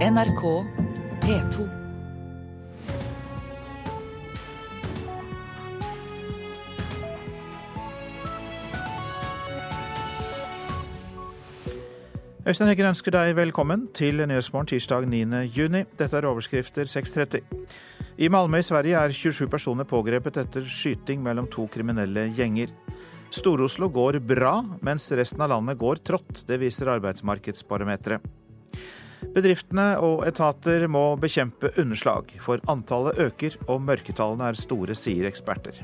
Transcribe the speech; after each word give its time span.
NRK 0.00 0.42
P2. 1.20 1.64
Øystein 12.46 12.68
Heggen 12.70 12.88
ønsker 12.88 13.12
deg 13.12 13.34
velkommen 13.36 13.90
til 13.92 14.24
Nyhetsmorgen 14.24 14.72
tirsdag 14.72 15.04
9. 15.04 15.20
juni. 15.52 15.84
Dette 15.84 16.16
er 16.16 16.30
overskrifter 16.32 16.88
6.30. 16.88 17.44
I 18.16 18.32
Malmö 18.32 18.64
i 18.64 18.64
Sverige 18.64 18.96
er 18.96 19.12
27 19.12 19.52
personer 19.52 19.84
pågrepet 19.84 20.40
etter 20.46 20.64
skyting 20.64 21.20
mellom 21.20 21.52
to 21.52 21.68
kriminelle 21.68 22.30
gjenger. 22.32 22.72
Stor-Oslo 23.28 23.92
går 23.92 24.22
bra, 24.24 24.62
mens 24.80 25.12
resten 25.12 25.44
av 25.44 25.52
landet 25.52 25.76
går 25.76 26.00
trått. 26.00 26.46
Det 26.48 26.56
viser 26.64 26.88
Arbeidsmarkedsbarometeret. 26.96 28.40
Bedriftene 29.34 29.92
og 30.02 30.24
etater 30.28 30.86
må 30.90 31.14
bekjempe 31.20 31.72
underslag, 31.80 32.32
for 32.42 32.62
antallet 32.70 33.20
øker 33.28 33.58
og 33.66 33.82
mørketallene 33.84 34.50
er 34.50 34.58
store, 34.58 34.96
sier 34.98 35.28
eksperter. 35.28 35.82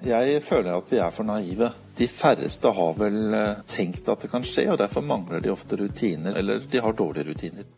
Jeg 0.00 0.40
føler 0.40 0.78
at 0.78 0.88
vi 0.88 0.96
er 0.96 1.10
for 1.12 1.28
naive. 1.28 1.68
De 1.98 2.06
færreste 2.08 2.70
har 2.72 2.94
vel 2.96 3.34
eh, 3.36 3.58
tenkt 3.68 4.08
at 4.08 4.22
det 4.24 4.30
kan 4.32 4.46
skje, 4.46 4.70
og 4.72 4.78
derfor 4.80 5.04
mangler 5.04 5.42
de 5.44 5.52
ofte 5.52 5.76
rutiner, 5.76 6.38
eller 6.40 6.62
de 6.64 6.80
har 6.80 6.96
dårlige 6.96 7.28
rutiner. 7.28 7.68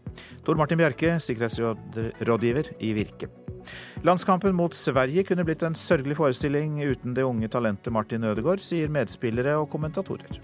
Tor 0.46 0.58
Martin 0.60 0.78
Bjerke, 0.78 1.16
sikkerhetsrådgiver 1.24 2.70
i 2.78 2.92
Virke. 2.94 3.30
Landskampen 4.06 4.54
mot 4.54 4.74
Sverige 4.74 5.24
kunne 5.26 5.46
blitt 5.46 5.62
en 5.66 5.78
sørgelig 5.78 6.18
forestilling 6.18 6.78
uten 6.82 7.14
det 7.16 7.26
unge 7.26 7.50
talentet 7.50 7.94
Martin 7.94 8.24
Ødegaard, 8.26 8.62
sier 8.62 8.90
medspillere 8.90 9.56
og 9.58 9.70
kommentatorer. 9.74 10.38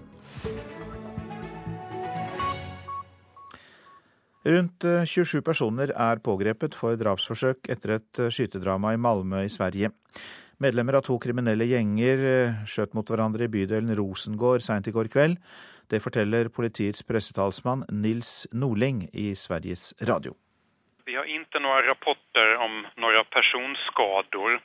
Rundt 4.47 4.85
27 4.85 5.41
personer 5.43 5.91
er 5.91 6.21
pågrepet 6.23 6.77
for 6.77 6.95
drapsforsøk 6.95 7.67
etter 7.73 7.97
et 7.97 8.21
skytedrama 8.31 8.93
i 8.95 9.01
Malmö 9.01 9.43
i 9.43 9.51
Sverige. 9.51 9.91
Medlemmer 10.59 10.97
av 10.99 11.05
to 11.07 11.15
kriminelle 11.23 11.63
gjenger 11.69 12.21
eh, 12.27 12.55
skjøt 12.67 12.95
mot 12.97 13.07
hverandre 13.07 13.45
i 13.47 13.51
bydelen 13.51 13.93
Rosengård 13.95 14.63
seint 14.65 14.89
i 14.91 14.93
går 14.95 15.07
kveld. 15.11 15.37
Det 15.87 16.01
forteller 16.03 16.51
politiets 16.51 17.05
pressetalsmann 17.07 17.85
Nils 17.95 18.43
Norling 18.51 19.05
i 19.15 19.31
Sveriges 19.39 19.93
Radio. 20.09 20.35
Vi 21.07 21.15
har 21.15 21.29
ikke 21.31 21.61
noen 21.63 21.87
rapporter 21.87 22.51
om 22.59 22.75
noen 22.99 23.29
personskader. 23.31 24.59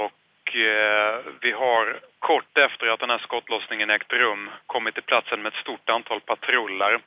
Og 0.00 0.56
eh, 0.66 1.30
vi 1.46 1.54
har 1.62 1.94
kort 2.26 2.50
etter 2.58 2.90
at 2.90 3.06
denne 3.06 3.20
skottlossningen 3.22 3.94
ekte 3.94 4.18
rom, 4.18 4.48
kommet 4.66 4.98
til 4.98 5.06
plassen 5.06 5.46
med 5.46 5.54
et 5.54 5.62
stort 5.62 5.94
antall 5.94 6.26
patroller. 6.26 6.98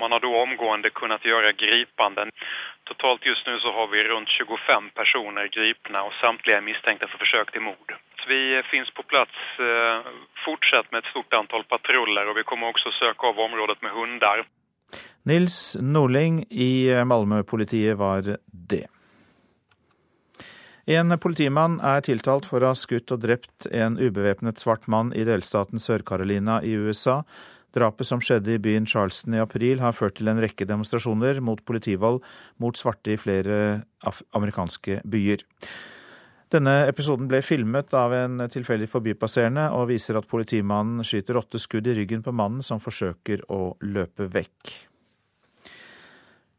Man 0.00 0.12
har 0.12 0.20
da 0.20 0.30
omgående 0.42 0.90
kunnet 0.90 1.26
gjøre 1.26 1.52
gripanden. 1.58 2.32
Totalt 2.90 3.26
just 3.26 3.46
nu 3.46 3.58
så 3.58 3.72
har 3.72 3.86
vi 3.92 4.02
rundt 4.08 4.30
25 4.38 4.90
personer 4.98 5.48
gripna 5.56 6.02
og 6.08 6.16
samtlige 6.20 6.60
mistenkte 6.60 7.08
for 7.12 7.22
forsøk 7.22 7.52
til 7.52 7.62
mord. 7.68 7.94
Vi 8.28 8.40
finns 8.70 8.90
på 8.96 9.04
plass 9.12 9.36
eh, 9.60 10.10
fortsatt 10.44 10.90
med 10.92 11.04
et 11.04 11.10
stort 11.12 11.38
antall 11.38 11.64
patruller 11.68 12.30
og 12.30 12.38
vi 12.40 12.46
kommer 12.48 12.72
også 12.72 12.92
søke 12.98 13.30
av 13.30 13.40
området 13.46 13.78
med 13.84 13.94
hundar. 13.94 14.44
Nils 15.24 15.76
Norling 15.80 16.42
i 16.50 16.90
Malmö-politiet 17.04 17.98
var 17.98 18.26
det. 18.72 18.86
En 20.86 21.18
politimann 21.18 21.78
er 21.80 22.02
tiltalt 22.04 22.44
for 22.44 22.60
å 22.60 22.74
ha 22.74 22.76
skutt 22.76 23.12
og 23.14 23.22
drept 23.22 23.64
en 23.72 23.96
ubevæpnet 23.96 24.60
svart 24.60 24.84
mann 24.84 25.14
i 25.16 25.24
delstaten 25.24 25.80
Sør-Carolina 25.80 26.58
i 26.60 26.74
USA. 26.76 27.22
Drapet 27.74 28.06
som 28.06 28.22
skjedde 28.22 28.54
i 28.54 28.60
byen 28.62 28.86
Charleston 28.86 29.34
i 29.34 29.42
april, 29.42 29.80
har 29.82 29.96
ført 29.96 30.14
til 30.20 30.30
en 30.30 30.38
rekke 30.42 30.66
demonstrasjoner 30.68 31.40
mot 31.42 31.58
politivold 31.66 32.22
mot 32.62 32.78
svarte 32.78 33.16
i 33.16 33.18
flere 33.18 33.82
amerikanske 34.36 35.00
byer. 35.10 35.42
Denne 36.54 36.84
episoden 36.86 37.26
ble 37.26 37.40
filmet 37.42 37.94
av 37.98 38.12
en 38.14 38.44
tilfeldig 38.52 38.86
forbipasserende, 38.92 39.66
og 39.74 39.88
viser 39.90 40.20
at 40.20 40.28
politimannen 40.30 41.02
skyter 41.06 41.40
åtte 41.40 41.58
skudd 41.58 41.88
i 41.90 41.96
ryggen 41.98 42.22
på 42.22 42.34
mannen 42.36 42.62
som 42.62 42.82
forsøker 42.82 43.42
å 43.50 43.74
løpe 43.82 44.28
vekk. 44.30 44.74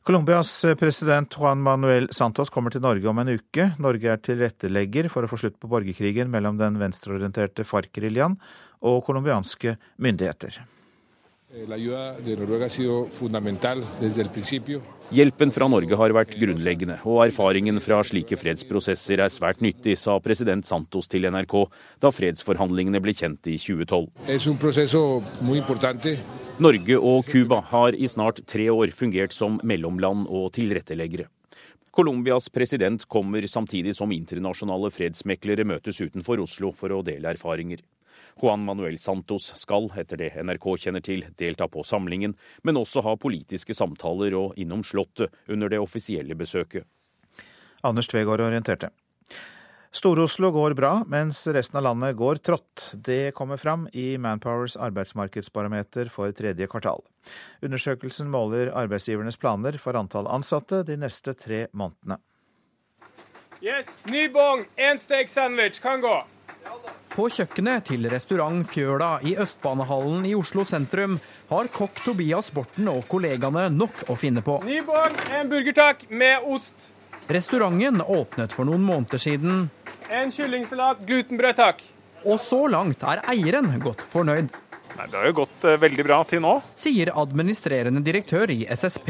Colombias 0.05 0.51
president 0.77 1.33
Juan 1.39 1.63
Manuel 1.65 2.11
Santos 2.13 2.51
kommer 2.53 2.75
til 2.75 2.83
Norge 2.83 3.09
om 3.09 3.23
en 3.23 3.31
uke. 3.39 3.71
Norge 3.81 4.11
er 4.11 4.21
tilrettelegger 4.21 5.09
for 5.09 5.25
å 5.25 5.31
få 5.31 5.39
slutt 5.41 5.57
på 5.57 5.71
borgerkrigen 5.71 6.29
mellom 6.29 6.59
den 6.59 6.77
venstreorienterte 6.77 7.65
FARC-geriljaen 7.65 8.37
og 8.85 9.01
colombianske 9.07 9.79
myndigheter. 9.97 10.59
Hjelpen 15.15 15.51
fra 15.55 15.67
Norge 15.71 15.95
har 15.95 16.13
vært 16.17 16.33
grunnleggende, 16.35 16.97
og 17.07 17.21
erfaringen 17.23 17.79
fra 17.79 18.01
slike 18.03 18.35
fredsprosesser 18.41 19.23
er 19.23 19.31
svært 19.31 19.63
nyttig, 19.63 19.95
sa 20.01 20.17
president 20.19 20.67
Santos 20.67 21.07
til 21.07 21.29
NRK 21.31 21.55
da 22.03 22.11
fredsforhandlingene 22.11 22.99
ble 22.99 23.15
kjent 23.15 23.47
i 23.47 23.55
2012. 23.61 24.11
Norge 26.59 26.99
og 26.99 27.31
Cuba 27.31 27.61
har 27.71 27.95
i 27.95 28.11
snart 28.11 28.43
tre 28.51 28.67
år 28.75 28.91
fungert 28.91 29.31
som 29.31 29.55
mellomland 29.63 30.27
og 30.27 30.51
tilretteleggere. 30.59 31.29
Colombias 31.95 32.49
president 32.51 33.07
kommer 33.07 33.47
samtidig 33.47 33.95
som 33.95 34.11
internasjonale 34.11 34.91
fredsmeklere 34.91 35.63
møtes 35.63 36.03
utenfor 36.03 36.43
Oslo 36.43 36.75
for 36.75 36.91
å 36.91 36.99
dele 37.07 37.31
erfaringer. 37.31 37.79
Juan 38.41 38.65
Manuel 38.67 38.97
Santos 39.01 39.51
skal, 39.59 39.89
etter 39.97 40.19
det 40.21 40.33
NRK 40.41 40.67
kjenner 40.85 41.03
til, 41.05 41.25
delta 41.39 41.67
på 41.71 41.83
samlingen, 41.85 42.35
men 42.63 42.81
også 42.81 43.03
ha 43.05 43.15
politiske 43.19 43.75
samtaler 43.77 44.35
og 44.37 44.59
innom 44.59 44.83
Slottet 44.83 45.33
under 45.47 45.71
det 45.71 45.81
offisielle 45.81 46.37
besøket. 46.37 46.85
Anders 47.85 48.09
Tvegård 48.09 48.41
orienterte. 48.41 48.89
Stor-Oslo 49.95 50.49
går 50.51 50.73
bra, 50.75 51.05
mens 51.07 51.45
resten 51.55 51.77
av 51.79 51.85
landet 51.85 52.17
går 52.19 52.41
trått. 52.43 52.89
Det 52.93 53.31
kommer 53.37 53.55
fram 53.57 53.85
i 53.95 54.17
Manpowers 54.19 54.75
arbeidsmarkedsbarometer 54.75 56.09
for 56.11 56.35
tredje 56.35 56.67
kvartal. 56.67 56.99
Undersøkelsen 57.63 58.27
måler 58.27 58.73
arbeidsgivernes 58.75 59.39
planer 59.39 59.79
for 59.79 59.95
antall 59.95 60.27
ansatte 60.27 60.83
de 60.83 60.99
neste 60.99 61.31
tre 61.39 61.67
månedene. 61.71 62.19
Yes, 63.63 64.01
Ny 64.11 64.27
bong, 64.35 64.65
én 64.75 64.99
steg 64.99 65.31
sandwich, 65.31 65.79
kan 65.79 66.03
gå. 66.03 66.17
På 67.15 67.29
kjøkkenet 67.31 67.85
til 67.87 68.09
restaurant 68.11 68.65
Fjøla 68.67 69.21
i 69.23 69.37
Østbanehallen 69.39 70.25
i 70.27 70.33
Oslo 70.35 70.65
sentrum 70.67 71.15
har 71.47 71.69
kokk 71.71 72.01
Tobias 72.03 72.49
Borten 72.51 72.89
og 72.91 73.05
kollegaene 73.07 73.69
nok 73.71 74.09
å 74.11 74.17
finne 74.19 74.43
på. 74.43 74.57
Ny 74.67 74.81
bong, 74.83 75.15
en 75.31 75.47
burger 75.51 75.77
takk, 75.77 76.03
med 76.11 76.43
ost. 76.43 76.89
Restauranten 77.31 78.03
åpnet 78.03 78.51
for 78.51 78.67
noen 78.67 78.83
måneder 78.83 79.21
siden. 79.21 79.69
En 80.11 80.33
kyllingsalat, 80.35 81.05
glutenbrød 81.07 81.55
takk. 81.61 81.79
Og 82.25 82.35
så 82.41 82.65
langt 82.67 83.05
er 83.07 83.23
eieren 83.31 83.71
godt 83.79 84.03
fornøyd. 84.11 84.51
Nei, 84.95 85.05
det 85.11 85.17
har 85.19 85.25
jo 85.27 85.37
gått 85.41 85.65
eh, 85.67 85.79
veldig 85.79 86.05
bra 86.07 86.17
til 86.27 86.43
nå. 86.43 86.53
Sier 86.79 87.11
administrerende 87.19 88.03
direktør 88.03 88.51
i 88.53 88.61
SSP, 88.71 89.09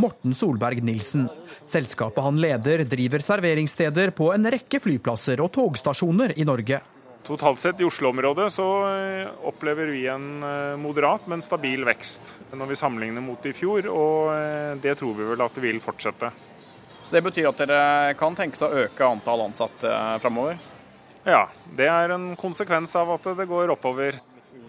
Morten 0.00 0.36
Solberg 0.36 0.80
Nilsen. 0.84 1.26
Selskapet 1.68 2.24
han 2.24 2.40
leder, 2.40 2.84
driver 2.88 3.24
serveringssteder 3.24 4.14
på 4.16 4.30
en 4.32 4.48
rekke 4.52 4.80
flyplasser 4.80 5.40
og 5.44 5.52
togstasjoner 5.56 6.36
i 6.40 6.46
Norge. 6.48 6.80
Totalt 7.26 7.60
sett 7.60 7.80
i 7.82 7.86
Oslo-området 7.86 8.46
så 8.54 8.66
eh, 8.86 9.30
opplever 9.48 9.90
vi 9.90 10.04
en 10.06 10.42
eh, 10.46 10.76
moderat, 10.78 11.26
men 11.26 11.42
stabil 11.42 11.82
vekst 11.86 12.30
når 12.54 12.70
vi 12.70 12.78
sammenligner 12.78 13.24
mot 13.24 13.42
i 13.46 13.54
fjor, 13.56 13.88
og 13.90 14.78
det 14.80 14.94
tror 15.00 15.16
vi 15.18 15.26
vel 15.32 15.42
at 15.44 15.58
det 15.58 15.64
vil 15.64 15.82
fortsette. 15.82 16.30
Så 17.02 17.14
Det 17.18 17.22
betyr 17.26 17.50
at 17.50 17.60
dere 17.60 18.14
kan 18.18 18.34
tenke 18.38 18.58
seg 18.58 18.70
å 18.70 18.86
øke 18.86 19.10
antall 19.10 19.44
ansatte 19.44 19.90
framover? 20.22 20.56
Ja, 21.26 21.48
det 21.76 21.86
er 21.90 22.14
en 22.14 22.32
konsekvens 22.38 22.94
av 22.98 23.10
at 23.16 23.28
det 23.38 23.46
går 23.50 23.74
oppover. 23.74 24.18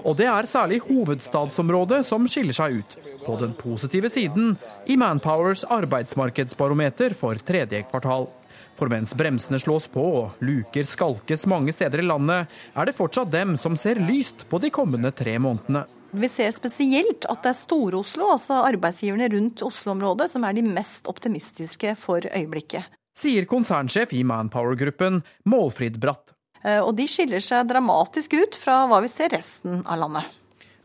Og 0.06 0.17
det 0.17 0.28
er 0.29 0.50
særlig 0.50 0.79
hovedstadsområdet 0.85 2.03
som 2.06 2.28
skiller 2.29 2.56
seg 2.56 2.79
ut. 2.81 2.97
På 3.25 3.38
den 3.40 3.53
positive 3.57 4.09
siden 4.13 4.56
i 4.85 4.97
Manpowers 5.00 5.66
arbeidsmarkedsbarometer 5.73 7.16
for 7.17 7.40
tredje 7.46 7.84
kvartal. 7.90 8.29
For 8.78 8.91
mens 8.94 9.16
bremsene 9.18 9.58
slås 9.59 9.88
på 9.90 10.03
og 10.20 10.44
luker 10.46 10.85
skalkes 10.85 11.47
mange 11.50 11.74
steder 11.74 12.03
i 12.03 12.06
landet, 12.06 12.52
er 12.78 12.85
det 12.85 12.97
fortsatt 12.97 13.32
dem 13.34 13.56
som 13.58 13.78
ser 13.79 13.97
lyst 14.06 14.46
på 14.52 14.59
de 14.62 14.70
kommende 14.74 15.09
tre 15.18 15.34
månedene. 15.41 15.88
Vi 16.18 16.29
ser 16.32 16.53
spesielt 16.56 17.26
at 17.28 17.41
det 17.44 17.52
er 17.52 17.58
Stor-Oslo, 17.58 18.29
altså 18.35 18.62
arbeidsgiverne 18.64 19.28
rundt 19.34 19.66
Oslo-området, 19.66 20.29
som 20.32 20.46
er 20.47 20.56
de 20.56 20.64
mest 20.64 21.09
optimistiske 21.09 21.97
for 22.00 22.24
øyeblikket. 22.29 22.85
Sier 23.18 23.50
konsernsjef 23.50 24.14
i 24.14 24.22
Manpower-gruppen, 24.28 25.23
Målfrid 25.50 25.97
Bratt. 26.00 26.35
Eh, 26.64 26.80
og 26.80 26.94
de 26.97 27.08
skiller 27.09 27.41
seg 27.44 27.68
dramatisk 27.70 28.38
ut 28.38 28.58
fra 28.62 28.84
hva 28.90 29.02
vi 29.03 29.09
ser 29.12 29.34
resten 29.34 29.82
av 29.85 30.06
landet. 30.06 30.38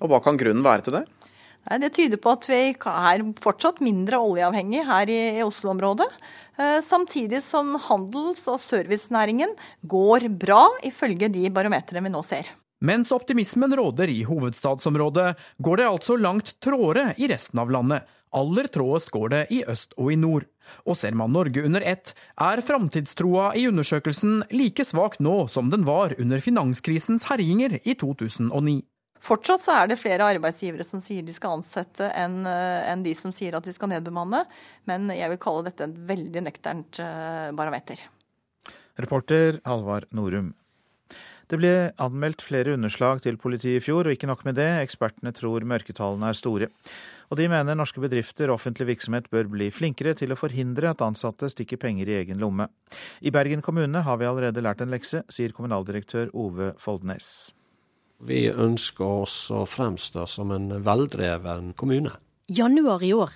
Og 0.02 0.10
Hva 0.10 0.22
kan 0.24 0.40
grunnen 0.40 0.64
være 0.64 0.88
til 0.88 0.96
det? 0.96 1.04
Det 1.62 1.92
tyder 1.94 2.18
på 2.18 2.32
at 2.34 2.46
vi 2.50 2.60
er 2.74 3.22
fortsatt 3.42 3.78
mindre 3.84 4.18
oljeavhengig 4.18 4.82
her 4.88 5.10
i 5.12 5.20
Oslo-området. 5.44 6.08
Eh, 6.58 6.80
samtidig 6.82 7.42
som 7.42 7.76
handels- 7.78 8.48
og 8.50 8.58
servicenæringen 8.60 9.54
går 9.86 10.26
bra, 10.28 10.66
ifølge 10.82 11.30
de 11.32 11.46
barometrene 11.54 12.02
vi 12.02 12.12
nå 12.12 12.22
ser. 12.26 12.50
Mens 12.82 13.12
optimismen 13.14 13.76
råder 13.78 14.10
i 14.10 14.24
hovedstadsområdet, 14.26 15.36
går 15.62 15.76
det 15.78 15.86
altså 15.86 16.16
langt 16.18 16.56
tråere 16.60 17.12
i 17.16 17.28
resten 17.30 17.62
av 17.62 17.70
landet. 17.70 18.02
Aller 18.34 18.66
trådest 18.66 19.10
går 19.12 19.28
det 19.28 19.42
i 19.54 19.60
øst 19.68 19.92
og 20.00 20.12
i 20.12 20.16
nord. 20.16 20.48
Og 20.88 20.96
ser 20.96 21.14
man 21.14 21.30
Norge 21.30 21.62
under 21.62 21.84
ett, 21.84 22.14
er 22.40 22.64
framtidstroa 22.64 23.52
i 23.54 23.68
undersøkelsen 23.68 24.42
like 24.50 24.84
svak 24.88 25.20
nå 25.20 25.46
som 25.52 25.70
den 25.70 25.84
var 25.86 26.16
under 26.18 26.40
finanskrisens 26.40 27.28
herjinger 27.28 27.78
i 27.84 27.94
2009. 27.94 28.80
Fortsatt 29.22 29.62
så 29.62 29.74
er 29.78 29.90
det 29.90 30.00
flere 30.00 30.26
arbeidsgivere 30.34 30.86
som 30.86 31.02
sier 31.02 31.22
de 31.22 31.34
skal 31.34 31.60
ansette, 31.60 32.08
enn 32.18 32.42
eh, 32.48 32.88
en 32.90 33.04
de 33.04 33.12
som 33.14 33.34
sier 33.34 33.54
at 33.54 33.66
de 33.66 33.74
skal 33.74 33.92
nedbemanne. 33.92 34.42
Men 34.90 35.12
jeg 35.14 35.30
vil 35.30 35.40
kalle 35.42 35.68
dette 35.68 35.86
et 35.86 36.00
veldig 36.08 36.42
nøkternt 36.48 36.98
eh, 37.02 37.52
barometer. 37.54 38.02
Reporter 38.98 39.62
Halvard 39.64 40.10
Norum. 40.10 40.50
Det 41.52 41.58
ble 41.60 41.92
anmeldt 42.00 42.40
flere 42.40 42.72
underslag 42.78 43.20
til 43.22 43.36
politiet 43.36 43.76
i 43.76 43.84
fjor, 43.84 44.08
og 44.08 44.14
ikke 44.14 44.30
nok 44.30 44.44
med 44.48 44.56
det, 44.56 44.68
ekspertene 44.86 45.34
tror 45.36 45.66
mørketallene 45.68 46.30
er 46.32 46.38
store. 46.38 46.70
Og 47.28 47.38
de 47.38 47.48
mener 47.52 47.76
norske 47.76 48.00
bedrifter 48.00 48.48
og 48.48 48.56
offentlig 48.56 48.88
virksomhet 48.94 49.28
bør 49.32 49.50
bli 49.52 49.68
flinkere 49.72 50.16
til 50.16 50.32
å 50.32 50.40
forhindre 50.40 50.94
at 50.94 51.04
ansatte 51.04 51.52
stikker 51.52 51.80
penger 51.82 52.08
i 52.08 52.18
egen 52.22 52.40
lomme. 52.40 52.70
I 53.20 53.34
Bergen 53.34 53.62
kommune 53.64 54.02
har 54.06 54.20
vi 54.20 54.28
allerede 54.28 54.64
lært 54.64 54.80
en 54.80 54.92
lekse, 54.92 55.26
sier 55.28 55.52
kommunaldirektør 55.52 56.32
Ove 56.32 56.72
Foldnes. 56.80 57.52
Vi 58.22 58.46
ønsker 58.46 59.24
oss 59.24 59.36
å 59.50 59.64
fremstå 59.66 60.28
som 60.30 60.52
en 60.54 60.68
veldreven 60.86 61.72
kommune. 61.74 62.12
Januar 62.46 63.02
i 63.02 63.12
år. 63.12 63.32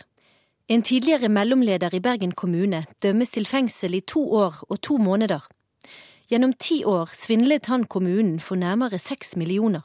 En 0.68 0.82
tidligere 0.82 1.28
mellomleder 1.30 1.94
i 1.94 2.00
Bergen 2.02 2.32
kommune 2.38 2.84
dømmes 3.02 3.34
til 3.34 3.46
fengsel 3.46 3.98
i 3.98 4.02
to 4.06 4.22
år 4.38 4.62
og 4.68 4.80
to 4.82 4.98
måneder. 5.02 5.42
Gjennom 6.30 6.54
ti 6.58 6.84
år 6.86 7.10
svindlet 7.14 7.66
han 7.70 7.86
kommunen 7.86 8.38
for 8.42 8.58
nærmere 8.58 8.98
seks 8.98 9.36
millioner. 9.36 9.82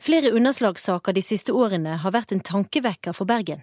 Flere 0.00 0.30
underslagssaker 0.32 1.12
de 1.12 1.20
siste 1.20 1.52
årene 1.52 1.98
har 2.00 2.12
vært 2.14 2.30
en 2.32 2.40
tankevekker 2.40 3.12
for 3.12 3.28
Bergen. 3.28 3.60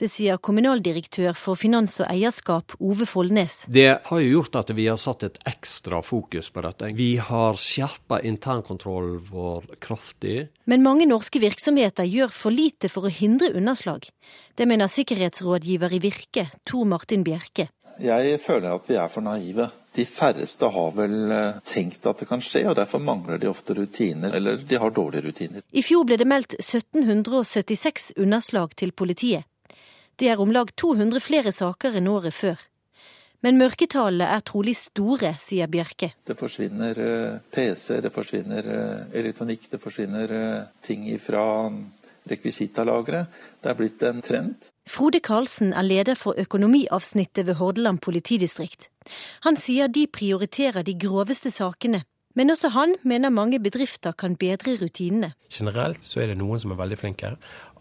Det 0.00 0.08
sier 0.08 0.40
kommunaldirektør 0.40 1.36
for 1.36 1.60
finans 1.60 1.98
og 2.00 2.08
eierskap 2.08 2.72
Ove 2.80 3.04
Foldnes. 3.04 3.66
Det 3.68 3.90
har 4.06 4.22
jo 4.22 4.30
gjort 4.38 4.56
at 4.62 4.72
vi 4.72 4.88
har 4.88 4.96
satt 4.96 5.26
et 5.28 5.36
ekstra 5.44 6.00
fokus 6.00 6.48
på 6.54 6.64
dette. 6.64 6.88
Vi 6.96 7.10
har 7.20 7.60
skjerpa 7.60 8.22
internkontrollen 8.24 9.20
vår 9.28 9.68
kraftig. 9.84 10.48
Men 10.64 10.86
mange 10.86 11.04
norske 11.10 11.42
virksomheter 11.44 12.08
gjør 12.08 12.32
for 12.32 12.56
lite 12.56 12.88
for 12.88 13.04
å 13.04 13.12
hindre 13.12 13.52
underslag. 13.52 14.08
Det 14.56 14.64
mener 14.64 14.88
sikkerhetsrådgiver 14.88 15.92
i 15.92 16.00
Virke, 16.00 16.48
Tor 16.64 16.88
Martin 16.88 17.28
Bjerke. 17.28 17.68
Jeg 18.02 18.40
føler 18.42 18.74
at 18.74 18.88
vi 18.88 18.96
er 18.98 19.08
for 19.12 19.24
naive. 19.24 19.68
De 19.94 20.04
færreste 20.08 20.68
har 20.74 20.94
vel 20.96 21.32
eh, 21.32 21.60
tenkt 21.66 22.06
at 22.10 22.18
det 22.18 22.26
kan 22.28 22.42
skje, 22.42 22.64
og 22.70 22.76
derfor 22.78 23.02
mangler 23.02 23.38
de 23.38 23.50
ofte 23.50 23.76
rutiner, 23.78 24.34
eller 24.34 24.58
de 24.58 24.78
har 24.80 24.90
dårlige 24.94 25.28
rutiner. 25.28 25.62
I 25.70 25.82
fjor 25.86 26.06
ble 26.08 26.18
det 26.18 26.26
meldt 26.26 26.56
1776 26.58 28.12
underslag 28.18 28.74
til 28.80 28.92
politiet. 28.92 29.46
Det 30.18 30.30
er 30.30 30.40
om 30.42 30.50
lag 30.54 30.70
200 30.78 31.22
flere 31.22 31.52
saker 31.54 31.98
enn 31.98 32.10
året 32.10 32.34
før. 32.34 32.58
Men 33.44 33.58
mørketallene 33.60 34.26
er 34.32 34.42
trolig 34.46 34.74
store, 34.78 35.34
sier 35.38 35.68
Bjørke. 35.70 36.14
Det 36.26 36.36
forsvinner 36.38 37.00
eh, 37.06 37.40
PC, 37.54 38.00
det 38.02 38.14
forsvinner 38.14 38.70
eh, 38.74 39.18
elektronikk, 39.20 39.68
det 39.70 39.82
forsvinner 39.82 40.38
ting 40.82 41.06
fra 41.22 41.44
rekvisitalagre. 42.30 43.26
Det 43.62 43.70
er 43.70 43.78
blitt 43.78 44.02
en 44.08 44.22
trend. 44.24 44.70
Frode 44.86 45.20
Karlsen 45.20 45.72
er 45.72 45.82
leder 45.82 46.14
for 46.14 46.36
økonomiavsnittet 46.38 47.46
ved 47.46 47.54
Hordaland 47.54 48.00
politidistrikt. 48.04 48.90
Han 49.44 49.56
sier 49.56 49.88
de 49.88 50.06
prioriterer 50.06 50.82
de 50.82 50.94
groveste 50.98 51.50
sakene. 51.50 52.04
Men 52.34 52.50
også 52.50 52.68
han 52.74 52.96
mener 53.02 53.30
mange 53.30 53.60
bedrifter 53.62 54.12
kan 54.12 54.34
bedre 54.36 54.74
rutinene. 54.80 55.32
Generelt 55.52 56.02
så 56.02 56.20
er 56.20 56.32
det 56.32 56.38
noen 56.40 56.58
som 56.58 56.74
er 56.74 56.80
veldig 56.80 56.98
flinke, 56.98 57.30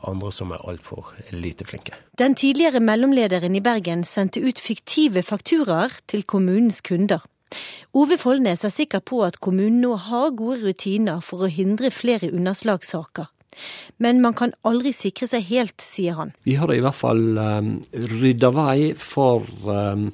andre 0.05 0.31
som 0.31 0.53
er 0.53 0.61
altfor 0.69 1.15
lite 1.33 1.65
flinke. 1.65 1.97
Den 2.19 2.37
tidligere 2.37 2.79
mellomlederen 2.79 3.55
i 3.57 3.63
Bergen 3.65 4.03
sendte 4.05 4.43
ut 4.45 4.61
fiktive 4.61 5.25
fakturaer 5.25 5.97
til 6.07 6.23
kommunens 6.23 6.81
kunder. 6.85 7.25
Ove 7.93 8.17
Foldnes 8.17 8.63
er 8.65 8.73
sikker 8.73 9.01
på 9.05 9.23
at 9.25 9.39
kommunen 9.41 9.81
nå 9.81 9.95
har 10.07 10.33
gode 10.37 10.61
rutiner 10.67 11.21
for 11.21 11.45
å 11.45 11.51
hindre 11.51 11.91
flere 11.93 12.31
underslagssaker. 12.33 13.32
Men 14.03 14.21
man 14.23 14.37
kan 14.37 14.55
aldri 14.67 14.93
sikre 14.95 15.29
seg 15.29 15.45
helt, 15.49 15.77
sier 15.83 16.17
han. 16.19 16.33
Vi 16.47 16.57
har 16.59 16.71
i 16.73 16.81
hvert 16.83 16.97
fall 16.97 17.23
um, 17.37 17.75
rydda 17.93 18.53
vei 18.55 18.93
for 18.99 19.45
um, 19.67 20.09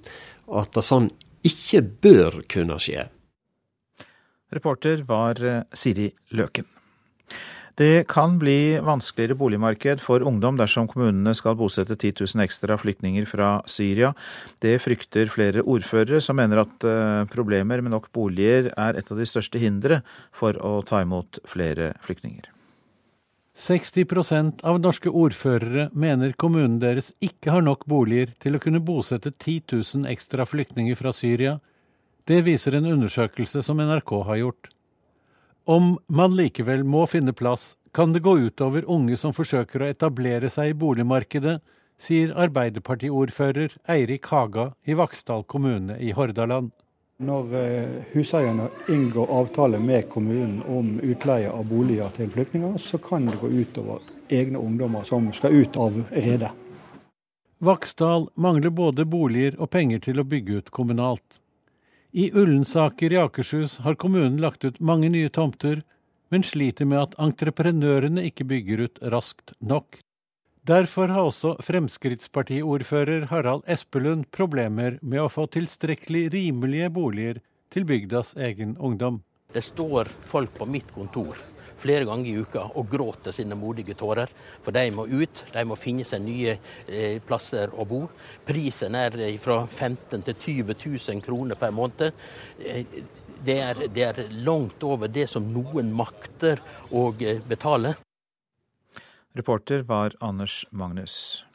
at 0.59 0.73
det 0.75 0.85
sånn 0.85 1.09
ikke 1.45 1.83
bør 2.03 2.41
kunne 2.51 2.79
skje. 2.81 3.07
Reporter 4.49 5.05
var 5.07 5.39
eh, 5.45 5.63
Siri 5.77 6.09
Løken. 6.35 6.65
Det 7.79 8.09
kan 8.11 8.33
bli 8.41 8.75
vanskeligere 8.83 9.37
boligmarked 9.39 10.01
for 10.03 10.25
ungdom 10.27 10.57
dersom 10.59 10.89
kommunene 10.91 11.31
skal 11.37 11.55
bosette 11.55 11.95
10 11.95 12.25
000 12.25 12.43
ekstra 12.43 12.75
flyktninger 12.81 13.23
fra 13.29 13.61
Syria. 13.71 14.11
Det 14.59 14.81
frykter 14.83 15.31
flere 15.31 15.63
ordførere, 15.63 16.19
som 16.19 16.35
mener 16.41 16.65
at 16.65 16.83
eh, 16.83 17.23
problemer 17.31 17.79
med 17.79 17.95
nok 17.95 18.11
boliger 18.11 18.73
er 18.75 18.99
et 18.99 19.13
av 19.13 19.21
de 19.21 19.29
største 19.29 19.61
hindre 19.63 20.01
for 20.35 20.59
å 20.59 20.81
ta 20.83 21.05
imot 21.05 21.39
flere 21.47 21.93
flyktninger. 22.03 22.51
60% 23.59 24.61
av 24.63 24.77
norske 24.79 25.11
ordførere 25.11 25.89
mener 25.91 26.31
kommunen 26.39 26.77
deres 26.79 27.09
ikke 27.19 27.51
har 27.51 27.63
nok 27.65 27.81
boliger 27.91 28.31
til 28.39 28.55
å 28.55 28.61
kunne 28.63 28.79
bosette 28.79 29.33
10 29.33 29.73
000 29.73 30.07
ekstra 30.07 30.45
flyktninger 30.47 30.95
fra 30.95 31.11
Syria. 31.11 31.57
Det 32.23 32.39
viser 32.47 32.77
en 32.77 32.87
undersøkelse 32.87 33.63
som 33.65 33.81
NRK 33.83 34.13
har 34.29 34.39
gjort. 34.39 34.69
Om 35.67 35.97
man 36.07 36.37
likevel 36.39 36.85
må 36.87 37.03
finne 37.11 37.35
plass, 37.35 37.73
kan 37.91 38.13
det 38.15 38.23
gå 38.23 38.37
utover 38.47 38.87
unge 38.87 39.17
som 39.19 39.35
forsøker 39.35 39.83
å 39.83 39.91
etablere 39.91 40.47
seg 40.49 40.71
i 40.71 40.79
boligmarkedet, 40.79 41.59
sier 41.99 42.31
Arbeiderpartiordfører 42.39 43.75
Eirik 43.91 44.31
Haga 44.31 44.69
i 44.87 44.95
Vaksdal 44.95 45.43
kommune 45.51 45.99
i 45.99 46.13
Hordaland. 46.15 46.71
Når 47.19 47.55
eh, 47.59 47.95
huseierne 48.13 48.69
inngår 48.87 49.31
avtale 49.31 49.79
med 49.79 50.05
kommunen 50.09 50.61
om 50.71 50.93
utleie 51.03 51.49
av 51.51 51.65
boliger 51.67 52.13
til 52.15 52.29
flyktninger, 52.31 52.77
så 52.79 52.97
kan 52.97 53.27
det 53.27 53.41
gå 53.41 53.49
utover 53.51 53.99
egne 54.31 54.61
ungdommer 54.61 55.03
som 55.03 55.27
skal 55.35 55.57
ut 55.59 55.75
av 55.75 55.97
redet. 56.15 56.53
Vaksdal 57.59 58.29
mangler 58.39 58.71
både 58.71 59.03
boliger 59.03 59.59
og 59.59 59.67
penger 59.75 59.99
til 60.07 60.23
å 60.23 60.27
bygge 60.31 60.61
ut 60.61 60.71
kommunalt. 60.71 61.41
I 62.15 62.31
Ullensaker 62.31 63.11
i 63.11 63.19
Akershus 63.19 63.81
har 63.83 63.99
kommunen 63.99 64.39
lagt 64.39 64.63
ut 64.63 64.79
mange 64.79 65.11
nye 65.11 65.29
tomter, 65.29 65.81
men 66.31 66.47
sliter 66.47 66.87
med 66.87 67.01
at 67.01 67.19
entreprenørene 67.19 68.23
ikke 68.31 68.47
bygger 68.47 68.85
ut 68.87 69.03
raskt 69.11 69.57
nok. 69.59 69.99
Derfor 70.69 71.07
har 71.09 71.25
også 71.25 71.55
Fremskrittspartiordfører 71.65 73.23
Harald 73.31 73.63
Espelund 73.73 74.27
problemer 74.29 74.99
med 75.01 75.23
å 75.23 75.29
få 75.33 75.47
tilstrekkelig 75.49 76.27
rimelige 76.35 76.91
boliger 76.93 77.39
til 77.73 77.87
bygdas 77.89 78.35
egen 78.37 78.75
ungdom. 78.77 79.23
Det 79.49 79.63
står 79.65 80.11
folk 80.29 80.51
på 80.59 80.67
mitt 80.69 80.91
kontor 80.93 81.39
flere 81.81 82.05
ganger 82.05 82.29
i 82.29 82.43
uka 82.43 82.67
og 82.77 82.85
gråter 82.91 83.33
sine 83.33 83.57
modige 83.57 83.95
tårer. 83.97 84.29
For 84.61 84.75
de 84.75 84.91
må 84.93 85.07
ut, 85.09 85.41
de 85.55 85.63
må 85.65 85.77
finne 85.79 86.05
seg 86.05 86.21
nye 86.21 86.53
eh, 86.85 87.17
plasser 87.25 87.73
å 87.73 87.87
bo. 87.89 88.03
Prisen 88.45 88.97
er 88.99 89.17
fra 89.41 89.63
15 89.65 90.27
til 90.27 90.35
20 90.35 90.75
000 90.83 91.23
kroner 91.25 91.57
per 91.57 91.73
måned. 91.73 92.13
Eh, 92.61 92.83
det 93.41 93.57
er, 93.63 93.81
det 93.95 94.05
er 94.05 94.21
langt 94.45 94.85
over 94.85 95.09
det 95.09 95.25
som 95.31 95.49
noen 95.49 95.89
makter 95.97 96.61
å 96.93 97.07
eh, 97.23 97.41
betale. 97.41 97.95
Reporter 99.39 99.85
var 99.87 100.15
Anders 100.21 100.65
Magnus. 100.71 101.45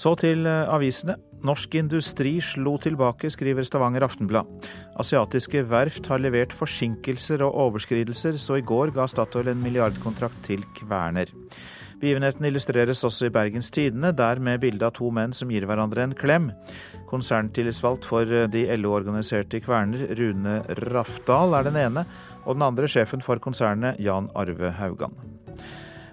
Så 0.00 0.14
til 0.20 0.46
eh, 0.48 0.68
avisene. 0.72 1.18
Norsk 1.40 1.74
industri 1.80 2.34
slo 2.44 2.74
tilbake, 2.80 3.30
skriver 3.32 3.64
Stavanger 3.64 4.04
Aftenblad. 4.04 4.48
Asiatiske 5.00 5.62
verft 5.70 6.10
har 6.12 6.20
levert 6.20 6.52
forsinkelser 6.56 7.40
og 7.46 7.56
overskridelser, 7.64 8.36
så 8.36 8.58
i 8.60 8.64
går 8.66 8.92
ga 8.96 9.06
Statoil 9.08 9.48
en 9.52 9.62
milliardkontrakt 9.64 10.42
til 10.44 10.66
Kverner. 10.76 11.32
Begivenheten 12.00 12.46
illustreres 12.48 13.02
også 13.04 13.28
i 13.28 13.32
Bergens 13.34 13.70
Tidende, 13.70 14.14
der 14.16 14.40
med 14.40 14.62
bilde 14.62 14.86
av 14.88 14.94
to 14.96 15.10
menn 15.12 15.34
som 15.36 15.50
gir 15.52 15.66
hverandre 15.68 16.06
en 16.06 16.14
klem. 16.16 16.48
Konserntillitsvalgt 17.10 18.08
for 18.08 18.24
de 18.24 18.64
LO-organiserte 18.80 19.58
i 19.58 19.64
Kverner, 19.64 20.06
Rune 20.16 20.60
Rafdal, 20.88 21.58
er 21.58 21.68
den 21.68 21.76
ene, 21.76 22.06
og 22.46 22.56
den 22.56 22.64
andre 22.70 22.88
sjefen 22.88 23.20
for 23.24 23.42
konsernet, 23.42 24.00
Jan 24.00 24.30
Arve 24.32 24.72
Haugan. 24.80 25.12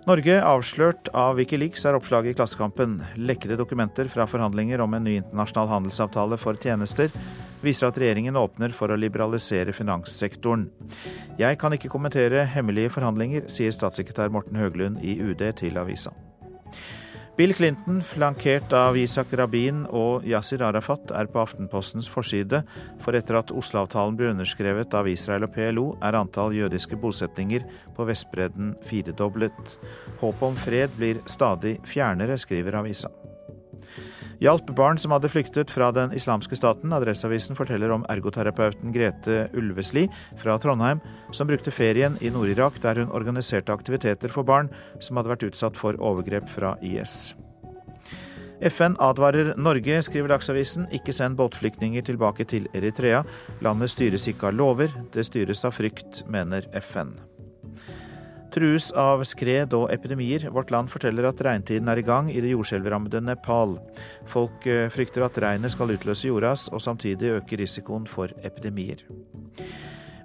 Norge 0.07 0.37
avslørt 0.39 1.09
av 1.11 1.33
Wikileaks, 1.35 1.81
er 1.83 1.97
oppslaget 1.97 2.31
i 2.31 2.35
Klassekampen. 2.37 2.93
Lekkede 3.19 3.57
dokumenter 3.59 4.07
fra 4.07 4.23
forhandlinger 4.23 4.79
om 4.79 4.93
en 4.95 5.03
ny 5.03 5.17
internasjonal 5.19 5.67
handelsavtale 5.67 6.37
for 6.39 6.55
tjenester 6.63 7.11
viser 7.59 7.89
at 7.89 7.99
regjeringen 7.99 8.39
åpner 8.39 8.71
for 8.71 8.87
å 8.87 8.95
liberalisere 8.95 9.75
finanssektoren. 9.75 10.69
Jeg 11.41 11.59
kan 11.59 11.75
ikke 11.75 11.91
kommentere 11.91 12.45
hemmelige 12.53 12.93
forhandlinger, 12.95 13.49
sier 13.51 13.75
statssekretær 13.75 14.31
Morten 14.31 14.55
Høglund 14.55 15.03
i 15.03 15.17
UD 15.19 15.43
til 15.59 15.81
avisa. 15.81 16.15
Bill 17.37 17.53
Clinton, 17.53 17.99
flankert 18.01 18.71
av 18.73 18.95
Isak 18.97 19.29
Rabin 19.37 19.83
og 19.93 20.23
Yasir 20.25 20.63
Arafat, 20.65 21.11
er 21.13 21.27
på 21.29 21.43
Aftenpostens 21.43 22.09
forside, 22.09 22.63
for 23.05 23.13
etter 23.13 23.37
at 23.37 23.53
Oslo-avtalen 23.53 24.17
ble 24.17 24.31
underskrevet 24.31 24.97
av 24.97 25.05
Israel 25.11 25.45
og 25.45 25.53
PLO, 25.53 25.85
er 26.01 26.17
antall 26.17 26.57
jødiske 26.57 26.97
bosetninger 26.97 27.69
på 27.93 28.09
Vestbredden 28.09 28.73
firedoblet. 28.89 29.77
Håpet 30.17 30.49
om 30.49 30.57
fred 30.57 30.97
blir 30.97 31.21
stadig 31.29 31.77
fjernere, 31.85 32.41
skriver 32.41 32.81
avisa. 32.81 33.13
Hjalp 34.39 34.69
barn 34.77 34.99
som 35.01 35.15
hadde 35.15 35.31
flyktet 35.33 35.71
fra 35.73 35.89
den 35.95 36.11
islamske 36.13 36.55
staten. 36.59 36.93
Adresseavisen 36.93 37.57
forteller 37.57 37.89
om 37.95 38.05
ergoterapeuten 38.11 38.93
Grete 38.93 39.47
Ulvesli 39.57 40.05
fra 40.37 40.59
Trondheim, 40.61 41.01
som 41.33 41.49
brukte 41.49 41.73
ferien 41.73 42.19
i 42.21 42.29
Nord-Irak 42.29 42.77
der 42.83 43.01
hun 43.01 43.13
organiserte 43.17 43.73
aktiviteter 43.73 44.29
for 44.29 44.45
barn 44.45 44.69
som 45.01 45.17
hadde 45.17 45.33
vært 45.33 45.47
utsatt 45.49 45.79
for 45.79 45.97
overgrep 45.97 46.45
fra 46.53 46.75
IS. 46.85 47.33
FN 48.61 48.95
advarer 49.01 49.53
Norge, 49.57 50.01
skriver 50.05 50.33
Dagsavisen. 50.33 50.87
Ikke 50.93 51.13
send 51.13 51.37
båtflyktninger 51.37 52.05
tilbake 52.05 52.45
til 52.49 52.65
Eritrea. 52.73 53.23
Landet 53.61 53.93
styres 53.93 54.25
ikke 54.29 54.49
av 54.49 54.57
lover, 54.57 54.93
det 55.13 55.25
styres 55.29 55.65
av 55.65 55.77
frykt, 55.77 56.23
mener 56.29 56.65
FN. 56.81 57.13
Trues 58.53 58.91
av 58.95 59.23
skred 59.27 59.73
og 59.75 59.89
epidemier. 59.91 60.47
Vårt 60.55 60.71
Land 60.71 60.91
forteller 60.93 61.27
at 61.27 61.41
regntiden 61.43 61.91
er 61.91 61.99
i 61.99 62.05
gang 62.07 62.31
i 62.31 62.39
det 62.43 62.53
jordskjelvrammede 62.53 63.21
Nepal. 63.25 63.77
Folk 64.31 64.67
eh, 64.69 64.87
frykter 64.93 65.25
at 65.27 65.37
regnet 65.43 65.73
skal 65.75 65.91
utløse 65.97 66.29
jordas, 66.29 66.67
og 66.71 66.83
samtidig 66.83 67.35
øke 67.37 67.59
risikoen 67.59 68.07
for 68.07 68.31
epidemier. 68.47 69.03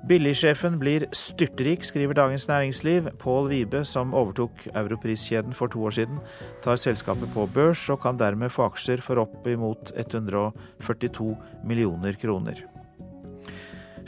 Billigsjefen 0.03 0.81
blir 0.81 1.05
styrtrik, 1.15 1.85
skriver 1.87 2.17
Dagens 2.19 2.49
Næringsliv. 2.49 3.13
Pål 3.23 3.49
Vibe, 3.53 3.85
som 3.87 4.15
overtok 4.19 4.67
Europriskjeden 4.75 5.55
for 5.55 5.71
to 5.71 5.85
år 5.87 5.95
siden, 5.95 6.19
tar 6.65 6.77
selskapet 6.77 7.31
på 7.35 7.47
børs 7.47 7.85
og 7.91 8.01
kan 8.03 8.19
dermed 8.19 8.51
få 8.51 8.67
aksjer 8.67 9.03
for 9.03 9.23
opp 9.23 9.47
imot 9.47 9.95
142 9.95 11.37
millioner 11.63 12.19
kroner. 12.19 12.67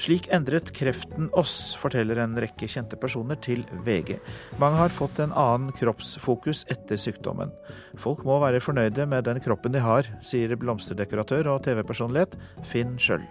Slik 0.01 0.27
endret 0.35 0.73
kreften 0.75 1.29
oss, 1.39 1.75
forteller 1.79 2.19
en 2.23 2.35
rekke 2.43 2.67
kjente 2.71 2.99
personer 3.01 3.39
til 3.45 3.63
VG. 3.87 4.17
Mange 4.63 4.81
har 4.83 4.95
fått 4.95 5.21
en 5.23 5.35
annen 5.39 5.71
kroppsfokus 5.77 6.65
etter 6.73 6.99
sykdommen. 7.01 7.55
Folk 8.03 8.25
må 8.27 8.41
være 8.43 8.63
fornøyde 8.65 9.07
med 9.11 9.29
den 9.29 9.43
kroppen 9.45 9.75
de 9.75 9.83
har, 9.85 10.09
sier 10.25 10.57
blomsterdekoratør 10.59 11.55
og 11.55 11.65
TV-personlighet 11.67 12.39
Finn 12.67 12.99
Schjøll. 12.99 13.27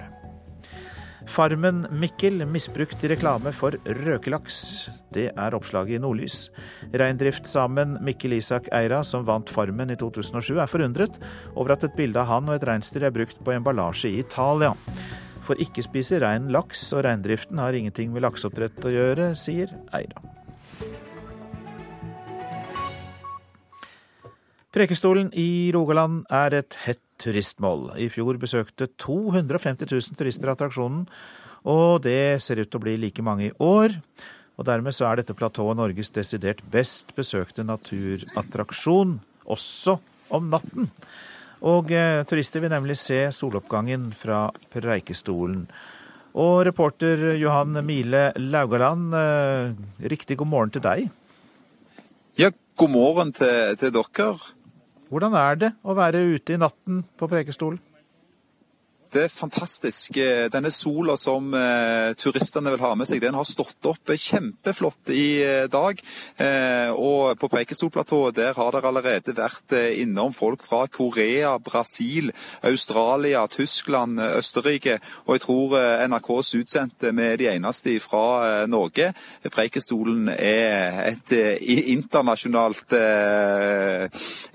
Farmen 1.30 1.86
Mikkel 1.92 2.44
misbrukt 2.50 3.04
i 3.06 3.10
reklame 3.14 3.54
for 3.56 3.78
røkelaks. 3.86 4.58
Det 5.16 5.30
er 5.32 5.56
oppslaget 5.56 5.98
i 5.98 6.02
Nordlys. 6.04 6.50
Reindriftssamen 7.00 7.98
Mikkel 8.04 8.36
Isak 8.38 8.68
Eira, 8.76 9.04
som 9.08 9.24
vant 9.28 9.52
Farmen 9.52 9.94
i 9.94 10.00
2007, 10.00 10.58
er 10.60 10.68
forundret 10.68 11.20
over 11.56 11.78
at 11.78 11.88
et 11.88 11.96
bilde 11.96 12.20
av 12.20 12.28
han 12.28 12.52
og 12.52 12.58
et 12.58 12.68
reinsdyr 12.68 13.08
er 13.08 13.16
brukt 13.16 13.40
på 13.40 13.56
emballasje 13.56 14.12
i 14.12 14.20
Italia. 14.24 14.74
For 15.44 15.60
ikke 15.60 15.84
spiser 15.84 16.24
rein 16.24 16.48
laks, 16.54 16.86
og 16.96 17.04
reindriften 17.08 17.60
har 17.60 17.76
ingenting 17.76 18.14
med 18.14 18.24
lakseoppdrett 18.24 18.86
å 18.88 18.94
gjøre, 18.94 19.34
sier 19.40 19.74
Eira. 19.96 20.24
Prekestolen 24.74 25.28
i 25.38 25.70
Rogaland 25.76 26.24
er 26.34 26.56
et 26.58 26.78
hett 26.88 27.02
turistmål. 27.22 27.92
I 28.02 28.08
fjor 28.10 28.40
besøkte 28.42 28.88
250 28.98 29.86
000 29.86 30.18
turister 30.18 30.50
attraksjonen, 30.50 31.04
og 31.70 32.02
det 32.08 32.42
ser 32.44 32.60
ut 32.64 32.72
til 32.72 32.82
å 32.82 32.84
bli 32.84 32.96
like 33.00 33.24
mange 33.24 33.52
i 33.52 33.54
år. 33.62 34.00
Og 34.58 34.66
dermed 34.68 34.96
så 34.96 35.08
er 35.10 35.22
dette 35.22 35.36
platået 35.38 35.78
Norges 35.78 36.12
desidert 36.14 36.64
best 36.74 37.14
besøkte 37.18 37.66
naturattraksjon, 37.68 39.20
også 39.46 40.00
om 40.34 40.50
natten. 40.50 40.90
Og 41.64 41.92
eh, 41.96 42.24
turister 42.28 42.64
vil 42.64 42.74
nemlig 42.74 42.98
se 43.00 43.20
soloppgangen 43.32 44.10
fra 44.20 44.50
Preikestolen. 44.74 45.64
Og 46.34 46.64
reporter 46.68 47.38
Johan 47.40 47.78
Mile 47.86 48.32
Laugaland, 48.42 49.14
eh, 49.16 50.10
riktig 50.12 50.38
god 50.42 50.52
morgen 50.52 50.74
til 50.74 50.84
deg. 50.84 51.08
Ja, 52.40 52.50
god 52.76 52.92
morgen 52.92 53.32
til, 53.38 53.78
til 53.80 53.94
dere. 53.96 54.34
Hvordan 55.14 55.36
er 55.38 55.60
det 55.62 55.72
å 55.86 55.96
være 55.96 56.26
ute 56.34 56.56
i 56.56 56.60
natten 56.60 57.04
på 57.20 57.30
Preikestolen? 57.32 57.80
Det 59.14 59.28
er 59.28 59.30
fantastisk. 59.30 60.16
Denne 60.50 60.72
sola 60.74 61.14
som 61.22 61.52
eh, 61.54 62.16
turistene 62.18 62.72
vil 62.74 62.82
ha 62.82 62.96
med 62.98 63.06
seg, 63.06 63.20
den 63.22 63.36
har 63.38 63.46
stått 63.46 63.86
opp 63.86 64.10
kjempeflott 64.10 65.12
i 65.14 65.26
eh, 65.46 65.66
dag. 65.70 66.00
Eh, 66.42 66.90
og 66.90 67.38
på 67.38 67.50
Preikestolplatået 67.52 68.40
der 68.40 68.58
har 68.58 68.74
det 68.74 68.82
allerede 68.90 69.36
vært 69.38 69.76
innom 70.02 70.34
folk 70.34 70.66
fra 70.66 70.88
Korea, 70.90 71.60
Brasil, 71.62 72.32
Australia, 72.66 73.44
Tyskland, 73.54 74.18
Østerrike. 74.40 74.98
Og 75.28 75.38
jeg 75.38 75.46
tror 75.46 75.78
NRKs 76.10 76.56
utsendte 76.64 77.14
er 77.14 77.38
de 77.38 77.52
eneste 77.52 77.94
fra 78.02 78.66
Norge. 78.66 79.12
Preikestolen 79.46 80.32
er 80.34 81.04
et 81.12 81.36
internasjonalt, 81.94 82.98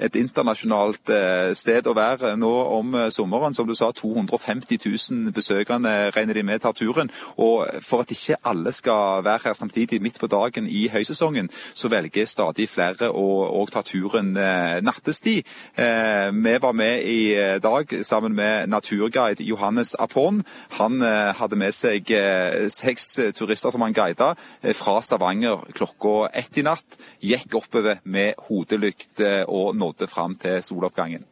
et 0.08 0.18
internasjonalt 0.18 1.14
sted 1.54 1.86
å 1.86 1.94
være 1.94 2.34
nå 2.40 2.54
om 2.80 3.00
sommeren. 3.14 3.54
Som 3.54 3.70
du 3.70 3.76
sa, 3.78 3.92
250 3.94 4.47
50 4.48 4.78
000 5.10 5.32
besøkende 5.36 6.10
regner 6.16 6.34
de 6.34 6.42
med 6.42 6.62
tar 6.64 6.72
turen. 6.72 7.10
Og 7.36 7.66
for 7.84 8.04
at 8.04 8.12
ikke 8.14 8.38
alle 8.44 8.72
skal 8.72 9.24
være 9.24 9.44
her 9.44 9.52
samtidig 9.52 10.02
midt 10.02 10.20
på 10.20 10.26
dagen 10.26 10.66
i 10.66 10.88
høysesongen, 10.88 11.50
så 11.74 11.90
velger 11.92 12.28
stadig 12.28 12.68
flere 12.68 13.10
å, 13.12 13.26
å 13.60 13.64
ta 13.70 13.82
turen 13.86 14.34
eh, 14.36 14.78
nattestid. 14.84 15.46
Eh, 15.76 16.28
vi 16.32 16.56
var 16.62 16.76
med 16.76 17.04
i 17.04 17.20
dag 17.62 17.92
sammen 18.06 18.34
med 18.34 18.68
naturguide 18.72 19.44
Johannes 19.44 19.94
Apon. 19.98 20.42
Han 20.80 21.02
eh, 21.02 21.32
hadde 21.38 21.60
med 21.60 21.74
seg 21.76 22.10
seks 22.72 23.08
turister 23.36 23.72
som 23.74 23.84
han 23.84 23.96
guida 23.96 24.32
fra 24.74 24.98
Stavanger 25.04 25.66
klokka 25.76 26.30
ett 26.32 26.58
i 26.58 26.64
natt. 26.66 26.98
Gikk 27.20 27.58
oppover 27.60 28.00
med 28.04 28.38
hodelykt 28.48 29.22
og 29.46 29.76
nådde 29.76 30.08
fram 30.10 30.38
til 30.40 30.62
soloppgangen. 30.64 31.26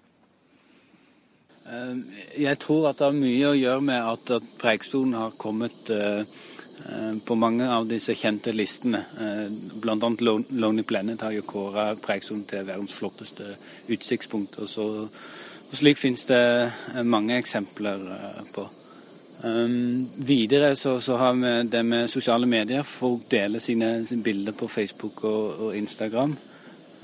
Eh, 1.66 1.96
jeg 2.42 2.58
tror 2.62 2.90
at 2.90 3.00
det 3.00 3.08
har 3.08 3.16
mye 3.16 3.48
å 3.48 3.56
gjøre 3.58 3.82
med 3.88 4.10
at, 4.12 4.30
at 4.38 4.52
Preikestolen 4.60 5.16
har 5.18 5.34
kommet 5.40 5.90
uh, 5.90 6.22
på 7.26 7.34
mange 7.34 7.66
av 7.66 7.88
disse 7.90 8.14
kjente 8.14 8.54
listene. 8.54 9.02
Uh, 9.18 9.48
Bl.a. 9.82 9.96
Lonely 9.98 10.84
Planet 10.86 11.24
har 11.26 11.34
jo 11.34 11.46
kåra 11.48 11.88
Preikestolen 11.98 12.46
til 12.46 12.66
verdens 12.68 12.94
flotteste 12.94 13.56
utsiktspunkt. 13.90 14.60
Og, 14.62 14.70
så, 14.70 14.86
og 15.66 15.74
slik 15.74 15.98
finnes 15.98 16.26
det 16.30 17.02
mange 17.02 17.40
eksempler 17.40 18.06
på. 18.54 18.68
Um, 19.42 20.06
videre 20.24 20.72
så, 20.78 20.96
så, 21.02 21.18
har 21.20 21.34
vi 21.36 21.56
det 21.72 21.82
med 21.84 22.08
sosiale 22.08 22.46
medier. 22.46 22.86
Folk 22.86 23.26
deler 23.30 23.60
sine, 23.60 24.06
sine 24.06 24.22
bilder 24.22 24.54
på 24.56 24.70
Facebook 24.70 25.24
og, 25.24 25.66
og 25.66 25.76
Instagram. 25.76 26.38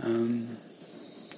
Um, 0.06 0.40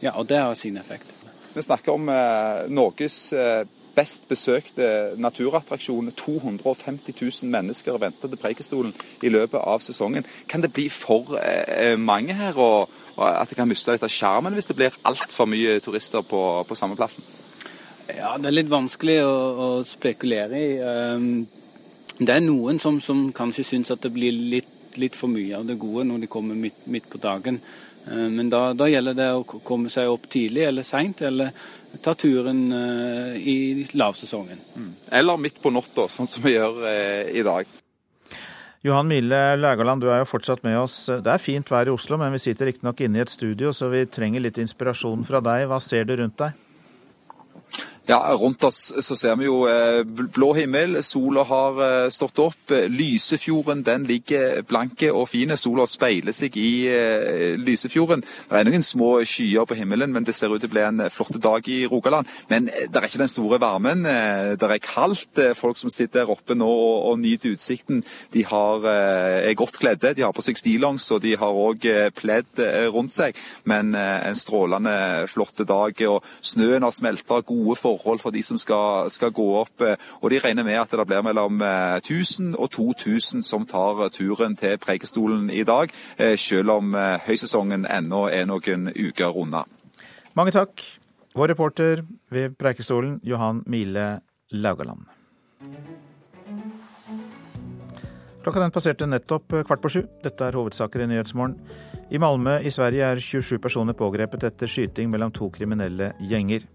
ja, 0.04 0.12
og 0.12 0.28
det 0.28 0.44
har 0.44 0.54
sin 0.54 0.76
effekt. 0.76 1.13
Vi 1.54 1.62
snakker 1.62 1.94
om 1.94 2.08
eh, 2.10 2.64
Norges 2.74 3.32
eh, 3.32 3.62
best 3.94 4.28
besøkte 4.28 5.14
naturattraksjon. 5.22 6.10
250 6.18 7.14
000 7.20 7.50
mennesker 7.50 7.98
venter 8.02 8.28
til 8.28 8.40
Preikestolen 8.40 8.94
i 9.22 9.30
løpet 9.30 9.60
av 9.60 9.84
sesongen. 9.84 10.26
Kan 10.50 10.64
det 10.64 10.72
bli 10.74 10.88
for 10.90 11.36
eh, 11.38 11.94
mange 11.98 12.34
her, 12.34 12.58
og, 12.58 12.90
at 13.16 13.48
det 13.48 13.58
kan 13.60 13.70
miste 13.70 13.94
litt 13.94 14.02
av 14.02 14.10
sjarmen 14.10 14.56
hvis 14.56 14.66
det 14.66 14.78
blir 14.78 14.96
altfor 15.06 15.46
mye 15.46 15.78
turister 15.84 16.26
på, 16.26 16.40
på 16.66 16.78
samme 16.78 16.98
plassen? 16.98 17.22
Ja, 18.10 18.34
det 18.36 18.50
er 18.50 18.58
litt 18.58 18.72
vanskelig 18.72 19.20
å, 19.24 19.34
å 19.64 19.68
spekulere 19.88 20.58
i. 20.58 20.72
Um, 20.82 21.46
det 22.18 22.34
er 22.34 22.42
noen 22.44 22.78
som, 22.82 23.00
som 23.02 23.28
kanskje 23.34 23.64
syns 23.66 23.94
at 23.94 24.02
det 24.04 24.12
blir 24.14 24.34
litt, 24.34 24.70
litt, 25.00 25.16
for 25.16 25.30
mye 25.32 25.56
av 25.56 25.64
det 25.66 25.78
gode 25.80 26.04
når 26.10 26.26
de 26.26 26.30
kommer 26.30 26.58
midt, 26.58 26.84
midt 26.90 27.08
på 27.10 27.22
dagen. 27.22 27.62
Eh, 28.10 28.28
men 28.30 28.50
da, 28.50 28.72
da, 28.76 28.88
gjelder 28.90 29.16
det 29.18 29.30
å 29.34 29.44
komme 29.44 29.92
seg 29.92 30.10
opp 30.10 30.28
tidlig 30.30 30.66
eller 30.68 30.86
seint, 30.86 31.22
eller 31.22 31.54
ta 32.02 32.14
turen 32.18 32.66
eh, 32.74 33.38
i 33.38 33.56
lavsesongen. 33.94 34.60
Mm. 34.76 34.92
Eller 35.20 35.40
midt 35.40 35.62
på 35.62 35.72
natta, 35.74 36.08
sånn 36.10 36.30
som 36.30 36.44
vi 36.44 36.56
gjør 36.56 36.84
eh, 36.90 37.32
i 37.38 37.46
dag. 37.46 37.80
Johan 38.84 39.08
Mile 39.08 39.54
Lægaland, 39.56 40.02
du 40.04 40.10
er 40.12 40.20
jo 40.20 40.28
fortsatt 40.28 40.60
med 40.66 40.76
oss. 40.76 41.06
Det 41.08 41.30
er 41.32 41.40
fint 41.40 41.70
vær 41.72 41.88
i 41.88 41.94
Oslo, 41.94 42.18
men 42.20 42.34
vi 42.34 42.42
sitter 42.42 42.68
riktignok 42.68 43.00
inne 43.00 43.22
i 43.22 43.24
et 43.24 43.32
studio, 43.32 43.72
så 43.72 43.88
vi 43.88 44.04
trenger 44.04 44.44
litt 44.44 44.60
inspirasjon 44.60 45.24
fra 45.24 45.40
deg. 45.40 45.64
Hva 45.70 45.80
ser 45.80 46.04
du 46.04 46.12
rundt 46.20 46.36
deg? 46.42 46.63
Ja, 48.06 48.18
Rundt 48.36 48.64
oss 48.64 48.92
så 49.00 49.16
ser 49.16 49.38
vi 49.40 49.46
jo 49.46 49.62
eh, 49.64 50.02
blå 50.04 50.50
himmel, 50.58 50.98
sola 51.00 51.40
har 51.48 51.78
eh, 51.80 52.08
stått 52.12 52.36
opp. 52.42 52.72
Lysefjorden 52.92 53.80
den 53.86 54.04
ligger 54.04 54.58
blanke 54.68 55.08
og 55.08 55.30
fine. 55.30 55.56
Sola 55.56 55.86
speiler 55.88 56.36
seg 56.36 56.58
i 56.60 56.84
eh, 56.92 57.54
Lysefjorden. 57.56 58.20
Det 58.20 58.58
er 58.60 58.68
noen 58.68 58.84
små 58.84 59.08
skyer 59.24 59.64
på 59.64 59.78
himmelen, 59.78 60.12
men 60.12 60.26
det 60.28 60.34
ser 60.36 60.52
ut 60.52 60.60
til 60.60 60.68
å 60.68 60.74
bli 60.74 60.82
en 60.84 61.00
flott 61.08 61.38
dag 61.40 61.64
i 61.72 61.78
Rogaland. 61.88 62.28
Men 62.52 62.68
det 62.68 62.92
er 62.92 63.08
ikke 63.08 63.22
den 63.22 63.32
store 63.32 63.60
varmen. 63.62 64.04
Det 64.04 64.68
er 64.68 64.84
kaldt. 64.84 65.40
Folk 65.56 65.80
som 65.80 65.88
sitter 65.88 66.26
der 66.26 66.34
oppe 66.34 66.58
nå 66.58 66.68
og, 66.68 67.08
og 67.08 67.18
nyter 67.22 67.56
utsikten, 67.56 68.04
de 68.36 68.44
har, 68.44 68.84
er 68.84 69.56
godt 69.56 69.80
kledde. 69.80 70.12
De 70.12 70.26
har 70.26 70.36
på 70.36 70.44
seg 70.44 70.60
stillongs 70.60 71.08
og 71.16 71.24
de 71.24 71.32
har 71.40 71.56
òg 71.64 71.88
pledd 72.20 72.60
rundt 72.92 73.16
seg. 73.16 73.40
Men 73.64 73.96
en 73.96 74.36
strålende 74.36 75.24
flott 75.32 75.64
dag. 75.64 76.04
og 76.12 76.20
Snøen 76.44 76.84
har 76.84 76.92
smelta. 76.94 77.40
Gode 77.48 77.80
forhold 77.80 77.93
forhold 77.98 78.20
for 78.20 78.30
de 78.34 78.42
som 78.42 78.58
skal, 78.58 79.10
skal, 79.10 79.32
gå 79.34 79.46
opp. 79.60 79.80
Eh, 79.80 79.96
og 80.20 80.30
De 80.30 80.38
regner 80.38 80.64
med 80.64 80.80
at 80.80 80.90
det 80.90 81.06
blir 81.06 81.22
mellom 81.22 81.62
1000 81.62 82.54
eh, 82.54 82.60
og 82.60 82.70
2000 82.70 83.42
som 83.42 83.66
tar 83.66 84.08
turen 84.08 84.56
til 84.56 84.78
Preikestolen 84.78 85.50
i 85.50 85.62
dag, 85.64 85.92
eh, 86.18 86.36
selv 86.36 86.70
om 86.70 86.94
høysesongen 86.94 87.86
ennå 87.86 88.28
er 88.30 88.46
noen 88.46 88.90
uker 88.94 89.36
unna. 89.36 89.64
Mange 90.34 90.52
takk. 90.52 90.82
Vår 91.34 91.48
reporter 91.48 92.04
ved 92.30 92.54
Preikestolen, 92.58 93.20
Johan 93.24 93.62
Mile 93.66 94.20
Laugaland. 94.50 95.06
Klokka 98.44 98.60
den 98.60 98.72
passerte 98.74 99.06
nettopp 99.08 99.54
kvart 99.64 99.80
på 99.80 99.88
sju. 99.88 100.02
Dette 100.20 100.44
er 100.44 100.56
hovedsaker 100.58 101.00
i 101.00 101.06
Nyhetsmorgen. 101.08 101.54
I 102.12 102.20
Malmö 102.20 102.58
i 102.60 102.72
Sverige 102.74 103.06
er 103.14 103.22
27 103.22 103.56
personer 103.64 103.96
pågrepet 103.96 104.44
etter 104.44 104.68
skyting 104.68 105.08
mellom 105.08 105.32
to 105.32 105.48
kriminelle 105.54 106.10
gjenger. 106.20 106.66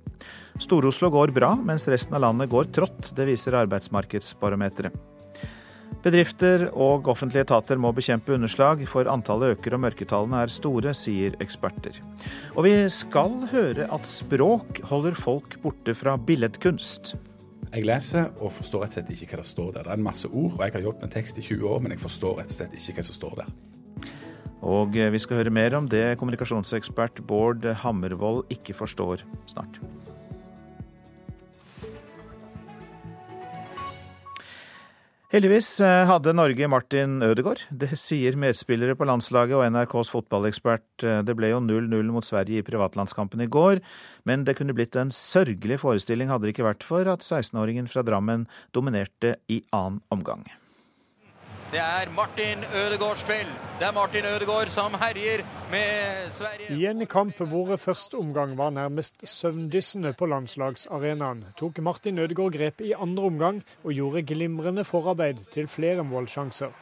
Stor-Oslo 0.58 1.12
går 1.14 1.36
bra, 1.36 1.52
mens 1.54 1.86
resten 1.88 2.18
av 2.18 2.26
landet 2.26 2.50
går 2.50 2.72
trått. 2.74 3.12
Det 3.14 3.30
viser 3.30 3.60
Arbeidsmarkedsbarometeret. 3.62 4.98
Bedrifter 6.02 6.66
og 6.72 7.06
offentlige 7.12 7.44
etater 7.46 7.78
må 7.78 7.94
bekjempe 7.94 8.34
underslag, 8.34 8.82
for 8.90 9.06
antallet 9.12 9.60
øker 9.60 9.78
og 9.78 9.86
mørketallene 9.86 10.42
er 10.42 10.54
store, 10.54 10.98
sier 10.98 11.38
eksperter. 11.44 12.02
Og 12.56 12.66
vi 12.66 12.76
skal 12.90 13.44
høre 13.54 13.90
at 13.94 14.10
språk 14.10 14.82
holder 14.90 15.22
folk 15.22 15.60
borte 15.62 15.94
fra 15.94 16.18
billedkunst. 16.18 17.14
Jeg 17.70 17.86
leser 17.86 18.32
og 18.42 18.50
forstår 18.56 18.82
rett 18.82 18.96
og 18.96 18.98
slett 18.98 19.10
ikke 19.14 19.36
hva 19.36 19.44
det 19.44 19.50
står 19.50 19.74
der. 19.76 19.84
Det 19.86 19.92
er 19.94 20.00
en 20.00 20.06
masse 20.08 20.30
ord, 20.30 20.56
og 20.56 20.64
jeg 20.66 20.74
har 20.74 20.86
jobbet 20.88 21.04
med 21.06 21.12
tekst 21.14 21.38
i 21.38 21.44
20 21.46 21.68
år, 21.70 21.84
men 21.84 21.94
jeg 21.94 22.02
forstår 22.02 22.40
rett 22.40 22.50
og 22.50 22.58
slett 22.58 22.74
ikke 22.80 22.96
hva 22.98 23.06
som 23.06 23.18
står 23.20 23.36
der. 23.44 23.52
Og 24.70 24.98
vi 25.14 25.22
skal 25.22 25.40
høre 25.40 25.54
mer 25.54 25.76
om 25.78 25.86
det 25.88 26.18
kommunikasjonsekspert 26.20 27.22
Bård 27.30 27.68
Hammervoll 27.84 28.42
ikke 28.52 28.74
forstår 28.76 29.22
snart. 29.48 29.78
Heldigvis 35.30 35.68
eh, 35.86 36.08
hadde 36.10 36.32
Norge 36.34 36.66
Martin 36.74 37.20
Ødegaard. 37.22 37.60
Det 37.70 37.92
sier 38.02 38.34
medspillere 38.42 38.96
på 38.98 39.06
landslaget 39.06 39.60
og 39.60 39.76
NRKs 39.76 40.10
fotballekspert. 40.10 40.88
Eh, 41.06 41.20
det 41.22 41.36
ble 41.38 41.52
jo 41.52 41.60
0-0 41.62 42.10
mot 42.10 42.26
Sverige 42.26 42.64
i 42.64 42.66
privatlandskampen 42.66 43.44
i 43.46 43.50
går, 43.54 43.78
men 44.26 44.48
det 44.48 44.56
kunne 44.58 44.74
blitt 44.74 44.98
en 44.98 45.14
sørgelig 45.14 45.78
forestilling 45.84 46.34
hadde 46.34 46.48
det 46.50 46.56
ikke 46.56 46.66
vært 46.66 46.88
for 46.88 47.06
at 47.14 47.22
16-åringen 47.22 47.92
fra 47.94 48.02
Drammen 48.08 48.48
dominerte 48.74 49.36
i 49.54 49.62
annen 49.70 50.02
omgang. 50.10 50.50
Det 51.70 51.78
er 51.80 52.10
Martin 52.10 52.64
Ødegaards 52.74 53.22
kveld. 53.24 53.50
Det 53.80 53.86
er 53.88 53.92
Martin 53.94 54.26
Ødegaard 54.26 54.72
som 54.74 54.96
herjer 54.98 55.44
med 55.70 56.32
Sverige. 56.34 56.78
I 56.78 56.86
en 56.90 57.06
kamp 57.06 57.38
hvor 57.38 57.76
første 57.78 58.16
omgang 58.18 58.58
var 58.58 58.70
nærmest 58.70 59.28
søvndyssende 59.28 60.14
på 60.14 60.26
landslagsarenaen, 60.26 61.46
tok 61.58 61.78
Martin 61.78 62.20
Ødegaard 62.20 62.58
grep 62.58 62.82
i 62.82 62.94
andre 62.98 63.24
omgang 63.24 63.62
og 63.84 63.94
gjorde 63.94 64.24
glimrende 64.24 64.84
forarbeid 64.84 65.46
til 65.54 65.68
flere 65.68 66.04
målsjanser. 66.04 66.74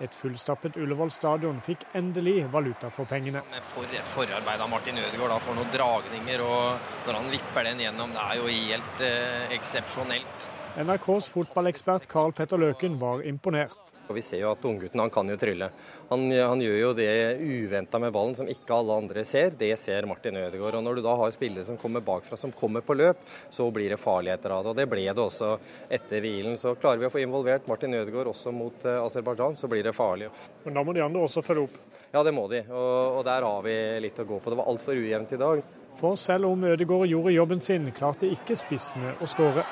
Et 0.00 0.14
fullstappet 0.14 0.76
Ullevål 0.76 1.10
stadion 1.10 1.58
fikk 1.60 1.82
endelig 1.94 2.46
valuta 2.52 2.88
for 2.88 3.04
pengene. 3.04 3.42
For 3.74 3.82
et 3.98 4.14
forarbeid 4.14 4.60
av 4.60 4.70
Martin 4.70 4.98
Ødegaard 4.98 5.34
da, 5.34 5.38
for 5.42 5.58
noen 5.58 5.72
dragninger. 5.74 6.40
og 6.40 7.06
Når 7.06 7.18
han 7.18 7.32
vipper 7.34 7.66
den 7.66 7.82
gjennom, 7.82 8.14
det 8.14 8.28
er 8.30 8.36
jo 8.38 8.52
helt 8.52 9.08
eh, 9.10 9.56
eksepsjonelt. 9.58 10.52
NRKs 10.76 11.30
fotballekspert 11.32 12.04
Karl 12.06 12.34
Petter 12.36 12.60
Løken 12.60 12.98
var 13.00 13.22
imponert. 13.24 13.94
Og 14.10 14.18
vi 14.18 14.20
ser 14.20 14.42
jo 14.42 14.50
at 14.50 14.64
unggutten 14.68 15.00
han 15.00 15.12
kan 15.12 15.30
jo 15.32 15.36
trylle. 15.40 15.70
Han, 16.10 16.26
han 16.28 16.60
gjør 16.60 16.76
jo 16.76 16.90
det 16.98 17.06
uventa 17.40 17.96
med 18.02 18.12
ballen 18.12 18.36
som 18.36 18.50
ikke 18.52 18.76
alle 18.76 18.98
andre 19.00 19.24
ser. 19.24 19.56
Det 19.56 19.70
ser 19.80 20.04
Martin 20.10 20.36
Ødegaard. 20.36 20.76
Og 20.76 20.84
når 20.84 20.98
du 20.98 21.02
da 21.06 21.14
har 21.16 21.32
spillere 21.32 21.64
som 21.64 21.78
kommer 21.80 22.04
bakfra, 22.04 22.36
som 22.36 22.52
kommer 22.52 22.84
på 22.84 22.98
løp, 22.98 23.24
så 23.48 23.70
blir 23.72 23.94
det 23.94 24.00
farligheter 24.02 24.52
av 24.52 24.66
det. 24.66 24.74
Og 24.74 24.76
det 24.82 24.86
ble 24.92 25.06
det 25.08 25.24
også 25.24 25.54
etter 25.96 26.20
hvilen. 26.20 26.60
Så 26.60 26.76
klarer 26.76 27.00
vi 27.00 27.08
å 27.08 27.14
få 27.16 27.24
involvert 27.24 27.72
Martin 27.72 27.96
Ødegaard 27.96 28.34
også 28.34 28.52
mot 28.52 28.84
uh, 28.84 29.00
Aserbajdsjan, 29.06 29.56
så 29.56 29.72
blir 29.72 29.88
det 29.88 29.96
farlig. 29.96 30.28
Men 30.68 30.76
da 30.76 30.84
må 30.84 30.92
de 30.92 31.06
andre 31.06 31.24
også 31.24 31.40
følge 31.46 31.70
opp? 31.70 31.80
Ja, 32.12 32.20
det 32.20 32.36
må 32.36 32.44
de. 32.52 32.66
Og, 32.68 33.22
og 33.22 33.24
der 33.24 33.48
har 33.48 33.64
vi 33.64 33.80
litt 34.04 34.20
å 34.20 34.28
gå 34.28 34.44
på. 34.44 34.52
Det 34.52 34.60
var 34.60 34.68
altfor 34.68 35.00
ujevnt 35.00 35.32
i 35.32 35.40
dag. 35.40 35.66
For 35.96 36.20
selv 36.20 36.52
om 36.52 36.68
Ødegaard 36.68 37.08
gjorde 37.08 37.32
jobben 37.32 37.64
sin, 37.64 37.88
klarte 37.96 38.28
ikke 38.28 38.60
spissene 38.60 39.16
å 39.24 39.32
skåre. 39.32 39.64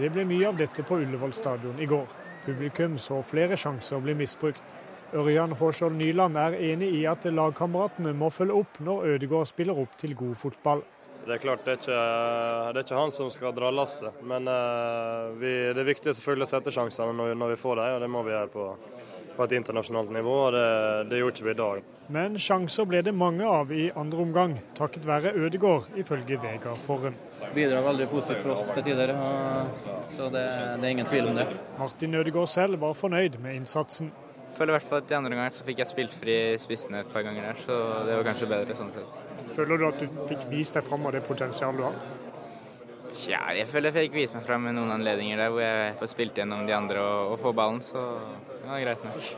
Det 0.00 0.08
ble 0.08 0.24
mye 0.24 0.46
av 0.48 0.56
dette 0.56 0.84
på 0.88 0.96
Ullevål 1.02 1.34
stadion 1.36 1.80
i 1.80 1.86
går. 1.86 2.06
Publikum 2.46 2.94
så 2.98 3.18
flere 3.22 3.58
sjanser 3.60 4.00
bli 4.00 4.14
misbrukt. 4.16 4.72
Ørjan 5.12 5.52
Håskjold 5.60 5.98
Nyland 5.98 6.38
er 6.40 6.56
enig 6.72 6.88
i 6.96 7.02
at 7.10 7.26
lagkameratene 7.28 8.14
må 8.16 8.30
følge 8.32 8.56
opp 8.62 8.80
når 8.80 9.10
Ødegaard 9.12 9.50
spiller 9.50 9.76
opp 9.82 9.98
til 10.00 10.14
god 10.16 10.32
fotball. 10.40 10.80
Det 11.26 11.36
er 11.36 11.42
klart 11.42 11.66
det 11.66 11.74
er 11.74 11.82
ikke, 11.82 11.98
det 12.72 12.80
er 12.80 12.86
ikke 12.86 13.02
han 13.02 13.12
som 13.14 13.28
skal 13.30 13.52
dra 13.54 13.68
lasset, 13.70 14.16
men 14.26 14.48
uh, 14.48 15.28
vi, 15.38 15.52
det 15.70 15.84
er 15.84 15.86
viktig 15.86 16.16
selvfølgelig 16.16 16.48
å 16.48 16.50
sette 16.50 16.72
sjansene 16.74 17.12
når, 17.14 17.36
når 17.38 17.52
vi 17.52 17.60
får 17.60 17.78
dem, 17.78 17.92
og 17.94 18.02
det 18.02 18.08
må 18.10 18.24
vi 18.26 18.32
gjøre 18.32 18.50
på, 18.50 18.64
på 19.36 19.44
et 19.46 19.56
internasjonalt 19.58 20.12
nivå. 20.14 20.36
og 20.46 20.52
det, 20.56 20.66
det 21.10 21.20
gjorde 21.20 21.36
ikke 21.36 21.48
vi 21.48 21.54
i 21.54 21.60
dag. 21.60 21.82
Men 22.12 22.38
sjanser 22.40 22.88
ble 22.88 23.02
det 23.06 23.14
mange 23.16 23.46
av 23.46 23.70
i 23.72 23.86
andre 23.96 24.24
omgang, 24.24 24.56
takket 24.76 25.06
være 25.08 25.32
Ødegård, 25.38 25.86
ifølge 25.96 26.38
Vegard 26.42 26.80
Forren. 26.82 27.14
Bidrar 27.54 27.86
veldig 27.86 28.08
positivt 28.10 28.42
for 28.44 28.56
oss 28.56 28.72
til 28.74 28.84
tider, 28.88 29.14
så 30.12 30.28
det, 30.32 30.42
det, 30.42 30.82
er 30.82 30.90
ingen 30.90 31.08
tvil 31.08 31.30
om 31.30 31.38
det. 31.38 31.46
Martin 31.78 32.18
Ødegård 32.20 32.50
selv 32.52 32.80
var 32.82 32.98
fornøyd 32.98 33.38
med 33.42 33.62
innsatsen. 33.62 34.12
Jeg 34.52 34.58
føler 34.58 34.74
i 34.74 34.76
hvert 34.76 34.88
fall 34.90 35.00
at 35.00 35.12
I 35.12 35.16
andre 35.16 35.32
omgang 35.32 35.54
så 35.54 35.64
fikk 35.64 35.78
jeg 35.80 35.88
spilt 35.88 36.14
fri 36.20 36.34
spissene 36.60 37.00
et 37.00 37.12
par 37.14 37.24
ganger 37.24 37.46
der, 37.48 37.62
så 37.64 37.78
det 38.04 38.18
var 38.18 38.26
kanskje 38.28 38.50
bedre 38.50 38.76
sånn 38.76 38.92
sett. 38.92 39.22
Føler 39.56 39.80
du 39.80 39.86
at 39.88 40.02
du 40.02 40.20
fikk 40.28 40.44
vist 40.50 40.76
deg 40.76 40.84
fram 40.84 41.08
av 41.08 41.16
det 41.16 41.22
potensialet 41.24 41.80
du 41.80 41.86
har? 41.86 41.96
Tja, 43.12 43.40
jeg 43.56 43.68
føler 43.68 43.90
jeg 43.90 44.08
fikk 44.08 44.14
vist 44.16 44.36
meg 44.36 44.44
fram 44.46 44.62
med 44.64 44.76
noen 44.76 44.92
anledninger 44.94 45.40
der 45.40 45.50
hvor 45.52 45.64
jeg 45.64 45.96
får 46.00 46.12
spilt 46.12 46.38
gjennom 46.40 46.66
de 46.68 46.76
andre 46.76 47.00
og, 47.00 47.32
og 47.34 47.40
få 47.42 47.52
ballen, 47.56 47.80
så 47.84 48.04
var 48.68 48.84
greit 48.84 49.04
nok. 49.04 49.32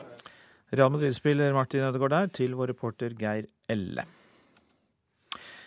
Real 0.75 0.91
Madrid-spiller 0.91 1.55
Martin 1.55 1.87
Ødegaard 1.87 2.11
der, 2.11 2.27
til 2.35 2.55
vår 2.59 2.73
reporter 2.73 3.15
Geir 3.19 3.47
Elle. 3.71 4.05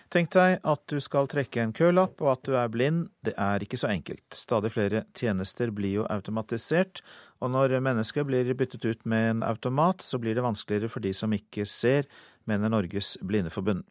Tenk 0.07 0.29
deg 0.31 0.61
at 0.63 0.83
du 0.87 1.01
skal 1.03 1.27
trekke 1.27 1.59
en 1.59 1.73
kølapp, 1.75 2.21
og 2.23 2.29
at 2.37 2.43
du 2.47 2.53
er 2.55 2.69
blind. 2.71 3.09
Det 3.27 3.33
er 3.35 3.63
ikke 3.63 3.79
så 3.79 3.89
enkelt. 3.91 4.23
Stadig 4.31 4.71
flere 4.71 5.03
tjenester 5.17 5.73
blir 5.75 5.97
jo 5.97 6.05
automatisert, 6.07 7.01
og 7.43 7.51
når 7.51 7.75
mennesket 7.83 8.27
blir 8.27 8.53
byttet 8.55 8.87
ut 8.87 9.03
med 9.03 9.29
en 9.33 9.43
automat, 9.43 10.01
så 10.01 10.19
blir 10.19 10.37
det 10.37 10.45
vanskeligere 10.45 10.91
for 10.91 11.03
de 11.03 11.11
som 11.13 11.35
ikke 11.35 11.67
ser, 11.67 12.07
mener 12.47 12.71
Norges 12.71 13.17
Blindeforbund. 13.19 13.83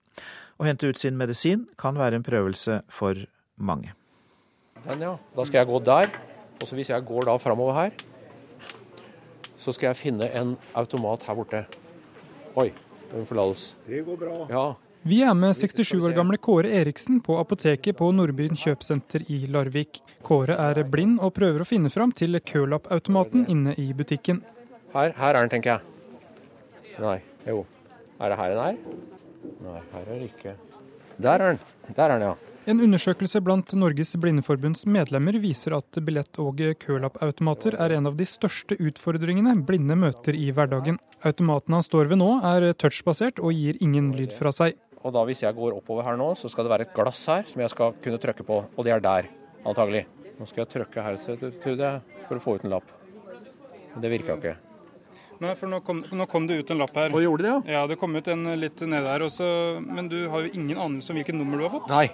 Å 0.57 0.65
hente 0.65 0.89
ut 0.89 0.97
sin 0.97 1.21
medisin 1.21 1.67
kan 1.77 2.01
være 2.01 2.17
en 2.17 2.25
prøvelse 2.25 2.81
for 2.89 3.21
mange. 3.61 3.93
Den, 4.87 5.05
ja. 5.05 5.15
Da 5.37 5.45
skal 5.45 5.61
jeg 5.61 5.69
gå 5.69 5.85
der, 5.85 6.13
og 6.57 6.65
så 6.65 6.79
hvis 6.79 6.95
jeg 6.95 7.05
går 7.05 7.29
da 7.29 7.37
framover 7.43 7.77
her, 7.77 8.07
så 9.67 9.75
skal 9.75 9.91
jeg 9.91 9.99
finne 9.99 10.31
en 10.39 10.55
automat 10.79 11.27
her 11.27 11.35
borte. 11.35 11.63
Oi, 12.57 12.71
den 13.11 13.27
forlates. 13.27 13.73
Det 13.89 14.05
går 14.07 14.21
bra. 14.21 14.37
Ja. 14.51 14.67
Vi 15.07 15.21
er 15.23 15.35
med 15.39 15.55
67 15.55 16.01
år 16.03 16.15
gamle 16.15 16.39
Kåre 16.43 16.71
Eriksen 16.81 17.21
på 17.23 17.37
apoteket 17.39 17.99
på 17.99 18.09
Nordbyen 18.15 18.59
kjøpesenter 18.59 19.27
i 19.31 19.45
Larvik. 19.51 20.01
Kåre 20.27 20.57
er 20.59 20.81
blind 20.91 21.21
og 21.23 21.35
prøver 21.37 21.63
å 21.63 21.69
finne 21.69 21.91
fram 21.95 22.15
til 22.15 22.39
kølappautomaten 22.43 23.47
inne 23.51 23.75
i 23.79 23.93
butikken. 23.95 24.41
Her, 24.95 25.13
her 25.19 25.35
er 25.35 25.41
den, 25.43 25.53
tenker 25.53 25.77
jeg. 25.77 26.97
Nei, 27.03 27.19
jo. 27.47 27.65
Er 28.19 28.33
det 28.33 28.41
her 28.41 28.55
den 28.55 28.63
er? 28.65 28.81
Nei, 29.67 29.81
her 29.93 30.07
er 30.07 30.13
det 30.15 30.31
ikke. 30.31 30.57
Der 31.23 31.35
er 31.37 31.53
den. 31.53 31.63
Der 31.91 32.07
er 32.07 32.15
den, 32.17 32.27
ja. 32.31 32.56
En 32.67 32.81
undersøkelse 32.83 33.39
blant 33.47 33.71
Norges 33.79 34.17
Blindeforbunds 34.19 34.81
medlemmer 34.91 35.37
viser 35.39 35.77
at 35.77 35.99
billett- 36.03 36.41
og 36.43 36.59
kølappautomater 36.83 37.77
er 37.79 37.95
en 37.95 38.09
av 38.11 38.17
de 38.19 38.27
største 38.27 38.75
utfordringene 38.83 39.53
blinde 39.69 39.95
møter 39.95 40.35
i 40.35 40.49
hverdagen. 40.51 40.99
Automaten 41.23 41.79
han 41.79 41.87
står 41.87 42.11
ved 42.11 42.19
nå 42.19 42.33
er 42.43 42.73
touchbasert 42.75 43.39
og 43.39 43.55
gir 43.55 43.79
ingen 43.79 44.11
lyd 44.19 44.35
fra 44.35 44.51
seg. 44.51 44.75
Og 44.99 45.15
da 45.15 45.23
Hvis 45.23 45.45
jeg 45.47 45.55
går 45.55 45.79
oppover 45.79 46.03
her 46.03 46.19
nå, 46.19 46.35
så 46.35 46.51
skal 46.51 46.67
det 46.67 46.75
være 46.75 46.89
et 46.89 46.95
glass 46.95 47.27
her 47.31 47.47
som 47.47 47.63
jeg 47.63 47.71
skal 47.71 47.95
kunne 48.03 48.19
trykke 48.19 48.43
på. 48.43 48.65
Og 48.77 48.85
det 48.85 48.97
er 48.97 49.01
der, 49.01 49.31
antagelig. 49.65 50.07
Nå 50.41 50.51
skal 50.51 50.67
jeg 50.67 50.73
trykke 50.75 51.03
her, 51.07 51.17
trodde 51.63 51.87
jeg, 51.87 52.01
for 52.27 52.35
å 52.35 52.43
få 52.43 52.57
ut 52.57 52.65
en 52.65 52.75
lapp. 52.75 52.91
Men 53.95 54.03
det 54.03 54.11
virka 54.11 54.35
ikke. 54.35 54.59
Nei, 55.43 55.53
for 55.59 55.69
nå 55.69 55.81
kom, 55.85 56.01
nå 56.17 56.27
kom, 56.31 56.47
det 56.49 56.61
ut 56.63 56.71
en 56.73 56.81
lapp 56.81 56.95
her. 56.97 57.13
Og 57.13 57.25
gjorde 57.25 57.45
det, 57.45 57.51
ja? 57.53 57.59
Ja, 57.77 57.83
det 57.91 57.99
kom 58.01 58.17
ut 58.17 58.29
en 58.33 58.47
litt 58.61 58.81
nede 58.89 59.05
her. 59.11 59.25
også. 59.27 59.49
Men 59.85 60.09
du 60.13 60.19
har 60.33 60.47
jo 60.47 60.53
ingen 60.57 60.79
anelse 60.79 61.13
om 61.13 61.21
hvilket 61.21 61.37
nummer 61.37 61.61
du 61.61 61.67
har 61.67 61.75
fått? 61.75 61.91
Nei, 61.93 62.07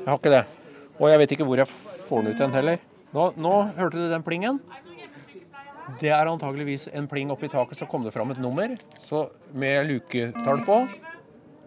jeg 0.00 0.08
har 0.10 0.18
ikke 0.18 0.34
det. 0.34 0.44
Og 0.98 1.08
jeg 1.10 1.22
vet 1.22 1.36
ikke 1.36 1.46
hvor 1.46 1.62
jeg 1.62 1.70
får 1.70 2.22
den 2.22 2.32
ut 2.34 2.42
igjen 2.42 2.56
heller. 2.58 2.82
Nå, 3.14 3.28
nå 3.38 3.54
hørte 3.78 3.98
du 4.00 4.10
den 4.10 4.26
plingen? 4.26 4.58
Det 6.00 6.10
er 6.10 6.26
antageligvis 6.26 6.88
en 6.96 7.06
pling 7.10 7.30
oppi 7.30 7.50
taket, 7.52 7.78
så 7.78 7.86
kom 7.90 8.06
det 8.06 8.14
fram 8.14 8.32
et 8.32 8.40
nummer 8.42 8.72
så 8.98 9.26
med 9.52 9.86
luketall 9.90 10.64
på. 10.66 10.78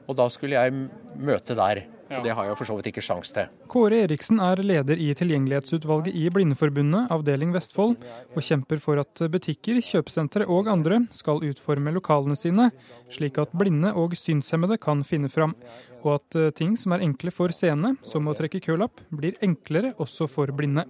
Og 0.08 0.18
da 0.18 0.26
skulle 0.32 0.58
jeg 0.58 0.88
møte 1.20 1.56
der. 1.56 1.84
Ja. 2.12 2.22
Det 2.24 2.36
har 2.38 2.48
jeg 2.48 2.58
for 2.60 2.70
så 2.70 2.78
vidt 2.78 2.92
ikke 2.92 3.04
sjans 3.04 3.34
til. 3.36 3.50
Kåre 3.72 4.04
Eriksen 4.06 4.42
er 4.44 4.62
leder 4.64 5.00
i 5.02 5.10
tilgjengelighetsutvalget 5.18 6.16
i 6.16 6.28
Blindeforbundet, 6.34 7.12
avdeling 7.14 7.52
Vestfold, 7.56 7.98
og 8.34 8.46
kjemper 8.46 8.82
for 8.84 9.02
at 9.04 9.26
butikker, 9.34 9.82
kjøpesentre 9.84 10.48
og 10.48 10.70
andre 10.72 11.02
skal 11.16 11.44
utforme 11.44 11.92
lokalene 11.96 12.38
sine 12.40 12.70
slik 13.14 13.40
at 13.42 13.54
blinde 13.58 13.94
og 13.98 14.16
synshemmede 14.18 14.80
kan 14.82 15.04
finne 15.08 15.32
fram, 15.32 15.56
og 16.04 16.18
at 16.18 16.40
eh, 16.40 16.54
ting 16.56 16.76
som 16.80 16.96
er 16.96 17.04
enkle 17.06 17.34
for 17.34 17.54
seende, 17.56 17.96
som 18.08 18.28
å 18.28 18.36
trekke 18.38 18.62
kølapp, 18.64 19.04
blir 19.10 19.38
enklere 19.44 19.94
også 20.02 20.30
for 20.32 20.52
blinde. 20.56 20.86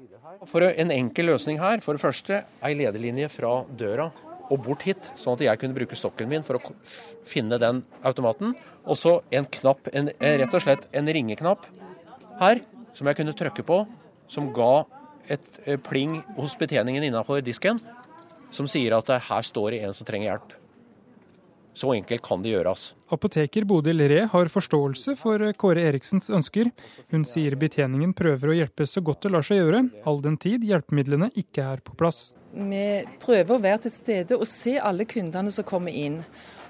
For 0.46 0.62
en 0.68 0.92
enkel 0.94 1.32
løsning 1.32 1.58
her, 1.62 1.82
for 1.82 1.98
det 1.98 2.04
første 2.04 2.44
ei 2.66 2.76
lederlinje 2.78 3.30
fra 3.34 3.62
døra 3.80 4.12
og 4.48 4.64
bort 4.64 4.86
hit, 4.88 5.10
sånn 5.20 5.36
at 5.38 5.44
jeg 5.46 5.62
kunne 5.62 5.76
bruke 5.76 5.98
stokken 5.98 6.30
min 6.32 6.46
for 6.46 6.60
å 6.60 6.74
finne 7.28 7.60
den 7.62 7.84
automaten. 8.08 8.56
Og 8.88 9.00
så 9.00 9.18
en 9.34 9.48
knapp, 9.58 9.90
en, 9.94 10.12
rett 10.20 10.54
og 10.56 10.64
slett 10.64 10.88
en 10.96 11.12
ringeknapp 11.18 11.68
her, 12.42 12.64
som 12.98 13.10
jeg 13.10 13.20
kunne 13.20 13.36
trykke 13.38 13.66
på, 13.68 13.82
som 14.32 14.52
ga 14.56 14.86
et 15.32 15.60
eh, 15.66 15.80
pling 15.80 16.22
hos 16.38 16.56
betjeningen 16.60 17.10
innafor 17.10 17.44
disken, 17.44 17.82
som 18.52 18.70
sier 18.70 18.96
at 18.96 19.12
her 19.28 19.44
står 19.46 19.76
det 19.76 19.84
en 19.86 19.96
som 19.96 20.08
trenger 20.08 20.32
hjelp. 20.32 20.56
Så 21.78 21.92
enkelt 21.94 22.24
kan 22.26 22.42
det 22.42 22.56
gjøres. 22.56 22.90
Apoteker 23.14 23.68
Bodil 23.70 24.02
Ree 24.10 24.26
har 24.32 24.50
forståelse 24.50 25.14
for 25.20 25.44
Kåre 25.62 25.84
Eriksens 25.92 26.32
ønsker. 26.34 26.72
Hun 27.14 27.26
sier 27.30 27.54
betjeningen 27.60 28.16
prøver 28.18 28.50
å 28.50 28.58
hjelpe 28.58 28.88
så 28.90 29.04
godt 29.06 29.28
det 29.28 29.34
lar 29.36 29.46
seg 29.46 29.62
gjøre, 29.62 29.84
all 30.10 30.24
den 30.26 30.40
tid 30.42 30.66
hjelpemidlene 30.66 31.30
ikke 31.38 31.68
er 31.76 31.86
på 31.86 31.94
plass. 32.00 32.32
Vi 32.58 33.04
prøver 33.22 33.54
å 33.54 33.62
være 33.62 33.84
til 33.86 33.94
stede 33.94 34.40
og 34.40 34.48
se 34.50 34.78
alle 34.82 35.06
kundene 35.06 35.54
som 35.54 35.68
kommer 35.68 35.94
inn. 35.94 36.24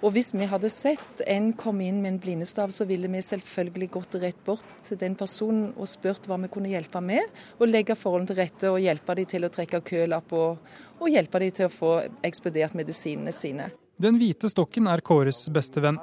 Og 0.04 0.12
hvis 0.14 0.34
vi 0.36 0.46
hadde 0.46 0.70
sett 0.70 1.24
en 1.26 1.50
komme 1.58 1.88
inn 1.88 2.04
med 2.04 2.12
en 2.12 2.20
blindestav, 2.22 2.70
så 2.76 2.86
ville 2.86 3.08
vi 3.10 3.24
selvfølgelig 3.24 3.90
gått 3.96 4.20
rett 4.22 4.44
bort 4.46 4.68
til 4.86 5.00
den 5.00 5.16
personen 5.18 5.72
og 5.72 5.90
spurt 5.90 6.28
hva 6.28 6.38
vi 6.44 6.52
kunne 6.54 6.70
hjelpe 6.70 7.02
med, 7.02 7.24
og 7.58 7.72
legge 7.72 7.96
forholdene 7.98 8.34
til 8.34 8.42
rette 8.44 8.76
og 8.76 8.84
hjelpe 8.84 9.18
dem 9.18 9.32
til 9.32 9.48
å 9.48 9.54
trekke 9.56 9.82
kølapp 9.88 10.38
og, 10.38 10.70
og 11.00 11.10
hjelpe 11.10 11.42
dem 11.42 11.56
til 11.62 11.72
å 11.72 11.74
få 11.74 11.98
ekspedert 12.28 12.78
medisinene 12.78 13.34
sine. 13.34 13.72
Den 13.98 14.20
hvite 14.22 14.50
stokken 14.52 14.86
er 14.92 15.02
Kåres 15.02 15.48
beste 15.50 15.82
venn. 15.82 15.98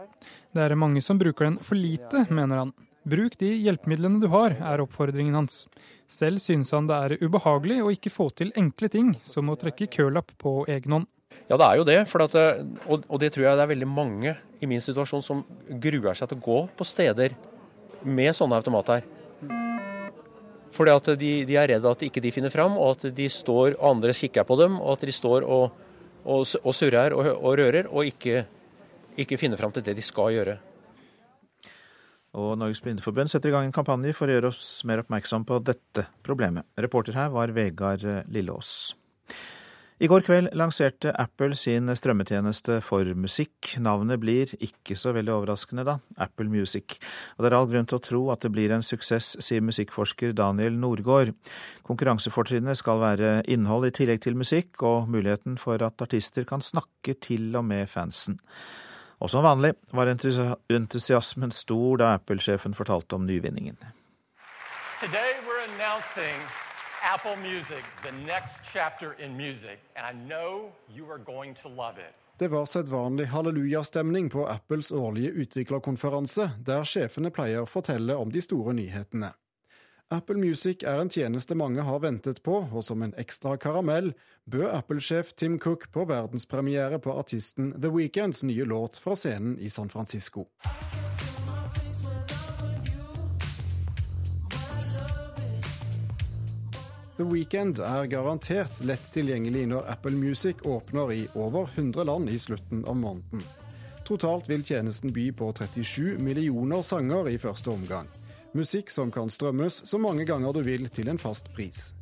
Det 0.55 0.63
er 0.65 0.75
mange 0.79 1.03
som 1.03 1.19
bruker 1.19 1.47
den 1.47 1.61
for 1.63 1.79
lite, 1.79 2.25
mener 2.27 2.65
han. 2.65 2.73
Bruk 3.07 3.37
de 3.39 3.53
hjelpemidlene 3.53 4.19
du 4.19 4.27
har, 4.33 4.57
er 4.59 4.83
oppfordringen 4.83 5.37
hans. 5.39 5.65
Selv 6.11 6.43
synes 6.43 6.73
han 6.75 6.89
det 6.91 6.97
er 6.97 7.23
ubehagelig 7.23 7.79
å 7.85 7.93
ikke 7.95 8.11
få 8.11 8.31
til 8.35 8.51
enkle 8.59 8.91
ting, 8.91 9.13
som 9.23 9.51
å 9.53 9.59
trekke 9.61 9.91
kølapp 9.93 10.35
på 10.43 10.65
egen 10.73 10.97
hånd. 10.99 11.11
Ja, 11.51 11.59
det 11.59 11.67
er 11.67 11.79
jo 11.79 11.87
det. 11.87 11.99
At, 12.03 12.37
og 12.89 13.17
det 13.23 13.31
tror 13.35 13.47
jeg 13.47 13.59
det 13.61 13.67
er 13.67 13.73
veldig 13.75 13.91
mange 13.91 14.35
i 14.59 14.71
min 14.71 14.83
situasjon 14.83 15.23
som 15.23 15.45
gruer 15.69 16.19
seg 16.19 16.31
til 16.31 16.41
å 16.41 16.47
gå 16.49 16.59
på 16.75 16.87
steder 16.89 17.37
med 18.03 18.35
sånne 18.35 18.59
automater. 18.59 19.07
Fordi 20.75 20.91
at 20.99 21.15
de, 21.21 21.33
de 21.47 21.59
er 21.61 21.75
redd 21.77 21.87
at 21.87 22.03
ikke 22.03 22.23
de 22.23 22.35
finner 22.35 22.51
fram, 22.51 22.75
og 22.75 22.97
at 22.97 23.15
de 23.15 23.31
står, 23.31 23.77
og 23.79 23.91
andre 23.93 24.15
kikker 24.17 24.47
på 24.49 24.59
dem, 24.59 24.81
og 24.83 24.97
at 24.97 25.07
de 25.07 25.15
står 25.15 25.47
og, 25.47 25.84
og, 26.25 26.45
og 26.65 26.77
surrer 26.77 27.15
og, 27.17 27.27
og, 27.37 27.59
rører, 27.61 27.89
og 27.91 28.09
ikke, 28.09 28.45
ikke 29.21 29.39
finner 29.41 29.61
fram 29.61 29.75
til 29.75 29.85
det 29.87 29.97
de 29.99 30.05
skal 30.05 30.33
gjøre. 30.35 30.57
Og 32.35 32.57
Norges 32.59 32.81
Blindeforbund 32.83 33.31
setter 33.31 33.53
i 33.53 33.55
gang 33.55 33.69
en 33.69 33.75
kampanje 33.75 34.15
for 34.17 34.27
å 34.27 34.35
gjøre 34.35 34.51
oss 34.51 34.83
mer 34.89 35.05
oppmerksom 35.05 35.45
på 35.47 35.61
dette 35.63 36.09
problemet. 36.27 36.67
Reporter 36.81 37.15
her 37.15 37.31
var 37.35 37.55
Vegard 37.55 38.03
Lilleås. 38.27 38.95
I 40.05 40.09
går 40.11 40.21
kveld 40.21 40.51
lanserte 40.53 41.15
Apple 41.17 41.57
sin 41.57 41.89
strømmetjeneste 41.97 42.75
for 42.85 43.09
musikk. 43.17 43.71
Navnet 43.81 44.21
blir 44.21 44.51
ikke 44.61 44.99
så 45.01 45.15
veldig 45.17 45.33
overraskende, 45.33 45.81
da. 45.87 45.95
Apple 46.21 46.51
Music. 46.53 46.99
Og 47.39 47.41
det 47.41 47.49
er 47.49 47.57
all 47.57 47.71
grunn 47.71 47.89
til 47.89 47.97
å 47.97 48.03
tro 48.05 48.21
at 48.35 48.45
det 48.45 48.51
blir 48.53 48.75
en 48.75 48.85
suksess, 48.85 49.31
sier 49.41 49.65
musikkforsker 49.65 50.35
Daniel 50.37 50.77
Norgård. 50.83 51.31
Konkurransefortrinnet 51.89 52.77
skal 52.83 53.01
være 53.01 53.31
innhold 53.49 53.89
i 53.89 53.95
tillegg 53.97 54.21
til 54.27 54.37
musikk, 54.37 54.83
og 54.85 55.09
muligheten 55.09 55.57
for 55.63 55.81
at 55.87 56.05
artister 56.05 56.45
kan 56.45 56.61
snakke 56.61 57.17
til 57.25 57.49
og 57.57 57.65
med 57.71 57.89
fansen. 57.89 58.37
Og 59.25 59.33
som 59.33 59.47
vanlig 59.47 59.73
var 59.97 60.13
entusiasmen 60.13 61.55
stor 61.55 62.03
da 62.03 62.13
Apple-sjefen 62.19 62.77
fortalte 62.77 63.17
om 63.17 63.25
nyvinningen. 63.25 63.81
Apple 67.05 67.37
Music, 67.37 67.85
the 68.03 68.17
next 68.33 68.63
chapter 68.73 69.25
in 69.25 69.37
music, 69.37 69.79
and 69.97 70.07
I 70.07 70.29
know 70.29 70.73
you 70.97 71.13
are 71.13 71.19
going 71.19 71.55
to 71.55 71.69
love 71.69 71.99
it. 71.99 72.15
Det 72.39 72.49
var 72.49 72.67
sedvanlig 72.67 73.27
hallelujastemning 73.27 74.31
på 74.31 74.47
Apples 74.47 74.93
årlige 74.93 75.31
utviklerkonferanse, 75.31 76.51
der 76.67 76.85
sjefene 76.85 77.31
pleier 77.31 77.63
å 77.63 77.69
fortelle 77.69 78.17
om 78.17 78.33
de 78.33 78.41
store 78.41 78.73
nyhetene. 78.73 79.35
Apple 80.11 80.39
Music 80.41 80.83
er 80.83 81.01
en 81.01 81.11
tjeneste 81.11 81.55
mange 81.55 81.85
har 81.85 82.01
ventet 82.01 82.43
på, 82.43 82.65
og 82.73 82.85
som 82.85 83.03
en 83.03 83.15
ekstra 83.21 83.59
karamell 83.61 84.15
bød 84.51 84.71
Apple-sjef 84.73 85.35
Tim 85.37 85.59
Cook 85.59 85.91
på 85.93 86.09
verdenspremiere 86.09 86.99
på 86.99 87.13
artisten 87.13 87.75
The 87.83 87.93
Weekends 87.93 88.43
nye 88.43 88.65
låt 88.65 88.97
fra 88.97 89.13
scenen 89.15 89.59
i 89.59 89.69
San 89.69 89.91
Francisco. 89.91 90.49
The 97.15 97.23
Weekend 97.23 97.79
er 97.79 98.09
garantert 98.11 98.81
lett 98.83 99.05
tilgjengelig 99.15 99.69
når 99.71 99.85
Apple 99.93 100.17
Music 100.19 100.65
åpner 100.67 101.13
i 101.15 101.21
over 101.39 101.69
100 101.77 102.03
land 102.09 102.31
i 102.31 102.39
slutten 102.43 102.81
av 102.91 102.97
måneden. 102.99 103.45
Totalt 104.05 104.49
vil 104.51 104.65
tjenesten 104.67 105.13
by 105.15 105.29
på 105.39 105.53
37 105.55 106.19
millioner 106.19 106.83
sanger 106.83 107.31
i 107.31 107.37
første 107.39 107.71
omgang. 107.71 108.11
Musikk 108.59 108.91
som 108.91 109.15
kan 109.15 109.31
strømmes 109.31 109.85
så 109.87 110.03
mange 110.03 110.27
ganger 110.27 110.59
du 110.59 110.61
vil 110.67 110.91
til 110.91 111.13
en 111.13 111.23
fast 111.23 111.53
pris. 111.55 111.93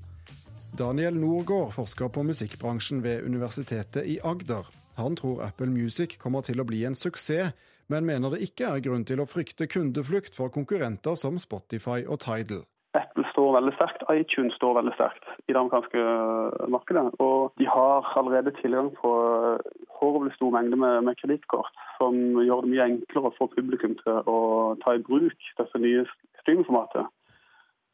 Daniel 0.81 1.21
Norgård 1.21 1.75
forsker 1.77 2.09
på 2.09 2.25
musikkbransjen 2.25 3.05
ved 3.05 3.29
Universitetet 3.29 4.09
i 4.09 4.17
Agder. 4.25 4.65
Han 4.97 5.17
tror 5.21 5.45
Apple 5.45 5.69
Music 5.69 6.17
kommer 6.17 6.41
til 6.41 6.61
å 6.61 6.69
bli 6.69 6.87
en 6.89 6.97
suksess, 6.97 7.53
men 7.93 8.09
mener 8.09 8.33
det 8.33 8.47
ikke 8.49 8.73
er 8.73 8.85
grunn 8.89 9.05
til 9.05 9.21
å 9.21 9.29
frykte 9.29 9.69
kundeflukt 9.69 10.33
for 10.33 10.49
konkurrenter 10.49 11.21
som 11.21 11.37
Spotify 11.37 12.01
og 12.07 12.25
Tidal. 12.25 12.65
Apple 12.93 13.25
står 13.31 13.55
veldig 13.57 13.73
sterkt, 13.79 14.03
iTunes 14.13 14.57
står 14.59 14.75
veldig 14.77 14.93
sterkt 14.99 15.29
i 15.47 15.55
det 15.55 15.61
amerikanske 15.61 16.03
markedet. 16.75 17.07
Og 17.25 17.55
de 17.61 17.69
har 17.69 18.11
allerede 18.21 18.53
tilgang 18.59 18.91
på 18.99 19.13
horribelt 20.01 20.37
stor 20.37 20.53
mengde 20.53 20.77
med, 20.77 21.01
med 21.09 21.17
kredittkort, 21.21 21.73
som 21.97 22.19
gjør 22.45 22.65
det 22.65 22.73
mye 22.75 22.89
enklere 22.91 23.33
for 23.39 23.53
publikum 23.57 23.97
til 24.03 24.21
å 24.29 24.39
ta 24.85 24.97
i 24.97 25.05
bruk 25.07 25.49
dette 25.59 25.81
nye 25.81 26.05
streamformatet. 26.43 27.09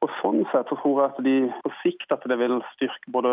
Og 0.02 0.10
Sånn 0.18 0.44
sett 0.50 0.70
så 0.70 0.78
tror 0.78 1.00
jeg 1.00 1.10
at 1.12 1.24
de 1.26 1.36
på 1.62 1.74
sikt 1.82 2.12
at 2.14 2.26
det 2.30 2.38
vil 2.38 2.58
styrke 2.74 3.14
både 3.14 3.32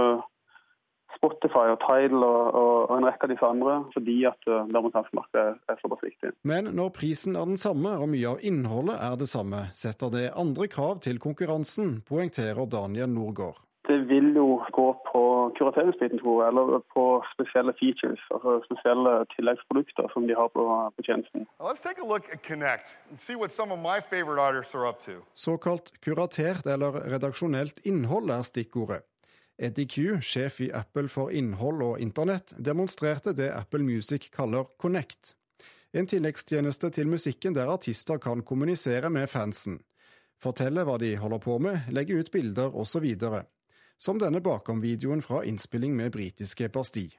Spotify 1.17 1.67
og 1.73 1.79
Tidal 1.83 2.23
og, 2.23 2.41
og, 2.61 2.73
og, 2.89 2.95
en 2.97 3.07
rekke 3.07 3.27
av 3.27 3.33
disse 3.33 3.49
andre, 3.49 3.75
fordi 3.95 4.17
at 4.29 4.49
uh, 4.49 4.63
det 4.69 4.79
amerikanske 4.81 5.19
markedet 5.19 5.45
er 5.71 5.81
såpass 5.81 6.05
viktig. 6.05 6.33
Men 6.43 6.71
når 6.77 6.93
prisen 6.99 7.35
er 7.35 7.47
den 7.49 7.61
samme 7.61 7.95
og 7.99 8.09
mye 8.13 8.35
av 8.35 8.43
innholdet 8.45 8.97
er 9.09 9.19
det 9.19 9.29
samme, 9.31 9.67
setter 9.73 10.13
det 10.13 10.25
andre 10.35 10.67
krav 10.71 10.99
til 11.05 11.21
konkurransen, 11.23 12.01
poengterer 12.09 12.67
Daniel 12.71 13.11
Norgård. 13.11 13.61
Det 13.87 13.99
vil 14.09 14.31
jo 14.33 14.47
gå 14.73 14.85
på 15.11 15.21
kurateringsbiten, 15.57 16.19
tror 16.21 16.39
jeg, 16.41 16.53
eller 16.53 16.79
på 16.95 17.03
spesielle 17.33 17.73
features, 17.79 18.21
altså 18.33 18.55
spesielle 18.65 19.13
tilleggsprodukter 19.35 20.09
som 20.13 20.25
de 20.25 20.37
har 20.39 20.49
på, 20.55 20.63
på 20.95 21.05
tjenesten. 21.05 21.45
Såkalt 25.47 25.91
kuratert 26.05 26.65
eller 26.75 26.97
redaksjonelt 27.13 27.85
innhold 27.85 28.33
er 28.33 28.47
stikkordet. 28.49 29.05
Eddie 29.57 29.87
Q, 29.87 30.19
sjef 30.19 30.59
i 30.61 30.71
Apple 30.75 31.07
for 31.07 31.31
innhold 31.31 31.81
og 31.83 31.99
internett, 32.03 32.51
demonstrerte 32.59 33.31
det 33.31 33.53
Apple 33.55 33.83
Music 33.87 34.27
kaller 34.33 34.67
Connect. 34.81 35.35
En 35.95 36.07
tilleggstjeneste 36.11 36.89
til 36.91 37.07
musikken 37.07 37.55
der 37.55 37.71
artister 37.71 38.19
kan 38.19 38.43
kommunisere 38.43 39.09
med 39.09 39.29
fansen. 39.31 39.79
Fortelle 40.43 40.83
hva 40.83 40.97
de 40.99 41.13
holder 41.15 41.39
på 41.39 41.55
med, 41.63 41.87
legge 41.95 42.17
ut 42.19 42.31
bilder 42.33 42.75
osv. 42.75 43.05
Som 43.97 44.19
denne 44.19 44.41
bakom-videoen 44.43 45.23
fra 45.23 45.39
innspilling 45.47 45.95
med 45.95 46.11
britiske 46.11 46.67
Bastille. 46.67 47.15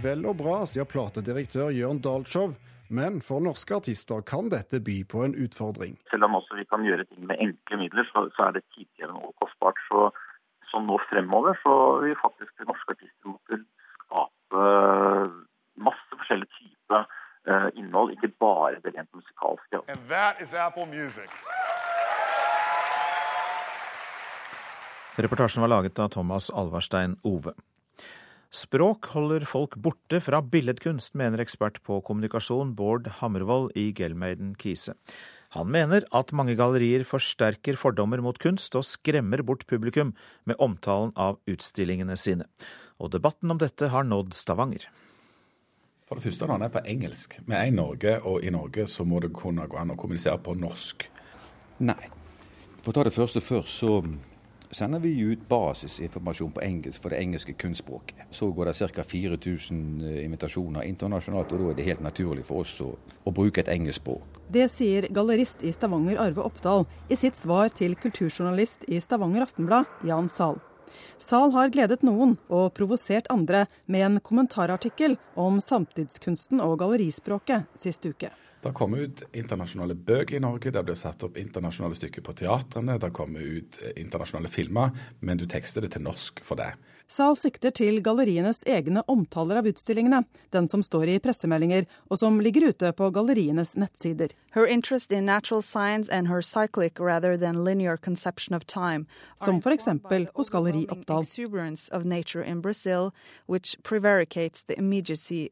Vel 0.00 0.24
og 0.28 0.40
bra, 0.40 0.56
sier 0.64 0.88
platedirektør 0.88 1.68
Jørn 1.76 2.00
Dalschow, 2.00 2.56
Men 2.88 3.20
for 3.20 3.42
norske 3.42 3.74
artister 3.74 4.22
kan 4.22 4.50
dette 4.52 4.80
by 4.80 4.96
på 5.12 5.24
en 5.26 5.34
utfordring. 5.34 5.96
Selv 6.10 6.28
om 6.28 6.38
også 6.38 6.58
vi 6.58 6.64
kan 6.70 6.84
gjøre 6.86 7.04
ting 7.10 7.26
med 7.26 7.40
enkle 7.42 7.80
midler, 7.82 8.06
så, 8.12 8.28
så 8.36 8.48
er 8.48 8.56
det 8.56 8.64
tidkrevende 8.76 9.20
og 9.26 9.34
kostbart. 9.42 9.80
Så, 9.88 10.10
så 10.70 10.82
nå 10.82 10.98
fremover 11.10 11.58
så 11.64 11.74
vil 12.04 12.16
faktisk 12.22 12.66
norske 12.68 12.96
artister 12.96 13.32
måtte 13.32 13.60
skape 14.06 14.64
masse 15.86 16.18
forskjellige 16.18 16.52
typer 16.58 17.06
uh, 17.50 17.68
innhold, 17.74 18.14
ikke 18.14 18.32
bare 18.40 18.78
det 18.84 18.94
rent 18.96 19.10
musikalske. 19.14 19.82
And 19.88 20.00
that 20.08 20.40
is 20.40 20.54
Apple 20.54 20.86
Music. 20.86 21.30
Reportasjen 25.16 25.62
var 25.64 25.68
laget 25.68 25.98
av 25.98 26.08
Thomas 26.08 26.50
Alvarstein 26.50 27.16
Ove. 27.24 27.56
Språk 28.54 29.08
holder 29.10 29.42
folk 29.48 29.74
borte 29.82 30.20
fra 30.22 30.38
billedkunst, 30.40 31.16
mener 31.18 31.42
ekspert 31.42 31.80
på 31.84 31.98
kommunikasjon 32.06 32.74
Bård 32.78 33.08
Hammervoll 33.18 33.72
i 33.74 33.90
Gelmeiden 33.96 34.54
Kise. 34.60 34.94
Han 35.56 35.70
mener 35.72 36.04
at 36.14 36.34
mange 36.36 36.54
gallerier 36.58 37.04
forsterker 37.06 37.78
fordommer 37.80 38.20
mot 38.22 38.38
kunst 38.38 38.76
og 38.78 38.86
skremmer 38.86 39.42
bort 39.46 39.64
publikum 39.66 40.14
med 40.44 40.60
omtalen 40.62 41.12
av 41.16 41.40
utstillingene 41.50 42.16
sine. 42.20 42.46
Og 43.02 43.10
debatten 43.14 43.50
om 43.50 43.58
dette 43.60 43.90
har 43.92 44.06
nådd 44.06 44.34
Stavanger. 44.36 44.86
For 46.06 46.18
det 46.18 46.28
første, 46.28 46.46
når 46.46 46.60
den 46.60 46.66
er 46.68 46.74
på 46.76 46.84
engelsk. 46.86 47.40
Vi 47.42 47.54
er 47.56 47.66
i 47.66 47.74
Norge, 47.74 48.20
og 48.22 48.44
i 48.46 48.52
Norge 48.54 48.86
så 48.86 49.04
må 49.04 49.18
det 49.24 49.32
kunne 49.34 49.66
gå 49.66 49.78
an 49.80 49.90
å 49.90 49.98
kommunisere 49.98 50.38
på 50.38 50.54
norsk. 50.54 51.08
Nei. 51.82 51.98
For 52.84 52.92
å 52.92 52.94
ta 52.94 53.06
det 53.08 53.16
første 53.16 53.42
først, 53.42 53.80
så 53.82 53.98
sender 54.76 54.98
vi 54.98 55.18
ut 55.18 55.48
basisinformasjon 55.48 56.52
på 56.52 56.60
engelsk 56.60 57.02
for 57.02 57.14
det 57.14 57.20
engelske 57.22 57.54
kunstspråket. 57.56 58.26
Så 58.30 58.50
går 58.52 58.68
det 58.68 58.74
ca. 58.92 59.04
4000 59.04 59.80
eh, 60.04 60.24
invitasjoner 60.24 60.84
internasjonalt, 60.84 61.52
og 61.52 61.62
da 61.62 61.70
er 61.70 61.78
det 61.78 61.88
helt 61.88 62.04
naturlig 62.04 62.44
for 62.44 62.64
oss 62.64 62.74
å, 62.84 62.90
å 63.24 63.32
bruke 63.32 63.64
et 63.64 63.72
engelsk 63.72 64.02
språk. 64.02 64.40
Det 64.52 64.68
sier 64.72 65.08
gallerist 65.16 65.64
i 65.64 65.72
Stavanger 65.72 66.20
Arve 66.20 66.44
Oppdal 66.44 66.84
i 67.08 67.16
sitt 67.16 67.38
svar 67.40 67.72
til 67.72 67.96
kulturjournalist 67.96 68.84
i 68.92 69.00
Stavanger 69.00 69.46
Aftenblad, 69.46 69.88
Jan 70.04 70.28
Sahl. 70.28 70.60
Zahl 71.18 71.52
har 71.56 71.72
gledet 71.72 72.04
noen 72.06 72.36
og 72.52 72.74
provosert 72.76 73.28
andre 73.32 73.64
med 73.86 74.04
en 74.06 74.20
kommentarartikkel 74.20 75.16
om 75.40 75.60
samtidskunsten 75.60 76.60
og 76.64 76.78
gallerispråket 76.84 77.68
sist 77.80 78.04
uke. 78.04 78.30
Det 78.66 78.74
kommer 78.74 78.98
ut 78.98 79.22
internasjonale 79.32 79.94
bøker 79.94 80.36
i 80.36 80.42
Norge, 80.42 80.72
det 80.74 80.82
blir 80.82 80.98
satt 80.98 81.22
opp 81.22 81.36
internasjonale 81.38 81.94
stykker 81.94 82.24
på 82.26 82.32
teatrene, 82.40 82.96
det 82.98 83.12
kommer 83.14 83.44
ut 83.44 83.78
eh, 83.78 83.92
internasjonale 84.02 84.50
filmer, 84.50 84.90
men 85.22 85.38
du 85.38 85.44
tekster 85.46 85.86
det 85.86 85.92
til 85.94 86.02
norsk 86.02 86.42
for 86.42 86.58
det. 86.58 86.72
Zahl 87.08 87.36
sikter 87.38 87.70
til 87.70 88.00
gallerienes 88.02 88.64
egne 88.66 89.02
omtaler 89.06 89.60
av 89.60 89.68
utstillingene, 89.70 90.24
den 90.50 90.66
som 90.68 90.82
står 90.82 91.12
i 91.14 91.20
pressemeldinger, 91.22 91.86
og 92.10 92.18
som 92.18 92.40
ligger 92.42 92.72
ute 92.72 92.90
på 92.92 93.10
gallerienes 93.14 93.76
nettsider. 93.78 94.34
Her 94.56 94.66
interest 94.66 95.12
in 95.12 95.24
natural 95.24 95.62
science 95.62 96.08
and 96.10 96.26
her 96.28 96.42
cyclic 96.42 96.98
rather 96.98 97.36
than 97.36 97.64
linear 97.64 97.96
conception 97.96 98.56
of 98.56 98.66
time. 98.66 99.06
Som 99.36 99.60
for 99.62 99.70
eksempel 99.70 100.26
hos 100.34 100.50
Galleri 100.50 100.86
Oppdal. 100.88 101.24
of 101.92 102.04
in 102.42 102.60
Brazil, 102.60 103.12
which 103.46 103.76
the 104.68 104.76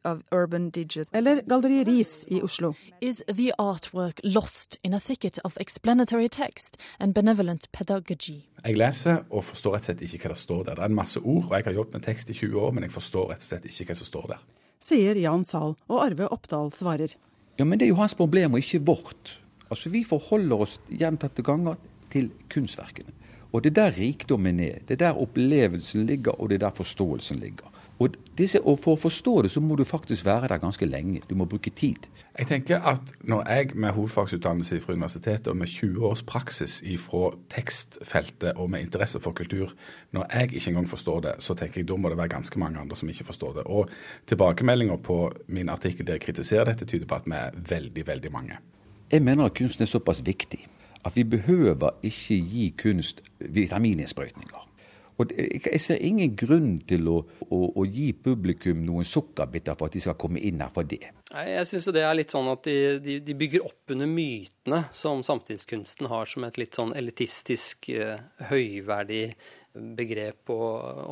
of 0.04 0.22
urban. 0.32 0.72
Eller 1.12 1.42
Galleri 1.42 1.84
Ris 1.84 2.24
i 2.28 2.42
Oslo. 2.42 2.74
Is 3.00 3.22
the 3.28 3.52
artwork 3.58 4.20
lost 4.24 4.78
in 4.82 4.94
a 4.94 5.00
thicket 5.00 5.38
of 5.44 5.56
explanatory 5.60 6.28
text 6.28 6.76
and 6.98 7.14
benevolent 7.14 7.70
pedagogy? 7.72 8.42
Jeg 8.64 8.78
leser 8.80 9.24
og 9.30 9.44
forstår 9.44 9.74
rett 9.74 9.84
og 9.84 9.90
slett 9.90 10.02
ikke 10.06 10.24
hva 10.24 10.32
det 10.32 10.40
står 10.40 10.60
der. 10.64 10.78
Det 10.78 10.84
er 10.86 10.88
en 10.88 10.96
masse 10.96 11.20
ord, 11.20 11.43
og 11.48 11.54
jeg 11.56 11.66
har 11.68 11.78
jobbet 11.78 11.98
med 11.98 12.04
tekst 12.06 12.30
i 12.30 12.36
20 12.36 12.60
år, 12.60 12.74
men 12.74 12.86
jeg 12.86 12.94
forstår 12.94 13.30
rett 13.32 13.42
og 13.44 13.48
slett 13.48 13.68
ikke 13.70 13.88
hva 13.90 13.96
som 13.98 14.08
står 14.08 14.28
der. 14.34 14.44
Sier 14.84 15.16
Jan 15.16 15.44
Sahl, 15.48 15.76
og 15.88 16.02
Arve 16.04 16.28
Oppdal 16.34 16.72
svarer. 16.76 17.14
Ja, 17.58 17.64
men 17.64 17.78
det 17.78 17.86
er 17.86 17.94
jo 17.94 18.00
hans 18.00 18.16
problem, 18.18 18.56
og 18.56 18.64
ikke 18.64 18.82
vårt. 18.84 19.38
Altså, 19.70 19.90
Vi 19.90 20.04
forholder 20.04 20.64
oss 20.66 20.78
gjentatte 20.90 21.42
ganger 21.42 21.78
til 22.10 22.30
kunstverkene. 22.52 23.14
Og 23.54 23.62
det 23.62 23.70
er 23.70 23.76
der 23.84 23.98
rikdommen 23.98 24.58
er. 24.60 24.80
Det 24.82 24.96
er 24.96 25.06
der 25.06 25.20
opplevelsen 25.22 26.06
ligger, 26.06 26.34
og 26.40 26.50
det 26.50 26.56
er 26.58 26.66
der 26.66 26.74
forståelsen 26.74 27.38
ligger. 27.38 27.70
Og, 27.98 28.16
disse, 28.38 28.60
og, 28.60 28.78
For 28.82 28.96
å 28.96 28.98
forstå 28.98 29.34
det, 29.46 29.50
så 29.54 29.60
må 29.62 29.76
du 29.78 29.84
faktisk 29.86 30.24
være 30.26 30.48
der 30.50 30.58
ganske 30.58 30.86
lenge. 30.86 31.22
Du 31.30 31.34
må 31.38 31.46
bruke 31.46 31.70
tid. 31.70 32.08
Jeg 32.38 32.46
tenker 32.46 32.82
at 32.82 33.00
Når 33.22 33.44
jeg 33.48 33.70
med 33.74 33.92
hovedfagsutdannelse 33.94 34.80
fra 34.80 34.92
universitetet 34.92 35.46
og 35.46 35.56
med 35.56 35.66
20 35.66 36.06
års 36.06 36.22
praksis 36.22 36.82
fra 36.98 37.30
tekstfeltet 37.50 38.52
og 38.56 38.70
med 38.70 38.80
interesse 38.80 39.20
for 39.20 39.32
kultur, 39.32 39.70
når 40.12 40.26
jeg 40.32 40.52
ikke 40.52 40.70
engang 40.70 40.88
forstår 40.88 41.20
det, 41.20 41.32
så 41.38 41.54
tenker 41.54 41.80
jeg 41.80 41.88
da 41.88 41.96
må 41.96 42.08
det 42.08 42.18
være 42.18 42.28
ganske 42.28 42.58
mange 42.58 42.78
andre 42.80 42.96
som 42.96 43.08
ikke 43.08 43.24
forstår 43.24 43.52
det. 43.52 43.64
Og 43.66 43.88
tilbakemeldinger 44.26 44.96
på 44.96 45.32
min 45.46 45.68
artikkel 45.68 46.06
der 46.06 46.18
jeg 46.18 46.20
kritiserer 46.20 46.64
dette, 46.64 46.84
tyder 46.84 47.06
på 47.06 47.14
at 47.14 47.26
vi 47.26 47.38
er 47.38 47.50
veldig, 47.68 48.06
veldig 48.06 48.32
mange. 48.32 48.58
Jeg 49.12 49.22
mener 49.22 49.44
at 49.44 49.54
kunsten 49.54 49.82
er 49.82 49.86
såpass 49.86 50.26
viktig 50.26 50.66
at 51.04 51.16
vi 51.16 51.24
behøver 51.24 51.90
ikke 52.02 52.34
gi 52.34 52.74
kunst 52.78 53.22
vitamininnsprøytninger. 53.38 54.68
Og 55.20 55.30
Jeg 55.36 55.80
ser 55.82 56.00
ingen 56.02 56.34
grunn 56.34 56.78
til 56.88 57.06
å, 57.10 57.20
å, 57.46 57.58
å, 57.70 57.84
gi 57.86 58.08
publikum 58.18 58.80
noen 58.86 59.06
sukkerbiter 59.06 59.76
for 59.78 59.86
at 59.86 59.94
de 59.94 60.02
skal 60.02 60.18
komme 60.18 60.42
inn 60.42 60.62
her 60.64 60.72
for 60.74 60.88
det. 60.90 61.12
Jeg 61.34 61.68
syns 61.70 61.86
det 61.94 62.02
er 62.02 62.16
litt 62.18 62.34
sånn 62.34 62.50
at 62.50 62.66
de, 62.66 62.76
de, 63.02 63.18
de, 63.22 63.36
bygger 63.38 63.66
opp 63.66 63.94
under 63.94 64.10
mytene 64.10 64.84
som 64.94 65.22
samtidskunsten 65.26 66.10
har 66.10 66.30
som 66.30 66.46
et 66.46 66.58
litt 66.58 66.74
sånn 66.74 66.94
elitistisk, 66.98 67.90
uh, 67.94 68.18
høyverdig 68.50 69.26
begrep 69.74 70.44
på 70.50 70.58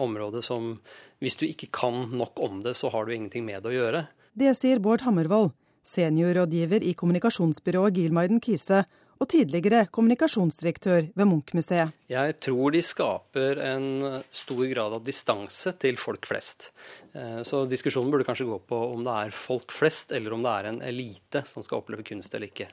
området 0.02 0.44
som 0.46 0.76
hvis 1.22 1.38
du 1.38 1.46
ikke 1.46 1.70
kan 1.74 2.08
nok 2.14 2.38
om 2.42 2.60
det, 2.62 2.74
så 2.78 2.90
har 2.94 3.06
du 3.06 3.14
ingenting 3.14 3.46
med 3.46 3.62
det 3.62 3.72
å 3.72 3.76
gjøre. 3.76 4.06
Det 4.38 4.54
sier 4.58 4.82
Bård 4.82 5.04
Hammervoll, 5.06 5.50
seniorrådgiver 5.86 6.82
i 6.86 6.94
kommunikasjonsbyrået 6.98 7.98
Gilmaiden 7.98 8.42
Kise, 8.42 8.84
og 9.22 9.30
tidligere 9.30 9.84
kommunikasjonsdirektør 9.94 11.12
ved 11.14 11.28
Munch-museet. 11.30 11.94
Jeg 12.10 12.36
tror 12.42 12.74
de 12.74 12.82
skaper 12.82 13.60
en 13.62 13.86
stor 14.34 14.62
grad 14.72 14.98
av 14.98 15.06
distanse 15.06 15.74
til 15.82 15.98
folk 16.00 16.26
flest. 16.26 16.72
Eh, 17.14 17.40
så 17.46 17.64
diskusjonen 17.70 18.10
burde 18.12 18.26
kanskje 18.28 18.48
gå 18.50 18.58
på 18.66 18.84
om 18.92 19.04
det 19.06 19.18
er 19.26 19.36
folk 19.36 19.74
flest, 19.74 20.12
eller 20.16 20.34
om 20.34 20.42
det 20.44 20.54
er 20.54 20.70
en 20.72 20.80
elite 20.92 21.44
som 21.48 21.64
skal 21.64 21.82
oppleve 21.82 22.06
kunst 22.06 22.34
eller 22.34 22.50
ikke. 22.50 22.70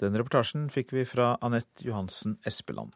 Den 0.00 0.16
reportasjen 0.16 0.68
fikk 0.72 0.94
vi 0.96 1.04
fra 1.08 1.34
Anette 1.44 1.84
Johansen 1.84 2.38
Espeland. 2.48 2.94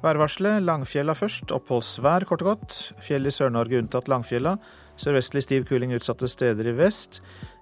Værvarselet 0.00 0.62
Langfjella 0.64 1.12
først. 1.12 1.50
Oppholdsvær, 1.52 2.24
kort 2.24 2.40
og 2.40 2.54
godt. 2.54 2.76
Fjell 3.04 3.28
i 3.28 3.32
Sør-Norge 3.34 3.82
unntatt 3.82 4.08
Langfjella. 4.08 4.54
Sørvestlig 5.00 5.42
stiv 5.44 5.66
kuling 5.68 5.92
utsatte 5.96 6.28
steder 6.28 6.70
i 6.70 6.76
vest. 6.78 7.20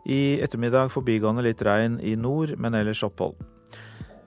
I 0.09 0.41
ettermiddag 0.41 0.89
forbigående 0.95 1.45
litt 1.45 1.63
regn 1.63 1.99
i 2.01 2.15
nord, 2.17 2.55
men 2.57 2.75
ellers 2.75 3.05
opphold. 3.05 3.37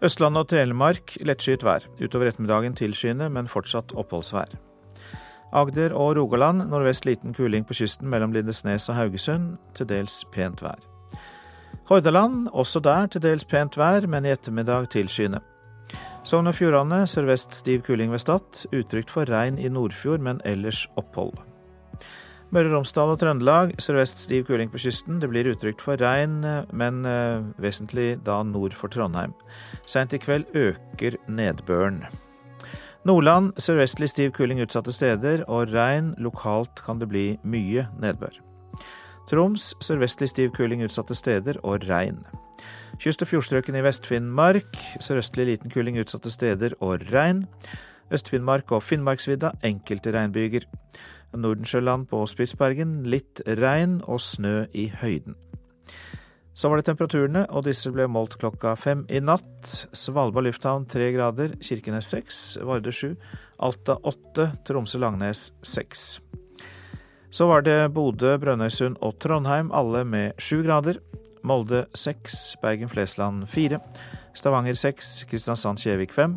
Østlandet 0.01 0.45
og 0.45 0.49
Telemark 0.49 1.15
lettskyet 1.25 1.65
vær. 1.65 1.85
Utover 2.01 2.29
ettermiddagen 2.29 2.77
tilskyende, 2.77 3.29
men 3.29 3.49
fortsatt 3.49 3.93
oppholdsvær. 3.97 4.53
Agder 5.51 5.93
og 5.97 6.15
Rogaland 6.15 6.63
nordvest 6.69 7.05
liten 7.05 7.33
kuling 7.35 7.65
på 7.67 7.75
kysten 7.81 8.09
mellom 8.09 8.31
Lindesnes 8.33 8.87
og 8.89 8.95
Haugesund. 8.95 9.57
Til 9.75 9.89
dels 9.89 10.21
pent 10.33 10.61
vær. 10.63 10.79
Hordaland 11.89 12.47
også 12.53 12.79
der 12.79 13.07
til 13.11 13.21
dels 13.21 13.45
pent 13.45 13.77
vær, 13.77 14.07
men 14.07 14.25
i 14.25 14.31
ettermiddag 14.31 14.89
tilskyende. 14.93 15.41
Sogn 16.23 16.47
og 16.47 16.55
Fjordane 16.55 17.07
sørvest 17.09 17.53
stiv 17.57 17.81
kuling 17.81 18.11
ved 18.11 18.21
Stad. 18.21 18.65
Utrygt 18.71 19.09
for 19.09 19.25
regn 19.25 19.57
i 19.57 19.69
Nordfjord, 19.69 20.21
men 20.21 20.41
ellers 20.45 20.87
opphold. 20.95 21.33
Møre 22.51 22.67
og 22.67 22.73
Romsdal 22.75 23.13
og 23.13 23.19
Trøndelag 23.21 23.69
sørvest 23.79 24.19
stiv 24.25 24.43
kuling 24.49 24.67
på 24.73 24.79
kysten. 24.83 25.21
Det 25.21 25.29
blir 25.31 25.47
utrygt 25.47 25.79
for 25.79 25.95
regn, 25.95 26.41
men 26.75 26.97
uh, 27.07 27.45
vesentlig 27.63 28.17
da 28.25 28.41
nord 28.43 28.75
for 28.75 28.91
Trondheim. 28.91 29.31
Seint 29.87 30.11
i 30.11 30.19
kveld 30.19 30.49
øker 30.51 31.15
nedbøren. 31.31 32.01
Nordland 33.07 33.53
sørvestlig 33.55 34.09
stiv 34.11 34.33
kuling 34.35 34.59
utsatte 34.59 34.91
steder 34.91 35.45
og 35.47 35.71
regn. 35.71 36.11
Lokalt 36.19 36.83
kan 36.83 36.99
det 36.99 37.07
bli 37.13 37.23
mye 37.47 37.85
nedbør. 38.03 38.35
Troms 39.31 39.71
sørvestlig 39.79 40.29
stiv 40.33 40.51
kuling 40.57 40.83
utsatte 40.83 41.15
steder 41.15 41.61
og 41.63 41.87
regn. 41.87 42.19
Kyst- 42.99 43.23
og 43.23 43.31
fjordstrøkene 43.31 43.79
i 43.79 43.87
Vest-Finnmark 43.87 44.75
sørøstlig 44.99 45.47
liten 45.53 45.71
kuling 45.71 45.95
utsatte 46.03 46.29
steder 46.35 46.75
og 46.83 47.07
regn. 47.13 47.45
Øst-Finnmark 48.11 48.75
og 48.75 48.83
Finnmarksvidda 48.83 49.55
enkelte 49.63 50.11
regnbyger. 50.11 50.67
Nordensjøland 51.33 52.09
på 52.11 52.23
Spitsbergen 52.29 53.01
litt 53.09 53.41
regn 53.45 53.99
og 54.07 54.21
snø 54.23 54.65
i 54.73 54.89
høyden. 55.01 55.37
Så 56.53 56.67
var 56.67 56.77
det 56.77 56.89
temperaturene, 56.89 57.45
og 57.49 57.63
disse 57.63 57.89
ble 57.95 58.09
målt 58.11 58.35
klokka 58.41 58.73
fem 58.75 59.05
i 59.09 59.21
natt. 59.23 59.69
Svalbard 59.95 60.45
lufthavn 60.49 60.83
tre 60.91 61.07
grader, 61.15 61.55
Kirkenes 61.63 62.11
seks, 62.11 62.41
Vardø 62.67 62.91
sju, 62.91 63.13
Alta 63.63 63.95
åtte, 64.03 64.49
Tromsø-Langnes 64.67 65.51
seks. 65.63 66.19
Så 67.31 67.47
var 67.47 67.63
det 67.63 67.93
Bodø, 67.95 68.35
Brønnøysund 68.37 68.99
og 68.99 69.15
Trondheim, 69.23 69.71
alle 69.71 70.03
med 70.03 70.35
sju 70.43 70.59
grader. 70.65 70.99
Molde 71.47 71.85
seks, 71.97 72.57
Bergen-Flesland 72.61 73.47
fire, 73.49 73.79
Stavanger 74.37 74.75
seks, 74.77 75.23
Kristiansand-Kjevik 75.31 76.11
fem. 76.13 76.35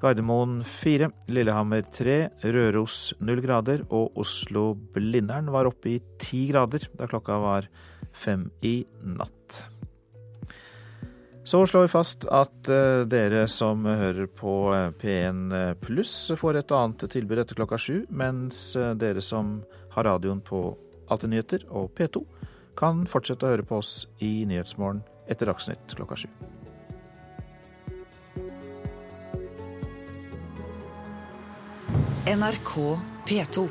Gardermoen 0.00 0.62
4, 0.64 1.10
Lillehammer 1.28 1.84
3, 1.92 2.16
Røros 2.54 3.10
0 3.20 3.42
grader 3.44 3.82
og 3.92 4.16
Oslo-Blindern 4.22 5.50
var 5.52 5.68
oppe 5.68 5.92
i 5.92 5.98
10 6.00 6.46
grader 6.54 6.86
da 6.96 7.08
klokka 7.10 7.36
var 7.42 7.68
fem 8.16 8.48
i 8.64 8.80
natt. 9.04 9.58
Så 11.44 11.60
slår 11.66 11.84
vi 11.84 11.92
fast 11.92 12.24
at 12.32 12.70
uh, 12.72 13.02
dere 13.08 13.46
som 13.50 13.84
hører 13.88 14.28
på 14.28 14.54
eh, 14.76 14.90
P1 15.00 15.80
pluss 15.82 16.14
får 16.38 16.60
et 16.60 16.74
annet 16.76 17.04
tilbud 17.10 17.40
etter 17.42 17.58
klokka 17.58 17.80
sju, 17.80 18.04
mens 18.08 18.76
dere 19.00 19.24
som 19.24 19.58
har 19.96 20.08
radioen 20.08 20.40
på 20.44 20.62
Alltid 21.10 21.32
nyheter 21.32 21.64
og 21.74 21.90
P2, 21.98 22.22
kan 22.78 23.02
fortsette 23.10 23.42
å 23.42 23.50
høre 23.50 23.66
på 23.66 23.80
oss 23.82 24.04
i 24.22 24.44
Nyhetsmorgen 24.46 25.02
etter 25.30 25.50
Dagsnytt 25.50 25.98
klokka 25.98 26.20
sju. 26.22 26.30
NRK 32.26 32.98
P2. 33.26 33.68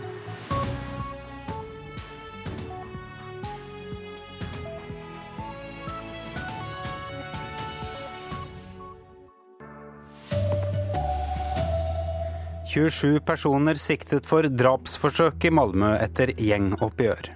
27 12.69 13.19
personer 13.19 13.73
siktet 13.77 14.25
for 14.25 14.41
drapsforsøk 14.41 15.45
i 15.45 15.53
Malmö 15.53 15.93
etter 16.01 16.33
gjengoppgjør. 16.33 17.29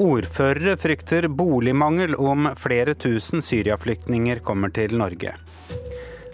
Ordførere 0.00 0.78
frykter 0.80 1.28
boligmangel 1.28 2.16
om 2.16 2.48
flere 2.56 2.96
tusen 2.96 3.44
syriaflyktninger 3.44 4.40
kommer 4.40 4.72
til 4.72 4.96
Norge. 4.96 5.36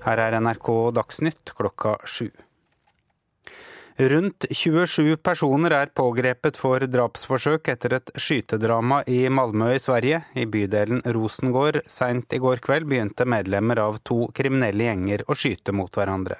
Her 0.06 0.28
er 0.30 0.38
NRK 0.38 0.74
Dagsnytt 1.02 1.58
klokka 1.58 1.98
sju. 2.06 2.30
Rundt 3.98 4.44
27 4.50 5.16
personer 5.24 5.72
er 5.72 5.88
pågrepet 5.96 6.58
for 6.60 6.84
drapsforsøk 6.84 7.70
etter 7.72 7.94
et 7.96 8.10
skytedrama 8.20 8.98
i 9.08 9.22
Malmö 9.32 9.70
i 9.72 9.78
Sverige. 9.80 10.18
I 10.36 10.44
bydelen 10.44 11.00
Rosengård 11.16 11.78
seint 11.88 12.36
i 12.36 12.40
går 12.44 12.60
kveld 12.66 12.90
begynte 12.90 13.24
medlemmer 13.24 13.80
av 13.80 13.96
to 14.04 14.26
kriminelle 14.36 14.90
gjenger 14.90 15.24
å 15.24 15.38
skyte 15.40 15.72
mot 15.72 15.96
hverandre. 15.96 16.36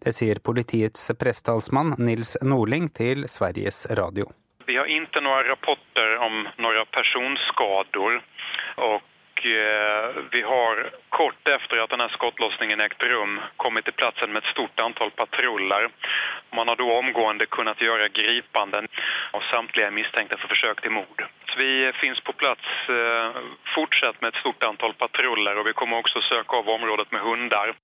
Det 0.00 0.16
sier 0.16 0.40
politiets 0.40 1.10
pressetalsmann 1.20 1.92
Nils 2.00 2.38
Norling 2.40 2.88
til 2.96 3.28
Sveriges 3.28 3.84
Radio. 4.00 4.32
Vi 4.64 4.80
har 4.80 4.88
ikke 4.88 5.20
noen 5.20 5.44
rapporter 5.50 6.16
om 6.24 6.46
noen 6.56 6.88
personskader. 6.96 8.22
og 8.80 9.02
vi 9.44 10.42
har 10.42 10.90
kort 11.08 11.48
efter 11.48 11.82
at 11.82 11.90
denne 11.90 12.08
skottlossningen 12.12 12.80
ägt 12.80 13.04
rum 13.04 13.40
kommet 13.56 13.84
til 13.84 13.96
platsen 14.00 14.32
med 14.32 14.42
et 14.42 14.52
stort 14.52 14.80
antall 14.80 15.10
patruller. 15.10 15.88
Man 16.56 16.68
har 16.68 16.76
då 16.76 16.88
omgående 16.92 17.46
kunnet 17.46 17.80
gjøre 17.80 18.08
gripanden 18.08 18.88
av 19.32 19.42
samtlige 19.52 19.90
mistenkte 19.90 20.38
for 20.40 20.54
forsøk 20.54 20.82
til 20.82 20.96
mord. 20.96 21.26
Vi 21.56 21.92
finns 22.00 22.20
på 22.20 22.32
plats 22.32 22.88
eh, 22.88 23.40
fortsatt 23.74 24.20
med 24.20 24.32
et 24.32 24.40
stort 24.40 24.64
antall 24.64 24.94
patruller 24.98 25.60
og 25.60 25.68
vi 25.68 25.76
kommer 25.78 26.02
også 26.02 26.22
søke 26.28 26.62
av 26.62 26.70
området 26.78 27.12
med 27.12 27.20
hundar. 27.20 27.74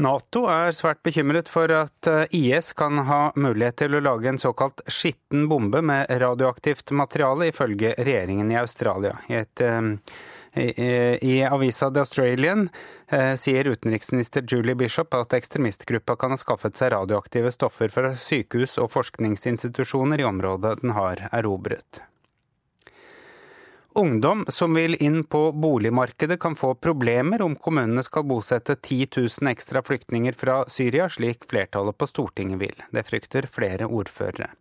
Nato 0.00 0.46
er 0.48 0.72
svært 0.72 1.02
bekymret 1.04 1.48
for 1.52 1.70
at 1.76 2.08
eh, 2.08 2.32
IS 2.36 2.72
kan 2.78 3.02
ha 3.04 3.20
mulighet 3.36 3.82
til 3.82 3.98
å 3.98 4.02
lage 4.04 4.30
en 4.30 4.40
såkalt 4.40 4.80
skitten 4.88 5.44
bombe 5.50 5.82
med 5.84 6.08
radioaktivt 6.22 6.94
materiale, 6.96 7.50
ifølge 7.50 7.92
regjeringen 7.98 8.50
i 8.52 8.58
Australia. 8.60 9.18
I, 9.28 9.42
et, 9.42 9.60
eh, 9.60 11.20
i, 11.20 11.34
avisa 11.44 11.90
The 11.92 12.06
Australian 12.06 12.68
eh, 13.08 13.34
sier 13.36 13.68
utenriksminister 13.68 14.46
Julie 14.48 14.74
Bishop 14.74 15.14
at 15.14 15.36
ekstremistgruppa 15.36 16.16
kan 16.16 16.32
ha 16.32 16.40
skaffet 16.40 16.80
seg 16.80 16.94
radioaktive 16.96 17.52
stoffer 17.52 17.92
fra 17.92 18.14
sykehus 18.16 18.78
og 18.80 18.92
forskningsinstitusjoner 18.96 20.24
i 20.24 20.30
området 20.32 20.78
den 20.80 20.96
har 20.96 21.28
erobret. 21.30 22.06
Ungdom 23.92 24.44
som 24.48 24.74
vil 24.74 24.94
inn 25.02 25.24
på 25.24 25.52
boligmarkedet 25.52 26.40
kan 26.40 26.54
få 26.56 26.74
problemer 26.74 27.42
om 27.42 27.56
kommunene 27.56 28.04
skal 28.06 28.22
bosette 28.22 28.76
10 28.76 29.08
000 29.16 29.50
ekstra 29.50 29.82
flyktninger 29.82 30.32
fra 30.38 30.60
Syria, 30.70 31.08
slik 31.08 31.48
flertallet 31.50 31.98
på 31.98 32.06
Stortinget 32.06 32.60
vil. 32.60 32.76
Det 32.94 33.02
frykter 33.08 33.50
flere 33.50 33.90
ordførere. 33.90 34.52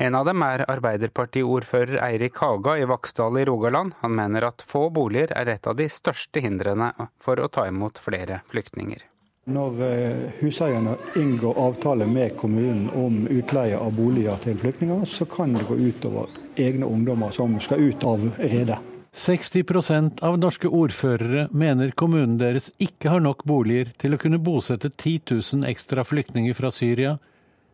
En 0.00 0.16
av 0.16 0.24
dem 0.24 0.40
er 0.42 0.64
Arbeiderpartiordfører 0.72 2.00
Eirik 2.00 2.40
Haga 2.40 2.78
i 2.80 2.88
Vaksdal 2.88 3.42
i 3.42 3.44
Rogaland. 3.44 3.92
Han 4.00 4.16
mener 4.16 4.48
at 4.48 4.64
få 4.66 4.88
boliger 4.90 5.36
er 5.36 5.52
et 5.52 5.68
av 5.68 5.76
de 5.76 5.90
største 5.92 6.40
hindrene 6.40 6.94
for 7.20 7.44
å 7.44 7.52
ta 7.52 7.68
imot 7.68 8.00
flere 8.00 8.40
flyktninger. 8.48 9.11
Når 9.50 9.80
eh, 9.82 10.18
huseierne 10.38 10.92
inngår 11.18 11.56
avtale 11.58 12.06
med 12.06 12.36
kommunen 12.36 12.84
om 12.94 13.24
utleie 13.26 13.74
av 13.74 13.96
boliger 13.96 14.38
til 14.44 14.54
flyktninger, 14.54 15.02
så 15.02 15.26
kan 15.26 15.56
det 15.56 15.64
gå 15.66 15.74
utover 15.80 16.30
egne 16.54 16.86
ungdommer 16.86 17.34
som 17.34 17.56
skal 17.58 17.82
ut 17.82 18.06
av 18.06 18.28
redet. 18.38 18.78
60% 19.12 20.22
av 20.22 20.38
norske 20.38 20.70
ordførere 20.70 21.48
mener 21.50 21.90
kommunen 21.90 22.38
deres 22.38 22.70
ikke 22.78 23.10
har 23.10 23.26
nok 23.26 23.42
boliger 23.42 23.90
til 23.98 24.14
å 24.14 24.22
kunne 24.22 24.38
bosette 24.38 24.92
10 24.94 25.34
000 25.34 25.66
ekstra 25.74 26.06
flyktninger 26.06 26.54
fra 26.54 26.70
Syria. 26.70 27.18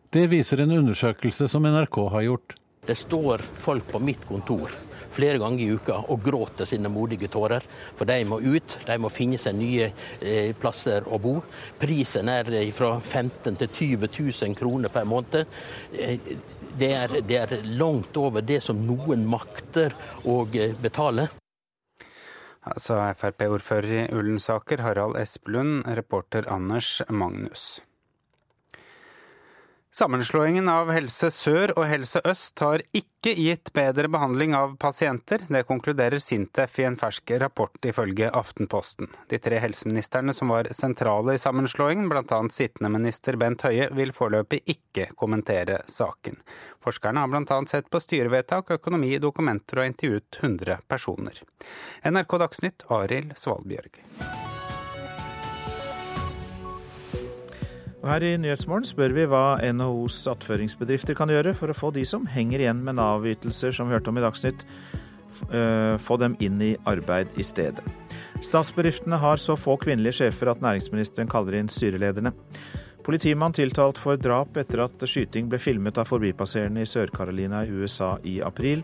Det 0.09 0.25
viser 0.33 0.65
en 0.65 0.73
undersøkelse 0.73 1.47
som 1.53 1.69
NRK 1.69 2.01
har 2.17 2.25
gjort. 2.31 2.57
Det 2.81 2.97
står 2.97 3.45
folk 3.61 3.91
på 3.93 4.01
mitt 4.01 4.25
kontor 4.25 4.73
flere 5.15 5.39
ganger 5.41 5.63
i 5.63 5.71
uka 5.75 5.97
og 6.11 6.21
gråter 6.25 6.69
sine 6.69 6.91
modige 6.91 7.29
tårer. 7.31 7.65
For 7.97 8.09
de 8.09 8.19
må 8.27 8.39
ut, 8.43 8.77
de 8.85 8.97
må 9.01 9.11
finne 9.13 9.39
seg 9.41 9.57
nye 9.59 9.89
eh, 10.19 10.53
plasser 10.59 11.07
å 11.07 11.19
bo. 11.21 11.39
Prisen 11.79 12.31
er 12.31 12.49
fra 12.75 12.95
15 12.99 13.59
til 13.63 13.69
20 13.69 14.07
000 14.19 14.57
kroner 14.59 14.93
per 14.93 15.07
måned. 15.09 15.45
Eh, 15.93 16.33
det 16.79 16.93
er, 16.95 17.19
det 17.25 17.37
er 17.41 17.57
langt 17.79 18.15
over 18.17 18.45
det 18.45 18.61
som 18.63 18.79
noen 18.85 19.25
makter 19.29 19.95
å 20.23 20.41
eh, 20.53 20.75
betale. 20.79 21.29
Altså 22.69 22.99
Frp-ordfører 23.17 23.93
i 24.03 24.07
Ullensaker, 24.13 24.83
Harald 24.83 25.17
Espelund, 25.17 25.87
reporter 25.87 26.45
Anders 26.51 26.99
Magnus. 27.09 27.79
Sammenslåingen 29.99 30.69
av 30.71 30.87
Helse 30.95 31.27
Sør 31.27 31.73
og 31.73 31.83
Helse 31.89 32.21
Øst 32.23 32.61
har 32.63 32.79
ikke 32.95 33.33
gitt 33.35 33.73
bedre 33.75 34.07
behandling 34.07 34.53
av 34.55 34.77
pasienter. 34.79 35.41
Det 35.51 35.65
konkluderer 35.67 36.21
Sintef 36.23 36.77
i 36.79 36.85
en 36.87 36.95
fersk 36.95 37.33
rapport, 37.41 37.75
ifølge 37.83 38.29
Aftenposten. 38.31 39.09
De 39.27 39.41
tre 39.43 39.59
helseministrene 39.59 40.31
som 40.37 40.53
var 40.53 40.69
sentrale 40.77 41.35
i 41.35 41.41
sammenslåingen, 41.43 42.07
bl.a. 42.07 42.39
sittende 42.55 42.93
minister 42.93 43.35
Bent 43.41 43.65
Høie, 43.67 43.89
vil 43.97 44.13
foreløpig 44.15 44.61
ikke 44.71 45.09
kommentere 45.19 45.81
saken. 45.91 46.39
Forskerne 46.79 47.25
har 47.25 47.33
bl.a. 47.33 47.59
sett 47.67 47.91
på 47.91 47.99
styrevedtak, 47.99 48.71
økonomi, 48.79 49.17
dokumenter 49.19 49.83
og 49.83 49.91
intervjuet 49.91 50.39
100 50.39 50.79
personer. 50.87 51.43
NRK 52.07 52.39
Dagsnytt, 52.45 52.87
Arild 53.01 53.35
Svalbjørg. 53.35 53.99
Og 57.99 58.07
her 58.07 58.23
i 58.23 58.35
Nyhetsmorgen 58.39 58.87
spør 58.87 59.11
vi 59.15 59.25
hva 59.27 59.59
NHOs 59.75 60.21
attføringsbedrifter 60.31 61.17
kan 61.19 61.31
gjøre 61.31 61.51
for 61.57 61.71
å 61.71 61.75
få 61.75 61.91
de 61.95 62.05
som 62.07 62.27
henger 62.31 62.63
igjen 62.63 62.83
med 62.85 62.95
Nav-ytelser, 62.95 63.75
som 63.75 63.89
vi 63.89 63.97
hørte 63.97 64.13
om 64.13 64.19
i 64.19 64.23
Dagsnytt, 64.23 64.63
eh, 65.51 65.97
få 65.99 66.17
dem 66.19 66.37
inn 66.39 66.61
i 66.63 66.77
arbeid 66.87 67.35
i 67.35 67.43
stedet. 67.43 67.83
Statsbedriftene 68.39 69.19
har 69.19 69.35
så 69.35 69.57
få 69.59 69.75
kvinnelige 69.77 70.21
sjefer 70.21 70.51
at 70.51 70.63
næringsministeren 70.63 71.27
kaller 71.27 71.59
inn 71.59 71.67
styrelederne. 71.67 72.31
Politimann 73.03 73.51
tiltalt 73.51 73.97
for 73.97 74.15
drap 74.15 74.55
etter 74.55 74.85
at 74.85 75.03
skyting 75.03 75.49
ble 75.49 75.59
filmet 75.59 75.97
av 75.97 76.07
forbipasserende 76.07 76.83
i 76.83 76.87
Sør-Carolina 76.87 77.65
i 77.65 77.71
USA 77.71 78.17
i 78.23 78.39
april. 78.39 78.83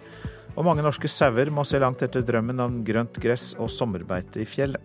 Og 0.58 0.66
mange 0.66 0.84
norske 0.84 1.08
sauer 1.08 1.52
må 1.52 1.64
se 1.68 1.80
langt 1.80 2.04
etter 2.04 2.24
drømmen 2.26 2.60
om 2.64 2.84
grønt 2.84 3.16
gress 3.22 3.54
og 3.60 3.70
sommerbeite 3.72 4.42
i 4.44 4.48
fjellet. 4.50 4.82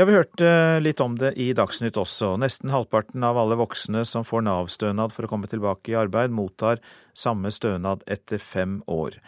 Ja, 0.00 0.06
Vi 0.08 0.14
hørte 0.16 0.80
litt 0.80 1.00
om 1.04 1.18
det 1.20 1.34
i 1.36 1.50
Dagsnytt 1.52 1.98
også. 2.00 2.30
Nesten 2.40 2.70
halvparten 2.72 3.20
av 3.20 3.36
alle 3.36 3.58
voksne 3.60 4.00
som 4.08 4.24
får 4.24 4.46
Nav-stønad 4.46 5.12
for 5.12 5.26
å 5.26 5.28
komme 5.28 5.50
tilbake 5.52 5.92
i 5.92 5.96
arbeid, 6.00 6.32
mottar 6.32 6.78
samme 7.12 7.50
stønad 7.52 8.00
etter 8.08 8.40
fem 8.40 8.78
år. 8.88 9.18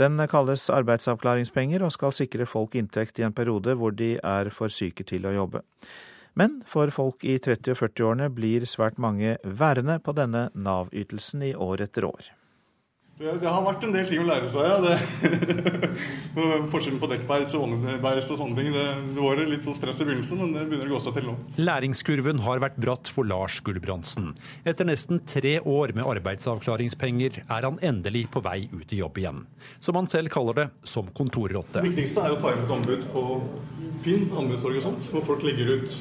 Den 0.00 0.16
kalles 0.32 0.64
arbeidsavklaringspenger 0.72 1.84
og 1.84 1.92
skal 1.92 2.14
sikre 2.16 2.46
folk 2.48 2.72
inntekt 2.80 3.20
i 3.20 3.26
en 3.28 3.36
periode 3.36 3.74
hvor 3.76 3.92
de 3.92 4.14
er 4.16 4.48
for 4.48 4.72
syke 4.72 5.04
til 5.04 5.28
å 5.28 5.34
jobbe. 5.34 5.60
Men 6.40 6.62
for 6.64 6.88
folk 6.88 7.20
i 7.28 7.36
30- 7.36 7.74
og 7.74 7.82
40-årene 7.82 8.30
blir 8.32 8.64
svært 8.64 8.96
mange 8.96 9.36
værende 9.44 9.98
på 10.00 10.16
denne 10.16 10.46
Nav-ytelsen 10.56 11.44
i 11.50 11.52
år 11.52 11.84
etter 11.84 12.08
år. 12.08 12.32
Det, 13.14 13.30
det, 13.38 13.46
har 13.46 13.62
vært 13.62 13.84
en 13.86 13.92
del 13.94 14.08
ting 14.08 14.18
å 14.18 14.26
lære 14.26 14.48
seg, 14.50 14.64
ja. 14.66 14.78
Det, 14.82 15.90
forskjellen 16.72 16.98
på 16.98 17.06
dekkbeis 17.12 17.52
og 17.54 17.68
åndebeis 17.68 18.30
og 18.34 18.40
sånne 18.40 18.58
ting. 18.58 18.72
Det, 18.74 18.86
det, 19.14 19.20
var 19.22 19.42
litt 19.46 19.62
sånn 19.62 19.76
stress 19.78 20.00
i 20.02 20.06
begynnelsen, 20.08 20.40
men 20.42 20.56
det 20.56 20.64
begynner 20.66 20.90
å 20.90 20.96
gå 20.96 21.02
seg 21.04 21.14
til 21.20 21.28
nå. 21.28 21.34
Læringskurven 21.62 22.42
har 22.42 22.62
vært 22.64 22.80
bratt 22.82 23.10
for 23.14 23.28
Lars 23.30 23.60
Gulbrandsen. 23.62 24.32
Etter 24.66 24.88
nesten 24.88 25.22
tre 25.30 25.60
år 25.62 25.94
med 25.94 26.08
arbeidsavklaringspenger 26.10 27.38
er 27.44 27.68
han 27.68 27.78
endelig 27.86 28.24
på 28.34 28.42
vei 28.42 28.64
ut 28.74 28.96
i 28.96 28.98
jobb 28.98 29.22
igjen. 29.22 29.44
Som 29.78 30.00
han 30.00 30.10
selv 30.10 30.34
kaller 30.34 30.64
det, 30.64 30.66
som 30.82 31.06
kontorrotte. 31.14 31.78
Det 31.78 31.92
viktigste 31.92 32.26
er 32.26 32.34
å 32.34 32.40
ta 32.42 32.50
imot 32.56 32.74
anbud 32.80 33.06
på 33.14 33.24
Finn, 34.02 34.26
anbudsorg 34.34 34.82
og 34.82 34.88
sånt, 34.88 35.06
hvor 35.14 35.22
folk 35.30 35.46
legger 35.46 35.70
ut 35.70 35.94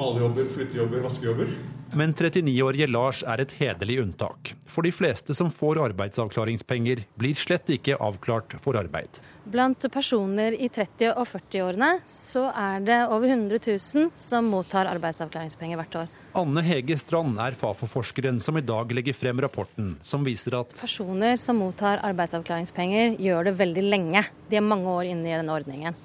malejobber, 0.00 0.48
flyttejobber, 0.56 1.04
vaskejobber. 1.04 1.52
Men 1.92 2.14
39-årige 2.14 2.86
Lars 2.88 3.18
er 3.28 3.42
et 3.42 3.52
hederlig 3.58 3.98
unntak. 4.00 4.54
For 4.64 4.86
de 4.86 4.92
fleste 4.96 5.34
som 5.36 5.50
får 5.52 5.76
arbeidsavklaringspenger, 5.90 7.02
blir 7.20 7.36
slett 7.36 7.68
ikke 7.74 7.98
avklart 8.00 8.56
for 8.64 8.78
arbeid. 8.80 9.20
Blant 9.52 9.84
personer 9.92 10.56
i 10.56 10.70
30- 10.72 11.10
og 11.10 11.26
40-årene 11.28 11.90
så 12.08 12.46
er 12.48 12.80
det 12.86 12.98
over 13.12 13.28
100 13.28 13.60
000 13.66 14.08
som 14.16 14.48
mottar 14.48 14.88
arbeidsavklaringspenger 14.88 15.82
hvert 15.82 16.00
år. 16.04 16.16
Anne 16.40 16.64
Hege 16.64 16.96
Strand 16.96 17.36
er 17.44 17.58
Fafo-forskeren 17.60 18.40
som 18.40 18.56
i 18.56 18.64
dag 18.64 18.96
legger 18.96 19.18
frem 19.18 19.44
rapporten 19.44 19.92
som 20.06 20.24
viser 20.24 20.56
at 20.62 20.72
Personer 20.78 21.36
som 21.36 21.60
mottar 21.60 22.00
arbeidsavklaringspenger 22.08 23.18
gjør 23.20 23.50
det 23.50 23.58
veldig 23.60 23.84
lenge. 23.84 24.24
De 24.48 24.56
er 24.56 24.64
mange 24.64 24.88
år 24.88 25.12
inne 25.12 25.28
i 25.28 25.36
denne 25.36 25.60
ordningen. 25.60 25.98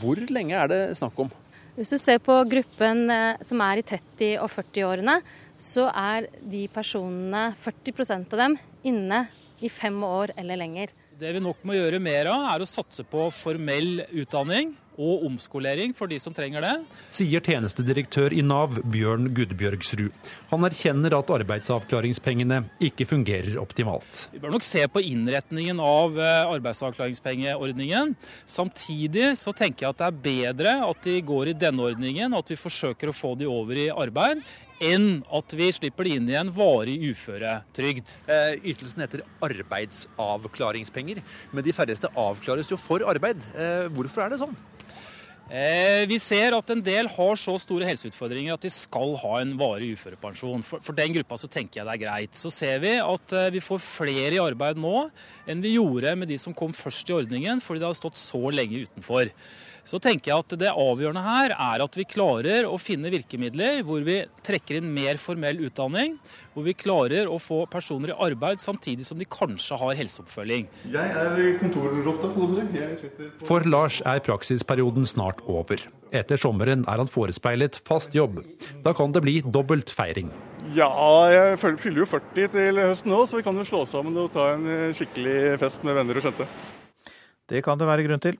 Hvor 0.00 0.16
lenge 0.32 0.56
er 0.56 0.70
det 0.72 0.84
snakk 0.96 1.26
om? 1.26 1.34
Hvis 1.74 1.90
du 1.90 1.96
ser 1.98 2.20
på 2.22 2.34
gruppen 2.46 3.08
eh, 3.10 3.40
som 3.42 3.58
er 3.64 3.80
i 3.80 3.86
30- 3.86 4.36
og 4.38 4.50
40-årene, 4.52 5.16
så 5.58 5.88
er 5.90 6.28
de 6.38 6.68
personene, 6.70 7.48
40% 7.64 8.36
av 8.36 8.42
dem, 8.44 8.54
inne 8.86 9.24
i 9.58 9.70
fem 9.72 9.96
år 10.06 10.34
eller 10.38 10.60
lenger. 10.60 10.92
Det 11.18 11.32
vi 11.34 11.42
nok 11.42 11.64
må 11.66 11.74
gjøre 11.74 11.98
mer 12.02 12.30
av, 12.30 12.46
er 12.52 12.62
å 12.62 12.68
satse 12.68 13.02
på 13.06 13.26
formell 13.34 14.04
utdanning 14.12 14.70
og 14.94 15.24
omskolering 15.28 15.94
for 15.96 16.10
de 16.10 16.18
som 16.22 16.34
trenger 16.34 16.64
det. 16.64 16.72
Sier 17.12 17.42
tjenestedirektør 17.44 18.34
i 18.34 18.42
Nav, 18.46 18.78
Bjørn 18.90 19.30
Gudbjørgsrud. 19.34 20.12
Han 20.52 20.66
erkjenner 20.68 21.16
at 21.18 21.32
arbeidsavklaringspengene 21.34 22.62
ikke 22.84 23.06
fungerer 23.08 23.58
optimalt. 23.62 24.26
Vi 24.32 24.42
bør 24.42 24.54
nok 24.56 24.66
se 24.66 24.84
på 24.90 25.02
innretningen 25.04 25.80
av 25.82 26.18
eh, 26.18 26.52
arbeidsavklaringspengeordningen. 26.56 28.14
Samtidig 28.46 29.32
så 29.40 29.54
tenker 29.56 29.86
jeg 29.86 29.94
at 29.94 30.02
det 30.02 30.10
er 30.10 30.22
bedre 30.28 30.76
at 30.88 31.02
de 31.06 31.18
går 31.24 31.52
i 31.52 31.58
denne 31.58 31.88
ordningen, 31.88 32.32
og 32.32 32.44
at 32.44 32.54
vi 32.54 32.60
forsøker 32.60 33.10
å 33.10 33.16
få 33.16 33.34
de 33.38 33.48
over 33.50 33.78
i 33.86 33.90
arbeid, 33.92 34.44
enn 34.82 35.22
at 35.32 35.54
vi 35.56 35.68
slipper 35.72 36.06
de 36.06 36.16
inn 36.18 36.28
i 36.30 36.36
en 36.38 36.50
varig 36.54 36.96
uføretrygd. 37.12 38.16
Eh, 38.26 38.56
ytelsen 38.72 39.04
heter 39.04 39.24
arbeidsavklaringspenger, 39.44 41.22
men 41.52 41.66
de 41.66 41.74
færreste 41.76 42.10
avklares 42.10 42.72
jo 42.72 42.80
for 42.80 43.04
arbeid. 43.08 43.42
Eh, 43.54 43.86
hvorfor 43.94 44.26
er 44.26 44.34
det 44.34 44.42
sånn? 44.42 44.56
Eh, 45.44 46.06
vi 46.08 46.16
ser 46.22 46.54
at 46.56 46.70
en 46.72 46.80
del 46.80 47.08
har 47.12 47.36
så 47.36 47.52
store 47.60 47.84
helseutfordringer 47.84 48.56
at 48.56 48.64
de 48.64 48.70
skal 48.72 49.12
ha 49.20 49.34
en 49.42 49.52
varig 49.60 49.90
uførepensjon. 49.92 50.64
For, 50.64 50.80
for, 50.80 50.96
den 50.96 51.12
gruppa 51.18 51.36
så 51.36 51.50
tenker 51.52 51.80
jeg 51.82 51.88
det 51.88 51.96
er 51.98 52.02
greit. 52.06 52.38
Så 52.38 52.52
ser 52.54 52.80
vi 52.80 52.94
at 52.96 53.36
eh, 53.36 53.50
vi 53.52 53.60
får 53.64 53.82
flere 53.84 54.38
i 54.38 54.40
arbeid 54.40 54.80
nå 54.80 55.10
enn 55.50 55.60
vi 55.64 55.76
gjorde 55.76 56.14
med 56.16 56.32
de 56.32 56.40
som 56.40 56.56
kom 56.56 56.72
først 56.72 57.12
i 57.12 57.18
ordningen, 57.18 57.60
fordi 57.60 57.82
de 57.82 57.90
har 57.90 57.98
stått 57.98 58.16
så 58.20 58.40
lenge 58.54 58.86
utenfor 58.86 59.28
så 59.84 60.00
tenker 60.02 60.32
jeg 60.32 60.44
at 60.44 60.54
det 60.60 60.70
avgjørende 60.72 61.22
her 61.24 61.54
er 61.54 61.84
at 61.84 61.98
vi 61.98 62.06
klarer 62.08 62.68
å 62.68 62.78
finne 62.80 63.12
virkemidler 63.12 63.82
hvor 63.84 64.04
vi 64.06 64.22
trekker 64.44 64.80
inn 64.80 64.92
mer 64.94 65.20
formell 65.20 65.60
utdanning, 65.66 66.16
hvor 66.54 66.64
vi 66.66 66.76
klarer 66.76 67.28
å 67.30 67.38
få 67.42 67.64
personer 67.70 68.14
i 68.14 68.18
arbeid 68.28 68.62
samtidig 68.62 69.06
som 69.08 69.20
de 69.20 69.28
kanskje 69.28 69.78
har 69.80 69.98
helseoppfølging. 69.98 70.70
Jeg 70.94 71.18
er 71.24 71.58
kontorrotte. 71.60 72.32
For 73.44 73.66
Lars 73.68 74.00
er 74.08 74.24
praksisperioden 74.24 75.06
snart 75.08 75.44
over. 75.44 75.82
Etter 76.14 76.38
sommeren 76.38 76.84
er 76.88 77.00
han 77.02 77.10
forespeilet 77.10 77.76
fast 77.86 78.14
jobb. 78.14 78.40
Da 78.84 78.94
kan 78.96 79.12
det 79.12 79.24
bli 79.24 79.40
dobbelt 79.44 79.90
feiring. 79.92 80.30
Ja, 80.72 80.88
jeg 81.28 81.58
fyller 81.60 82.04
jo 82.04 82.06
40 82.08 82.54
til 82.54 82.80
høsten 82.80 83.12
nå, 83.12 83.24
så 83.28 83.36
vi 83.36 83.44
kan 83.44 83.58
jo 83.60 83.66
slå 83.68 83.82
sammen 83.90 84.16
og 84.22 84.32
ta 84.32 84.54
en 84.54 84.94
skikkelig 84.96 85.58
fest 85.60 85.84
med 85.84 85.98
venner 85.98 86.20
og 86.20 86.24
kjente. 86.24 86.48
Det 87.50 87.60
kan 87.64 87.78
det 87.78 87.88
være 87.88 88.06
grunn 88.06 88.22
til. 88.24 88.38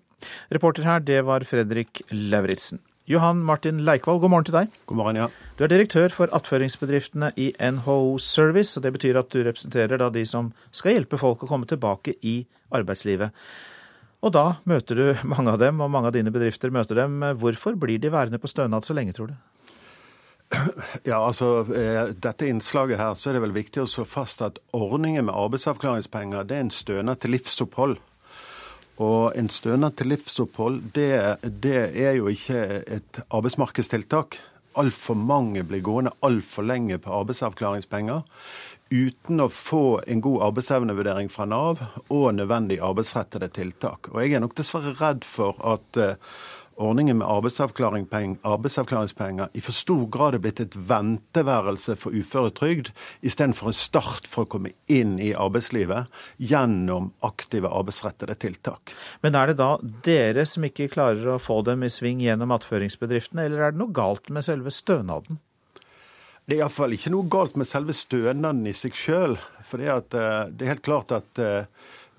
Reporter 0.52 0.86
her, 0.88 1.02
det 1.04 1.20
var 1.26 1.44
Fredrik 1.44 2.00
Lauritzen. 2.10 2.80
Johan 3.04 3.42
Martin 3.44 3.82
Leikvoll, 3.84 4.16
god 4.22 4.30
morgen 4.32 4.46
til 4.48 4.56
deg. 4.56 4.76
God 4.88 4.96
morgen, 4.96 5.18
ja. 5.20 5.26
Du 5.58 5.66
er 5.66 5.68
direktør 5.68 6.08
for 6.08 6.32
attføringsbedriftene 6.32 7.34
i 7.36 7.50
NHO 7.60 8.16
Service. 8.16 8.78
og 8.78 8.86
Det 8.86 8.94
betyr 8.94 9.18
at 9.20 9.28
du 9.28 9.42
representerer 9.44 10.00
da 10.00 10.08
de 10.08 10.24
som 10.24 10.54
skal 10.72 10.96
hjelpe 10.96 11.20
folk 11.20 11.44
å 11.44 11.48
komme 11.50 11.68
tilbake 11.68 12.16
i 12.24 12.46
arbeidslivet. 12.72 13.36
Og 14.24 14.32
da 14.32 14.46
møter 14.64 14.96
du 14.96 15.26
mange 15.34 15.52
av 15.52 15.60
dem, 15.60 15.84
og 15.84 15.92
mange 15.92 16.08
av 16.08 16.16
dine 16.16 16.32
bedrifter 16.32 16.72
møter 16.72 17.02
dem. 17.02 17.20
Hvorfor 17.36 17.76
blir 17.76 18.00
de 18.00 18.08
værende 18.08 18.40
på 18.40 18.48
stønad 18.48 18.88
så 18.88 18.96
lenge, 18.96 19.12
tror 19.12 19.34
du? 19.34 19.36
Ja, 21.04 21.18
altså, 21.18 21.66
eh, 21.76 22.14
dette 22.14 22.48
innslaget 22.48 23.00
her, 23.00 23.14
så 23.18 23.30
er 23.30 23.36
det 23.36 23.44
vel 23.44 23.56
viktig 23.56 23.82
å 23.82 23.88
slå 23.90 24.04
fast 24.08 24.40
at 24.44 24.60
ordningen 24.72 25.26
med 25.26 25.34
arbeidsavklaringspenger 25.34 26.48
det 26.48 26.56
er 26.56 26.64
en 26.66 26.72
stønad 26.72 27.20
til 27.20 27.34
livsopphold. 27.36 27.98
Og 29.02 29.32
en 29.34 29.48
stønad 29.50 29.96
til 29.98 30.12
livsopphold, 30.12 30.80
det, 30.94 31.10
det 31.42 31.78
er 31.98 32.14
jo 32.18 32.28
ikke 32.30 32.60
et 32.86 33.22
arbeidsmarkedstiltak. 33.26 34.38
Altfor 34.78 35.18
mange 35.18 35.64
blir 35.66 35.82
gående 35.86 36.14
altfor 36.26 36.66
lenge 36.66 36.98
på 37.02 37.14
arbeidsavklaringspenger 37.22 38.22
uten 38.94 39.40
å 39.40 39.48
få 39.50 40.02
en 40.10 40.20
god 40.22 40.42
arbeidsevnevurdering 40.50 41.30
fra 41.32 41.46
Nav 41.48 41.80
og 42.12 42.26
nødvendig 42.36 42.78
arbeidsrettede 42.84 43.48
tiltak. 43.54 44.10
Og 44.12 44.20
jeg 44.22 44.36
er 44.36 44.44
nok 44.44 44.54
dessverre 44.58 44.94
redd 45.00 45.24
for 45.26 45.58
at 45.64 45.98
eh, 46.00 46.18
ordningen 46.76 47.18
med 47.18 47.28
arbeidsavklaringspenger 47.28 49.48
i 49.52 49.60
for 49.64 49.72
stor 49.76 50.06
grad 50.12 50.34
er 50.34 50.40
blitt 50.44 50.60
et 50.62 50.76
venteværelse 50.76 51.96
for 52.00 52.10
uføretrygd, 52.16 52.86
istedenfor 53.22 53.66
en 53.70 53.78
start 53.78 54.26
for 54.30 54.40
å 54.44 54.50
komme 54.56 54.70
inn 54.90 55.18
i 55.22 55.34
arbeidslivet 55.34 56.06
gjennom 56.42 57.12
aktive 57.26 57.68
arbeidsrettede 57.70 58.34
tiltak. 58.42 58.82
Men 59.22 59.32
er 59.38 59.46
det 59.50 59.60
da 59.62 59.70
dere 60.06 60.44
som 60.48 60.64
ikke 60.66 60.92
klarer 60.92 61.26
å 61.34 61.42
få 61.42 61.56
dem 61.66 61.80
i 61.86 61.92
sving 61.92 62.20
gjennom 62.24 62.54
attføringsbedriftene, 62.56 63.42
eller 63.48 63.58
er 63.58 63.70
det 63.74 63.82
noe 63.82 63.94
galt 63.94 64.26
med 64.34 64.42
selve 64.46 64.70
stønaden? 64.74 65.34
Det 66.44 66.58
er 66.58 66.60
iallfall 66.60 66.92
ikke 66.92 67.12
noe 67.14 67.30
galt 67.32 67.54
med 67.56 67.68
selve 67.68 67.94
stønaden 67.96 68.66
i 68.68 68.74
seg 68.76 68.96
sjøl. 68.98 69.38
For 69.64 69.80
det 69.80 69.88
er, 69.88 70.02
eh, 70.20 70.50
det 70.52 70.66
er 70.66 70.74
helt 70.74 70.84
klart 70.84 71.14
at 71.16 71.40
eh, 71.40 71.70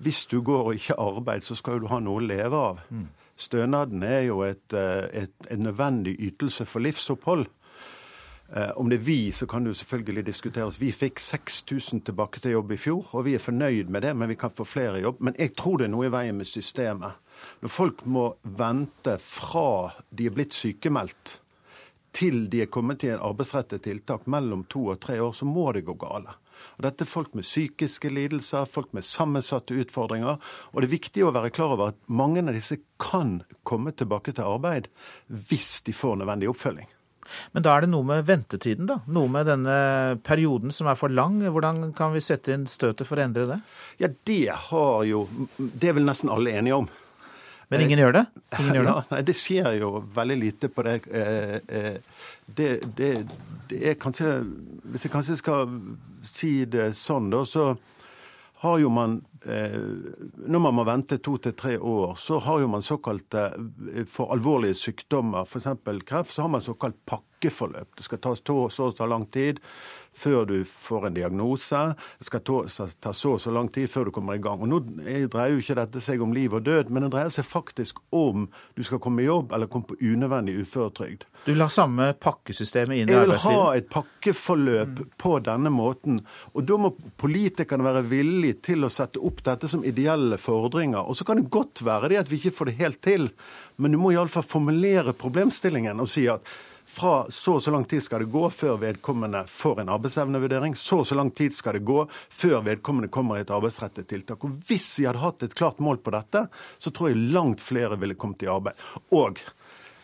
hvis 0.02 0.24
du 0.26 0.40
går 0.42 0.72
og 0.72 0.80
ikke 0.80 0.98
arbeider, 0.98 1.46
så 1.46 1.54
skal 1.56 1.78
du 1.80 1.86
ha 1.92 2.00
noe 2.02 2.18
å 2.18 2.26
leve 2.26 2.64
av. 2.72 2.82
Mm. 2.90 3.06
Stønaden 3.36 4.02
er 4.02 4.20
jo 4.30 4.40
et, 4.46 4.72
eh, 4.72 5.22
et, 5.22 5.50
en 5.50 5.58
nødvendig 5.58 6.16
ytelse 6.18 6.64
for 6.64 6.80
livsopphold. 6.80 7.46
Eh, 8.56 8.70
om 8.76 8.88
det 8.88 9.00
er 9.00 9.04
vi, 9.04 9.32
så 9.32 9.46
kan 9.46 9.64
det 9.64 9.74
jo 9.74 9.80
selvfølgelig 9.80 10.26
diskuteres. 10.26 10.80
Vi 10.80 10.92
fikk 10.92 11.20
6000 11.20 12.04
tilbake 12.06 12.40
til 12.40 12.54
jobb 12.54 12.72
i 12.72 12.78
fjor, 12.80 13.08
og 13.12 13.24
vi 13.26 13.34
er 13.34 13.42
fornøyd 13.42 13.90
med 13.90 14.02
det, 14.02 14.16
men 14.16 14.28
vi 14.28 14.38
kan 14.38 14.54
få 14.54 14.64
flere 14.64 15.00
i 15.00 15.02
jobb. 15.02 15.20
Men 15.20 15.34
jeg 15.38 15.52
tror 15.58 15.78
det 15.78 15.88
er 15.88 15.94
noe 15.94 16.06
i 16.06 16.12
veien 16.14 16.38
med 16.38 16.46
systemet. 16.46 17.18
Når 17.60 17.68
folk 17.68 18.06
må 18.06 18.28
vente 18.42 19.18
fra 19.20 19.92
de 20.10 20.30
er 20.30 20.36
blitt 20.36 20.54
sykemeldt 20.54 21.40
til 22.16 22.46
de 22.48 22.62
er 22.64 22.72
kommet 22.72 23.02
til 23.02 23.12
en 23.12 23.24
arbeidsrettet 23.28 23.82
tiltak 23.84 24.24
mellom 24.30 24.64
to 24.72 24.86
og 24.94 25.00
tre 25.02 25.18
år, 25.20 25.34
så 25.36 25.44
må 25.44 25.68
det 25.76 25.84
gå 25.84 25.96
gale. 26.00 26.32
Og 26.76 26.86
Dette 26.86 27.06
er 27.06 27.10
folk 27.10 27.36
med 27.36 27.46
psykiske 27.46 28.10
lidelser, 28.12 28.68
folk 28.70 28.92
med 28.96 29.06
sammensatte 29.06 29.76
utfordringer. 29.76 30.40
Og 30.72 30.80
det 30.80 30.90
er 30.90 30.96
viktig 30.96 31.24
å 31.26 31.32
være 31.36 31.52
klar 31.54 31.76
over 31.76 31.94
at 31.94 32.02
mange 32.06 32.44
av 32.44 32.54
disse 32.56 32.78
kan 33.02 33.40
komme 33.66 33.94
tilbake 33.96 34.36
til 34.36 34.48
arbeid 34.48 34.90
hvis 35.28 35.80
de 35.86 35.96
får 35.96 36.20
nødvendig 36.22 36.50
oppfølging. 36.52 36.90
Men 37.52 37.64
da 37.66 37.72
er 37.74 37.84
det 37.84 37.90
noe 37.90 38.06
med 38.06 38.26
ventetiden, 38.26 38.86
da? 38.88 39.00
Noe 39.10 39.30
med 39.32 39.48
denne 39.50 39.78
perioden 40.26 40.74
som 40.74 40.90
er 40.90 40.98
for 40.98 41.12
lang. 41.12 41.40
Hvordan 41.42 41.90
kan 41.96 42.14
vi 42.14 42.22
sette 42.24 42.54
inn 42.54 42.68
støtet 42.70 43.08
for 43.08 43.18
å 43.18 43.26
endre 43.26 43.48
det? 43.50 43.58
Ja, 44.02 44.12
det 44.30 44.44
har 44.68 45.02
jo 45.08 45.26
Det 45.56 45.90
er 45.90 45.98
vel 45.98 46.06
nesten 46.06 46.32
alle 46.32 46.54
enige 46.54 46.82
om. 46.84 46.88
Men 47.68 47.82
ingen 47.82 47.98
gjør 47.98 48.20
det? 48.20 48.24
Ingen 48.60 48.78
gjør 48.78 48.84
det? 48.88 48.94
Ja, 48.94 49.04
nei, 49.10 49.22
det 49.26 49.36
skjer 49.38 49.70
jo 49.80 49.92
veldig 50.14 50.36
lite 50.38 50.70
på 50.70 50.84
det. 50.86 51.00
Eh, 51.10 51.56
eh, 51.66 52.26
det, 52.46 52.68
det, 52.98 53.12
det 53.70 53.80
er 53.90 53.96
kanskje 53.98 54.36
Hvis 54.92 55.08
jeg 55.08 55.14
kanskje 55.14 55.40
skal 55.40 55.64
si 56.28 56.64
det 56.70 56.90
sånn, 56.98 57.30
da, 57.32 57.44
så 57.48 57.70
har 58.64 58.78
jo 58.80 58.88
man 58.88 59.18
eh, 59.44 59.80
Når 60.46 60.62
man 60.64 60.74
må 60.78 60.84
vente 60.88 61.18
to 61.20 61.36
til 61.42 61.52
tre 61.52 61.76
år, 61.78 62.14
så 62.16 62.38
har 62.40 62.62
jo 62.62 62.70
man 62.72 62.84
såkalte 62.84 63.50
For 64.10 64.32
alvorlige 64.32 64.78
sykdommer, 64.80 65.44
f.eks. 65.44 65.68
kreft, 66.08 66.32
så 66.32 66.46
har 66.46 66.52
man 66.54 66.64
såkalt 66.64 66.96
pakkeforløp. 67.04 67.92
Det 67.96 68.06
skal 68.06 68.22
ta 68.22 68.34
så 68.36 68.56
og 68.64 68.72
så 68.72 69.06
lang 69.06 69.26
tid 69.30 69.60
før 70.16 70.46
du 70.48 70.56
får 70.64 71.06
en 71.06 71.16
diagnose. 71.16 71.82
Det 72.18 72.28
skal 72.28 72.42
ta 72.44 73.12
så 73.12 73.34
og 73.34 73.40
så 73.42 73.52
lang 73.52 73.68
tid 73.72 73.90
før 73.92 74.08
du 74.08 74.14
kommer 74.16 74.38
i 74.38 74.42
gang. 74.42 74.62
Og 74.64 74.70
Nå 74.70 74.80
dreier 74.86 75.54
jo 75.54 75.62
ikke 75.62 75.76
dette 75.78 76.02
seg 76.02 76.22
om 76.24 76.32
liv 76.36 76.54
og 76.56 76.64
død, 76.66 76.90
men 76.90 77.06
det 77.06 77.12
dreier 77.14 77.32
seg 77.32 77.46
faktisk 77.48 78.00
om 78.16 78.46
du 78.76 78.84
skal 78.86 79.00
komme 79.02 79.24
i 79.24 79.28
jobb 79.28 79.52
eller 79.52 79.70
komme 79.70 79.90
på 79.90 79.98
unødvendig 80.00 80.56
uføretrygd. 80.62 81.26
Du 81.44 81.52
vil 81.52 81.62
ha 81.62 81.68
samme 81.70 82.08
pakkesystemet 82.18 83.02
inn 83.02 83.12
i 83.12 83.14
arbeidslivet? 83.14 83.44
Jeg 83.44 83.52
vil 83.52 83.60
ha 83.60 83.74
et 83.78 83.90
pakkeforløp 83.92 84.94
mm. 85.02 85.10
på 85.20 85.34
denne 85.46 85.72
måten. 85.74 86.20
Og 86.56 86.64
da 86.66 86.78
må 86.80 86.92
politikerne 87.20 87.86
være 87.86 88.06
villige 88.08 88.60
til 88.70 88.86
å 88.86 88.92
sette 88.92 89.22
opp 89.22 89.44
dette 89.46 89.70
som 89.70 89.84
ideelle 89.86 90.40
fordringer. 90.40 91.04
Og 91.04 91.18
så 91.18 91.28
kan 91.28 91.40
det 91.40 91.52
godt 91.52 91.84
være 91.86 92.10
det 92.12 92.22
at 92.24 92.32
vi 92.32 92.40
ikke 92.40 92.56
får 92.56 92.70
det 92.70 92.78
helt 92.80 93.02
til, 93.04 93.28
men 93.76 93.92
du 93.92 94.00
må 94.00 94.14
iallfall 94.14 94.46
formulere 94.46 95.14
problemstillingen 95.16 96.00
og 96.00 96.10
si 96.10 96.24
at 96.32 96.42
fra 96.96 97.26
så 97.30 97.58
og 97.58 97.62
så 97.64 97.72
lang 97.74 97.84
tid 97.88 98.00
skal 98.04 98.22
det 98.24 98.32
gå 98.32 98.46
før 98.52 98.78
vedkommende 98.80 99.42
får 99.50 99.82
en 99.82 99.90
arbeidsevnevurdering. 99.96 100.76
Så 100.78 101.02
og 101.02 101.08
så 101.08 101.18
lang 101.18 101.30
tid 101.36 101.54
skal 101.54 101.76
det 101.76 101.84
gå 101.88 102.06
før 102.10 102.62
vedkommende 102.64 103.12
kommer 103.12 103.36
i 103.36 103.44
et 103.44 103.52
arbeidsrettet 103.52 104.08
tiltak. 104.08 104.44
Og 104.44 104.54
Hvis 104.68 104.94
vi 104.98 105.04
hadde 105.08 105.24
hatt 105.24 105.44
et 105.44 105.56
klart 105.56 105.82
mål 105.82 106.00
på 106.00 106.14
dette, 106.14 106.46
så 106.78 106.92
tror 106.92 107.12
jeg 107.12 107.28
langt 107.36 107.64
flere 107.64 107.98
ville 108.00 108.16
kommet 108.16 108.46
i 108.46 108.50
arbeid. 108.52 108.80
Og 109.12 109.42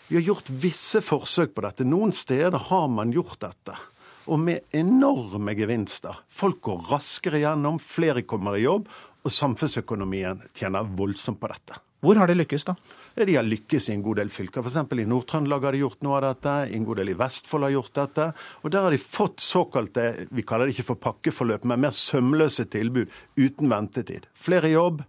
vi 0.09 0.19
har 0.19 0.27
gjort 0.27 0.53
visse 0.61 1.01
forsøk 1.01 1.55
på 1.57 1.65
dette. 1.65 1.89
Noen 1.89 2.13
steder 2.13 2.59
har 2.69 2.89
man 2.93 3.15
gjort 3.15 3.41
dette. 3.41 3.79
og 4.27 4.39
med 4.39 4.61
enorme 4.71 5.51
gevinster. 5.59 6.15
Folk 6.31 6.61
går 6.63 6.85
raskere 6.93 7.41
gjennom, 7.43 7.81
flere 7.83 8.23
kommer 8.23 8.55
i 8.55 8.63
jobb, 8.63 8.87
og 9.23 9.35
samfunnsøkonomien 9.35 10.45
tjener 10.55 10.87
voldsomt 10.87 11.41
på 11.41 11.51
dette. 11.51 11.81
Hvor 12.03 12.19
har 12.19 12.27
de 12.27 12.35
lykkes, 12.35 12.65
da? 12.67 12.73
De 13.15 13.35
har 13.37 13.47
lykkes 13.47 13.85
i 13.87 13.93
en 13.95 14.01
god 14.03 14.19
del 14.19 14.31
fylker. 14.35 14.65
F.eks. 14.67 14.79
i 14.99 15.05
Nord-Trøndelag 15.07 15.69
har 15.69 15.77
de 15.77 15.83
gjort 15.85 16.01
noe 16.03 16.17
av 16.19 16.25
dette. 16.25 16.55
En 16.75 16.87
god 16.89 16.99
del 16.99 17.13
i 17.13 17.15
Vestfold 17.21 17.69
har 17.69 17.75
gjort 17.77 17.93
dette. 18.01 18.27
Og 18.67 18.73
der 18.75 18.83
har 18.83 18.95
de 18.95 18.99
fått 18.99 19.45
såkalte, 19.45 20.09
vi 20.35 20.43
kaller 20.43 20.67
det 20.67 20.75
ikke 20.75 20.89
for 20.89 21.03
pakkeforløp, 21.05 21.69
men 21.71 21.85
mer 21.85 21.95
sømløse 21.95 22.67
tilbud 22.75 23.13
uten 23.39 23.71
ventetid. 23.71 24.27
Flere 24.35 24.73
jobb, 24.73 25.05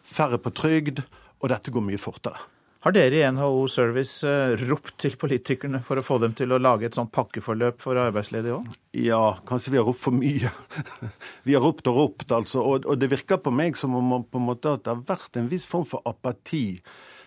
færre 0.00 0.40
på 0.40 0.54
trygd, 0.56 1.04
og 1.42 1.52
dette 1.52 1.74
går 1.74 1.84
mye 1.84 2.00
fortere. 2.00 2.40
Har 2.82 2.90
dere 2.96 3.14
i 3.14 3.26
NHO 3.30 3.68
Service 3.70 4.26
eh, 4.26 4.56
ropt 4.66 4.96
til 5.04 5.14
politikerne 5.14 5.78
for 5.86 6.00
å 6.00 6.02
få 6.02 6.16
dem 6.18 6.32
til 6.34 6.50
å 6.50 6.58
lage 6.58 6.88
et 6.88 6.96
sånt 6.98 7.12
pakkeforløp 7.14 7.78
for 7.78 8.00
arbeidsledige 8.02 8.56
òg? 8.56 8.72
Ja, 8.98 9.36
kanskje 9.46 9.76
vi 9.76 9.78
har 9.78 9.86
ropt 9.86 10.00
for 10.02 10.16
mye. 10.16 10.50
vi 11.46 11.54
har 11.54 11.62
ropt 11.62 11.86
og 11.92 12.00
ropt, 12.00 12.34
altså. 12.34 12.64
Og, 12.66 12.90
det 12.98 13.12
virker 13.12 13.38
på 13.38 13.52
meg 13.54 13.78
som 13.78 13.94
om 13.94 14.26
på 14.26 14.42
en 14.42 14.48
måte 14.48 14.74
at 14.74 14.82
det 14.82 14.96
har 14.96 15.04
vært 15.12 15.38
en 15.38 15.46
viss 15.52 15.68
form 15.68 15.86
for 15.86 16.02
apati 16.10 16.80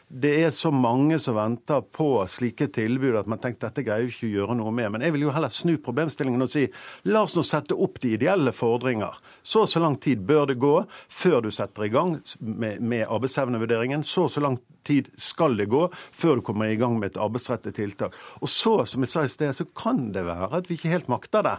det 0.08 0.32
er 0.45 0.51
så 0.53 0.70
mange 0.70 1.18
som 1.20 1.36
venter 1.36 1.82
på 1.82 2.08
slike 2.30 2.68
tilbud 2.76 3.16
at 3.18 3.30
man 3.30 3.39
tenker 3.41 3.66
dette 3.66 3.82
greier 3.88 4.06
vi 4.06 4.14
ikke 4.14 4.28
å 4.28 4.34
gjøre 4.36 4.58
noe 4.60 4.74
med. 4.76 4.91
Men 4.93 5.06
jeg 5.06 5.16
vil 5.16 5.26
jo 5.26 5.34
heller 5.34 5.53
snu 5.53 5.74
problemstillingen 5.82 6.45
og 6.45 6.51
si 6.53 6.68
la 7.10 7.24
oss 7.26 7.34
nå 7.34 7.41
sette 7.45 7.74
opp 7.74 7.97
de 8.03 8.14
ideelle 8.14 8.53
fordringer. 8.53 9.18
Så 9.41 9.64
og 9.66 9.72
så 9.72 9.82
lang 9.82 9.97
tid 10.01 10.22
bør 10.22 10.51
det 10.51 10.60
gå 10.62 10.76
før 11.10 11.41
du 11.47 11.49
setter 11.53 11.88
i 11.88 11.91
gang 11.93 12.20
med, 12.39 12.84
med 12.86 13.08
arbeidsevnevurderingen. 13.10 14.06
Så 14.06 14.28
og 14.28 14.34
så 14.36 14.45
lang 14.45 14.60
tid 14.86 15.10
skal 15.18 15.58
det 15.58 15.72
gå 15.74 15.88
før 15.95 16.38
du 16.38 16.45
kommer 16.45 16.70
i 16.70 16.78
gang 16.78 16.99
med 17.01 17.16
et 17.16 17.22
arbeidsrettet 17.26 17.80
tiltak. 17.82 18.14
Og 18.45 18.51
så, 18.51 18.78
som 18.86 19.01
jeg 19.01 19.12
sa 19.12 19.26
i 19.26 19.34
sted, 19.34 19.58
så 19.58 19.66
kan 19.74 20.12
det 20.14 20.28
være 20.30 20.53
at 20.62 20.70
vi 20.70 20.78
ikke 20.78 20.93
helt 20.93 21.10
makter 21.10 21.49
det. 21.49 21.58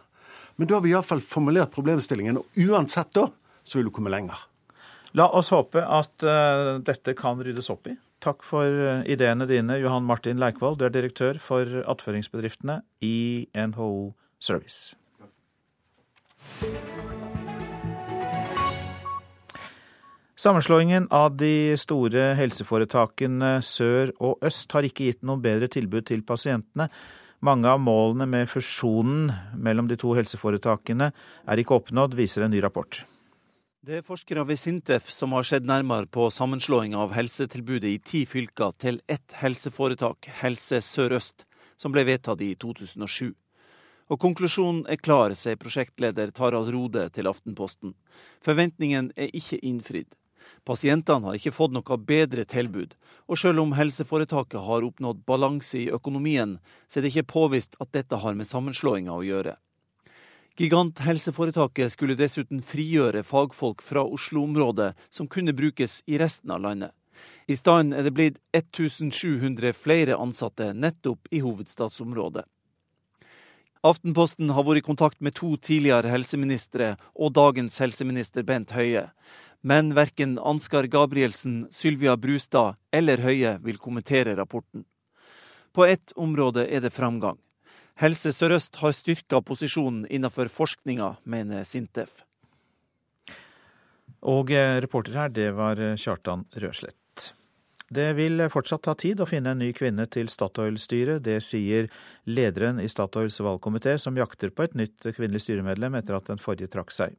Men 0.56 0.70
da 0.70 0.78
har 0.78 0.86
vi 0.86 0.94
iallfall 0.94 1.20
formulert 1.20 1.74
problemstillingen, 1.74 2.38
og 2.40 2.66
uansett 2.70 3.10
da, 3.18 3.26
så 3.66 3.80
vil 3.80 3.90
du 3.90 3.96
komme 3.98 4.12
lenger. 4.14 4.38
La 5.18 5.28
oss 5.34 5.50
håpe 5.52 5.82
at 5.82 6.24
uh, 6.24 6.76
dette 6.84 7.16
kan 7.18 7.42
ryddes 7.42 7.68
opp 7.72 7.90
i. 7.90 7.96
Takk 8.24 8.44
for 8.46 8.64
eh, 8.64 9.02
ideene 9.12 9.46
dine, 9.48 9.78
Johan 9.82 10.06
Martin 10.08 10.40
Leikvoll. 10.40 10.78
Du 10.78 10.86
er 10.86 10.94
direktør 10.94 11.40
for 11.42 11.82
attføringsbedriftene 11.84 12.80
i 13.04 13.48
NHO 13.52 14.14
Service. 14.40 14.96
Sammenslåingen 20.36 21.08
av 21.16 21.38
de 21.40 21.72
store 21.80 22.34
helseforetakene 22.36 23.56
sør 23.64 24.12
og 24.20 24.44
øst 24.44 24.72
har 24.76 24.84
ikke 24.86 25.08
gitt 25.08 25.24
noe 25.24 25.40
bedre 25.42 25.68
tilbud 25.72 26.04
til 26.10 26.20
pasientene. 26.28 26.90
Mange 27.44 27.68
av 27.72 27.80
målene 27.80 28.28
med 28.28 28.48
fusjonen 28.52 29.32
mellom 29.56 29.88
de 29.88 29.96
to 30.00 30.12
helseforetakene 30.16 31.10
er 31.10 31.62
ikke 31.62 31.80
oppnådd, 31.80 32.16
viser 32.20 32.44
en 32.44 32.52
ny 32.52 32.60
rapport. 32.64 33.00
Det 33.86 34.00
er 34.00 34.02
forskere 34.02 34.42
ved 34.42 34.58
Sintef 34.58 35.12
som 35.14 35.30
har 35.36 35.44
sett 35.46 35.62
nærmere 35.62 36.08
på 36.10 36.24
sammenslåing 36.34 36.96
av 36.98 37.12
helsetilbudet 37.14 37.86
i 37.92 37.98
ti 38.02 38.22
fylker 38.26 38.72
til 38.82 38.96
ett 39.06 39.36
helseforetak, 39.38 40.26
Helse 40.40 40.80
Sør-Øst, 40.82 41.44
som 41.78 41.92
ble 41.94 42.02
vedtatt 42.08 42.40
i 42.42 42.48
2007. 42.58 43.30
Og 44.10 44.18
konklusjonen 44.24 44.80
er 44.90 44.98
klar, 44.98 45.36
sier 45.38 45.54
prosjektleder 45.60 46.32
Tarald 46.34 46.72
Rode 46.74 47.04
til 47.14 47.30
Aftenposten. 47.30 47.94
Forventningen 48.42 49.12
er 49.14 49.30
ikke 49.30 49.60
innfridd. 49.62 50.18
Pasientene 50.66 51.30
har 51.30 51.38
ikke 51.38 51.54
fått 51.54 51.76
noe 51.76 52.00
bedre 52.10 52.42
tilbud, 52.42 52.98
og 53.30 53.38
selv 53.38 53.62
om 53.62 53.76
helseforetaket 53.78 54.66
har 54.66 54.88
oppnådd 54.88 55.22
balanse 55.30 55.78
i 55.84 55.92
økonomien, 55.94 56.58
så 56.90 56.98
er 56.98 57.06
det 57.06 57.14
ikke 57.14 57.36
påvist 57.36 57.78
at 57.78 57.94
dette 57.94 58.18
har 58.18 58.34
med 58.34 58.50
sammenslåinga 58.50 59.14
å 59.14 59.22
gjøre. 59.22 59.54
Giganthelseforetaket 60.56 61.92
skulle 61.92 62.16
dessuten 62.16 62.62
frigjøre 62.64 63.20
fagfolk 63.26 63.82
fra 63.84 64.06
Oslo-området 64.08 64.94
som 65.12 65.28
kunne 65.28 65.52
brukes 65.52 66.00
i 66.06 66.16
resten 66.18 66.50
av 66.50 66.62
landet. 66.64 66.94
I 67.46 67.56
stedet 67.56 67.92
er 67.92 68.06
det 68.06 68.12
blitt 68.16 68.38
1700 68.56 69.72
flere 69.76 70.16
ansatte 70.16 70.72
nettopp 70.72 71.28
i 71.30 71.42
hovedstadsområdet. 71.44 72.46
Aftenposten 73.86 74.50
har 74.50 74.64
vært 74.66 74.80
i 74.80 74.86
kontakt 74.88 75.20
med 75.20 75.36
to 75.36 75.52
tidligere 75.60 76.10
helseministre 76.10 76.94
og 77.14 77.36
dagens 77.36 77.76
helseminister 77.82 78.42
Bent 78.42 78.72
Høie. 78.74 79.10
Men 79.60 79.92
verken 79.94 80.38
Ansgar 80.40 80.88
Gabrielsen, 80.88 81.66
Sylvia 81.70 82.16
Brustad 82.16 82.80
eller 82.96 83.20
Høie 83.22 83.58
vil 83.62 83.78
kommentere 83.78 84.34
rapporten. 84.40 84.88
På 85.76 85.84
ett 85.84 86.16
område 86.16 86.64
er 86.66 86.80
det 86.80 86.96
framgang. 86.96 87.36
Helse 87.96 88.28
Sør-Øst 88.36 88.76
har 88.82 88.92
styrka 88.92 89.38
posisjonen 89.40 90.02
innenfor 90.12 90.50
forskninga, 90.52 91.14
mener 91.24 91.64
Sintef. 91.64 92.26
Og 94.20 94.52
eh, 94.52 94.76
reporter 94.84 95.16
her, 95.16 95.32
det 95.32 95.48
var 95.56 95.80
eh, 95.80 95.96
Kjartan 95.96 96.44
Røslett. 96.60 97.30
Det 97.88 98.10
vil 98.18 98.42
fortsatt 98.50 98.82
ta 98.82 98.96
tid 98.98 99.20
å 99.22 99.28
finne 99.30 99.54
en 99.54 99.60
ny 99.62 99.70
kvinne 99.72 100.04
til 100.12 100.28
Statoil-styret. 100.28 101.22
Det 101.24 101.38
sier 101.46 101.86
lederen 102.26 102.82
i 102.82 102.88
Statoils 102.90 103.38
valgkomité, 103.40 103.94
som 104.02 104.18
jakter 104.18 104.50
på 104.50 104.66
et 104.66 104.74
nytt 104.76 105.06
kvinnelig 105.06 105.46
styremedlem 105.46 105.96
etter 105.96 106.18
at 106.18 106.28
den 106.28 106.42
forrige 106.42 106.72
trakk 106.74 106.90
seg. 106.92 107.14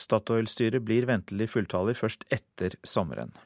Statoil-styret 0.00 0.82
blir 0.88 1.06
ventelig 1.06 1.52
fulltallig 1.52 1.98
først 2.00 2.26
etter 2.32 2.74
sommeren. 2.82 3.36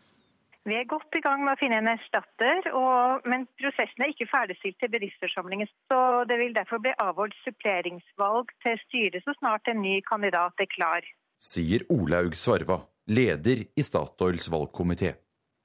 Vi 0.71 0.77
er 0.79 0.87
godt 0.87 1.17
i 1.19 1.23
gang 1.25 1.41
med 1.43 1.57
å 1.57 1.59
finne 1.59 1.81
en 1.81 1.91
erstatter, 1.91 2.69
og, 2.79 3.25
men 3.27 3.49
prosessen 3.59 4.05
er 4.05 4.13
ikke 4.13 4.29
ferdigstilt 4.31 4.77
til 4.79 4.93
bedriftsforsamlingen. 4.93 5.67
Så 5.91 5.99
det 6.31 6.37
vil 6.39 6.55
derfor 6.55 6.79
bli 6.85 6.93
avholdt 7.03 7.35
suppleringsvalg 7.43 8.53
til 8.63 8.79
styret 8.85 9.27
så 9.27 9.35
snart 9.41 9.67
en 9.73 9.83
ny 9.83 9.97
kandidat 10.07 10.63
er 10.63 10.71
klar. 10.71 11.09
Sier 11.43 11.83
Olaug 11.91 12.39
Svarva, 12.39 12.79
leder 13.11 13.65
i 13.67 13.83
Statoils 13.83 14.47
valgkomité. 14.53 15.17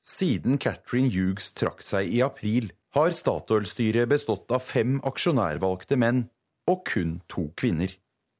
Siden 0.02 0.58
Catherine 0.58 1.14
Hughes 1.14 1.52
trakk 1.54 1.86
seg 1.86 2.10
i 2.10 2.26
april, 2.26 2.72
har 2.98 3.14
Statoil-styret 3.14 4.10
bestått 4.10 4.50
av 4.56 4.66
fem 4.66 4.98
aksjonærvalgte 5.06 6.02
menn 6.02 6.26
og 6.72 6.82
kun 6.90 7.20
to 7.30 7.52
kvinner. 7.60 7.94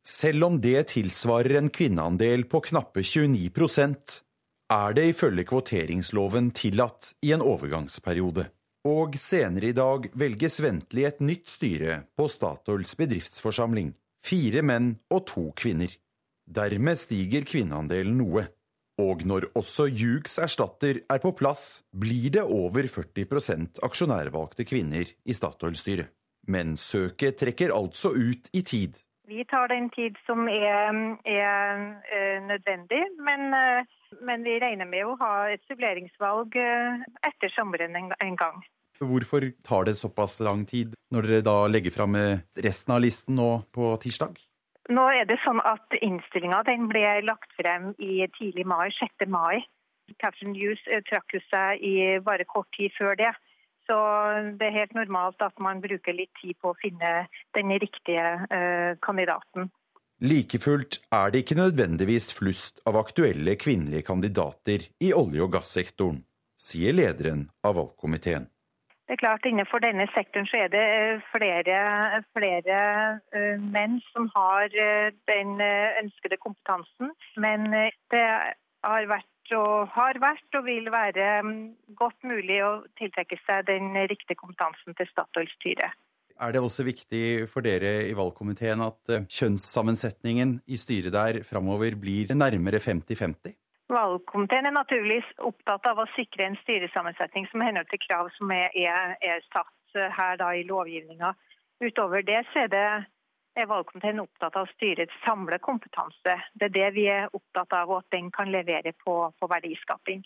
Selv 0.06 0.50
om 0.50 0.62
det 0.62 0.88
tilsvarer 0.96 1.60
en 1.60 1.70
kvinneandel 1.74 2.50
på 2.50 2.66
knappe 2.72 3.06
29 3.06 3.54
er 4.72 4.96
det 4.98 5.10
ifølge 5.12 5.46
kvoteringsloven 5.46 6.50
tillatt 6.56 7.14
i 7.26 7.34
en 7.36 7.44
overgangsperiode. 7.46 8.48
Og 8.86 9.18
senere 9.18 9.72
i 9.72 9.78
dag 9.78 10.10
velges 10.14 10.60
ventelig 10.62 11.06
et 11.08 11.22
nytt 11.22 11.50
styre 11.50 12.04
på 12.18 12.28
Statoils 12.30 12.94
bedriftsforsamling. 12.98 13.94
Fire 14.26 14.62
menn 14.66 14.96
og 15.14 15.26
to 15.30 15.48
kvinner. 15.58 15.90
Dermed 16.46 16.98
stiger 17.02 17.46
kvinneandelen 17.46 18.18
noe. 18.20 18.46
Og 19.02 19.26
når 19.28 19.50
også 19.58 19.90
Hughes 19.92 20.38
erstatter 20.40 21.02
er 21.12 21.20
på 21.20 21.34
plass, 21.36 21.84
blir 21.92 22.30
det 22.38 22.46
over 22.46 22.88
40% 22.88 23.82
aksjonærvalgte 23.84 24.64
kvinner 24.70 25.10
i 25.26 25.36
Statoil-styret. 25.36 26.14
Men 26.48 26.78
søket 26.78 27.42
trekker 27.42 27.74
altså 27.74 28.14
ut 28.14 28.50
i 28.54 28.62
tid. 28.62 29.02
Vi 29.26 29.42
tar 29.50 29.68
den 29.74 29.90
tid 29.90 30.14
som 30.28 30.46
er, 30.48 30.94
er, 31.26 31.86
er 32.14 32.42
nødvendig, 32.46 33.02
men 33.18 33.50
men 34.22 34.44
vi 34.46 34.60
regner 34.62 34.88
med 34.90 35.06
å 35.06 35.18
ha 35.20 35.34
et 35.54 35.64
suppleringsvalg 35.70 36.56
eh, 36.60 37.04
etter 37.28 37.52
sommeren 37.56 37.96
en 37.96 38.40
gang. 38.40 38.64
Hvorfor 39.00 39.50
tar 39.68 39.88
det 39.90 39.98
såpass 40.00 40.40
lang 40.40 40.64
tid, 40.68 40.94
når 41.12 41.28
dere 41.28 41.46
da 41.46 41.56
legger 41.68 41.96
fram 41.96 42.16
eh, 42.20 42.44
resten 42.64 42.96
av 42.96 43.02
listen 43.04 43.36
nå 43.40 43.50
på 43.76 43.92
tirsdag? 44.04 44.38
Nå 44.96 45.08
er 45.18 45.26
det 45.28 45.40
sånn 45.44 45.60
at 45.66 45.98
Innstillinga 45.98 46.62
ble 46.66 47.06
lagt 47.26 47.56
frem 47.58 47.94
i 47.98 48.28
tidlig 48.38 48.68
mai, 48.70 48.92
6. 49.00 49.28
mai. 49.28 49.66
Catherine 50.22 50.54
News 50.54 50.82
eh, 50.88 51.04
trakk 51.10 51.36
seg 51.50 51.82
i 51.82 51.96
bare 52.24 52.46
kort 52.46 52.70
tid 52.78 52.94
før 52.98 53.18
det. 53.20 53.34
Så 53.86 53.96
det 54.58 54.66
er 54.66 54.80
helt 54.80 54.96
normalt 54.98 55.42
at 55.46 55.60
man 55.62 55.82
bruker 55.82 56.16
litt 56.18 56.34
tid 56.42 56.58
på 56.62 56.72
å 56.72 56.80
finne 56.82 57.28
den 57.54 57.70
riktige 57.78 58.24
kandidaten. 59.06 59.68
Like 60.24 60.62
fullt 60.64 61.02
er 61.12 61.32
det 61.32 61.42
ikke 61.44 61.58
nødvendigvis 61.60 62.30
flust 62.38 62.80
av 62.88 62.96
aktuelle 62.96 63.58
kvinnelige 63.60 64.06
kandidater 64.08 64.86
i 65.04 65.12
olje- 65.12 65.44
og 65.44 65.52
gassektoren, 65.58 66.22
sier 66.56 66.96
lederen 66.96 67.50
av 67.68 67.76
valgkomiteen. 67.76 68.48
Det 69.06 69.18
er 69.18 69.22
klart 69.22 69.46
Innenfor 69.46 69.84
denne 69.84 70.08
sektoren 70.16 70.48
så 70.50 70.64
er 70.64 70.72
det 70.74 70.82
eh, 70.82 71.26
flere, 71.34 72.24
flere 72.34 72.80
uh, 73.36 73.60
menn 73.60 74.00
som 74.14 74.32
har 74.34 74.72
uh, 74.72 75.12
den 75.30 75.60
ønskede 75.62 76.40
kompetansen. 76.42 77.12
Men 77.36 77.68
det 78.10 78.24
har 78.88 79.12
vært 79.12 79.54
og 79.54 79.92
har 79.94 80.18
vært 80.24 80.58
og 80.58 80.66
vil 80.66 80.90
være 80.90 81.28
um, 81.44 81.76
godt 82.00 82.24
mulig 82.26 82.64
å 82.66 82.72
tiltrekke 82.98 83.38
seg 83.44 83.68
den 83.68 83.92
riktige 84.10 84.40
kompetansen 84.40 84.98
til 84.98 85.12
Statoil-styret. 85.12 85.94
Er 86.36 86.52
det 86.52 86.60
også 86.60 86.84
viktig 86.84 87.48
for 87.48 87.64
dere 87.64 88.10
i 88.10 88.16
valgkomiteen 88.16 88.82
at 88.84 89.12
eh, 89.14 89.28
kjønnssammensetningen 89.32 90.58
i 90.68 90.80
styret 90.80 91.16
der 91.16 91.40
framover 91.48 91.96
blir 91.96 92.34
nærmere 92.36 92.82
50-50? 92.84 93.56
Valgkomiteen 93.88 94.68
er 94.68 94.76
naturligvis 94.76 95.28
opptatt 95.40 95.88
av 95.88 96.02
å 96.02 96.08
sikre 96.16 96.50
en 96.50 96.58
styresammensetning 96.64 97.48
som 97.52 97.64
hender 97.64 97.88
til 97.88 98.02
krav 98.04 98.32
som 98.36 98.52
er, 98.52 98.68
er, 98.76 99.44
satt 99.54 99.96
eh, 99.96 100.12
her 100.12 100.36
da 100.42 100.52
i 100.52 100.66
lovgivninga. 100.68 101.32
Utover 101.86 102.26
det 102.28 102.44
så 102.52 102.66
er 102.66 102.72
det 102.74 102.88
er 103.56 103.72
valgkomiteen 103.72 104.20
opptatt 104.20 104.58
av 104.60 104.68
styrets 104.76 105.16
samlede 105.24 105.64
kompetanse. 105.64 106.36
Det 106.60 106.68
er 106.68 106.76
det 106.76 106.90
vi 106.98 107.08
er 107.12 107.32
opptatt 107.32 107.72
av, 107.80 107.94
og 107.94 108.04
at 108.04 108.12
den 108.12 108.28
kan 108.36 108.52
levere 108.52 108.92
på, 109.06 109.22
på 109.40 109.52
verdiskaping. 109.56 110.26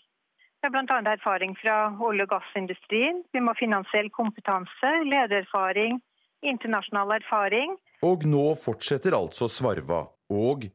Det 0.60 0.68
er 0.68 0.74
bl.a. 0.74 1.12
erfaring 1.14 1.54
fra 1.56 1.74
olje- 2.04 2.26
og 2.26 2.34
gassindustrien. 2.34 3.22
Vi 3.32 3.40
må 3.40 3.54
ha 3.54 3.56
finansiell 3.56 4.10
kompetanse, 4.12 4.90
ledererfaring, 5.08 6.02
internasjonal 6.44 7.14
erfaring. 7.16 7.78
Og 8.04 8.26
nå 8.28 8.42
fortsetter 8.60 9.16
altså 9.16 9.48
Svarva, 9.48 10.02
og 10.28 10.66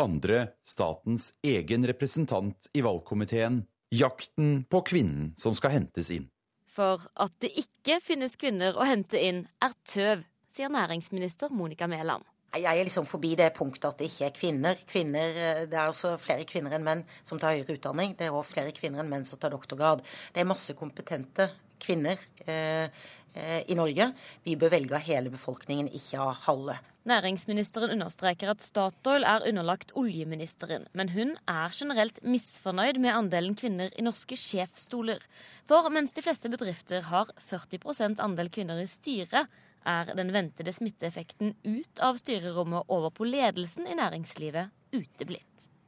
andre 0.00 0.38
statens 0.64 1.34
egen 1.44 1.84
representant 1.84 2.70
i 2.72 2.80
valgkomiteen, 2.80 3.66
jakten 3.92 4.64
på 4.72 4.80
kvinnen 4.88 5.34
som 5.36 5.52
skal 5.52 5.76
hentes 5.76 6.10
inn. 6.10 6.30
For 6.72 7.04
at 7.16 7.36
det 7.40 7.52
ikke 7.60 8.00
finnes 8.00 8.36
kvinner 8.40 8.72
å 8.76 8.88
hente 8.88 9.20
inn, 9.20 9.44
er 9.60 9.76
tøv, 9.84 10.24
sier 10.48 10.72
næringsminister 10.72 11.52
Monica 11.52 11.86
Mæland. 11.86 12.24
Jeg 12.56 12.80
er 12.80 12.88
liksom 12.88 13.06
forbi 13.08 13.34
det 13.38 13.50
punktet 13.56 13.88
at 13.90 14.00
det 14.00 14.08
ikke 14.10 14.28
er 14.28 14.34
kvinner. 14.36 14.80
kvinner. 14.88 15.36
Eh, 15.42 15.62
det 15.70 15.76
er 15.76 15.90
også 15.90 16.16
flere 16.20 16.46
kvinner 16.48 16.76
enn 16.76 16.86
menn 16.86 17.04
som 17.22 17.38
tar 17.38 17.56
høyere 17.56 17.76
utdanning. 17.76 18.16
Det 18.16 18.26
er 18.26 18.34
også 18.34 18.56
flere 18.56 18.74
kvinner 18.76 19.02
enn 19.02 19.12
menn 19.12 19.28
som 19.28 19.38
tar 19.38 19.54
doktorgrad. 19.54 20.02
Det 20.32 20.42
er 20.42 20.48
masse 20.48 20.74
kompetente 20.78 21.50
kvinner 21.82 22.18
eh, 22.46 22.88
eh, 23.34 23.62
i 23.68 23.76
Norge. 23.78 24.10
Vi 24.44 24.56
bør 24.56 24.72
velge 24.76 24.96
av 24.96 25.04
hele 25.06 25.32
befolkningen, 25.32 25.90
ikke 25.92 26.20
av 26.22 26.36
halve. 26.46 26.78
Næringsministeren 27.06 27.92
understreker 27.94 28.50
at 28.50 28.64
Statoil 28.64 29.22
er 29.22 29.44
underlagt 29.46 29.92
oljeministeren, 29.94 30.88
men 30.92 31.12
hun 31.14 31.36
er 31.46 31.70
generelt 31.70 32.18
misfornøyd 32.26 32.98
med 32.98 33.14
andelen 33.14 33.54
kvinner 33.54 33.92
i 33.94 34.02
norske 34.02 34.34
sjefsstoler. 34.34 35.22
For 35.70 35.86
mens 35.94 36.16
de 36.16 36.24
fleste 36.26 36.50
bedrifter 36.50 37.06
har 37.06 37.30
40% 37.46 38.18
andel 38.24 38.50
kvinner 38.50 38.82
i 38.82 38.88
styret, 38.90 39.46
er 39.86 40.14
den 40.18 40.32
ventede 40.34 40.74
smitteeffekten 40.74 41.54
ut 41.64 42.02
av 42.02 42.18
styrerommet 42.20 42.88
over 42.92 43.12
på 43.14 43.28
ledelsen 43.28 43.88
i 43.88 43.96
næringslivet 43.98 44.72
uteblitt. 44.96 45.44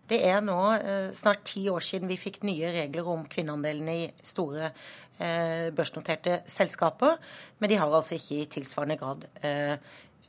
Det 0.08 0.22
er 0.24 0.40
nå 0.40 0.58
eh, 0.78 1.10
snart 1.16 1.44
ti 1.50 1.66
år 1.68 1.84
siden 1.84 2.08
vi 2.08 2.16
fikk 2.16 2.40
nye 2.48 2.70
regler 2.72 3.08
om 3.12 3.26
kvinneandelen 3.28 3.90
i 3.92 4.02
store 4.24 4.70
eh, 4.70 5.68
børsnoterte 5.76 6.42
selskaper, 6.48 7.18
men 7.60 7.70
de 7.70 7.76
har 7.80 7.92
altså 7.92 8.16
ikke 8.16 8.38
i 8.40 8.52
tilsvarende 8.56 8.96
grad 9.00 9.26
eh, 9.42 9.74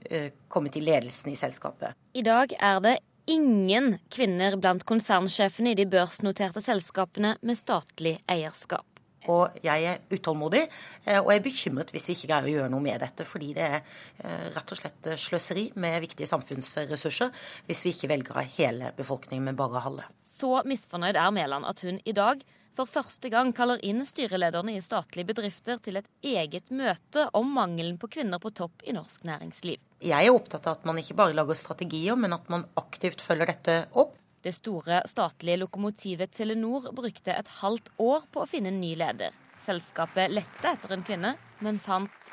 eh 0.09 0.31
kommet 0.47 0.75
i 0.75 0.83
ledelsen 0.83 1.31
i 1.31 1.39
selskapet. 1.39 1.95
I 2.13 2.23
dag 2.23 2.51
er 2.59 2.79
det 2.83 2.97
ingen 3.29 3.97
kvinner 4.11 4.57
blant 4.57 4.85
konsernsjefene 4.89 5.71
i 5.71 5.79
de 5.79 5.85
børsnoterte 5.85 6.61
selskapene 6.65 7.35
med 7.41 7.59
statlig 7.59 8.17
eierskap. 8.27 8.98
Og 9.29 9.59
jeg 9.65 9.87
er 9.89 10.03
utålmodig, 10.11 10.65
eh, 11.05 11.19
og 11.21 11.31
jeg 11.31 11.41
er 11.41 11.45
bekymret 11.45 11.93
hvis 11.93 12.09
vi 12.09 12.17
ikke 12.17 12.31
greier 12.31 12.49
å 12.49 12.53
gjøre 12.55 12.73
noe 12.73 12.85
med 12.85 13.01
dette. 13.03 13.27
Fordi 13.27 13.51
det 13.57 13.65
er 13.65 13.79
eh, 13.79 14.47
rett 14.55 14.75
og 14.75 14.81
slett 14.81 15.11
sløseri 15.21 15.69
med 15.79 15.99
viktige 16.05 16.29
samfunnsressurser 16.29 17.33
hvis 17.67 17.85
vi 17.85 17.95
ikke 17.95 18.13
velger 18.13 18.39
av 18.41 18.55
hele 18.57 18.93
befolkningen, 18.97 19.51
men 19.51 19.59
bare 19.59 19.83
halve. 19.85 20.07
Så 20.39 20.61
misfornøyd 20.67 21.19
er 21.19 21.35
Mæland 21.35 21.67
at 21.67 21.83
hun 21.83 21.99
i 22.07 22.15
dag 22.15 22.41
for 22.79 22.87
første 22.87 23.27
gang 23.31 23.49
kaller 23.55 23.81
inn 23.83 24.05
styrelederne 24.07 24.77
i 24.77 24.83
statlige 24.83 25.27
bedrifter 25.33 25.81
til 25.83 25.99
et 25.99 26.07
eget 26.23 26.69
møte 26.71 27.25
om 27.35 27.49
mangelen 27.51 27.97
på 27.99 28.07
kvinner 28.13 28.39
på 28.39 28.53
topp 28.55 28.85
i 28.87 28.95
norsk 28.95 29.25
næringsliv. 29.27 29.81
Jeg 29.99 30.29
er 30.29 30.31
opptatt 30.31 30.69
av 30.69 30.77
at 30.77 30.85
man 30.87 31.01
ikke 31.01 31.17
bare 31.19 31.35
lager 31.35 31.59
strategier, 31.59 32.15
men 32.15 32.31
at 32.37 32.47
man 32.51 32.63
aktivt 32.79 33.19
følger 33.25 33.51
dette 33.51 33.81
opp. 33.99 34.15
Det 34.41 34.53
store 34.55 35.01
statlige 35.09 35.59
lokomotivet 35.59 36.31
Telenor 36.31 36.91
brukte 36.95 37.33
et 37.35 37.49
halvt 37.59 37.89
år 37.99 38.27
på 38.31 38.43
å 38.43 38.47
finne 38.47 38.71
en 38.71 38.79
ny 38.79 38.93
leder. 38.99 39.33
Selskapet 39.59 40.31
lette 40.31 40.71
etter 40.71 40.93
en 40.95 41.03
kvinne, 41.03 41.33
men 41.59 41.79
fant 41.83 42.29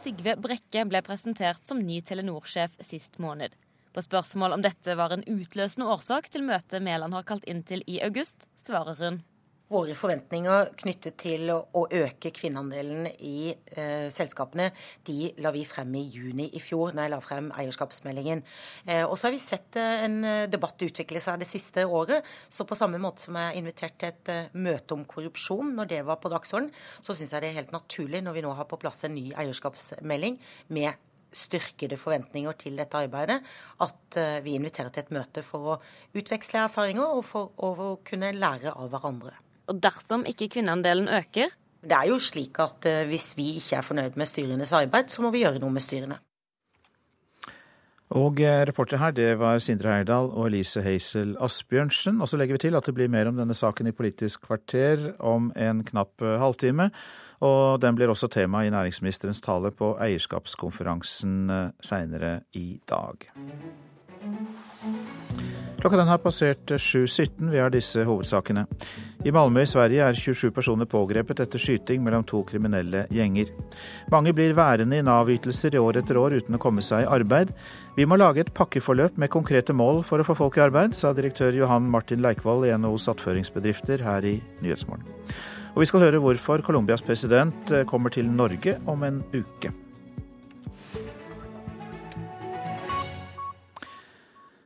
Sigve 0.00 0.36
Brekke 0.38 0.84
ble 0.86 1.00
presentert 1.02 1.66
som 1.66 1.82
ny 1.82 1.98
Telenor-sjef 2.06 2.78
sist 2.86 3.18
måned. 3.18 3.56
På 3.90 4.04
spørsmål 4.06 4.54
om 4.54 4.62
dette 4.62 4.94
var 4.94 5.10
en 5.10 5.26
utløsende 5.26 5.88
årsak 5.90 6.30
til 6.30 6.46
møtet 6.46 6.84
Mæland 6.86 7.16
har 7.16 7.26
kalt 7.26 7.48
inn 7.50 7.64
til 7.66 7.82
i 7.90 7.98
august, 8.06 8.46
svarer 8.54 8.94
hun 9.02 9.18
Våre 9.70 9.94
forventninger 9.94 10.72
knyttet 10.80 11.14
til 11.22 11.50
å 11.52 11.84
øke 11.86 12.32
kvinneandelen 12.34 13.06
i 13.22 13.52
eh, 13.52 14.08
selskapene, 14.10 14.72
de 15.06 15.28
la 15.38 15.52
vi 15.54 15.62
frem 15.62 15.92
i 15.94 16.02
juni 16.10 16.48
i 16.58 16.62
fjor, 16.62 16.90
når 16.90 17.06
jeg 17.06 17.12
la 17.12 17.20
frem 17.22 17.50
eierskapsmeldingen. 17.54 18.42
Eh, 18.88 19.04
og 19.04 19.14
så 19.14 19.28
har 19.28 19.34
vi 19.36 19.42
sett 19.44 19.78
eh, 19.78 20.06
en 20.08 20.16
debatt 20.50 20.82
utvikle 20.82 21.22
seg 21.22 21.38
det 21.38 21.46
siste 21.46 21.84
året. 21.86 22.26
Så 22.50 22.66
på 22.66 22.78
samme 22.78 22.98
måte 22.98 23.22
som 23.22 23.38
jeg 23.38 23.60
inviterte 23.60 24.00
til 24.00 24.10
et 24.10 24.32
eh, 24.34 24.56
møte 24.58 24.96
om 24.96 25.04
korrupsjon 25.06 25.70
når 25.76 25.92
det 25.92 26.00
var 26.08 26.18
på 26.18 26.32
dagsorden, 26.32 26.72
så 26.98 27.14
syns 27.14 27.36
jeg 27.36 27.44
det 27.44 27.52
er 27.52 27.60
helt 27.60 27.76
naturlig 27.76 28.24
når 28.26 28.36
vi 28.40 28.44
nå 28.46 28.56
har 28.58 28.66
på 28.70 28.78
plass 28.80 29.04
en 29.06 29.14
ny 29.14 29.28
eierskapsmelding 29.38 30.40
med 30.74 30.98
styrkede 31.30 31.98
forventninger 32.00 32.58
til 32.58 32.80
dette 32.80 32.98
arbeidet, 32.98 33.38
at 33.86 34.18
eh, 34.18 34.40
vi 34.42 34.56
inviterer 34.58 34.90
til 34.90 35.04
et 35.04 35.14
møte 35.14 35.46
for 35.46 35.76
å 35.76 35.78
utveksle 36.16 36.64
erfaringer 36.66 37.14
og 37.20 37.22
for 37.28 37.54
å 37.54 37.94
kunne 38.06 38.32
lære 38.34 38.74
av 38.74 38.90
hverandre. 38.90 39.36
Og 39.68 39.82
dersom 39.82 40.24
ikke 40.28 40.48
kvinneandelen 40.56 41.08
øker? 41.08 41.52
Det 41.80 41.96
er 41.96 42.10
jo 42.10 42.18
slik 42.20 42.58
at 42.60 42.86
uh, 42.88 43.06
hvis 43.08 43.32
vi 43.36 43.54
ikke 43.60 43.76
er 43.76 43.86
fornøyd 43.86 44.18
med 44.20 44.28
styrenes 44.28 44.72
arbeid, 44.72 45.08
så 45.08 45.22
må 45.22 45.30
vi 45.32 45.44
gjøre 45.44 45.62
noe 45.62 45.72
med 45.72 45.84
styrene. 45.84 46.18
Og 48.10 48.40
eh, 48.42 48.64
reporter 48.66 48.98
her, 48.98 49.12
det 49.14 49.38
var 49.38 49.60
Sindre 49.62 49.92
Heyerdahl 49.92 50.32
og 50.34 50.48
Elise 50.48 50.82
Heisel 50.82 51.36
Asbjørnsen. 51.38 52.18
Og 52.20 52.28
så 52.28 52.40
legger 52.40 52.58
vi 52.58 52.64
til 52.66 52.74
at 52.74 52.86
det 52.86 52.94
blir 52.96 53.10
mer 53.12 53.30
om 53.30 53.38
denne 53.38 53.54
saken 53.54 53.86
i 53.86 53.94
Politisk 53.94 54.42
kvarter 54.48 55.12
om 55.22 55.52
en 55.54 55.84
knapp 55.86 56.22
eh, 56.22 56.38
halvtime. 56.42 56.90
Og 57.46 57.78
den 57.80 57.94
blir 57.96 58.10
også 58.10 58.28
tema 58.28 58.64
i 58.66 58.72
næringsministerens 58.74 59.40
tale 59.40 59.70
på 59.70 59.94
eierskapskonferansen 60.02 61.48
seinere 61.80 62.40
i 62.52 62.80
dag. 62.90 63.30
Klokka 65.80 65.96
den 65.96 66.08
har 66.08 66.18
passert 66.18 66.70
7.17. 66.70 67.50
Vi 67.50 67.58
har 67.58 67.70
disse 67.72 68.02
hovedsakene. 68.04 68.66
I 69.24 69.32
Malmö 69.32 69.62
i 69.64 69.68
Sverige 69.68 70.04
er 70.04 70.18
27 70.18 70.50
personer 70.52 70.84
pågrepet 70.84 71.40
etter 71.40 71.62
skyting 71.62 72.02
mellom 72.04 72.26
to 72.28 72.42
kriminelle 72.44 73.06
gjenger. 73.08 73.48
Mange 74.12 74.34
blir 74.36 74.52
værende 74.58 74.98
i 75.00 75.06
Nav-ytelser 75.06 75.72
i 75.72 75.80
år 75.80 76.02
etter 76.02 76.20
år 76.20 76.36
uten 76.36 76.58
å 76.58 76.60
komme 76.60 76.84
seg 76.84 77.06
i 77.06 77.08
arbeid. 77.08 77.54
Vi 77.96 78.04
må 78.04 78.20
lage 78.20 78.44
et 78.44 78.52
pakkeforløp 78.52 79.16
med 79.16 79.32
konkrete 79.32 79.72
mål 79.72 80.02
for 80.04 80.20
å 80.20 80.28
få 80.28 80.36
folk 80.36 80.60
i 80.60 80.66
arbeid, 80.68 80.92
sa 80.92 81.14
direktør 81.16 81.56
Johan 81.56 81.88
Martin 81.88 82.20
Leikvoll 82.20 82.68
i 82.68 82.76
NHOs 82.76 83.08
attføringsbedrifter 83.14 84.04
her 84.04 84.28
i 84.28 84.36
Nyhetsmorgen. 84.60 85.08
Og 85.72 85.80
vi 85.80 85.88
skal 85.88 86.10
høre 86.10 86.20
hvorfor 86.20 86.60
Colombias 86.66 87.00
president 87.00 87.72
kommer 87.88 88.12
til 88.12 88.28
Norge 88.28 88.76
om 88.84 89.08
en 89.08 89.24
uke. 89.32 89.72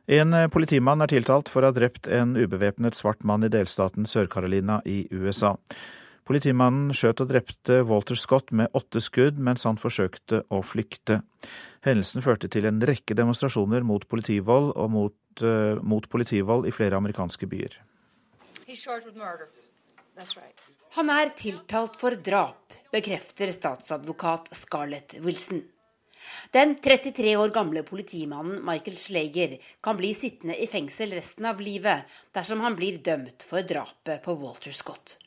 En 0.05 0.33
eh, 0.33 0.47
politimann 0.53 1.01
er 1.01 1.09
tiltalt 1.09 1.49
for 1.49 1.65
å 1.65 1.71
ha 1.71 1.75
drept 1.75 2.07
en 2.07 2.35
ubevæpnet 2.37 2.97
svart 2.97 3.23
mann 3.25 3.45
i 3.45 3.49
delstaten 3.49 4.05
Sør-Carolina 4.09 4.81
i 4.85 5.05
USA. 5.09 5.55
Politimannen 6.25 6.93
skjøt 6.97 7.21
og 7.21 7.29
drepte 7.29 7.81
Walter 7.85 8.17
Scott 8.17 8.49
med 8.49 8.73
åtte 8.77 9.01
skudd 9.01 9.37
mens 9.41 9.65
han 9.65 9.77
forsøkte 9.77 10.41
å 10.49 10.61
flykte. 10.65 11.19
Hendelsen 11.85 12.25
førte 12.25 12.49
til 12.49 12.65
en 12.65 12.81
rekke 12.81 13.17
demonstrasjoner 13.17 13.85
mot 13.85 14.07
politivold 14.09 14.71
og 14.73 14.89
mot, 14.89 15.17
uh, 15.45 15.77
mot 15.85 16.07
politivold 16.09 16.65
i 16.65 16.73
flere 16.73 16.97
amerikanske 16.97 17.45
byer. 17.45 17.77
Han 20.97 21.13
er 21.13 21.31
tiltalt 21.37 22.01
for 22.01 22.17
drap, 22.17 22.73
bekrefter 22.89 23.53
statsadvokat 23.53 24.49
Scarlett 24.57 25.19
Wilson. 25.21 25.61
Den 26.55 26.77
33 26.83 27.35
år 27.37 27.53
gamle 27.55 27.83
politimannen 27.87 28.61
Michael 28.65 28.97
Schleger 29.01 29.57
kan 29.83 29.99
bli 29.99 30.13
sittende 30.13 30.57
i 30.57 30.69
fengsel 30.71 31.13
resten 31.17 31.45
av 31.49 31.61
livet 31.61 32.17
dersom 32.35 32.63
han 32.65 32.77
blir 32.79 33.01
dømt 33.03 33.45
for 33.47 33.65
drapet 33.65 34.23
på 34.25 34.37
Walter 34.41 34.75
Scott. 34.75 35.17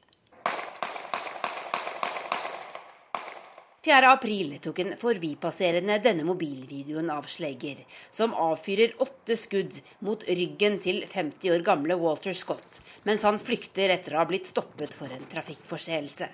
4. 3.89 4.09
april 4.11 4.51
tok 4.61 4.81
en 4.83 4.91
forbipasserende 5.01 5.95
denne 6.05 6.25
mobilvideoen 6.29 7.09
av 7.15 7.25
Schleger, 7.31 7.79
som 8.13 8.35
avfyrer 8.37 8.97
åtte 9.01 9.37
skudd 9.39 9.79
mot 10.05 10.27
ryggen 10.29 10.77
til 10.85 11.05
50 11.09 11.55
år 11.55 11.65
gamle 11.65 11.97
Walter 12.03 12.37
Scott, 12.37 12.83
mens 13.09 13.25
han 13.25 13.41
flykter 13.41 13.95
etter 13.95 14.17
å 14.17 14.21
ha 14.21 14.27
blitt 14.29 14.51
stoppet 14.51 14.93
for 14.99 15.15
en 15.15 15.25
trafikkforseelse. 15.33 16.29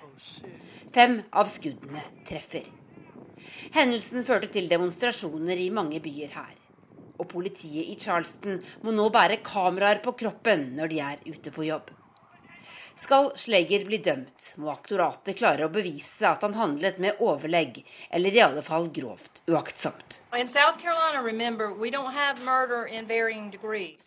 Fem 0.91 1.21
av 1.31 1.47
skuddene 1.53 2.03
treffer. 2.27 2.67
Hendelsen 3.75 4.25
førte 4.27 4.51
til 4.53 4.69
demonstrasjoner 4.71 5.59
i 5.59 5.71
mange 5.73 6.01
byer 6.03 6.33
her. 6.35 6.55
Og 7.15 7.27
politiet 7.31 7.91
i 7.91 7.99
Charleston 7.99 8.59
må 8.83 8.91
nå 8.95 9.09
bære 9.13 9.41
kameraer 9.45 10.01
på 10.03 10.15
kroppen 10.19 10.73
når 10.79 10.91
de 10.91 11.03
er 11.03 11.29
ute 11.29 11.53
på 11.55 11.69
jobb. 11.69 11.93
Skal 12.95 13.33
Sleger 13.35 13.83
bli 13.83 13.97
dømt, 13.99 14.53
må 14.55 14.69
aktoratet 14.71 15.35
klare 15.35 15.67
å 15.67 15.71
bevise 15.71 16.29
at 16.29 16.45
han 16.45 16.55
handlet 16.55 17.01
med 17.03 17.19
overlegg, 17.23 17.81
eller 18.07 18.37
i 18.37 18.39
alle 18.39 18.63
fall 18.63 18.87
grovt 18.95 19.41
uaktsomt. 19.51 20.21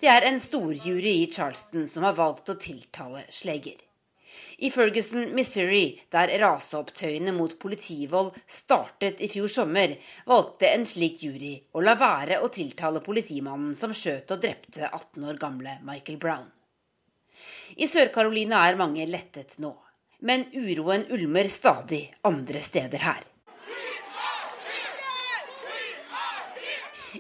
Det 0.01 0.13
er 0.15 0.29
en 0.31 0.41
storjury 0.41 1.15
i 1.19 1.29
Charleston 1.29 1.85
som 1.93 2.09
har 2.09 2.17
valgt 2.17 2.49
å 2.49 2.57
tiltale 2.57 3.27
Slegger. 3.29 3.88
I 4.59 4.71
Ferguson, 4.75 5.29
Missouri, 5.39 6.01
der 6.11 6.33
raseopptøyene 6.43 7.31
mot 7.31 7.53
politivold 7.63 8.33
startet 8.51 9.21
i 9.23 9.29
fjor 9.31 9.47
sommer, 9.53 9.93
valgte 10.27 10.73
en 10.73 10.87
slik 10.89 11.23
jury 11.23 11.53
å 11.79 11.83
la 11.85 11.95
være 11.99 12.41
å 12.43 12.51
tiltale 12.51 12.99
politimannen 13.05 13.77
som 13.79 13.95
skjøt 13.95 14.35
og 14.35 14.43
drepte 14.43 14.89
18 14.89 15.29
år 15.31 15.39
gamle 15.39 15.77
Michael 15.87 16.19
Brown. 16.19 16.49
I 17.79 17.87
Sør-Carolina 17.87 18.65
er 18.67 18.81
mange 18.81 19.07
lettet 19.07 19.61
nå, 19.63 19.71
men 20.27 20.49
uroen 20.51 21.07
ulmer 21.15 21.47
stadig 21.47 22.09
andre 22.27 22.65
steder 22.67 23.07
her. 23.07 23.23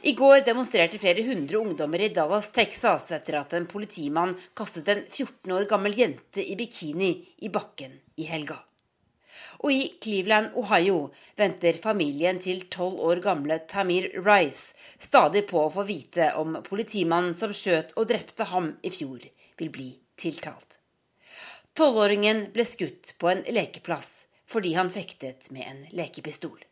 I 0.02 0.12
går 0.12 0.42
demonstrerte 0.44 0.98
flere 1.00 1.22
hundre 1.24 1.56
ungdommer 1.56 2.02
i 2.04 2.08
Dallas, 2.12 2.50
Texas 2.52 3.06
etter 3.16 3.38
at 3.40 3.54
en 3.56 3.66
politimann 3.70 4.34
kastet 4.56 4.88
en 4.92 5.00
14 5.08 5.54
år 5.56 5.64
gammel 5.70 5.96
jente 5.96 6.44
i 6.44 6.56
bikini 6.60 7.12
i 7.40 7.48
bakken 7.48 7.94
i 8.20 8.26
helga. 8.28 8.58
Og 9.64 9.72
i 9.72 9.86
Cleveland, 10.02 10.52
Ohio 10.60 11.08
venter 11.40 11.80
familien 11.82 12.36
til 12.42 12.66
tolv 12.70 13.00
år 13.08 13.22
gamle 13.24 13.58
Tamir 13.70 14.10
Rice 14.20 14.76
stadig 15.00 15.46
på 15.48 15.64
å 15.64 15.72
få 15.72 15.86
vite 15.88 16.34
om 16.38 16.60
politimannen 16.68 17.34
som 17.34 17.56
skjøt 17.56 17.96
og 17.96 18.10
drepte 18.12 18.46
ham 18.52 18.74
i 18.84 18.92
fjor, 18.92 19.24
vil 19.56 19.72
bli 19.72 19.90
tiltalt. 20.20 20.76
Tolvåringen 21.72 22.50
ble 22.52 22.68
skutt 22.68 23.16
på 23.18 23.32
en 23.32 23.46
lekeplass 23.48 24.26
fordi 24.48 24.76
han 24.76 24.92
fektet 24.92 25.48
med 25.54 25.64
en 25.64 25.84
lekepistol. 25.96 26.67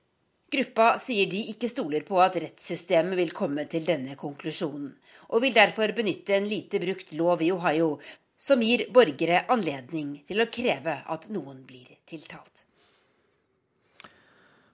Gruppa 0.53 0.93
sier 1.03 1.27
de 1.27 1.41
ikke 1.51 1.69
stoler 1.71 2.05
på 2.07 2.21
at 2.23 2.37
rettssystemet 2.39 3.19
vil 3.19 3.33
komme 3.35 3.65
til 3.71 3.83
denne 3.87 4.15
konklusjonen, 4.19 4.93
og 5.35 5.43
vil 5.43 5.57
derfor 5.57 5.91
benytte 5.97 6.37
en 6.37 6.47
lite 6.47 6.79
brukt 6.83 7.11
lov 7.19 7.43
i 7.43 7.51
Ohio 7.51 7.97
som 8.39 8.63
gir 8.63 8.85
borgere 8.95 9.43
anledning 9.51 10.21
til 10.29 10.45
å 10.45 10.47
kreve 10.53 11.01
at 11.03 11.27
noen 11.35 11.65
blir 11.67 11.97
tiltalt. 12.07 12.63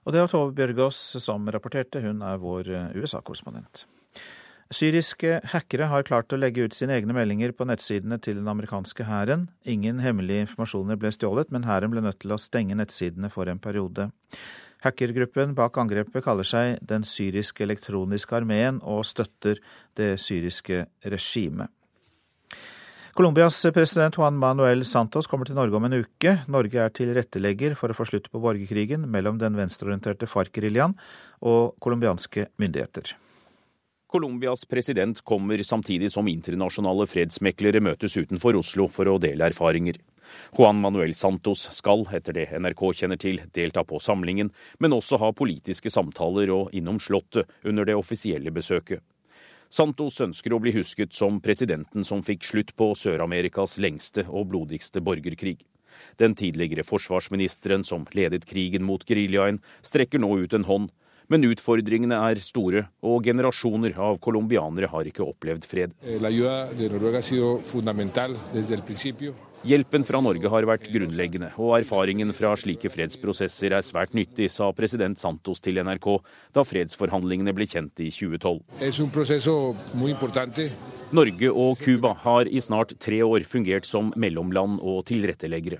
Og 0.03 0.13
det 0.13 0.21
var 0.21 0.31
Tove 0.33 0.53
Bjørgaas 0.59 0.99
som 1.23 1.47
rapporterte, 1.55 2.03
hun 2.03 2.25
er 2.27 2.41
vår 2.43 2.69
eh, 2.69 2.95
USA-korrespondent. 2.99 3.87
Syriske 4.73 5.37
hackere 5.53 5.87
har 5.93 6.05
klart 6.09 6.33
å 6.33 6.39
legge 6.41 6.65
ut 6.65 6.75
sine 6.75 6.97
egne 6.97 7.15
meldinger 7.15 7.53
på 7.53 7.67
nettsidene 7.69 8.17
til 8.25 8.39
den 8.41 8.49
amerikanske 8.49 9.05
hæren. 9.05 9.47
Ingen 9.69 10.01
hemmelige 10.01 10.47
informasjoner 10.47 10.99
ble 11.01 11.13
stjålet, 11.13 11.53
men 11.53 11.69
hæren 11.69 11.93
ble 11.93 12.03
nødt 12.05 12.23
til 12.25 12.33
å 12.33 12.41
stenge 12.41 12.79
nettsidene 12.79 13.31
for 13.33 13.53
en 13.53 13.61
periode. 13.63 14.09
Hackergruppen 14.83 15.55
bak 15.59 15.79
angrepet 15.79 16.25
kaller 16.25 16.47
seg 16.47 16.81
Den 16.83 17.07
syriske 17.07 17.65
elektroniske 17.67 18.35
armeen 18.37 18.81
og 18.83 19.05
støtter 19.07 19.61
det 19.99 20.17
syriske 20.21 20.87
regimet. 21.05 21.71
Colombias 23.13 23.59
president 23.77 24.17
Juan 24.17 24.39
Manuel 24.41 24.87
Santos 24.89 25.27
kommer 25.29 25.45
til 25.45 25.59
Norge 25.59 25.77
om 25.77 25.85
en 25.85 25.99
uke. 26.01 26.39
Norge 26.49 26.81
er 26.81 26.95
tilrettelegger 26.97 27.75
for 27.77 27.93
å 27.93 27.97
få 27.97 28.07
slutt 28.09 28.31
på 28.33 28.41
borgerkrigen 28.41 29.05
mellom 29.05 29.37
den 29.37 29.59
venstreorienterte 29.59 30.25
FARC-geriljaen 30.25 30.95
og 31.45 31.75
colombianske 31.85 32.47
myndigheter. 32.57 33.13
Colombias 34.13 34.65
president 34.69 35.21
kommer 35.29 35.61
samtidig 35.65 36.09
som 36.13 36.29
internasjonale 36.29 37.05
fredsmeklere 37.09 37.85
møtes 37.85 38.17
utenfor 38.17 38.57
Oslo 38.59 38.89
for 38.89 39.13
å 39.13 39.19
dele 39.21 39.45
erfaringer. 39.53 40.01
Juan 40.57 40.81
Manuel 40.83 41.15
Santos 41.15 41.69
skal, 41.75 42.05
etter 42.15 42.37
det 42.37 42.49
NRK 42.59 42.85
kjenner 43.03 43.21
til, 43.21 43.41
delta 43.55 43.85
på 43.85 44.01
samlingen, 44.03 44.53
men 44.79 44.97
også 44.97 45.21
ha 45.23 45.33
politiske 45.37 45.91
samtaler 45.93 46.53
og 46.55 46.71
innom 46.77 47.01
Slottet 47.03 47.51
under 47.65 47.89
det 47.89 47.97
offisielle 47.99 48.53
besøket. 48.55 49.03
Santos 49.73 50.21
ønsker 50.21 50.53
å 50.53 50.61
bli 50.61 50.75
husket 50.77 51.15
som 51.17 51.39
presidenten 51.41 52.05
som 52.05 52.21
fikk 52.21 52.45
slutt 52.45 52.75
på 52.77 52.91
Sør-Amerikas 52.99 53.79
lengste 53.81 54.27
og 54.29 54.51
blodigste 54.53 55.01
borgerkrig. 55.01 55.63
Den 56.21 56.35
tidligere 56.37 56.85
forsvarsministeren 56.85 57.85
som 57.85 58.05
ledet 58.13 58.45
krigen 58.49 58.85
mot 58.85 59.05
geriljaen, 59.09 59.61
strekker 59.81 60.21
nå 60.21 60.35
ut 60.45 60.57
en 60.57 60.69
hånd, 60.69 60.91
men 61.33 61.47
utfordringene 61.49 62.19
er 62.29 62.41
store, 62.45 62.85
og 63.09 63.25
generasjoner 63.25 63.97
av 63.97 64.19
colombianere 64.23 64.91
har 64.93 65.09
ikke 65.09 65.25
opplevd 65.25 65.65
fred. 65.69 65.95
Eh, 66.05 66.21
Hjelpen 69.63 70.03
fra 70.03 70.19
Norge 70.19 70.51
har 70.51 70.67
vært 70.67 70.89
grunnleggende, 70.91 71.53
og 71.55 71.77
erfaringen 71.77 72.33
fra 72.35 72.51
slike 72.59 72.91
fredsprosesser 72.91 73.77
er 73.77 73.85
svært 73.87 74.11
nyttig, 74.19 74.51
sa 74.51 74.73
president 74.75 75.21
Santos 75.21 75.63
til 75.63 75.79
NRK 75.79 76.09
da 76.57 76.65
fredsforhandlingene 76.67 77.55
ble 77.55 77.69
kjent 77.71 78.03
i 78.03 78.11
2012. 78.11 78.59
Norge 81.13 81.49
og 81.53 81.79
Cuba 81.79 82.13
har 82.25 82.51
i 82.51 82.61
snart 82.65 82.97
tre 82.99 83.23
år 83.23 83.47
fungert 83.47 83.87
som 83.87 84.11
mellomland 84.19 84.81
og 84.83 85.05
tilretteleggere. 85.07 85.79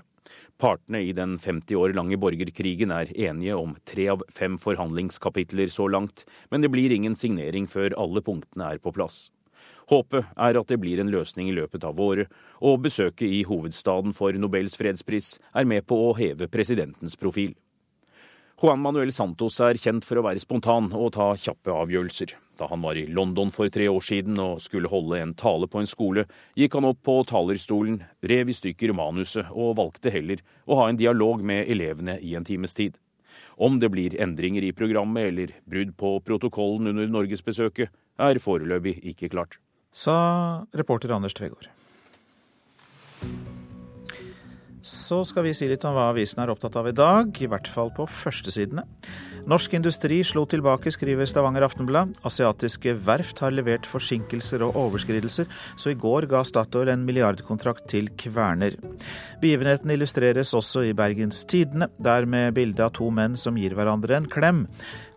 Partene 0.61 1.01
i 1.03 1.13
den 1.15 1.37
50 1.41 1.75
år 1.75 1.93
lange 1.97 2.17
borgerkrigen 2.21 2.93
er 2.93 3.09
enige 3.13 3.55
om 3.57 3.73
tre 3.89 4.07
av 4.13 4.21
fem 4.31 4.57
forhandlingskapitler 4.61 5.71
så 5.73 5.89
langt, 5.89 6.25
men 6.51 6.61
det 6.61 6.71
blir 6.71 6.93
ingen 6.93 7.17
signering 7.19 7.67
før 7.67 7.95
alle 7.99 8.21
punktene 8.23 8.73
er 8.75 8.83
på 8.83 8.93
plass. 8.95 9.31
Håpet 9.91 10.29
er 10.39 10.59
at 10.59 10.69
det 10.69 10.79
blir 10.79 11.01
en 11.01 11.11
løsning 11.11 11.49
i 11.49 11.55
løpet 11.57 11.83
av 11.83 11.99
året, 11.99 12.31
og 12.61 12.85
besøket 12.85 13.27
i 13.27 13.43
hovedstaden 13.47 14.15
for 14.15 14.35
Nobels 14.39 14.77
fredspris 14.79 15.35
er 15.51 15.67
med 15.67 15.87
på 15.89 15.97
å 16.05 16.15
heve 16.15 16.47
presidentens 16.51 17.17
profil. 17.19 17.55
Juan 18.63 18.79
Manuel 18.79 19.11
Santos 19.11 19.57
er 19.59 19.75
kjent 19.75 20.05
for 20.07 20.21
å 20.21 20.23
være 20.23 20.39
spontan 20.39 20.85
og 20.95 21.09
ta 21.17 21.33
kjappe 21.35 21.73
avgjørelser. 21.75 22.31
Da 22.55 22.69
han 22.71 22.79
var 22.85 22.95
i 22.95 23.09
London 23.11 23.49
for 23.51 23.67
tre 23.67 23.89
år 23.91 24.05
siden 24.07 24.39
og 24.39 24.61
skulle 24.63 24.87
holde 24.87 25.19
en 25.19 25.33
tale 25.35 25.67
på 25.67 25.81
en 25.81 25.89
skole, 25.89 26.23
gikk 26.55 26.77
han 26.79 26.87
opp 26.87 27.01
på 27.03 27.17
talerstolen, 27.27 27.99
rev 28.23 28.53
i 28.53 28.55
stykker 28.55 28.93
manuset 28.95 29.51
og 29.51 29.75
valgte 29.81 30.13
heller 30.15 30.39
å 30.63 30.79
ha 30.79 30.87
en 30.87 31.01
dialog 31.01 31.43
med 31.43 31.67
elevene 31.75 32.15
i 32.23 32.37
en 32.39 32.47
times 32.47 32.77
tid. 32.79 32.95
Om 33.59 33.81
det 33.83 33.91
blir 33.91 34.15
endringer 34.23 34.63
i 34.63 34.71
programmet 34.71 35.33
eller 35.33 35.57
brudd 35.67 35.91
på 35.99 36.15
protokollen 36.23 36.93
under 36.93 37.11
norgesbesøket, 37.19 37.91
er 38.23 38.39
foreløpig 38.39 39.01
ikke 39.11 39.33
klart 39.35 39.59
sa 39.93 40.65
reporter 40.73 41.11
Anders 41.13 41.33
Tvegård. 41.33 41.69
Så 44.83 45.21
skal 45.23 45.45
vi 45.45 45.53
si 45.55 45.69
litt 45.71 45.85
om 45.87 45.93
hva 45.95 46.09
avisen 46.11 46.41
er 46.43 46.51
opptatt 46.51 46.75
av 46.75 46.89
i 46.89 46.95
dag, 46.95 47.29
i 47.39 47.47
hvert 47.47 47.69
fall 47.71 47.87
på 47.95 48.03
førstesidene. 48.03 48.83
Norsk 49.47 49.77
industri 49.77 50.17
slo 50.27 50.43
tilbake, 50.47 50.91
skriver 50.91 51.27
Stavanger 51.27 51.63
Aftenblad. 51.63 52.11
Asiatiske 52.27 52.91
verft 53.07 53.39
har 53.43 53.55
levert 53.55 53.87
forsinkelser 53.87 54.65
og 54.67 54.75
overskridelser, 54.81 55.47
så 55.79 55.93
i 55.93 55.95
går 55.99 56.27
ga 56.31 56.41
Statoil 56.43 56.91
en 56.91 57.05
milliardkontrakt 57.07 57.87
til 57.93 58.09
Kverner. 58.19 58.75
Begivenheten 59.39 59.93
illustreres 59.95 60.51
også 60.55 60.83
i 60.89 60.95
Bergens 60.97 61.45
Tidende, 61.47 61.87
der 62.03 62.27
med 62.27 62.51
bilde 62.57 62.83
av 62.83 62.91
to 62.99 63.07
menn 63.07 63.39
som 63.39 63.59
gir 63.59 63.77
hverandre 63.77 64.19
en 64.19 64.27
klem. 64.31 64.65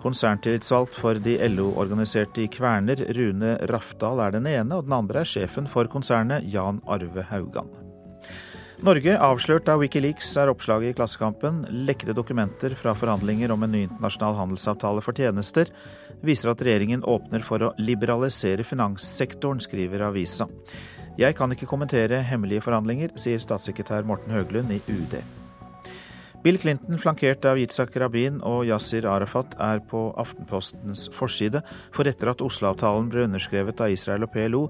Konserntillitsvalgt 0.03 0.95
for 0.95 1.19
de 1.23 1.41
LO-organiserte 1.51 2.45
i 2.45 2.53
Kverner, 2.55 3.03
Rune 3.19 3.57
Rafdal, 3.67 4.23
er 4.29 4.39
den 4.39 4.47
ene, 4.47 4.79
og 4.79 4.87
den 4.87 4.95
andre 5.01 5.25
er 5.25 5.35
sjefen 5.35 5.67
for 5.67 5.91
konsernet, 5.91 6.47
Jan 6.55 6.79
Arve 6.87 7.27
Haugan. 7.33 7.86
Norge 8.85 9.15
avslørt 9.17 9.71
av 9.73 9.81
Wikileaks 9.81 10.35
er 10.37 10.51
oppslaget 10.53 10.93
i 10.93 10.97
Klassekampen. 10.99 11.63
Lekkede 11.89 12.13
dokumenter 12.17 12.75
fra 12.77 12.93
forhandlinger 12.93 13.55
om 13.55 13.65
en 13.65 13.73
ny 13.73 13.87
internasjonal 13.87 14.37
handelsavtale 14.37 15.01
for 15.05 15.17
tjenester 15.17 15.71
viser 16.27 16.53
at 16.53 16.61
regjeringen 16.61 17.07
åpner 17.09 17.41
for 17.47 17.65
å 17.65 17.73
liberalisere 17.81 18.67
finanssektoren, 18.69 19.65
skriver 19.65 20.05
avisa. 20.11 20.49
Jeg 21.17 21.39
kan 21.39 21.57
ikke 21.57 21.69
kommentere 21.71 22.21
hemmelige 22.21 22.67
forhandlinger, 22.69 23.17
sier 23.17 23.41
statssekretær 23.41 24.05
Morten 24.05 24.37
Høglund 24.37 24.77
i 24.77 24.83
UD. 24.93 25.23
Bill 26.47 26.59
Clinton, 26.59 26.95
flankert 26.99 27.43
av 27.51 27.59
Yitzhak 27.59 27.97
Rabin 27.99 28.37
og 28.47 28.69
Yasir 28.69 29.03
Arafat, 29.11 29.57
er 29.59 29.81
på 29.91 30.13
Aftenpostens 30.15 31.09
forside, 31.11 31.59
for 31.91 32.07
etter 32.07 32.31
at 32.31 32.45
Oslo-avtalen 32.47 33.09
ble 33.11 33.25
underskrevet 33.27 33.83
av 33.83 33.91
Israel 33.91 34.29
og 34.29 34.31
PLO, 34.31 34.61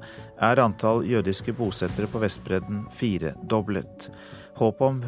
er 0.40 0.62
antall 0.62 1.04
jødiske 1.04 1.52
bosettere 1.58 2.08
på 2.08 2.22
Vestbredden 2.22 2.86
firedoblet. 2.96 4.08
Håpet 4.56 4.86
om 4.88 5.04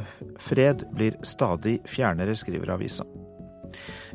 fred 0.51 0.85
blir 0.93 1.17
stadig 1.25 1.79
fjernere, 1.89 2.37
skriver 2.37 2.77
avisa 2.77 3.09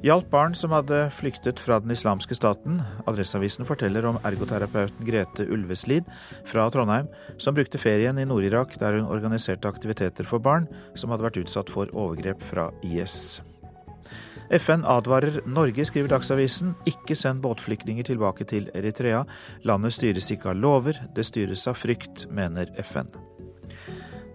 hjalp 0.06 0.30
barn 0.32 0.56
som 0.58 0.74
hadde 0.76 1.06
flyktet 1.16 1.62
fra 1.62 1.80
den 1.84 1.94
islamske 1.96 2.36
staten. 2.38 2.82
Adresseavisen 3.10 3.68
forteller 3.70 4.06
om 4.10 4.20
ergoterapeuten 4.26 5.06
Grete 5.08 5.48
Ulveslid 5.48 6.10
fra 6.50 6.68
Trondheim, 6.74 7.10
som 7.38 7.56
brukte 7.56 7.82
ferien 7.82 8.20
i 8.20 8.28
Nord-Irak 8.28 8.78
der 8.82 9.00
hun 9.00 9.10
organiserte 9.10 9.70
aktiviteter 9.70 10.28
for 10.28 10.44
barn 10.44 10.70
som 10.96 11.14
hadde 11.14 11.28
vært 11.28 11.42
utsatt 11.46 11.74
for 11.74 11.92
overgrep 11.94 12.44
fra 12.44 12.70
IS. 12.84 13.42
FN 14.54 14.84
advarer 14.86 15.40
Norge, 15.50 15.86
skriver 15.88 16.12
Dagsavisen. 16.14 16.76
Ikke 16.86 17.16
send 17.18 17.42
båtflyktninger 17.42 18.06
tilbake 18.06 18.46
til 18.46 18.70
Eritrea. 18.76 19.24
Landet 19.66 19.98
styres 19.98 20.30
ikke 20.36 20.54
av 20.54 20.60
lover, 20.62 21.00
det 21.16 21.26
styres 21.26 21.66
av 21.72 21.80
frykt, 21.80 22.28
mener 22.30 22.70
FN 22.84 23.10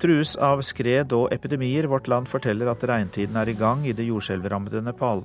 trues 0.03 0.35
av 0.37 0.63
skred 0.67 1.13
og 1.17 1.33
epidemier. 1.35 1.89
Vårt 1.91 2.09
Land 2.09 2.29
forteller 2.31 2.71
at 2.71 2.85
regntiden 2.89 3.37
er 3.37 3.51
i 3.51 3.57
gang 3.59 3.87
i 3.87 3.95
det 3.97 4.07
jordskjelvrammede 4.09 4.83
Nepal. 4.87 5.25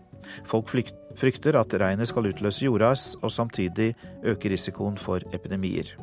Folk 0.49 0.71
frykter 1.19 1.59
at 1.59 1.75
regnet 1.81 2.09
skal 2.09 2.29
utløse 2.31 2.65
jordras, 2.65 3.13
og 3.21 3.31
samtidig 3.31 3.93
øke 4.23 4.51
risikoen 4.53 4.97
for 4.97 5.23
epidemier. 5.33 5.93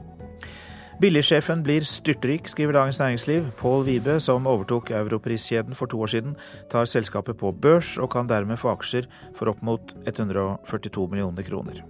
Billigsjefen 1.00 1.62
blir 1.64 1.86
styrtrik, 1.88 2.48
skriver 2.48 2.76
Dagens 2.76 2.98
Næringsliv. 3.00 3.46
Pål 3.56 3.86
Vibe, 3.86 4.18
som 4.20 4.46
overtok 4.46 4.90
Europriskjeden 4.90 5.74
for 5.74 5.88
to 5.88 6.02
år 6.02 6.12
siden, 6.12 6.36
tar 6.70 6.84
selskapet 6.84 7.38
på 7.40 7.54
børs 7.56 7.96
og 7.98 8.10
kan 8.12 8.28
dermed 8.28 8.60
få 8.60 8.74
aksjer 8.74 9.08
for 9.38 9.48
opp 9.48 9.62
mot 9.64 9.94
142 10.04 11.08
millioner 11.08 11.42
kroner. 11.42 11.80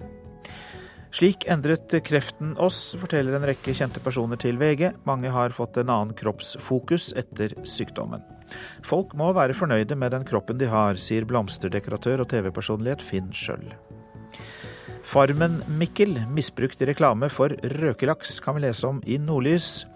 Slik 1.11 1.45
endret 1.51 1.91
kreften 2.07 2.53
oss, 2.63 2.95
forteller 3.01 3.35
en 3.35 3.47
rekke 3.51 3.75
kjente 3.75 4.03
personer 4.03 4.39
til 4.39 4.61
VG. 4.61 4.93
Mange 5.09 5.33
har 5.35 5.55
fått 5.57 5.81
en 5.81 5.91
annen 5.91 6.15
kroppsfokus 6.17 7.11
etter 7.19 7.57
sykdommen. 7.67 8.23
Folk 8.87 9.15
må 9.19 9.33
være 9.35 9.57
fornøyde 9.59 9.99
med 9.99 10.15
den 10.15 10.27
kroppen 10.27 10.59
de 10.59 10.71
har, 10.71 10.99
sier 10.99 11.27
blomsterdekoratør 11.27 12.25
og 12.25 12.31
TV-personlighet 12.31 13.03
Finn 13.03 13.31
Schjøll. 13.35 13.73
Farmen-Mikkel 15.11 16.15
misbrukt 16.31 16.83
i 16.85 16.87
reklame 16.87 17.27
for 17.33 17.51
røkelaks, 17.81 18.37
kan 18.45 18.55
vi 18.55 18.63
lese 18.69 18.87
om 18.87 19.01
i 19.11 19.17
Nordlys. 19.19 19.87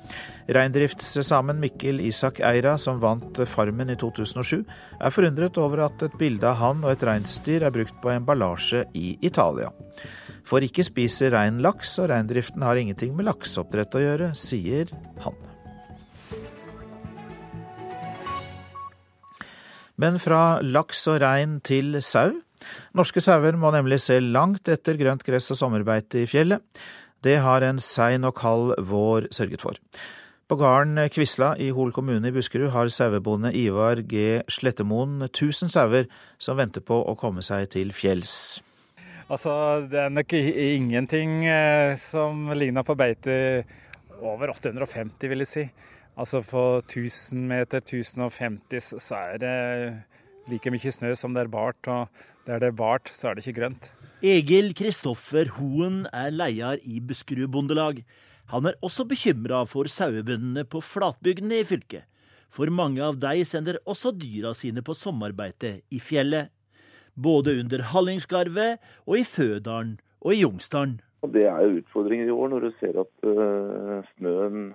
Reindriftssamen 0.50 1.60
Mikkel 1.62 2.02
Isak 2.02 2.40
Eira, 2.42 2.74
som 2.80 2.98
vant 3.02 3.38
Farmen 3.48 3.92
i 3.94 3.98
2007, 4.00 4.64
er 4.98 5.14
forundret 5.14 5.60
over 5.62 5.86
at 5.86 6.02
et 6.02 6.18
bilde 6.18 6.50
av 6.50 6.58
han 6.58 6.82
og 6.82 6.96
et 6.96 7.06
reinsdyr 7.06 7.62
er 7.62 7.74
brukt 7.74 7.94
på 8.02 8.10
emballasje 8.16 8.82
i 8.98 9.14
Italia. 9.22 9.70
For 10.44 10.64
ikke 10.64 10.84
spiser 10.84 11.32
rein 11.34 11.62
laks, 11.64 11.96
og 12.02 12.10
reindriften 12.12 12.64
har 12.66 12.76
ingenting 12.76 13.14
med 13.16 13.28
lakseoppdrett 13.30 13.96
å 13.96 14.02
gjøre, 14.02 14.30
sier 14.36 14.92
han. 15.24 15.36
Men 20.00 20.18
fra 20.18 20.58
laks 20.60 21.04
og 21.10 21.20
rein 21.22 21.60
til 21.64 22.00
sau. 22.02 22.34
Norske 22.96 23.22
sauer 23.22 23.56
må 23.60 23.70
nemlig 23.74 24.00
se 24.02 24.18
langt 24.20 24.68
etter 24.72 24.98
grønt 25.00 25.24
gress 25.26 25.52
og 25.54 25.60
sommerbeite 25.60 26.24
i 26.24 26.28
fjellet. 26.28 26.62
Det 27.24 27.38
har 27.40 27.64
en 27.64 27.80
sein 27.80 28.26
og 28.26 28.34
kald 28.36 28.74
vår 28.84 29.30
sørget 29.32 29.64
for. 29.64 29.78
På 30.44 30.58
gården 30.60 30.98
Kvisla 31.08 31.54
i 31.56 31.70
Hol 31.72 31.92
kommune 31.96 32.28
i 32.28 32.34
Buskerud 32.34 32.68
har 32.74 32.90
sauebonde 32.92 33.54
Ivar 33.56 34.02
G. 34.04 34.42
Slettemoen 34.52 35.22
1000 35.30 35.72
sauer 35.72 36.10
som 36.36 36.60
venter 36.60 36.84
på 36.84 37.00
å 37.00 37.16
komme 37.16 37.40
seg 37.44 37.70
til 37.72 37.94
fjells. 37.96 38.60
Altså, 39.32 39.52
det 39.88 39.98
er 40.02 40.12
nok 40.12 40.32
ingenting 40.36 41.46
eh, 41.48 41.96
som 41.96 42.50
ligner 42.52 42.84
på 42.84 42.96
beite 42.98 43.64
over 44.20 44.52
850, 44.52 45.28
vil 45.32 45.44
jeg 45.44 45.50
si. 45.50 45.64
Altså 46.14 46.42
på 46.46 46.62
1000 46.84 47.46
meter, 47.48 47.80
1050, 47.80 49.00
så 49.02 49.22
er 49.32 49.40
det 49.42 49.56
like 50.52 50.70
mye 50.70 50.92
snø 50.92 51.14
som 51.18 51.34
det 51.34 51.46
er 51.46 51.52
bart. 51.52 51.88
Og 51.88 52.08
der 52.46 52.60
det 52.60 52.70
er 52.70 52.78
bart, 52.78 53.08
så 53.10 53.30
er 53.30 53.34
det 53.34 53.46
ikke 53.46 53.62
grønt. 53.62 53.90
Egil 54.24 54.74
Kristoffer 54.76 55.50
Hoen 55.56 56.04
er 56.12 56.30
leder 56.30 56.78
i 56.84 57.00
Buskerud 57.00 57.48
Bondelag. 57.52 58.04
Han 58.52 58.68
er 58.68 58.76
også 58.84 59.06
bekymra 59.08 59.64
for 59.66 59.88
sauebøndene 59.88 60.66
på 60.68 60.84
flatbygdene 60.84 61.62
i 61.62 61.66
fylket. 61.66 62.04
For 62.54 62.70
mange 62.70 63.02
av 63.02 63.16
de 63.18 63.42
sender 63.48 63.80
også 63.82 64.12
dyra 64.14 64.52
sine 64.54 64.84
på 64.84 64.94
sommerbeite 64.94 65.80
i 65.90 65.98
fjellet. 65.98 66.53
Både 67.14 67.58
under 67.60 67.82
Hallingskarvet 67.92 68.82
og 69.06 69.18
i 69.18 69.24
Fødalen 69.24 69.98
og 70.20 70.34
i 70.34 70.40
Jungsdalen. 70.42 71.00
Det 71.32 71.46
er 71.48 71.60
jo 71.64 71.78
utfordringer 71.80 72.28
i 72.28 72.34
år 72.34 72.50
når 72.52 72.66
du 72.66 72.72
ser 72.80 72.98
at 73.00 73.12
uh, 73.24 74.00
snøen 74.14 74.74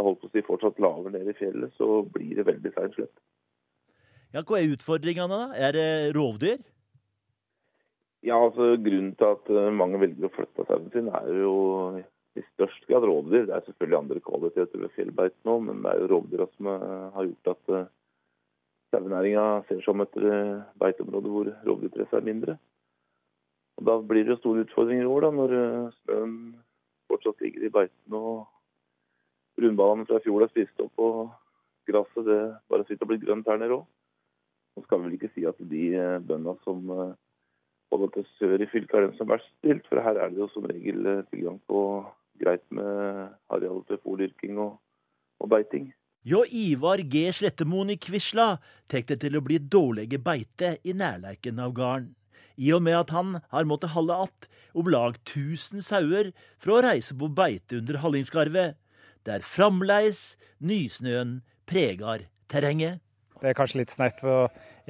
holdt 0.00 0.20
på 0.20 0.28
å 0.28 0.32
si, 0.32 0.42
fortsatt 0.44 0.80
laver 0.82 1.14
ned 1.14 1.28
i 1.30 1.36
fjellet, 1.38 1.72
så 1.78 2.02
blir 2.14 2.34
det 2.38 2.46
veldig 2.48 2.72
seint 2.74 2.96
slett. 2.96 3.14
Ja, 4.34 4.44
hva 4.46 4.60
er 4.60 4.74
utfordringene, 4.76 5.40
da? 5.40 5.56
Er 5.58 5.74
det 5.74 5.88
rovdyr? 6.16 6.60
Ja, 8.26 8.36
altså 8.36 8.74
Grunnen 8.76 9.14
til 9.18 9.32
at 9.32 9.48
eh, 9.50 9.70
mange 9.72 10.00
velger 10.02 10.28
å 10.28 10.34
flytte 10.34 10.66
sauen 10.68 10.90
sin, 10.92 11.08
er 11.08 11.30
jo 11.40 11.54
i 12.38 12.44
størst 12.52 12.84
grad 12.88 13.06
rovdyr. 13.08 13.48
Det 13.48 13.56
er 13.56 13.64
selvfølgelig 13.66 13.98
andre 13.98 14.22
kvaliteter 14.26 14.84
ved 14.84 14.94
fjellbeite 14.96 15.48
nå, 15.48 15.56
men 15.66 15.80
det 15.82 15.94
er 15.94 16.04
jo 16.04 16.10
rovdyra 16.14 16.46
som 16.52 16.70
eh, 16.74 17.06
har 17.16 17.30
gjort 17.30 17.52
at 17.54 17.72
sauenæringa 18.90 19.44
ser 19.68 19.82
som 19.84 20.02
et 20.04 20.16
beiteområde 20.82 21.32
hvor 21.32 21.50
rovdyrpresset 21.66 22.18
er 22.18 22.26
mindre. 22.26 22.56
Og 23.78 23.86
Da 23.86 23.98
blir 24.00 24.24
det 24.24 24.34
jo 24.34 24.40
store 24.40 24.64
utfordringer 24.66 25.06
i 25.06 25.12
år, 25.14 25.20
da, 25.24 25.30
når 25.30 25.54
snøen 26.00 26.34
fortsatt 27.08 27.40
ligger 27.40 27.66
i 27.66 27.72
beiten 27.74 28.16
og 28.16 28.46
rundballene 29.60 30.06
fra 30.06 30.20
i 30.20 30.24
fjor 30.24 30.44
er 30.44 30.52
spist 30.52 30.82
opp 30.84 31.00
og 31.00 31.30
gresset 31.88 32.28
bare 32.68 32.84
så 32.84 32.92
vidt 32.92 33.06
har 33.06 33.24
grønt 33.24 33.48
her 33.48 33.62
nede 33.62 33.78
òg. 33.78 33.86
Nå 34.76 34.84
skal 34.84 35.00
vi 35.00 35.08
vel 35.08 35.16
ikke 35.18 35.32
si 35.34 35.46
at 35.48 35.58
de 35.72 35.84
bøndene 36.26 36.56
som 36.64 36.84
både 37.90 38.10
til 38.14 38.26
sør 38.38 38.62
i 38.62 38.68
fylket 38.70 38.96
er 38.96 39.06
dem 39.06 39.16
som 39.18 39.28
er 39.28 39.36
verst 39.36 39.50
stilt. 39.58 39.86
For 39.88 40.02
her 40.02 40.18
er 40.18 40.30
det 40.30 40.38
jo 40.38 40.48
som 40.52 40.68
regel 40.70 41.06
eh, 41.06 41.24
tilgang 41.32 41.58
på 41.68 41.80
greit 42.40 42.62
med 42.74 43.32
areal 43.52 43.82
til 43.88 44.00
fòrdyrking 44.04 44.60
og, 44.62 44.76
og, 45.40 45.48
beiting. 45.50 45.90
Jo 46.20 46.42
Ivar 46.44 47.00
G. 47.08 47.30
Slettemoen 47.32 47.94
i 47.94 47.96
Kvisla 47.96 48.58
tek 48.92 49.06
det 49.08 49.22
til 49.22 49.38
å 49.38 49.40
bli 49.40 49.56
dårlige 49.56 50.18
beite 50.20 50.74
i 50.84 50.92
nærleiken 50.92 51.60
av 51.64 51.72
garden. 51.72 52.10
I 52.60 52.74
og 52.76 52.82
med 52.84 52.98
at 52.98 53.12
han 53.16 53.38
har 53.48 53.64
måttet 53.64 53.94
halde 53.94 54.14
att 54.14 54.48
om 54.74 54.90
lag 54.92 55.16
1000 55.16 55.80
sauer 55.82 56.32
for 56.58 56.76
å 56.76 56.82
reise 56.84 57.16
på 57.16 57.28
beite 57.32 57.78
under 57.80 58.02
Hallingskarvet, 58.02 58.76
der 59.24 59.40
framleis 59.40 60.36
nysnøen 60.60 61.40
pregar 61.64 62.28
terrenget. 62.52 63.00
Det 63.40 63.54
er 63.54 63.56
kanskje 63.56 63.80
litt 63.80 63.90
snaut 63.94 64.20
på 64.20 64.34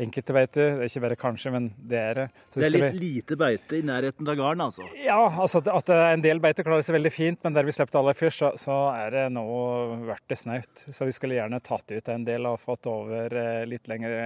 enkelte 0.04 0.34
beite. 0.36 0.64
Det 0.64 0.86
er 0.86 0.90
ikke 0.90 1.02
bare 1.04 1.18
kanskje, 1.20 1.52
men 1.54 1.68
det 1.90 2.00
er 2.00 2.18
det. 2.18 2.26
det 2.56 2.66
er 2.66 2.74
litt 2.74 2.98
lite 2.98 3.38
beite 3.40 3.78
i 3.78 3.84
nærheten 3.86 4.28
av 4.28 4.38
gården, 4.40 4.64
altså? 4.66 4.88
Ja, 5.00 5.20
altså 5.28 5.62
at 5.72 5.94
en 5.96 6.24
del 6.24 6.42
beite 6.42 6.64
klarer 6.66 6.84
seg 6.86 6.96
veldig 6.98 7.14
fint, 7.14 7.40
men 7.44 7.56
der 7.56 7.68
vi 7.68 7.74
slapp 7.76 7.94
aller 8.00 8.16
først, 8.16 8.42
så, 8.42 8.52
så 8.60 8.78
er 8.96 9.16
det 9.16 9.24
nå 9.36 9.46
blitt 10.06 10.26
det 10.30 10.38
snaut. 10.40 10.84
Så 10.88 11.08
vi 11.08 11.16
skulle 11.16 11.38
gjerne 11.38 11.62
tatt 11.64 11.90
ut 11.92 12.12
en 12.12 12.26
del 12.26 12.48
og 12.50 12.60
fått 12.62 12.88
over 12.90 13.34
eh, 13.36 13.64
litt 13.68 13.90
lenger 13.90 14.16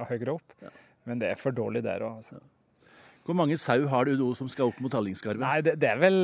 og 0.00 0.08
høyere 0.10 0.38
opp. 0.38 0.56
Ja. 0.64 0.72
Men 1.08 1.20
det 1.22 1.32
er 1.32 1.40
for 1.40 1.54
dårlig 1.56 1.82
der 1.86 2.04
òg, 2.06 2.20
altså. 2.20 2.40
Hvor 3.26 3.36
mange 3.36 3.58
sau 3.60 3.84
har 3.88 4.08
du 4.08 4.16
nå 4.18 4.32
som 4.34 4.48
skal 4.50 4.70
opp 4.70 4.80
mot 4.82 4.94
Hallingskarvet? 4.96 5.42
Nei, 5.42 5.60
det, 5.64 5.76
det, 5.80 5.90
er 5.92 6.00
vel 6.00 6.16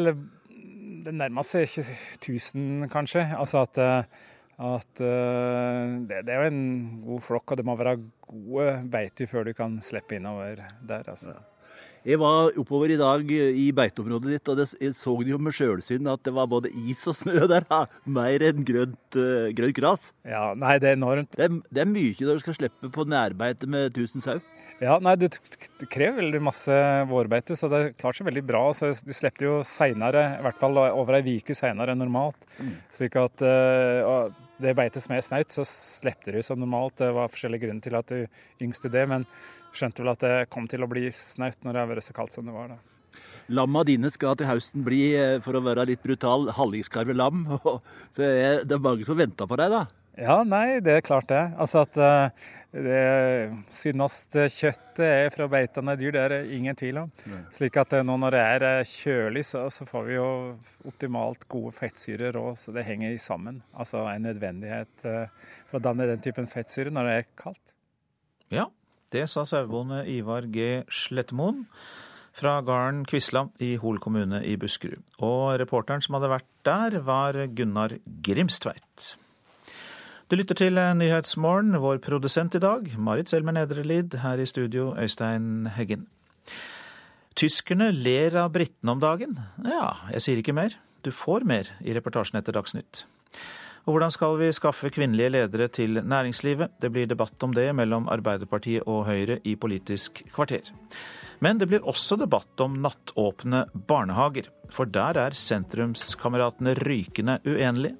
Det 1.05 1.13
nærmer 1.15 1.45
seg 1.47 1.69
ikke 1.69 1.85
1000, 2.17 2.89
kanskje. 2.93 3.23
Altså 3.37 3.63
at 3.63 3.79
uh, 3.79 4.25
at 4.57 5.03
uh, 5.05 5.97
det, 6.09 6.23
det, 6.25 6.33
er 6.33 6.47
jo 6.47 6.53
en 6.53 6.63
god 7.03 7.21
flokk, 7.27 7.53
og 7.53 7.61
det 7.61 7.67
må 7.69 7.77
være 7.77 7.99
gode 8.25 8.71
beiter 8.93 9.29
før 9.29 9.51
du 9.51 9.53
kan 9.57 9.77
slippe 9.85 10.17
innover 10.17 10.65
der. 10.81 11.05
altså. 11.05 11.37
Ja. 11.37 11.45
Jeg 12.07 12.21
var 12.23 12.55
oppover 12.55 12.93
i 12.95 12.99
dag 13.01 13.31
i 13.35 13.65
beiteområdet 13.75 14.37
ditt, 14.37 14.49
og 14.53 14.61
det, 14.61 14.69
jeg 14.79 14.95
så 14.95 15.17
jo 15.27 15.41
med 15.43 15.57
sjølsyn 15.57 16.07
at 16.07 16.23
det 16.23 16.37
var 16.37 16.47
både 16.47 16.71
is 16.87 17.03
og 17.11 17.17
snø 17.19 17.49
der. 17.51 17.67
Da. 17.67 17.81
Mer 18.07 18.45
enn 18.47 18.63
grønt, 18.67 19.19
uh, 19.19 19.49
grønt 19.57 19.77
gras. 19.77 20.13
Ja, 20.23 20.53
nei, 20.55 20.77
det 20.83 20.93
er 20.93 21.01
enormt. 21.01 21.35
Det 21.35 21.51
det 21.67 21.83
er 21.83 21.91
mye 21.91 22.15
når 22.15 22.39
du 22.39 22.45
skal 22.47 22.61
slippe 22.61 22.93
på 22.95 23.09
nærbeite 23.11 23.67
med 23.69 23.91
1000 23.91 24.23
sau. 24.23 24.39
Ja, 24.77 24.99
nei, 25.01 25.15
det, 25.17 25.31
det, 25.81 25.89
krever 25.89 26.21
veldig 26.21 26.41
masse 26.45 26.75
vårbeite, 27.09 27.57
så 27.57 27.69
det 27.73 27.97
klarte 27.97 28.21
seg 28.21 28.29
veldig 28.29 28.45
bra. 28.45 28.65
Så 28.77 28.93
du 29.03 29.13
slipper 29.17 29.49
jo 29.49 29.55
seinere, 29.67 30.29
i 30.37 30.45
hvert 30.45 30.61
fall 30.61 30.79
over 30.85 31.19
ei 31.19 31.39
uke 31.41 31.57
seinere 31.57 31.97
enn 31.97 32.05
normalt. 32.05 32.47
Mm. 32.61 32.75
Slik 32.93 33.17
at 33.19 33.43
uh, 33.43 34.29
det 34.63 34.75
beitet 34.79 35.05
som 35.05 35.15
er 35.17 35.25
snaut, 35.25 35.53
så 35.53 35.65
slapp 35.69 36.25
du 36.27 36.39
som 36.45 36.61
normalt. 36.61 36.99
Det 37.01 37.13
var 37.15 37.33
forskjellige 37.33 37.67
grunner 37.67 37.85
til 37.85 37.99
at 37.99 38.13
du 38.13 38.65
yngste 38.65 38.93
det, 38.93 39.05
men 39.11 39.27
skjønte 39.77 40.05
vel 40.05 40.13
at 40.15 40.25
det 40.25 40.35
kom 40.53 40.69
til 40.71 40.85
å 40.85 40.91
bli 40.91 41.09
snaut 41.13 41.59
når 41.65 41.73
det 41.73 41.83
har 41.83 41.91
vært 41.93 42.07
så 42.09 42.17
kaldt 42.17 42.37
som 42.37 42.49
det 42.49 42.57
var. 42.57 42.73
da. 42.73 42.79
Lamma 43.57 43.85
dine 43.87 44.11
skal 44.11 44.35
til 44.39 44.49
høsten 44.49 44.83
bli, 44.87 45.03
eh, 45.15 45.37
for 45.45 45.55
å 45.55 45.63
være 45.63 45.87
litt 45.93 46.03
brutal, 46.03 46.49
hallingskarvelam. 46.57 47.45
Så 48.15 48.25
det 48.25 48.75
er 48.75 48.83
mange 48.83 49.07
som 49.07 49.19
venter 49.19 49.47
på 49.47 49.59
deg, 49.61 49.71
da? 49.71 49.85
Ja, 50.17 50.41
nei, 50.49 50.81
det 50.81 50.97
er 50.97 51.05
klart 51.05 51.29
det. 51.29 51.43
Altså 51.61 51.85
at 51.85 51.99
uh, 52.01 52.49
det 52.85 53.73
sunneste 53.73 54.47
kjøttet 54.53 55.03
er 55.07 55.31
fra 55.35 55.49
beitende 55.51 55.95
dyr, 55.99 56.13
det 56.15 56.23
er 56.23 56.35
det 56.35 56.57
ingen 56.57 56.79
tvil 56.79 57.03
om. 57.05 57.13
Nei. 57.31 57.43
Slik 57.55 57.79
at 57.81 57.97
uh, 57.97 58.03
nå 58.07 58.17
når 58.23 58.37
det 58.37 58.43
er 58.45 58.67
uh, 58.67 58.91
kjølig, 58.91 59.45
så, 59.49 59.67
så, 59.73 59.87
får 59.89 60.09
vi 60.09 60.17
jo 60.17 60.29
optimalt 60.89 61.47
gode 61.53 61.75
fettsyrer 61.77 62.39
òg, 62.41 62.55
så 62.61 62.75
det 62.77 62.87
henger 62.89 63.17
sammen. 63.23 63.63
Altså 63.75 64.07
en 64.11 64.27
nødvendighet 64.29 64.99
for 65.03 65.79
å 65.79 65.85
danne 65.85 66.09
den 66.11 66.25
typen 66.25 66.51
fettsyre 66.51 66.93
når 66.95 67.11
det 67.11 67.15
er 67.21 67.31
kaldt. 67.39 67.77
Ja, 68.53 68.69
det 69.15 69.29
sa 69.33 69.47
sauebonde 69.49 70.05
Ivar 70.11 70.47
G. 70.53 70.83
Slettemoen 70.93 71.65
fra 72.37 72.59
gården 72.61 73.05
Kvisla 73.09 73.47
i 73.65 73.75
Hol 73.81 74.01
kommune 74.03 74.43
i 74.45 74.57
Buskerud. 74.61 75.03
Og 75.25 75.57
reporteren 75.61 76.05
som 76.05 76.19
hadde 76.19 76.33
vært 76.35 76.51
der, 76.67 76.99
var 77.07 77.39
Gunnar 77.57 77.97
Grimstveit. 78.27 79.15
Du 80.27 80.35
lytter 80.35 80.57
til 80.59 80.75
Nyhetsmorgen. 80.75 81.77
Vår 81.79 82.01
produsent 82.03 82.57
i 82.59 82.59
dag, 82.59 82.89
Marit 82.99 83.31
Selmer 83.31 83.55
Nedrelid. 83.55 84.17
Her 84.25 84.41
i 84.43 84.47
studio, 84.51 84.89
Øystein 84.99 85.69
Heggen. 85.71 86.09
Tyskerne 87.39 87.93
ler 87.95 88.35
av 88.43 88.49
britene 88.51 88.97
om 88.97 88.99
dagen. 88.99 89.37
Ja, 89.63 89.93
jeg 90.11 90.25
sier 90.25 90.41
ikke 90.41 90.57
mer. 90.57 90.75
Du 91.07 91.13
får 91.15 91.47
mer 91.47 91.71
i 91.79 91.95
reportasjen 91.95 92.41
etter 92.41 92.57
Dagsnytt. 92.59 93.05
Og 93.87 93.95
hvordan 93.95 94.11
skal 94.11 94.35
vi 94.41 94.51
skaffe 94.51 94.91
kvinnelige 94.91 95.31
ledere 95.31 95.71
til 95.71 96.03
næringslivet? 96.03 96.75
Det 96.83 96.91
blir 96.91 97.07
debatt 97.07 97.47
om 97.47 97.55
det 97.55 97.69
mellom 97.79 98.11
Arbeiderpartiet 98.11 98.83
og 98.83 99.05
Høyre 99.07 99.39
i 99.47 99.55
Politisk 99.55 100.25
kvarter. 100.35 100.75
Men 101.39 101.63
det 101.63 101.71
blir 101.71 101.87
også 101.87 102.19
debatt 102.19 102.67
om 102.67 102.81
nattåpne 102.83 103.69
barnehager. 103.87 104.51
For 104.75 104.91
der 104.91 105.23
er 105.29 105.39
sentrumskameratene 105.39 106.75
rykende 106.83 107.39
uenige. 107.47 107.95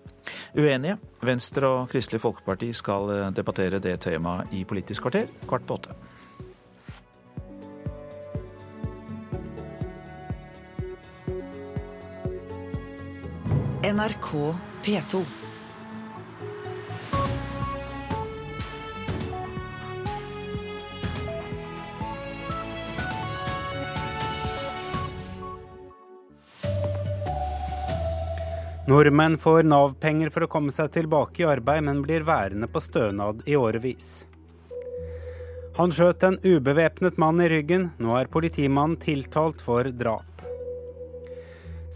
Uenige. 0.57 0.99
Venstre 1.27 1.67
og 1.67 1.89
Kristelig 1.93 2.21
Folkeparti 2.23 2.73
skal 2.77 3.33
debattere 3.37 3.81
det 3.83 3.99
temaet 4.05 4.53
i 4.57 4.65
Politisk 4.69 5.07
kvarter 5.07 5.33
kvart 5.47 5.67
på 5.67 5.81
åtte. 5.81 5.97
NRK 13.87 14.31
P2. 14.83 15.46
Nordmenn 28.87 29.35
får 29.39 29.65
Nav-penger 29.67 30.31
for 30.31 30.47
å 30.47 30.49
komme 30.51 30.71
seg 30.71 30.93
tilbake 30.95 31.43
i 31.43 31.47
arbeid, 31.51 31.83
men 31.89 32.05
blir 32.05 32.23
værende 32.23 32.69
på 32.71 32.79
stønad 32.79 33.41
i 33.51 33.57
årevis. 33.59 34.27
Han 35.75 35.91
skjøt 35.91 36.23
en 36.23 36.39
ubevæpnet 36.45 37.19
mann 37.19 37.43
i 37.43 37.49
ryggen. 37.51 37.89
Nå 37.99 38.15
er 38.15 38.31
politimannen 38.31 38.95
tiltalt 39.03 39.59
for 39.67 39.91
drap. 39.91 40.47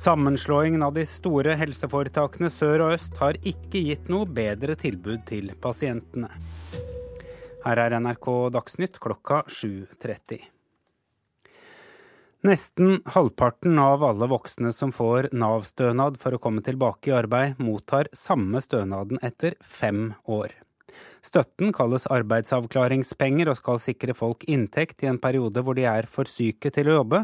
Sammenslåingen 0.02 0.82
av 0.82 0.98
de 0.98 1.06
store 1.06 1.54
helseforetakene 1.62 2.50
sør 2.50 2.88
og 2.88 2.98
øst 2.98 3.22
har 3.22 3.38
ikke 3.38 3.86
gitt 3.86 4.10
noe 4.10 4.26
bedre 4.26 4.74
tilbud 4.74 5.22
til 5.30 5.54
pasientene. 5.62 6.32
Her 7.62 7.86
er 7.86 8.00
NRK 8.02 8.32
Dagsnytt 8.56 8.98
klokka 8.98 9.44
7.30. 9.46 10.42
Nesten 12.40 13.02
halvparten 13.04 13.78
av 13.78 14.00
alle 14.04 14.24
voksne 14.32 14.70
som 14.72 14.94
får 14.96 15.26
Nav-stønad 15.36 16.14
for 16.22 16.32
å 16.32 16.38
komme 16.40 16.62
tilbake 16.64 17.10
i 17.10 17.12
arbeid, 17.12 17.58
mottar 17.60 18.08
samme 18.16 18.62
stønaden 18.64 19.20
etter 19.20 19.58
fem 19.60 20.14
år. 20.24 20.54
Støtten 21.20 21.74
kalles 21.76 22.06
arbeidsavklaringspenger 22.08 23.50
og 23.52 23.58
skal 23.58 23.82
sikre 23.84 24.14
folk 24.16 24.46
inntekt 24.48 25.04
i 25.04 25.10
en 25.10 25.20
periode 25.20 25.60
hvor 25.60 25.76
de 25.76 25.84
er 25.84 26.08
for 26.08 26.30
syke 26.32 26.72
til 26.72 26.88
å 26.88 27.02
jobbe. 27.02 27.20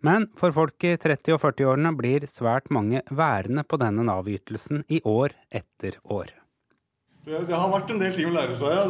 Men 0.00 0.30
for 0.40 0.56
folk 0.56 0.88
i 0.88 0.94
30- 0.96 1.36
og 1.36 1.42
40-årene 1.44 1.92
blir 2.00 2.24
svært 2.28 2.72
mange 2.72 3.04
værende 3.12 3.66
på 3.68 3.76
denne 3.84 4.06
Nav-ytelsen 4.08 4.86
i 4.88 5.02
år 5.04 5.36
etter 5.52 6.00
år. 6.08 6.32
Det, 7.24 7.38
det, 7.48 7.56
har 7.56 7.70
vært 7.72 7.88
en 7.88 8.00
del 8.02 8.12
ting 8.12 8.26
å 8.28 8.34
lære 8.34 8.52
seg, 8.60 8.68
ja. 8.76 8.84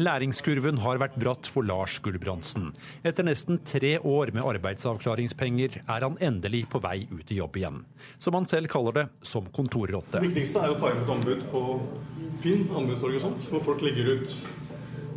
Læringskurven 0.08 0.78
har 0.80 0.96
vært 1.02 1.18
bratt 1.20 1.50
for 1.52 1.66
Lars 1.68 1.98
Gulbrandsen. 2.00 2.70
Etter 3.04 3.26
nesten 3.28 3.58
tre 3.68 3.98
år 4.00 4.32
med 4.32 4.46
arbeidsavklaringspenger 4.54 5.82
er 5.82 6.06
han 6.06 6.16
endelig 6.24 6.62
på 6.72 6.80
vei 6.80 7.02
ut 7.12 7.28
i 7.28 7.36
jobb 7.42 7.58
igjen. 7.60 7.82
Som 8.16 8.38
han 8.38 8.48
selv 8.48 8.72
kaller 8.72 8.96
det, 8.96 9.04
som 9.20 9.50
kontorrotte. 9.52 10.16
Det 10.16 10.30
viktigste 10.30 10.64
er 10.64 10.72
å 10.72 10.78
ta 10.80 10.94
imot 10.94 11.12
anbud 11.18 11.44
på 11.52 11.62
Finn, 12.40 12.64
anbudsorg 12.72 13.20
og 13.20 13.26
sånt, 13.26 13.44
hvor 13.52 13.60
folk 13.68 13.84
legger 13.84 14.14
ut 14.16 14.32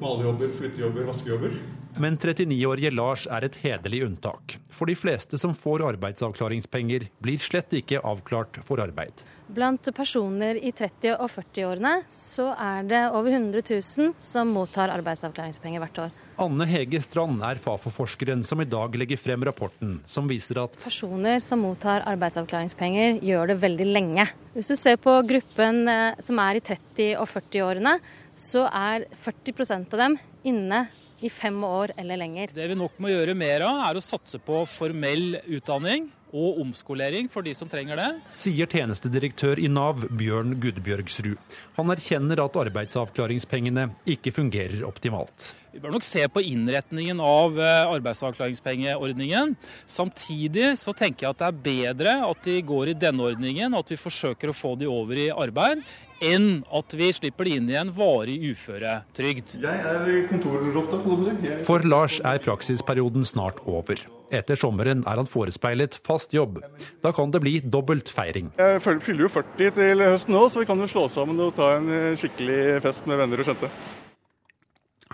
malejobber, 0.03 0.51
flyttejobber, 0.59 1.07
vaskejobber. 1.07 1.55
Men 2.03 2.19
39-årige 2.19 2.91
Lars 2.93 3.23
er 3.31 3.47
et 3.47 3.55
hederlig 3.63 4.03
unntak. 4.05 4.59
For 4.75 4.91
de 4.91 4.99
fleste 4.99 5.39
som 5.39 5.55
får 5.55 5.87
arbeidsavklaringspenger, 5.93 7.07
blir 7.23 7.41
slett 7.41 7.73
ikke 7.79 8.03
avklart 8.05 8.59
for 8.67 8.83
arbeid. 8.83 9.23
Blant 9.47 9.87
personer 9.95 10.57
i 10.59 10.73
30- 10.75 11.13
og 11.15 11.29
40-årene 11.31 11.93
så 12.11 12.49
er 12.51 12.87
det 12.89 13.03
over 13.15 13.31
100 13.31 13.63
000 13.63 14.11
som 14.19 14.51
mottar 14.51 14.91
arbeidsavklaringspenger 14.91 15.79
hvert 15.83 16.01
år. 16.03 16.17
Anne 16.43 16.67
Hege 16.69 16.99
Strand 17.01 17.39
er 17.47 17.61
Fafo-forskeren 17.61 18.43
som 18.45 18.59
i 18.61 18.67
dag 18.69 18.93
legger 18.99 19.17
frem 19.17 19.45
rapporten 19.47 19.95
som 20.05 20.27
viser 20.29 20.59
at 20.61 20.75
Personer 20.83 21.39
som 21.41 21.63
mottar 21.63 22.03
arbeidsavklaringspenger 22.11 23.23
gjør 23.23 23.53
det 23.53 23.57
veldig 23.63 23.87
lenge. 23.87 24.27
Hvis 24.53 24.73
du 24.73 24.75
ser 24.77 24.99
på 25.01 25.15
gruppen 25.29 25.87
eh, 25.89 26.19
som 26.21 26.43
er 26.43 26.59
i 26.59 26.65
30- 26.67 27.15
og 27.17 27.31
40-årene, 27.31 27.97
så 28.37 28.67
er 28.67 29.07
40% 29.23 29.95
av 29.95 30.03
dem 30.03 30.19
inne 30.45 30.85
i 31.20 31.30
fem 31.30 31.57
år 31.63 31.95
eller 31.97 32.20
lenger. 32.22 32.53
Det 32.53 32.68
vi 32.70 32.78
nok 32.78 32.99
må 33.01 33.11
gjøre 33.11 33.38
mer 33.38 33.65
av, 33.68 33.82
er 33.89 33.97
å 33.97 34.03
satse 34.03 34.39
på 34.43 34.61
formell 34.70 35.39
utdanning 35.45 36.11
og 36.36 36.59
omskolering 36.61 37.30
for 37.32 37.45
de 37.45 37.53
som 37.55 37.70
trenger 37.72 37.99
det. 37.99 38.07
Sier 38.39 38.68
tjenestedirektør 38.68 39.61
i 39.63 39.70
Nav, 39.72 40.03
Bjørn 40.20 40.57
Gudbjørgsrud. 40.61 41.38
Han 41.78 41.93
erkjenner 41.93 42.41
at 42.43 42.59
arbeidsavklaringspengene 42.63 43.88
ikke 44.18 44.34
fungerer 44.36 44.84
optimalt. 44.88 45.53
Vi 45.72 45.82
bør 45.84 45.93
nok 45.95 46.05
se 46.05 46.26
på 46.32 46.43
innretningen 46.43 47.22
av 47.24 47.59
eh, 47.61 47.93
arbeidsavklaringspengeordningen. 47.95 49.55
Samtidig 49.88 50.74
så 50.82 50.93
tenker 50.97 51.28
jeg 51.28 51.36
at 51.36 51.43
det 51.43 51.47
er 51.47 51.63
bedre 51.70 52.18
at 52.28 52.43
de 52.47 52.59
går 52.65 52.91
i 52.91 52.99
denne 52.99 53.32
ordningen, 53.32 53.72
og 53.74 53.86
at 53.86 53.95
vi 53.95 54.01
forsøker 54.01 54.51
å 54.51 54.57
få 54.57 54.76
de 54.80 54.89
over 54.91 55.22
i 55.22 55.30
arbeid, 55.32 55.86
enn 56.24 56.63
at 56.74 56.93
vi 56.97 57.09
slipper 57.13 57.47
de 57.47 57.55
inn 57.59 57.70
i 57.72 57.78
en 57.80 57.91
varig 57.95 58.38
uføretrygd. 58.51 59.57
Jeg 59.63 59.78
er. 59.93 61.57
For 61.68 61.86
Lars 61.88 62.20
er 62.26 62.41
praksisperioden 62.43 63.28
snart 63.28 63.61
over. 63.65 64.01
Etter 64.34 64.59
sommeren 64.59 65.05
er 65.07 65.22
han 65.22 65.30
forespeilet 65.30 65.95
fast 66.03 66.34
jobb. 66.36 66.59
Da 67.03 67.13
kan 67.15 67.32
det 67.32 67.41
bli 67.43 67.59
dobbelt 67.63 68.11
feiring. 68.11 68.51
Jeg 68.59 68.82
fyller 68.84 69.28
jo 69.28 69.32
40 69.38 69.72
til 69.78 70.03
høsten 70.03 70.36
nå, 70.36 70.43
så 70.51 70.63
vi 70.63 70.68
kan 70.68 70.84
jo 70.84 70.89
slå 70.91 71.07
sammen 71.13 71.39
og 71.43 71.55
ta 71.55 71.78
en 71.78 71.88
eh, 71.93 72.18
skikkelig 72.20 72.82
fest 72.84 73.07
med 73.07 73.22
venner 73.22 73.43
og 73.43 73.47
kjente. 73.47 73.72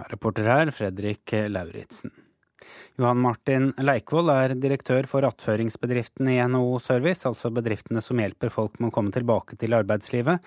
Reporter 0.09 0.49
her, 0.49 0.73
Fredrik 0.73 1.35
Lauritzen. 1.53 2.22
Johan 2.99 3.21
Martin 3.23 3.71
Leikvoll 3.81 4.31
er 4.33 4.55
direktør 4.59 5.07
for 5.09 5.25
attføringsbedriften 5.27 6.29
i 6.29 6.39
NHO 6.45 6.77
Service, 6.83 7.25
altså 7.29 7.51
bedriftene 7.53 8.03
som 8.05 8.21
hjelper 8.21 8.53
folk 8.53 8.79
med 8.79 8.91
å 8.91 8.95
komme 8.95 9.13
tilbake 9.15 9.57
til 9.61 9.75
arbeidslivet. 9.77 10.43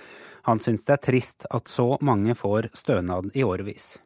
Han 0.47 0.63
syns 0.63 0.87
det 0.87 0.97
er 0.97 1.05
trist 1.09 1.49
at 1.51 1.71
så 1.71 1.95
mange 2.01 2.37
får 2.39 2.71
stønad 2.79 3.33
i 3.35 3.45
årevis. 3.47 3.97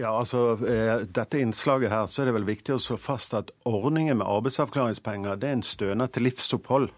Ja, 0.00 0.14
altså, 0.18 0.56
eh, 0.66 1.04
dette 1.04 1.40
innslaget 1.40 1.92
her, 1.92 2.06
så 2.08 2.22
er 2.22 2.30
det 2.30 2.38
vel 2.38 2.48
viktig 2.48 2.74
å 2.74 2.80
slå 2.80 2.96
fast 2.96 3.34
at 3.36 3.52
ordningen 3.68 4.18
med 4.22 4.26
arbeidsavklaringspenger 4.26 5.36
det 5.36 5.50
er 5.50 5.58
en 5.58 5.66
stønad 5.66 6.14
til 6.14 6.24
livsopphold. 6.30 6.88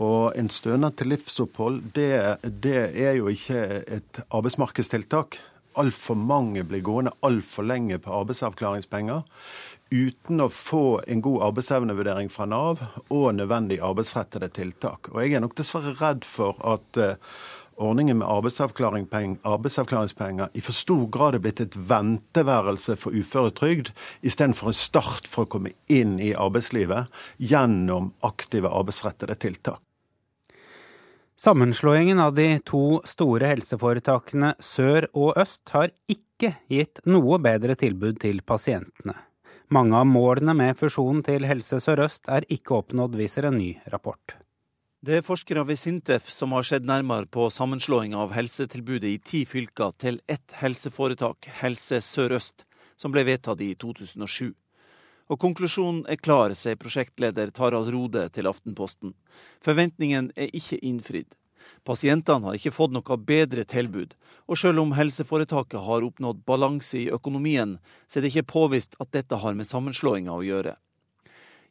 Og 0.00 0.32
en 0.40 0.48
stønad 0.48 0.96
til 0.96 1.12
livsopphold, 1.12 1.82
det, 1.92 2.40
det 2.64 2.86
er 2.96 3.18
jo 3.18 3.28
ikke 3.28 3.60
et 3.84 4.22
arbeidsmarkedstiltak. 4.32 5.36
Altfor 5.78 6.18
mange 6.18 6.64
blir 6.66 6.82
gående 6.82 7.12
altfor 7.26 7.68
lenge 7.68 8.00
på 8.02 8.14
arbeidsavklaringspenger 8.22 9.22
uten 9.90 10.40
å 10.42 10.48
få 10.54 11.00
en 11.10 11.22
god 11.22 11.42
arbeidsevnevurdering 11.50 12.28
fra 12.30 12.46
Nav 12.46 12.82
og 13.10 13.34
nødvendig 13.34 13.80
arbeidsrettede 13.82 14.48
tiltak. 14.54 15.08
Og 15.12 15.24
jeg 15.24 15.34
er 15.34 15.40
nok 15.42 15.56
dessverre 15.58 15.96
redd 15.98 16.24
for 16.26 16.54
at 16.62 16.96
uh, 17.02 17.14
ordningen 17.80 18.18
med 18.20 18.30
arbeidsavklaringspenger 18.30 20.48
i 20.54 20.60
for 20.62 20.72
stor 20.76 21.06
grad 21.10 21.34
er 21.38 21.42
blitt 21.42 21.60
et 21.64 21.76
venteværelse 21.90 22.96
for 23.00 23.10
uføretrygd, 23.16 23.90
istedenfor 24.22 24.66
en 24.70 24.78
start 24.78 25.26
for 25.30 25.46
å 25.46 25.50
komme 25.58 25.72
inn 25.90 26.18
i 26.22 26.38
arbeidslivet 26.38 27.10
gjennom 27.50 28.12
aktive 28.26 28.68
arbeidsrettede 28.70 29.34
tiltak. 29.42 29.82
Sammenslåingen 31.40 32.18
av 32.20 32.34
de 32.34 32.58
to 32.68 33.00
store 33.08 33.48
helseforetakene 33.48 34.50
Sør 34.60 35.06
og 35.16 35.38
Øst 35.40 35.70
har 35.72 35.88
ikke 36.12 36.50
gitt 36.68 37.00
noe 37.08 37.38
bedre 37.40 37.72
tilbud 37.80 38.18
til 38.20 38.42
pasientene. 38.44 39.14
Mange 39.72 39.96
av 39.96 40.04
målene 40.04 40.52
med 40.58 40.76
fusjonen 40.76 41.22
til 41.24 41.48
Helse 41.48 41.78
Sør-Øst 41.80 42.28
er 42.28 42.44
ikke 42.52 42.76
oppnådd, 42.82 43.16
viser 43.16 43.48
en 43.48 43.56
ny 43.56 43.70
rapport. 43.88 44.36
Det 45.00 45.16
er 45.16 45.24
forskere 45.24 45.64
ved 45.64 45.80
Sintef 45.80 46.28
som 46.28 46.52
har 46.52 46.68
sett 46.68 46.84
nærmere 46.84 47.24
på 47.24 47.48
sammenslåing 47.48 48.12
av 48.12 48.36
helsetilbudet 48.36 49.14
i 49.14 49.18
ti 49.24 49.46
fylker 49.48 49.96
til 49.96 50.20
ett 50.28 50.58
helseforetak, 50.60 51.48
Helse 51.62 52.02
Sør-Øst, 52.04 52.66
som 53.00 53.16
ble 53.16 53.24
vedtatt 53.24 53.64
i 53.64 53.72
2007. 53.80 54.52
Og 55.30 55.38
konklusjonen 55.38 56.02
er 56.10 56.18
klar, 56.18 56.50
sier 56.58 56.78
prosjektleder 56.78 57.52
Tarald 57.54 57.92
Rode 57.94 58.24
til 58.34 58.48
Aftenposten. 58.50 59.14
Forventningen 59.62 60.32
er 60.34 60.50
ikke 60.50 60.80
innfridd. 60.82 61.36
Pasientene 61.86 62.48
har 62.48 62.58
ikke 62.58 62.74
fått 62.74 62.92
noe 62.96 63.16
bedre 63.22 63.62
tilbud, 63.68 64.16
og 64.50 64.58
selv 64.58 64.82
om 64.82 64.96
helseforetaket 64.98 65.86
har 65.86 66.04
oppnådd 66.04 66.42
balanse 66.48 66.98
i 66.98 67.08
økonomien, 67.14 67.78
så 68.08 68.18
er 68.18 68.26
det 68.26 68.32
ikke 68.34 68.52
påvist 68.56 68.98
at 68.98 69.12
dette 69.14 69.38
har 69.38 69.54
med 69.54 69.68
sammenslåinga 69.68 70.34
å 70.34 70.44
gjøre. 70.44 70.74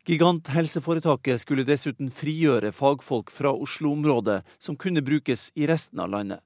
Giganthelseforetaket 0.07 1.43
skulle 1.43 1.68
dessuten 1.68 2.10
frigjøre 2.16 2.72
fagfolk 2.74 3.30
fra 3.34 3.51
Oslo-området 3.51 4.39
som 4.57 4.80
kunne 4.80 5.03
brukes 5.05 5.49
i 5.60 5.68
resten 5.70 5.99
av 5.99 6.14
landet. 6.16 6.39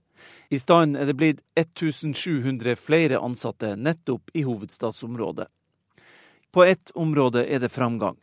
I 0.50 0.58
stedet 0.60 0.98
er 0.98 1.08
det 1.08 1.20
blitt 1.20 1.44
1700 1.60 2.76
flere 2.80 3.22
ansatte 3.22 3.76
nettopp 3.78 4.34
i 4.34 4.44
hovedstadsområdet. 4.48 5.48
På 6.54 6.64
ett 6.64 6.92
område 6.96 7.48
er 7.50 7.60
det 7.60 7.72
framgang. 7.74 8.18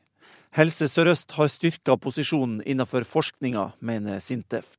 Helse 0.55 0.87
Sør-Øst 0.87 1.33
har 1.35 1.49
styrka 1.51 1.97
posisjonen 1.99 2.61
innenfor 2.63 3.03
forskninga, 3.03 3.73
mener 3.83 4.21
Sintef. 4.23 4.77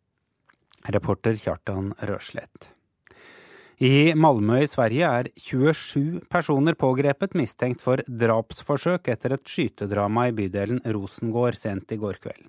Reporter 0.88 1.36
Kjartan 1.36 1.90
Røslett. 2.00 2.70
I 3.82 4.14
Malmö 4.16 4.62
i 4.62 4.70
Sverige 4.70 5.08
er 5.10 5.28
27 5.36 6.22
personer 6.32 6.78
pågrepet 6.80 7.36
mistenkt 7.36 7.82
for 7.84 8.00
drapsforsøk 8.06 9.10
etter 9.10 9.36
et 9.36 9.44
skytedrama 9.44 10.28
i 10.30 10.36
bydelen 10.38 10.80
Rosengård 10.86 11.60
sent 11.60 11.92
i 11.92 12.00
går 12.00 12.22
kveld. 12.24 12.48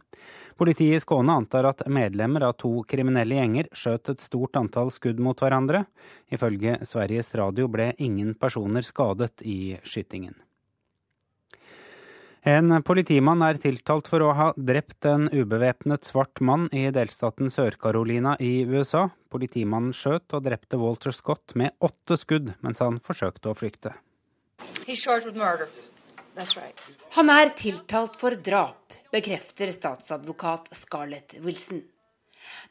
Politiet 0.61 1.01
i 1.01 1.03
Skåne 1.03 1.35
antar 1.41 1.67
at 1.73 1.83
medlemmer 1.91 2.47
av 2.47 2.55
to 2.61 2.85
kriminelle 2.87 3.41
gjenger 3.41 3.73
skjøt 3.73 4.13
et 4.13 4.23
stort 4.23 4.61
antall 4.61 4.93
skudd 4.95 5.19
mot 5.19 5.41
hverandre. 5.41 5.83
Ifølge 6.31 6.79
Sveriges 6.87 7.35
Radio 7.35 7.67
ble 7.67 7.91
ingen 7.99 8.37
personer 8.39 8.87
skadet 8.87 9.43
i 9.43 9.79
skytingen. 9.83 10.37
En 12.43 12.75
politimann 12.83 13.39
er 13.47 13.55
tiltalt 13.63 14.09
for 14.11 14.25
å 14.27 14.33
ha 14.35 14.49
drept 14.59 15.07
en 15.07 15.29
ubevæpnet 15.31 16.09
svart 16.09 16.41
mann 16.43 16.65
i 16.75 16.89
delstaten 16.91 17.47
Sør-Carolina 17.47 18.33
i 18.43 18.65
USA. 18.67 19.05
Politimannen 19.31 19.95
skjøt 19.95 20.35
og 20.35 20.43
drepte 20.49 20.81
Walter 20.81 21.15
Scott 21.15 21.55
med 21.55 21.77
åtte 21.79 22.19
skudd 22.19 22.51
mens 22.67 22.83
han 22.83 22.99
forsøkte 22.99 23.53
å 23.53 23.55
flykte. 23.55 23.93
Han 27.15 27.31
er 27.31 27.53
tiltalt 27.55 28.19
for 28.19 28.35
drap, 28.35 28.91
bekrefter 29.15 29.71
statsadvokat 29.71 30.73
Scarlett 30.75 31.37
Wilson. 31.47 31.85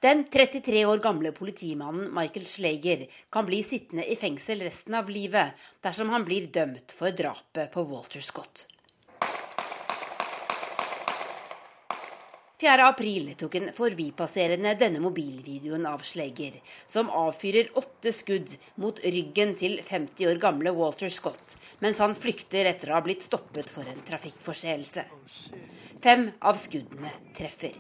Den 0.04 0.26
33 0.28 0.84
år 0.84 1.00
gamle 1.00 1.32
politimannen 1.32 2.12
Michael 2.12 2.44
Schleger 2.44 3.08
kan 3.32 3.48
bli 3.48 3.64
sittende 3.64 4.04
i 4.04 4.20
fengsel 4.20 4.68
resten 4.68 5.00
av 5.00 5.08
livet 5.08 5.56
dersom 5.80 6.12
han 6.12 6.28
blir 6.28 6.52
dømt 6.52 6.92
for 6.92 7.16
drapet 7.16 7.72
på 7.72 7.88
Walter 7.88 8.20
Scott. 8.20 8.68
4. 12.62 12.84
april 12.86 13.32
tok 13.34 13.55
en 13.57 13.72
forbipasserende 13.74 14.76
denne 14.78 14.99
mobilvideoen 15.01 15.88
av 15.89 16.03
Slegger, 16.05 16.59
som 16.86 17.09
avfyrer 17.09 17.72
åtte 17.82 18.14
skudd 18.14 18.53
mot 18.84 19.01
ryggen 19.01 19.55
til 19.57 19.80
50 19.82 20.30
år 20.30 20.41
gamle 20.43 20.76
Walter 20.78 21.09
Scott, 21.09 21.55
mens 21.82 21.97
han 22.03 22.14
flykter 22.14 22.70
etter 22.70 22.91
å 22.91 22.99
ha 22.99 23.01
blitt 23.01 23.26
stoppet 23.26 23.74
for 23.74 23.89
en 23.89 24.05
trafikkforseelse. 24.05 25.07
Fem 26.05 26.28
av 26.38 26.62
skuddene 26.62 27.16
treffer. 27.34 27.74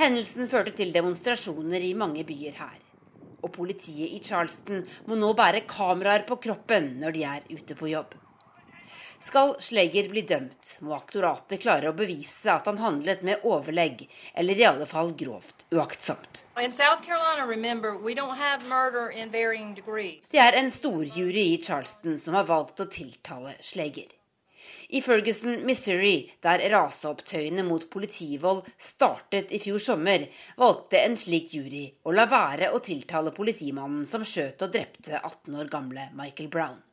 Hendelsen 0.00 0.48
førte 0.48 0.72
til 0.80 0.96
demonstrasjoner 0.96 1.84
i 1.84 1.92
mange 1.92 2.24
byer 2.24 2.56
her. 2.56 2.78
Og 3.44 3.52
politiet 3.60 4.08
i 4.08 4.22
Charleston 4.24 4.86
må 5.04 5.20
nå 5.20 5.34
bære 5.36 5.66
kameraer 5.68 6.24
på 6.24 6.40
kroppen 6.48 6.94
når 7.02 7.18
de 7.18 7.28
er 7.28 7.50
ute 7.52 7.76
på 7.76 7.92
jobb. 7.92 8.16
Skal 9.18 9.54
Schleger 9.60 10.08
bli 10.08 10.22
dømt, 10.28 10.76
må 10.84 10.94
aktoratet 10.96 11.62
klare 11.62 11.90
å 11.90 11.96
bevise 11.96 12.52
at 12.52 12.68
han 12.68 12.80
handlet 12.82 13.22
med 13.26 13.44
overlegg, 13.48 14.04
eller 14.34 14.60
i 14.60 14.66
alle 14.68 14.88
fall 14.90 15.14
grovt 15.16 15.66
uaktsomt. 15.72 16.44
Det 20.30 20.44
er 20.44 20.60
en 20.60 20.70
storjury 20.70 21.48
i 21.54 21.58
Charleston 21.62 22.20
som 22.20 22.38
har 22.38 22.46
valgt 22.52 22.84
å 22.84 22.90
tiltale 22.92 23.56
Schleger. 23.60 24.12
I 24.88 25.00
Ferguson, 25.02 25.64
Missouri, 25.66 26.30
der 26.42 26.62
raseopptøyene 26.70 27.64
mot 27.66 27.88
politivold 27.90 28.66
startet 28.78 29.50
i 29.50 29.58
fjor 29.62 29.82
sommer, 29.82 30.28
valgte 30.60 31.02
en 31.02 31.18
slik 31.18 31.50
jury 31.56 31.88
å 32.06 32.14
la 32.14 32.28
være 32.30 32.70
å 32.70 32.82
tiltale 32.84 33.34
politimannen 33.34 34.06
som 34.10 34.26
skjøt 34.26 34.62
og 34.62 34.76
drepte 34.78 35.18
18 35.18 35.58
år 35.58 35.72
gamle 35.72 36.10
Michael 36.14 36.52
Brown. 36.52 36.85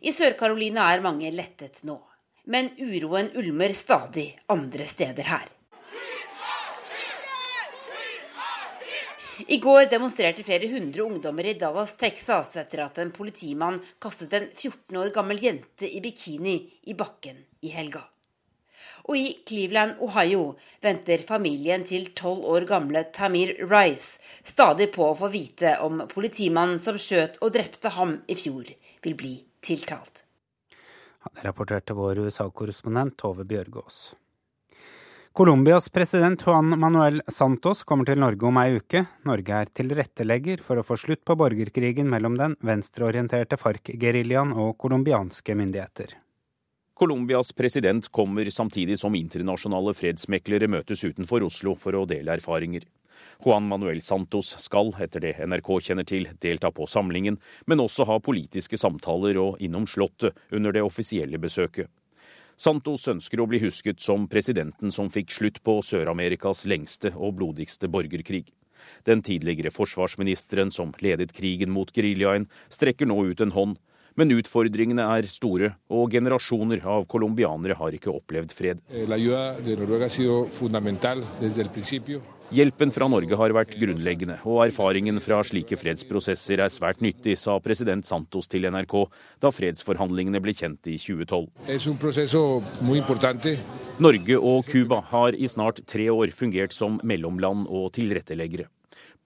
I 0.00 0.12
Sør-Carolina 0.16 0.86
er 0.88 1.02
mange 1.04 1.28
lettet 1.34 1.82
nå, 1.84 1.98
men 2.48 2.70
uroen 2.80 3.26
ulmer 3.36 3.74
stadig 3.76 4.30
andre 4.48 4.86
steder 4.88 5.26
her. 5.28 5.50
I 9.48 9.58
går 9.60 9.90
demonstrerte 9.92 10.44
flere 10.44 10.68
hundre 10.72 11.04
ungdommer 11.04 11.50
i 11.50 11.52
Dallas, 11.60 11.92
Texas 12.00 12.54
etter 12.60 12.84
at 12.86 13.00
en 13.00 13.12
politimann 13.12 13.76
kastet 14.00 14.36
en 14.36 14.48
14 14.54 14.96
år 15.02 15.12
gammel 15.12 15.40
jente 15.44 15.88
i 15.88 16.00
bikini 16.00 16.56
i 16.88 16.96
bakken 16.96 17.44
i 17.60 17.74
helga. 17.74 18.02
Og 19.08 19.16
i 19.16 19.28
Cleveland, 19.48 20.00
Ohio, 20.04 20.54
venter 20.80 21.26
familien 21.28 21.84
til 21.84 22.08
tolv 22.16 22.48
år 22.48 22.68
gamle 22.68 23.04
Tamir 23.12 23.52
Rice 23.68 24.16
stadig 24.48 24.90
på 24.96 25.10
å 25.10 25.16
få 25.20 25.28
vite 25.32 25.76
om 25.84 26.06
politimannen 26.08 26.80
som 26.80 27.00
skjøt 27.00 27.40
og 27.44 27.52
drepte 27.56 27.96
ham 28.00 28.20
i 28.28 28.36
fjor, 28.40 28.68
vil 29.04 29.16
bli 29.16 29.36
tiltalt. 29.64 30.24
Det 31.34 31.44
rapporterte 31.44 31.94
vår 31.94 32.24
USA-korrespondent 32.24 33.16
Tove 33.20 33.44
Bjørgaas. 33.44 34.14
Colombias 35.32 35.88
president 35.88 36.42
Juan 36.46 36.72
Manuel 36.78 37.20
Santos 37.28 37.84
kommer 37.86 38.08
til 38.08 38.18
Norge 38.18 38.48
om 38.48 38.56
ei 38.58 38.80
uke. 38.80 39.04
Norge 39.28 39.60
er 39.62 39.68
tilrettelegger 39.70 40.64
for 40.66 40.80
å 40.80 40.84
få 40.86 40.96
slutt 40.98 41.22
på 41.24 41.36
borgerkrigen 41.38 42.10
mellom 42.10 42.34
den 42.40 42.56
venstreorienterte 42.66 43.60
FARC-geriljaen 43.60 44.56
og 44.58 44.74
colombianske 44.82 45.54
myndigheter. 45.54 46.16
Colombias 46.98 47.52
president 47.56 48.10
kommer 48.12 48.50
samtidig 48.50 48.98
som 48.98 49.14
internasjonale 49.14 49.94
fredsmeklere 49.96 50.66
møtes 50.68 51.06
utenfor 51.06 51.46
Oslo 51.46 51.76
for 51.78 51.96
å 51.96 52.02
dele 52.10 52.34
erfaringer. 52.34 52.82
Juan 53.44 53.68
Manuel 53.68 54.02
Santos 54.04 54.54
skal, 54.62 54.92
etter 55.00 55.24
det 55.24 55.36
NRK 55.46 55.70
kjenner 55.86 56.08
til, 56.08 56.28
delta 56.42 56.70
på 56.74 56.86
samlingen, 56.88 57.38
men 57.66 57.82
også 57.82 58.06
ha 58.08 58.20
politiske 58.20 58.78
samtaler 58.80 59.38
og 59.40 59.60
innom 59.64 59.86
Slottet 59.88 60.36
under 60.52 60.72
det 60.76 60.84
offisielle 60.84 61.40
besøket. 61.40 61.88
Santos 62.60 63.06
ønsker 63.08 63.40
å 63.40 63.46
bli 63.48 63.62
husket 63.62 64.02
som 64.04 64.26
presidenten 64.28 64.92
som 64.92 65.08
fikk 65.08 65.30
slutt 65.32 65.62
på 65.64 65.78
Sør-Amerikas 65.80 66.66
lengste 66.68 67.14
og 67.16 67.38
blodigste 67.38 67.88
borgerkrig. 67.88 68.50
Den 69.08 69.22
tidligere 69.24 69.72
forsvarsministeren 69.72 70.72
som 70.72 70.92
ledet 71.00 71.32
krigen 71.36 71.72
mot 71.72 71.92
geriljaen, 71.92 72.46
strekker 72.68 73.08
nå 73.08 73.16
ut 73.32 73.40
en 73.40 73.54
hånd, 73.56 73.78
men 74.20 74.34
utfordringene 74.36 75.06
er 75.16 75.28
store, 75.30 75.70
og 75.88 76.12
generasjoner 76.12 76.84
av 76.84 77.06
colombianere 77.10 77.76
har 77.78 77.96
ikke 77.96 78.12
opplevd 78.12 78.52
fred. 78.52 78.82
Eh, 78.92 79.08
Hjelpen 82.50 82.90
fra 82.90 83.06
Norge 83.06 83.36
har 83.38 83.52
vært 83.54 83.76
grunnleggende, 83.78 84.40
og 84.42 84.64
erfaringen 84.64 85.20
fra 85.22 85.38
slike 85.46 85.76
fredsprosesser 85.78 86.58
er 86.64 86.72
svært 86.74 86.98
nyttig, 87.04 87.36
sa 87.38 87.54
president 87.62 88.04
Santos 88.08 88.50
til 88.50 88.66
NRK 88.66 88.94
da 89.40 89.52
fredsforhandlingene 89.54 90.42
ble 90.42 90.52
kjent 90.58 90.90
i 90.90 90.98
2012. 90.98 91.46
Norge 94.00 94.40
og 94.50 94.66
Cuba 94.66 94.98
har 95.12 95.38
i 95.38 95.46
snart 95.46 95.86
tre 95.86 96.10
år 96.10 96.34
fungert 96.34 96.74
som 96.74 96.98
mellomland 97.06 97.70
og 97.70 97.92
tilretteleggere. 97.94 98.66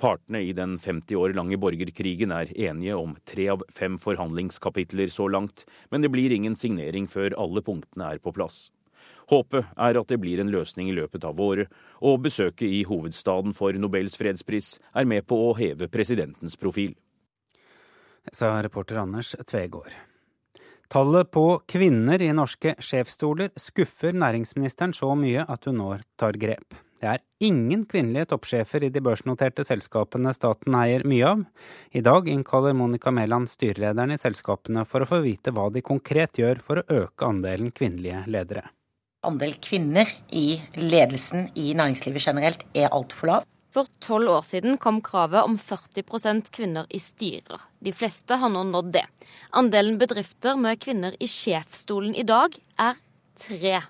Partene 0.00 0.42
i 0.44 0.52
den 0.56 0.76
50 0.78 1.16
år 1.16 1.34
lange 1.36 1.58
borgerkrigen 1.60 2.32
er 2.34 2.52
enige 2.52 2.96
om 2.98 3.16
tre 3.28 3.48
av 3.54 3.64
fem 3.72 3.98
forhandlingskapitler 4.00 5.12
så 5.12 5.28
langt, 5.30 5.64
men 5.90 6.04
det 6.04 6.12
blir 6.12 6.34
ingen 6.34 6.56
signering 6.56 7.08
før 7.10 7.36
alle 7.40 7.62
punktene 7.64 8.14
er 8.14 8.22
på 8.22 8.34
plass. 8.34 8.68
Håpet 9.32 9.70
er 9.80 9.96
at 9.96 10.10
det 10.10 10.20
blir 10.20 10.40
en 10.40 10.52
løsning 10.52 10.90
i 10.90 10.96
løpet 10.96 11.24
av 11.24 11.40
året, 11.40 11.70
og 12.04 12.22
besøket 12.26 12.68
i 12.68 12.82
hovedstaden 12.88 13.56
for 13.56 13.76
Nobels 13.80 14.18
fredspris 14.20 14.76
er 14.92 15.08
med 15.08 15.24
på 15.28 15.38
å 15.46 15.54
heve 15.56 15.88
presidentens 15.92 16.58
profil. 16.60 16.92
Sa 18.32 18.56
reporter 18.64 19.00
Anders 19.00 19.34
Tvegård. 19.44 19.92
Tallet 20.92 21.30
på 21.32 21.44
kvinner 21.68 22.22
i 22.22 22.32
norske 22.36 22.74
sjefsstoler 22.78 23.52
skuffer 23.60 24.16
næringsministeren 24.16 24.92
så 24.96 25.14
mye 25.18 25.44
at 25.48 25.64
hun 25.68 25.80
nå 25.80 25.88
tar 26.20 26.36
grep. 26.40 26.76
Det 27.00 27.10
er 27.10 27.24
ingen 27.44 27.82
kvinnelige 27.90 28.30
toppsjefer 28.30 28.86
i 28.86 28.92
de 28.94 29.02
børsnoterte 29.04 29.66
selskapene 29.66 30.32
staten 30.36 30.76
eier 30.78 31.04
mye 31.08 31.32
av. 31.34 31.42
I 31.92 32.04
dag 32.04 32.30
innkaller 32.30 32.76
Monica 32.76 33.12
Mæland 33.12 33.50
styrelederne 33.52 34.16
i 34.16 34.22
selskapene 34.22 34.86
for 34.88 35.04
å 35.04 35.10
få 35.10 35.20
vite 35.26 35.52
hva 35.52 35.68
de 35.74 35.84
konkret 35.84 36.40
gjør 36.40 36.62
for 36.64 36.80
å 36.80 37.02
øke 37.02 37.28
andelen 37.28 37.74
kvinnelige 37.74 38.24
ledere 38.30 38.70
andel 39.24 39.56
kvinner 39.62 40.08
i 40.36 40.60
ledelsen 40.76 41.48
i 41.58 41.72
næringslivet 41.76 42.28
generelt 42.28 42.64
er 42.76 42.92
altfor 42.92 43.30
lav. 43.30 43.48
For 43.74 43.88
tolv 44.04 44.30
år 44.36 44.44
siden 44.46 44.76
kom 44.78 45.00
kravet 45.02 45.42
om 45.48 45.56
40% 45.58 46.52
kvinner 46.54 46.86
i 46.94 47.00
styrer. 47.02 47.64
De 47.82 47.90
fleste 47.96 48.38
har 48.38 48.52
nå 48.52 48.62
nådd 48.68 48.92
det. 48.94 49.06
Andelen 49.58 49.98
bedrifter 49.98 50.58
med 50.60 50.78
kvinner 50.82 51.16
i 51.18 51.28
sjefsstolen 51.30 52.14
i 52.14 52.26
dag 52.28 52.54
er 52.78 53.00
3 53.42 53.80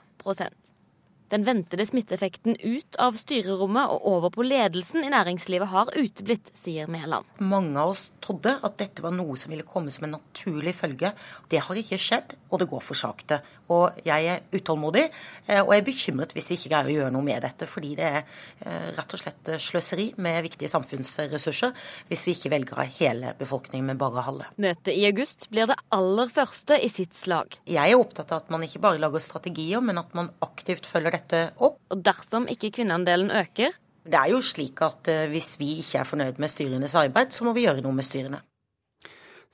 den 1.33 1.45
ventede 1.47 1.87
smitteeffekten 1.89 2.57
ut 2.61 2.99
av 3.01 3.16
styrerommet 3.18 3.93
og 3.95 4.09
over 4.11 4.33
på 4.35 4.45
ledelsen 4.47 5.05
i 5.07 5.12
næringslivet 5.12 5.70
har 5.72 5.93
uteblitt, 5.97 6.53
sier 6.59 6.91
Mæland. 6.91 7.29
Mange 7.41 7.81
av 7.81 7.95
oss 7.95 8.07
trodde 8.25 8.57
at 8.61 8.77
dette 8.81 9.05
var 9.05 9.14
noe 9.16 9.37
som 9.41 9.55
ville 9.55 9.66
komme 9.66 9.93
som 9.95 10.07
en 10.07 10.16
naturlig 10.18 10.77
følge. 10.77 11.14
Det 11.49 11.62
har 11.64 11.81
ikke 11.81 12.01
skjedd, 12.01 12.37
og 12.51 12.61
det 12.61 12.68
går 12.70 12.85
for 12.85 12.99
sakte. 12.99 13.41
Og 13.73 14.01
jeg 14.05 14.29
er 14.29 14.43
utålmodig, 14.53 15.05
eh, 15.47 15.62
og 15.62 15.73
jeg 15.73 15.83
er 15.83 15.87
bekymret 15.87 16.35
hvis 16.37 16.51
vi 16.51 16.59
ikke 16.59 16.73
greier 16.73 16.91
å 16.91 16.97
gjøre 16.99 17.12
noe 17.15 17.25
med 17.25 17.45
dette. 17.47 17.69
Fordi 17.70 17.95
det 17.99 18.09
er 18.09 18.20
eh, 18.20 18.91
rett 18.97 19.16
og 19.16 19.23
slett 19.23 19.53
sløseri 19.62 20.11
med 20.24 20.43
viktige 20.45 20.73
samfunnsressurser 20.73 21.73
hvis 22.11 22.27
vi 22.28 22.36
ikke 22.36 22.53
velger 22.53 22.82
av 22.85 22.99
hele 22.99 23.35
befolkningen, 23.39 23.86
men 23.89 24.01
bare 24.01 24.27
halve. 24.27 24.51
Møtet 24.61 24.93
i 24.95 25.07
august 25.09 25.49
blir 25.53 25.70
det 25.70 25.78
aller 25.95 26.32
første 26.32 26.78
i 26.81 26.91
sitt 26.93 27.16
slag. 27.16 27.57
Jeg 27.69 27.95
er 27.95 28.01
opptatt 28.01 28.35
av 28.35 28.45
at 28.45 28.53
man 28.53 28.66
ikke 28.66 28.82
bare 28.85 29.01
lager 29.03 29.23
strategier, 29.24 29.82
men 29.85 30.01
at 30.01 30.12
man 30.16 30.32
aktivt 30.45 30.89
følger 30.91 31.16
dette 31.16 31.47
opp. 31.57 31.81
Og 31.93 32.05
dersom 32.05 32.49
ikke 32.51 32.73
kvinneandelen 32.81 33.32
øker, 33.35 33.81
Det 34.05 34.19
er 34.20 34.35
jo 34.35 34.43
slik 34.45 34.82
at 34.85 35.09
eh, 35.09 35.31
hvis 35.32 35.55
vi 35.57 35.78
ikke 35.81 36.03
er 36.03 36.05
fornøyd 36.05 36.41
med 36.43 36.51
styrenes 36.53 36.95
arbeid, 36.95 37.32
så 37.32 37.47
må 37.47 37.55
vi 37.57 37.65
gjøre 37.65 37.81
noe 37.81 37.97
med 37.97 38.05
styrene. 38.05 38.43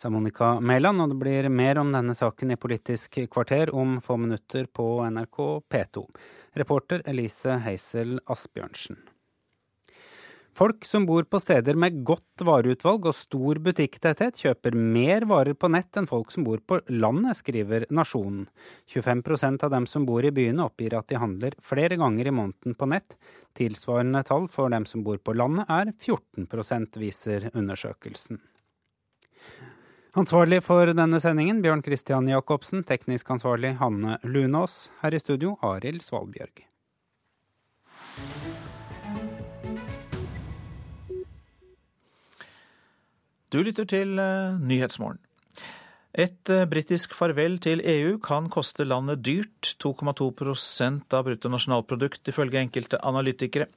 Sa 0.01 0.09
Monica 0.09 0.55
Mæland, 0.65 1.03
og 1.03 1.11
det 1.13 1.17
blir 1.21 1.47
mer 1.53 1.77
om 1.77 1.91
denne 1.93 2.15
saken 2.17 2.55
i 2.55 2.57
Politisk 2.57 3.19
kvarter 3.29 3.69
om 3.77 3.99
få 4.01 4.15
minutter 4.17 4.65
på 4.65 4.85
NRK 5.13 5.39
P2. 5.69 6.05
Reporter 6.57 7.03
Elise 7.05 7.59
Heisel 7.61 8.15
Asbjørnsen. 8.25 8.97
Folk 10.57 10.87
som 10.89 11.05
bor 11.05 11.27
på 11.29 11.37
steder 11.45 11.77
med 11.77 11.99
godt 12.09 12.47
vareutvalg 12.49 13.11
og 13.11 13.19
stor 13.19 13.61
butikktetthet, 13.61 14.41
kjøper 14.41 14.73
mer 14.73 15.27
varer 15.29 15.53
på 15.53 15.69
nett 15.69 16.01
enn 16.01 16.09
folk 16.09 16.33
som 16.33 16.47
bor 16.49 16.63
på 16.65 16.79
landet, 16.89 17.37
skriver 17.37 17.85
Nasjonen. 17.93 18.47
25% 18.89 19.67
av 19.69 19.75
dem 19.75 19.89
som 19.91 20.07
bor 20.09 20.25
i 20.25 20.33
byene 20.33 20.65
oppgir 20.65 20.97
at 20.97 21.13
de 21.13 21.21
handler 21.21 21.59
flere 21.61 22.01
ganger 22.01 22.33
i 22.33 22.35
måneden 22.39 22.73
på 22.73 22.89
nett. 22.89 23.19
Tilsvarende 23.53 24.25
tall 24.25 24.49
for 24.49 24.73
dem 24.73 24.89
som 24.89 25.05
bor 25.05 25.21
på 25.21 25.37
landet 25.37 25.69
er 25.69 25.93
14% 25.93 26.97
viser 27.05 27.51
undersøkelsen. 27.53 28.41
Ansvarlig 30.19 30.59
for 30.67 30.91
denne 30.91 31.21
sendingen 31.23 31.61
Bjørn 31.63 31.85
Christian 31.87 32.27
Jacobsen, 32.27 32.81
teknisk 32.83 33.29
ansvarlig 33.31 33.77
Hanne 33.79 34.17
Lunås. 34.27 34.89
Her 35.05 35.15
i 35.15 35.21
studio 35.23 35.53
Arild 35.63 36.03
Svalbjørg. 36.03 36.65
Du 43.55 43.61
lytter 43.63 43.87
til 43.87 44.19
uh, 44.19 44.59
Nyhetsmorgen. 44.59 45.23
Et 46.19 46.51
uh, 46.51 46.67
britisk 46.67 47.15
farvel 47.15 47.61
til 47.63 47.79
EU 47.79 48.17
kan 48.19 48.51
koste 48.51 48.83
landet 48.83 49.23
dyrt, 49.23 49.77
2,2% 49.79 51.07
av 51.15 51.29
bruttonasjonalprodukt 51.31 52.35
ifølge 52.35 52.59
enkelte 52.59 52.99
analytikere. 52.99 53.71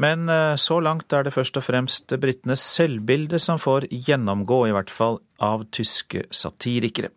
Men 0.00 0.28
uh, 0.32 0.56
så 0.56 0.78
langt 0.80 1.12
er 1.12 1.26
det 1.26 1.34
først 1.34 1.58
og 1.60 1.66
fremst 1.66 2.14
britenes 2.20 2.62
selvbilde 2.76 3.40
som 3.42 3.60
får 3.60 3.90
gjennomgå, 3.92 4.62
i 4.66 4.74
hvert 4.76 4.92
fall 4.92 5.20
av 5.40 5.66
tyske 5.74 6.24
satirikere. 6.32 7.12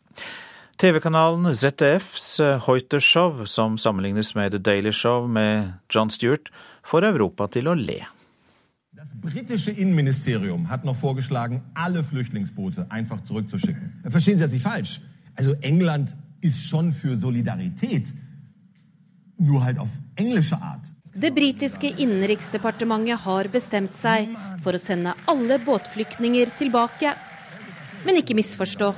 TV-kanalen 0.82 1.54
ZDFs 1.54 2.42
Hoiter-show, 2.66 3.46
som 3.46 3.78
sammenlignes 3.78 4.34
med 4.36 4.52
The 4.52 4.60
Daily 4.60 4.92
Show 4.92 5.30
med 5.30 5.72
John 5.94 6.10
Stewart, 6.12 6.50
får 6.84 7.08
Europa 7.14 7.48
til 7.54 7.70
å 7.72 7.78
le. 7.78 8.02
Das 9.04 9.14
britische 9.22 9.72
Innenministerium 9.72 10.70
hat 10.70 10.86
noch 10.86 10.96
vorgeschlagen, 10.96 11.62
alle 11.76 12.04
Flüchtlingsboote 12.04 12.86
einfach 12.90 13.22
zurückzuschicken. 13.22 14.02
Verstehen 14.10 14.38
Sie 14.38 14.44
das 14.44 14.52
nicht 14.52 14.64
falsch. 14.64 15.02
Also 15.36 15.56
England 15.62 16.16
ist 16.42 16.68
schon 16.68 16.92
für 16.92 17.18
Solidarität, 17.18 18.14
nur 19.38 19.64
halt 19.64 19.80
auf 19.80 19.90
englische 20.16 20.62
Art. 20.62 20.86
Det 21.14 21.30
britiske 21.32 21.92
innenriksdepartementet 22.02 23.20
har 23.22 23.46
bestemt 23.54 23.94
seg 23.98 24.32
for 24.64 24.74
å 24.74 24.82
sende 24.82 25.14
alle 25.30 25.60
båtflyktninger 25.62 26.50
tilbake. 26.58 27.14
Men 28.02 28.18
ikke 28.18 28.34
misforstå. 28.34 28.90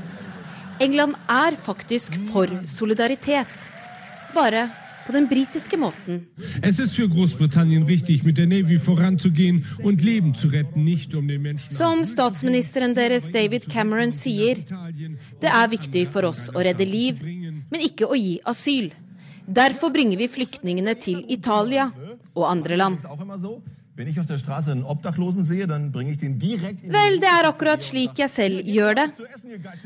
England 0.80 1.20
er 1.28 1.60
faktisk 1.60 2.16
for 2.32 2.48
solidaritet. 2.72 3.68
Bare 4.32 4.70
på 5.06 5.12
den 5.12 5.28
britiske 5.28 5.78
måten. 5.78 6.24
Um 6.40 6.72
Som 11.70 12.06
statsministeren 12.06 12.96
deres 12.96 13.30
David 13.30 13.68
Cameron 13.72 14.12
sier, 14.12 14.64
det 15.42 15.52
er 15.52 15.68
viktig 15.68 16.08
for 16.08 16.32
oss 16.32 16.50
å 16.56 16.64
redde 16.64 16.86
liv, 16.86 17.20
men 17.70 17.82
ikke 17.82 18.08
å 18.08 18.16
gi 18.16 18.40
asyl. 18.46 18.94
Derfor 19.46 19.94
bringer 19.94 20.18
vi 20.18 20.28
flyktningene 20.28 20.96
til 20.98 21.22
Italia 21.30 21.92
og 22.36 22.46
andre 22.52 22.78
land. 22.78 23.00
Vel, 26.96 27.20
det 27.24 27.30
er 27.32 27.48
akkurat 27.48 27.86
slik 27.88 28.20
jeg 28.20 28.32
selv 28.32 28.68
gjør 28.68 28.98
det. 29.00 29.08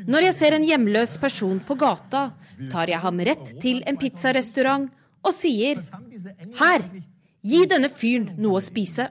Når 0.09 0.25
jeg 0.25 0.37
ser 0.39 0.57
en 0.57 0.65
hjemløs 0.65 1.13
person 1.21 1.59
på 1.61 1.77
gata, 1.77 2.31
tar 2.71 2.89
jeg 2.89 3.03
ham 3.05 3.21
rett 3.29 3.53
til 3.61 3.83
en 3.85 3.99
pizzarestaurant 4.01 4.89
og 5.21 5.35
sier 5.35 5.83
Her, 6.59 6.83
gi 7.45 7.61
denne 7.69 7.89
fyren 7.91 8.31
noe 8.41 8.57
å 8.57 8.63
spise. 8.63 9.09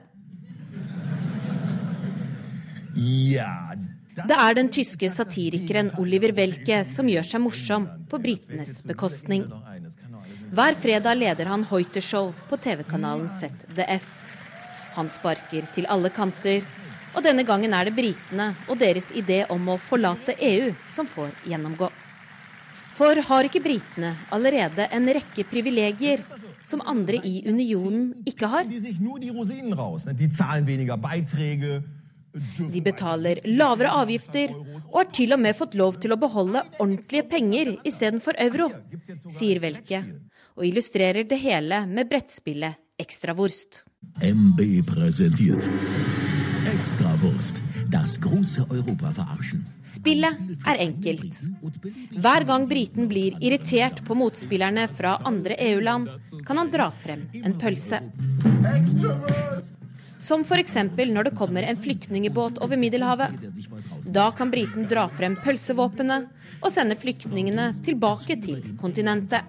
Det 4.19 4.35
er 4.35 4.55
den 4.57 4.67
tyske 4.73 5.07
satirikeren 5.13 5.93
Oliver 6.01 6.33
Welke 6.35 6.81
som 6.87 7.07
gjør 7.07 7.23
seg 7.23 7.39
morsom 7.43 7.85
på 8.11 8.19
britenes 8.19 8.81
bekostning. 8.83 9.45
Hver 10.49 10.73
fredag 10.81 11.13
leder 11.15 11.45
han 11.45 11.63
Hoiter-show 11.69 12.31
på 12.49 12.57
TV-kanalen 12.57 13.27
ZDF. 13.29 14.05
Han 14.95 15.09
sparker 15.13 15.67
til 15.75 15.85
alle 15.93 16.09
kanter, 16.09 16.65
og 17.13 17.21
denne 17.21 17.45
gangen 17.45 17.73
er 17.77 17.85
det 17.85 17.93
britene 17.93 18.47
og 18.65 18.79
deres 18.81 19.11
idé 19.13 19.43
om 19.53 19.69
å 19.69 19.77
forlate 19.77 20.33
EU 20.41 20.71
som 20.89 21.05
får 21.09 21.29
gjennomgå. 21.51 21.91
For 22.97 23.21
har 23.29 23.45
ikke 23.45 23.61
britene 23.61 24.15
allerede 24.33 24.89
en 24.89 25.05
rekke 25.19 25.45
privilegier 25.51 26.25
som 26.65 26.81
andre 26.81 27.21
i 27.21 27.43
unionen 27.45 28.25
ikke 28.27 28.49
har? 28.49 28.65
De 32.73 32.81
betaler 32.85 33.39
lavere 33.45 33.93
avgifter 34.01 34.51
og 34.89 34.97
har 34.97 35.07
til 35.13 35.33
og 35.33 35.41
med 35.45 35.57
fått 35.57 35.77
lov 35.79 36.01
til 36.01 36.13
å 36.13 36.19
beholde 36.19 36.61
ordentlige 36.77 37.25
penger 37.29 37.71
istedenfor 37.87 38.37
euro, 38.41 38.69
sier 39.33 39.61
Welke, 39.63 40.03
og 40.59 40.67
illustrerer 40.67 41.23
det 41.23 41.39
hele 41.39 41.85
med 41.87 42.11
brettspillet 42.11 42.75
«Ekstravorst». 42.99 43.85
MB 44.19 44.83
präsentiert 44.87 45.69
Extrawurst. 46.67 47.61
Das 47.91 48.17
große 48.21 48.65
Europa 48.69 49.09
verarschen. 49.15 49.65
Spillet 49.85 50.37
er 50.67 50.77
enkelt. 50.83 51.39
Hver 52.11 52.45
gang 52.45 52.67
briten 52.69 53.07
blir 53.09 53.37
irritert 53.41 54.03
på 54.05 54.15
motspillerne 54.15 54.85
fra 54.87 55.15
andre 55.25 55.57
EU-land, 55.69 56.09
kan 56.45 56.61
han 56.61 56.71
dra 56.71 56.89
frem 56.91 57.25
en 57.33 57.57
pølse. 57.59 58.01
Som 60.19 60.43
f.eks. 60.43 60.75
når 60.75 61.29
det 61.29 61.35
kommer 61.35 61.63
en 61.63 61.77
flyktningebåt 61.79 62.61
over 62.63 62.77
Middelhavet. 62.77 63.33
Da 64.13 64.29
kan 64.31 64.51
briten 64.51 64.87
dra 64.87 65.07
frem 65.09 65.39
pølsevåpenet 65.39 66.29
og 66.61 66.71
sende 66.71 66.99
flyktningene 66.99 67.71
tilbake 67.83 68.39
til 68.43 68.75
kontinentet. 68.77 69.47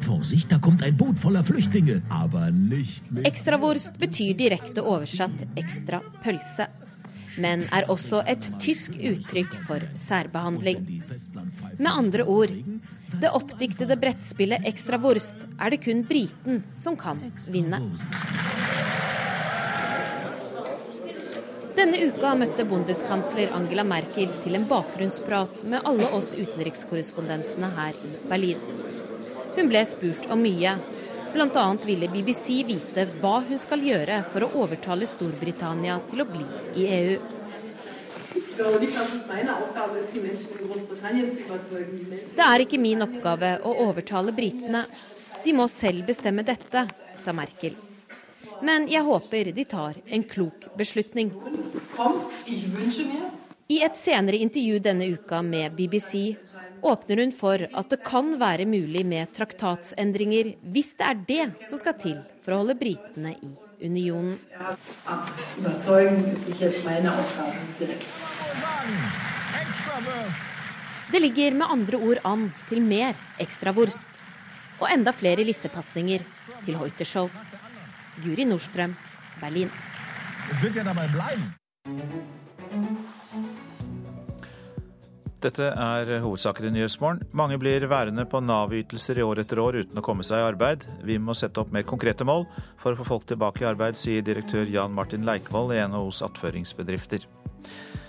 Vorsicht, 0.00 0.50
da 0.52 0.58
kommt 0.58 0.82
ein 0.82 0.96
Boot 0.96 1.18
voller 1.18 1.42
Flüchtlinge, 1.44 2.02
aber 2.10 2.50
nicht 2.50 3.10
mit 3.10 3.26
Ekstrawurst 3.26 3.98
betyr 3.98 4.34
direkte 4.34 4.84
oversatt 4.84 5.46
ekstra 5.56 6.02
pølse, 6.22 6.68
men 7.40 7.64
er 7.72 7.88
også 7.92 8.22
et 8.28 8.46
tysk 8.62 8.96
uttrykk 8.96 9.56
for 9.66 9.80
særbehandling. 9.94 10.84
Med 11.78 11.90
andre 11.90 12.24
ord, 12.24 12.52
det 13.20 13.32
oppdiktede 13.32 13.96
brettspillet 14.00 14.68
Ekstrawurst 14.68 15.46
er 15.58 15.72
det 15.74 15.82
kun 15.84 16.04
briten 16.04 16.62
som 16.72 16.96
kan 16.96 17.20
vinne. 17.52 17.80
Denne 21.76 21.98
uka 22.08 22.30
møtte 22.40 22.64
bondeskansler 22.64 23.50
Angela 23.52 23.84
Merkel 23.84 24.30
til 24.44 24.56
en 24.56 24.64
bakgrunnsprat 24.68 25.60
med 25.68 25.84
alle 25.84 26.08
oss 26.16 26.32
utenrikskorrespondentene 26.38 27.68
her 27.76 27.98
i 28.00 28.14
Berlin. 28.30 28.62
Hun 29.56 29.70
ble 29.72 29.82
spurt 29.88 30.28
om 30.30 30.42
mye. 30.44 30.74
Bl.a. 31.32 31.64
ville 31.84 32.08
BBC 32.12 32.62
vite 32.68 33.06
hva 33.20 33.40
hun 33.48 33.58
skal 33.60 33.80
gjøre 33.84 34.22
for 34.32 34.44
å 34.44 34.52
overtale 34.62 35.08
Storbritannia 35.08 35.96
til 36.10 36.22
å 36.22 36.28
bli 36.28 36.44
i 36.76 36.86
EU. 36.98 37.16
Det 42.36 42.46
er 42.46 42.64
ikke 42.64 42.80
min 42.80 43.04
oppgave 43.04 43.50
å 43.64 43.74
overtale 43.88 44.32
britene. 44.36 44.84
De 45.44 45.52
må 45.56 45.68
selv 45.72 46.06
bestemme 46.08 46.44
dette, 46.44 46.86
sa 47.16 47.32
Merkel. 47.36 47.76
Men 48.64 48.88
jeg 48.88 49.04
håper 49.04 49.52
de 49.56 49.64
tar 49.68 49.96
en 50.06 50.24
klok 50.24 50.68
beslutning. 50.76 51.32
I 53.68 53.82
et 53.84 53.96
senere 53.98 54.40
intervju 54.40 54.80
denne 54.84 55.08
uka 55.16 55.42
med 55.42 55.72
BBC 55.76 56.36
åpner 56.82 57.22
hun 57.22 57.32
for 57.34 57.62
at 57.66 57.92
det 57.92 58.00
kan 58.04 58.34
være 58.40 58.66
mulig 58.68 59.04
med 59.06 59.32
traktatsendringer 59.36 60.54
hvis 60.72 60.94
det 60.98 61.06
er 61.06 61.22
det 61.28 61.46
som 61.70 61.80
skal 61.80 61.96
til 62.00 62.18
for 62.44 62.54
å 62.54 62.60
holde 62.62 62.76
britene 62.78 63.34
i 63.42 63.52
unionen. 63.86 64.38
Det 71.10 71.20
ligger 71.22 71.54
med 71.54 71.66
andre 71.70 71.96
ord 71.96 72.22
an 72.24 72.48
til 72.68 72.82
mer 72.82 73.14
ekstravurst 73.42 74.22
og 74.80 74.88
enda 74.92 75.12
flere 75.16 75.44
lissepasninger 75.46 76.24
til 76.66 76.78
Hoitershow. 76.80 77.30
Guri 78.24 78.44
Nordstrøm, 78.48 78.96
Berlin. 79.40 79.70
Dette 85.46 85.66
er 85.70 86.08
hovedsaker 86.24 86.66
i 86.66 86.70
Nyhetsmorgen. 86.74 87.20
Mange 87.36 87.54
blir 87.62 87.84
værende 87.86 88.24
på 88.26 88.40
Nav-ytelser 88.42 89.20
i 89.20 89.22
år 89.22 89.44
etter 89.44 89.60
år 89.62 89.76
uten 89.84 90.00
å 90.00 90.02
komme 90.02 90.24
seg 90.26 90.40
i 90.40 90.46
arbeid. 90.48 90.82
Vi 91.06 91.20
må 91.22 91.36
sette 91.38 91.60
opp 91.62 91.70
mer 91.74 91.84
konkrete 91.86 92.26
mål 92.26 92.48
for 92.80 92.90
å 92.90 92.98
få 92.98 93.06
folk 93.06 93.28
tilbake 93.30 93.62
i 93.62 93.68
arbeid, 93.68 93.94
sier 94.00 94.24
direktør 94.26 94.66
Jan 94.66 94.94
Martin 94.96 95.22
Leikvoll 95.28 95.70
i 95.76 95.78
NHOs 95.86 96.24
attføringsbedrifter. 96.26 97.28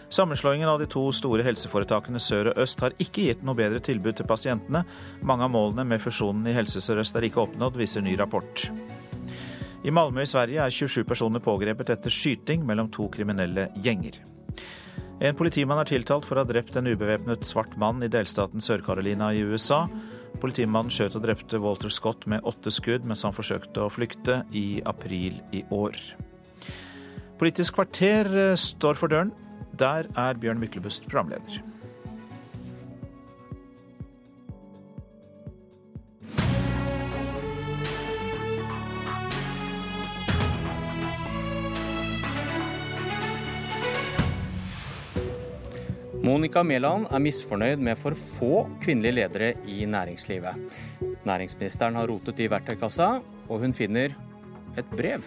Sammenslåingen 0.09 0.71
av 0.71 0.79
de 0.81 0.87
to 0.89 1.03
store 1.13 1.45
helseforetakene 1.45 2.21
Sør 2.23 2.53
og 2.53 2.63
Øst 2.63 2.81
har 2.81 2.95
ikke 3.03 3.27
gitt 3.27 3.43
noe 3.45 3.59
bedre 3.59 3.83
tilbud 3.85 4.17
til 4.17 4.29
pasientene. 4.29 4.81
Mange 5.21 5.45
av 5.45 5.53
målene 5.53 5.85
med 5.85 6.01
fusjonen 6.01 6.47
i 6.47 6.55
Helse 6.55 6.81
Sør-Øst 6.81 7.19
er 7.19 7.27
ikke 7.27 7.43
oppnådd, 7.43 7.77
viser 7.77 8.01
ny 8.01 8.15
rapport. 8.17 8.65
I 9.85 9.93
Malmö 9.93 10.25
i 10.25 10.31
Sverige 10.31 10.63
er 10.63 10.73
27 10.73 11.05
personer 11.05 11.43
pågrepet 11.43 11.93
etter 11.93 12.17
skyting 12.17 12.65
mellom 12.65 12.89
to 12.89 13.05
kriminelle 13.13 13.67
gjenger. 13.85 14.23
En 15.17 15.33
politimann 15.33 15.79
er 15.81 15.89
tiltalt 15.89 16.27
for 16.27 16.37
å 16.37 16.43
ha 16.43 16.47
drept 16.49 16.75
en 16.77 16.87
ubevæpnet 16.91 17.45
svart 17.47 17.73
mann 17.81 18.03
i 18.05 18.09
delstaten 18.11 18.61
Sør-Carolina 18.61 19.31
i 19.33 19.41
USA. 19.41 19.87
Politimannen 20.37 20.93
skjøt 20.93 21.17
og 21.17 21.23
drepte 21.25 21.57
Walter 21.63 21.89
Scott 21.89 22.27
med 22.29 22.45
åtte 22.45 22.69
skudd 22.73 23.07
mens 23.09 23.25
han 23.25 23.33
forsøkte 23.33 23.81
å 23.81 23.89
flykte 23.89 24.43
i 24.53 24.83
april 24.85 25.39
i 25.57 25.63
år. 25.73 25.97
Politisk 27.41 27.79
kvarter 27.79 28.29
eh, 28.29 28.53
står 28.61 28.97
for 28.97 29.13
døren. 29.13 29.33
Der 29.77 30.05
er 30.13 30.37
Bjørn 30.37 30.61
Myklebust 30.61 31.09
programleder. 31.09 31.63
Monica 46.27 46.59
Mæland 46.59 47.05
er 47.07 47.21
misfornøyd 47.23 47.79
med 47.79 47.95
for 47.95 48.17
få 48.35 48.65
kvinnelige 48.83 49.15
ledere 49.15 49.53
i 49.63 49.85
næringslivet. 49.87 50.57
Næringsministeren 51.23 51.95
har 51.95 52.09
rotet 52.11 52.41
i 52.43 52.49
verktøykassa, 52.51 53.21
og 53.47 53.61
hun 53.61 53.73
finner 53.73 54.11
et 54.75 54.89
brev. 54.91 55.23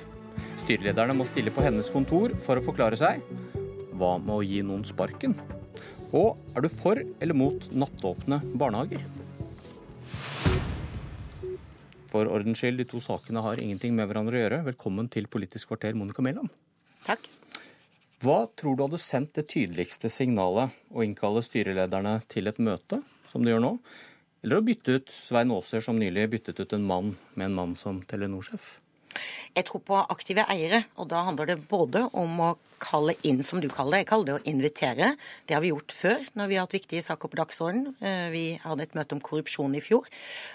Styrelederne 0.61 1.17
må 1.17 1.25
stille 1.25 1.55
på 1.57 1.65
hennes 1.65 1.89
kontor 1.95 2.37
for 2.45 2.61
å 2.61 2.67
forklare 2.67 3.01
seg. 3.01 3.25
Hva 3.97 4.13
med 4.21 4.35
å 4.35 4.45
gi 4.45 4.61
noen 4.67 4.85
sparken? 4.85 5.39
Og 6.13 6.37
er 6.53 6.67
du 6.67 6.69
for 6.69 7.01
eller 7.01 7.39
mot 7.47 7.65
nattåpne 7.73 8.43
barnehager? 8.61 9.01
For 12.13 12.29
ordens 12.29 12.61
skyld, 12.61 12.83
de 12.83 12.91
to 12.93 13.01
sakene 13.01 13.41
har 13.47 13.63
ingenting 13.63 13.97
med 13.97 14.11
hverandre 14.11 14.37
å 14.37 14.45
gjøre. 14.45 14.65
Velkommen 14.75 15.09
til 15.09 15.33
Politisk 15.33 15.73
kvarter, 15.73 15.97
Monica 15.97 16.21
Mæland. 16.21 16.53
Takk. 17.09 17.40
Hva 18.21 18.51
tror 18.53 18.77
du 18.77 18.83
hadde 18.85 18.99
sendt 19.01 19.33
det 19.39 19.47
tydeligste 19.49 20.11
signalet 20.13 20.75
å 20.93 21.01
innkalle 21.01 21.41
styrelederne 21.41 22.19
til 22.29 22.51
et 22.51 22.59
møte, 22.61 22.99
som 23.31 23.41
de 23.41 23.55
gjør 23.55 23.63
nå, 23.65 23.71
eller 24.45 24.61
å 24.61 24.65
bytte 24.67 24.99
ut 24.99 25.13
Svein 25.15 25.53
Aaser, 25.55 25.81
som 25.85 25.97
nylig 25.97 26.27
byttet 26.35 26.61
ut 26.61 26.75
en 26.77 26.85
mann 26.85 27.15
med 27.33 27.47
en 27.47 27.57
mann 27.57 27.73
som 27.81 28.03
Telenor-sjef? 28.05 28.75
Jeg 29.57 29.65
tror 29.71 29.83
på 29.89 30.03
aktive 30.13 30.45
eiere, 30.53 30.83
og 31.01 31.09
da 31.15 31.23
handler 31.31 31.49
det 31.49 31.63
både 31.71 32.05
om 32.13 32.37
å 32.45 32.51
kalle 32.81 33.15
inn, 33.27 33.43
som 33.47 33.61
du 33.61 33.69
kaller 33.71 33.99
det. 33.99 34.03
Jeg 34.05 34.11
kaller 34.11 34.29
det 34.31 34.37
å 34.39 34.51
invitere. 34.51 35.11
Det 35.47 35.57
har 35.57 35.63
vi 35.65 35.73
gjort 35.73 35.95
før 35.95 36.25
når 36.39 36.51
vi 36.51 36.57
har 36.59 36.67
hatt 36.67 36.77
viktige 36.77 37.05
saker 37.05 37.31
på 37.31 37.39
dagsordenen. 37.41 37.95
Eh, 38.01 38.27
vi 38.33 38.45
hadde 38.63 38.87
et 38.87 38.97
møte 38.97 39.17
om 39.17 39.23
korrupsjon 39.25 39.77
i 39.77 39.83
fjor. 39.85 40.09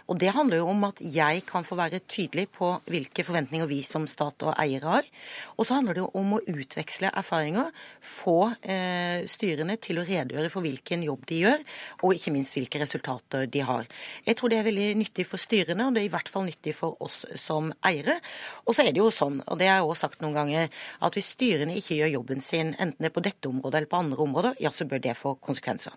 Og 0.10 0.20
det 0.22 0.34
handler 0.36 0.62
jo 0.62 0.70
om 0.74 0.88
at 0.90 1.02
jeg 1.02 1.44
kan 1.48 1.68
få 1.68 1.78
være 1.80 2.02
tydelig 2.10 2.48
på 2.56 2.72
hvilke 2.90 3.26
forventninger 3.28 3.70
vi 3.70 3.82
som 3.88 4.08
stat 4.10 4.46
og 4.48 4.56
eiere 4.62 4.98
har. 4.98 5.10
Og 5.56 5.68
så 5.68 5.78
handler 5.78 5.98
det 5.98 6.04
jo 6.04 6.10
om 6.20 6.36
å 6.38 6.42
utveksle 6.42 7.12
erfaringer, 7.14 7.72
få 8.02 8.38
eh, 8.62 9.26
styrene 9.30 9.78
til 9.82 10.02
å 10.02 10.08
redegjøre 10.08 10.52
for 10.54 10.66
hvilken 10.66 11.06
jobb 11.06 11.26
de 11.30 11.42
gjør, 11.46 11.66
og 12.04 12.18
ikke 12.18 12.34
minst 12.36 12.58
hvilke 12.58 12.82
resultater 12.82 13.46
de 13.52 13.64
har. 13.66 13.88
Jeg 14.26 14.40
tror 14.40 14.52
det 14.52 14.60
er 14.60 14.68
veldig 14.70 14.90
nyttig 15.00 15.28
for 15.30 15.42
styrene, 15.42 15.88
og 15.88 15.96
det 15.96 16.04
er 16.04 16.10
i 16.10 16.14
hvert 16.14 16.32
fall 16.32 16.48
nyttig 16.50 16.76
for 16.78 16.98
oss 17.04 17.24
som 17.40 17.72
eiere. 17.86 18.18
Og 18.66 18.76
så 18.76 18.86
er 18.86 18.94
det 18.94 19.04
jo 19.04 19.12
sånn, 19.14 19.42
og 19.46 19.60
det 19.60 19.70
jeg 19.70 19.86
også 19.86 20.06
sagt 20.06 20.24
noen 20.24 20.36
ganger, 20.38 20.74
at 21.06 21.18
hvis 21.18 21.34
styrene 21.36 21.78
ikke 21.80 22.00
gjør 22.00 22.15
jobben 22.16 22.42
sin, 22.44 22.74
enten 22.80 22.98
det 23.00 23.12
er 23.12 23.16
på 23.16 23.24
dette 23.26 23.52
området 23.52 23.82
eller 23.82 23.92
på 23.92 24.02
andre 24.04 24.24
områder, 24.26 24.62
ja, 24.64 24.72
så 24.72 24.88
bør 24.90 25.04
det 25.04 25.18
få 25.20 25.36
konsekvenser. 25.44 25.96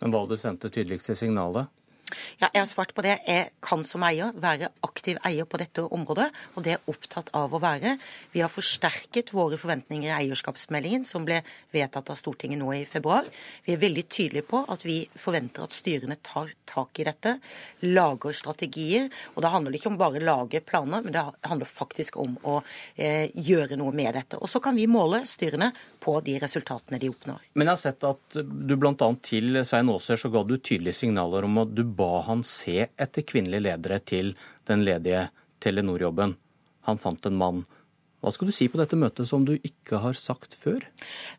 Men 0.00 0.12
hva 0.12 0.24
hadde 0.24 0.38
sendt 0.40 0.64
det 0.66 0.74
tydeligste 0.74 1.16
signalet? 1.18 1.70
Ja, 2.38 2.48
jeg 2.52 2.60
har 2.60 2.68
svart 2.68 2.92
på 2.94 3.02
det. 3.04 3.14
Jeg 3.26 3.50
kan 3.64 3.82
som 3.86 4.04
eier 4.06 4.34
være 4.36 4.68
aktiv 4.84 5.18
eier 5.24 5.46
på 5.48 5.58
dette 5.60 5.84
området, 5.84 6.26
og 6.54 6.64
det 6.66 6.74
er 6.74 6.90
opptatt 6.90 7.30
av 7.36 7.54
å 7.54 7.60
være. 7.62 7.94
Vi 8.34 8.42
har 8.44 8.52
forsterket 8.52 9.32
våre 9.34 9.58
forventninger 9.60 10.10
i 10.10 10.14
eierskapsmeldingen, 10.18 11.06
som 11.06 11.24
ble 11.26 11.40
vedtatt 11.74 12.12
av 12.12 12.18
Stortinget 12.20 12.60
nå 12.60 12.70
i 12.76 12.84
februar. 12.88 13.26
Vi 13.64 13.74
er 13.74 13.82
veldig 13.82 14.04
tydelige 14.08 14.48
på 14.50 14.60
at 14.70 14.84
vi 14.86 15.00
forventer 15.16 15.64
at 15.64 15.76
styrene 15.76 16.18
tar 16.22 16.52
tak 16.68 17.00
i 17.00 17.08
dette, 17.08 17.36
lager 17.88 18.36
strategier. 18.36 19.08
Og 19.34 19.44
da 19.44 19.54
handler 19.54 19.72
det 19.72 19.80
ikke 19.80 19.92
om 19.94 20.00
bare 20.00 20.20
å 20.20 20.28
lage 20.28 20.62
planer, 20.66 21.04
men 21.04 21.16
det 21.16 21.24
handler 21.48 21.70
faktisk 21.70 22.20
om 22.20 22.36
å 22.44 22.60
eh, 22.96 23.32
gjøre 23.32 23.80
noe 23.80 23.94
med 23.96 24.12
dette. 24.18 24.40
Og 24.42 24.50
så 24.50 24.60
kan 24.64 24.76
vi 24.76 24.86
måle 24.90 25.24
styrene 25.28 25.72
på 26.04 26.18
de 26.24 26.36
resultatene 26.42 27.00
de 27.00 27.08
oppnår. 27.12 27.44
Men 27.54 27.70
jeg 27.70 27.76
har 27.76 27.82
sett 27.82 28.06
at 28.08 28.38
du 28.40 28.74
bl.a. 28.76 29.10
til 29.24 29.60
Svein 29.64 29.92
Aaser 29.92 30.20
så 30.20 30.30
ga 30.32 30.44
du 30.44 30.58
tydelige 30.58 31.00
signaler 31.00 31.46
om 31.48 31.62
at 31.62 31.72
du 31.72 31.84
ba 31.84 32.24
han 32.28 32.44
se 32.46 32.90
etter 32.90 33.24
kvinnelige 33.24 33.70
ledere 33.70 34.00
til 34.04 34.34
den 34.68 34.84
ledige 34.84 35.28
Telenor-jobben. 35.64 36.36
Han 36.84 37.00
fant 37.00 37.24
en 37.26 37.40
mann. 37.40 37.64
Hva 38.24 38.32
skal 38.32 38.48
du 38.48 38.54
si 38.56 38.70
på 38.72 38.78
dette 38.80 38.96
møtet 38.96 39.28
som 39.28 39.42
du 39.44 39.52
ikke 39.54 39.98
har 40.00 40.16
sagt 40.16 40.54
før? 40.56 40.84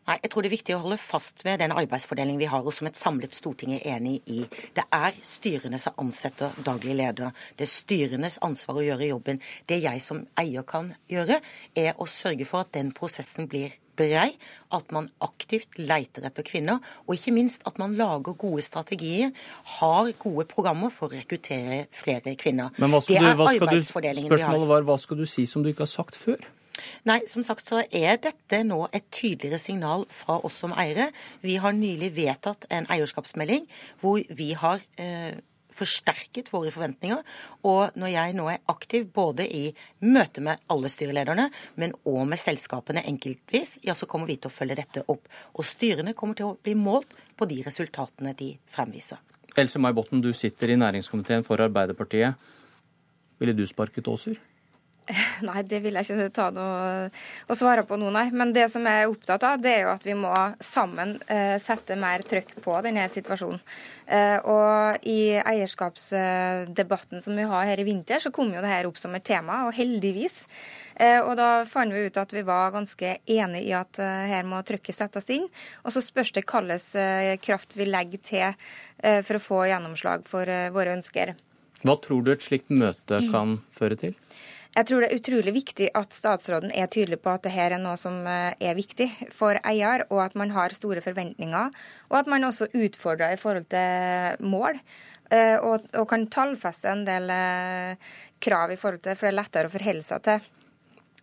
Nei, 0.06 0.18
Jeg 0.22 0.30
tror 0.30 0.44
det 0.44 0.50
er 0.50 0.54
viktig 0.54 0.74
å 0.76 0.82
holde 0.84 0.98
fast 1.02 1.42
ved 1.42 1.58
den 1.58 1.74
arbeidsfordelingen 1.74 2.38
vi 2.38 2.50
har, 2.50 2.62
og 2.62 2.74
som 2.74 2.86
et 2.86 2.98
samlet 2.98 3.34
storting 3.34 3.74
er 3.74 3.86
enig 3.96 4.20
i. 4.30 4.44
Det 4.74 4.84
er 4.94 5.18
styrene 5.26 5.80
som 5.82 5.98
ansetter 5.98 6.54
daglig 6.62 6.94
leder. 7.00 7.34
Det 7.58 7.66
er 7.66 7.72
styrenes 7.72 8.38
ansvar 8.46 8.78
å 8.78 8.86
gjøre 8.86 9.10
jobben. 9.10 9.42
Det 9.66 9.80
jeg 9.82 10.02
som 10.02 10.22
eier 10.38 10.62
kan 10.62 10.92
gjøre, 11.10 11.40
er 11.74 11.98
å 11.98 12.06
sørge 12.06 12.46
for 12.46 12.62
at 12.62 12.74
den 12.78 12.94
prosessen 12.94 13.50
blir 13.50 13.74
brei, 13.96 14.30
at 14.76 14.92
man 14.94 15.08
aktivt 15.24 15.78
leiter 15.78 16.26
etter 16.28 16.46
kvinner, 16.46 16.82
og 17.06 17.16
ikke 17.16 17.34
minst 17.36 17.64
at 17.68 17.78
man 17.82 17.96
lager 17.98 18.36
gode 18.38 18.64
strategier, 18.66 19.32
har 19.78 20.12
gode 20.22 20.46
programmer 20.50 20.92
for 20.92 21.08
å 21.08 21.16
rekruttere 21.16 21.86
flere 21.94 22.36
kvinner. 22.38 22.74
Men 22.80 22.92
hva 22.92 23.02
skal 23.04 23.18
det 23.18 23.24
du, 23.24 23.30
er 23.30 23.40
hva 23.40 23.48
skal 23.50 23.64
du, 23.64 23.70
arbeidsfordelingen 23.70 24.30
har. 24.30 24.36
spørsmålet 24.36 24.72
var 24.74 24.86
hva 24.90 25.00
skal 25.00 25.20
du 25.20 25.26
si 25.30 25.46
som 25.48 25.64
du 25.64 25.72
ikke 25.72 25.86
har 25.86 25.94
sagt 25.94 26.18
før? 26.18 26.52
Nei, 27.08 27.20
som 27.30 27.44
sagt 27.46 27.68
så 27.68 27.82
er 27.94 28.18
dette 28.20 28.60
nå 28.66 28.82
et 28.94 29.06
tydeligere 29.14 29.60
signal 29.60 30.04
fra 30.12 30.38
oss 30.44 30.58
som 30.62 30.74
eiere. 30.76 31.08
Vi 31.40 31.56
har 31.62 31.76
nylig 31.76 32.12
vedtatt 32.16 32.66
en 32.70 32.88
eierskapsmelding 32.92 33.64
hvor 34.02 34.20
vi 34.36 34.50
har 34.58 34.82
eh, 35.00 35.38
forsterket 35.76 36.50
våre 36.52 36.72
forventninger. 36.74 37.22
Og 37.68 37.96
når 37.98 38.12
jeg 38.12 38.36
nå 38.38 38.48
er 38.52 38.64
aktiv 38.72 39.06
både 39.14 39.46
i 39.46 39.64
møte 40.04 40.44
med 40.44 40.62
alle 40.72 40.90
styrelederne, 40.92 41.48
men 41.80 41.94
òg 42.08 42.24
med 42.32 42.40
selskapene 42.40 43.04
enkeltvis, 43.06 43.76
ja, 43.86 43.94
så 43.94 44.08
kommer 44.10 44.30
vi 44.30 44.38
til 44.40 44.50
å 44.50 44.56
følge 44.56 44.78
dette 44.80 45.04
opp. 45.12 45.28
Og 45.54 45.66
styrene 45.68 46.16
kommer 46.16 46.38
til 46.38 46.50
å 46.50 46.58
bli 46.62 46.76
målt 46.78 47.14
på 47.36 47.48
de 47.50 47.62
resultatene 47.66 48.34
de 48.38 48.54
fremviser. 48.72 49.20
Else 49.56 49.80
May 49.80 49.94
Botten, 49.96 50.20
du 50.20 50.32
sitter 50.36 50.72
i 50.72 50.76
næringskomiteen 50.80 51.44
for 51.46 51.62
Arbeiderpartiet. 51.64 52.36
Ville 53.40 53.56
du 53.56 53.64
sparket 53.68 54.08
Aaser? 54.08 54.36
Nei, 55.46 55.60
det 55.68 55.78
vil 55.84 55.94
jeg 55.98 56.08
ikke 56.08 56.30
ta 56.34 56.46
noe 56.54 57.10
å 57.46 57.56
svare 57.56 57.84
på 57.86 57.98
nå, 58.00 58.08
nei. 58.14 58.26
Men 58.34 58.52
det 58.54 58.66
som 58.72 58.86
jeg 58.86 59.04
er 59.04 59.10
opptatt 59.10 59.44
av, 59.46 59.60
det 59.62 59.72
er 59.72 59.84
jo 59.84 59.92
at 59.92 60.06
vi 60.06 60.16
må 60.18 60.32
sammen 60.62 61.14
eh, 61.30 61.54
sette 61.62 61.98
mer 62.00 62.24
trøkk 62.26 62.56
på 62.64 62.74
denne 62.84 63.06
situasjonen. 63.12 63.60
Eh, 64.06 64.38
og 64.50 65.06
i 65.06 65.36
eierskapsdebatten 65.38 67.22
som 67.22 67.38
vi 67.38 67.46
har 67.46 67.70
her 67.70 67.82
i 67.82 67.86
vinter, 67.86 68.22
så 68.22 68.32
kom 68.34 68.50
jo 68.54 68.64
det 68.64 68.72
her 68.72 68.88
opp 68.90 68.98
som 68.98 69.14
et 69.14 69.26
tema, 69.26 69.62
og 69.68 69.76
heldigvis. 69.78 70.42
Eh, 70.98 71.20
og 71.20 71.36
da 71.38 71.50
fant 71.70 71.94
vi 71.94 72.06
ut 72.08 72.18
at 72.18 72.34
vi 72.34 72.42
var 72.46 72.74
ganske 72.74 73.16
enige 73.22 73.62
i 73.62 73.74
at 73.78 74.00
her 74.00 74.46
må 74.48 74.62
trøkket 74.66 74.98
settes 74.98 75.30
inn. 75.34 75.46
Og 75.84 75.94
så 75.94 76.02
spørs 76.02 76.34
det 76.34 76.46
hvilken 76.46 77.42
kraft 77.44 77.78
vi 77.78 77.86
legger 77.86 78.22
til 78.22 78.70
for 78.96 79.36
å 79.36 79.42
få 79.42 79.58
gjennomslag 79.68 80.24
for 80.26 80.48
våre 80.72 80.94
ønsker. 80.96 81.34
Hva 81.84 81.98
tror 82.00 82.24
du 82.24 82.32
et 82.32 82.44
slikt 82.44 82.72
møte 82.72 83.20
kan 83.30 83.58
føre 83.74 83.98
til? 84.00 84.14
Jeg 84.76 84.90
tror 84.90 85.00
det 85.00 85.08
er 85.08 85.16
utrolig 85.16 85.52
viktig 85.56 85.86
at 85.96 86.12
statsråden 86.12 86.72
er 86.76 86.88
tydelig 86.92 87.16
på 87.24 87.30
at 87.32 87.46
dette 87.46 87.62
er 87.64 87.78
noe 87.80 87.96
som 87.96 88.18
eh, 88.28 88.52
er 88.60 88.76
viktig 88.76 89.06
for 89.32 89.56
eier, 89.64 90.04
og 90.10 90.20
at 90.26 90.36
man 90.36 90.52
har 90.52 90.74
store 90.76 91.00
forventninger. 91.00 91.70
Og 92.10 92.18
at 92.18 92.28
man 92.28 92.44
også 92.44 92.68
utfordrer 92.76 93.32
i 93.32 93.40
forhold 93.40 93.70
til 93.72 94.44
mål. 94.44 94.76
eh, 95.32 95.56
Og, 95.56 95.88
og 95.96 96.04
kan 96.10 96.26
tallfeste 96.28 96.92
en 96.92 97.06
del 97.08 97.32
eh, 97.32 97.96
krav 98.38 98.74
i 98.74 98.76
forhold 98.76 99.00
til 99.00 99.16
for 99.16 99.30
det 99.30 99.32
er 99.32 99.40
lettere 99.40 99.70
å 99.70 99.72
forholde 99.72 100.04
seg 100.04 100.28
til. 100.28 100.52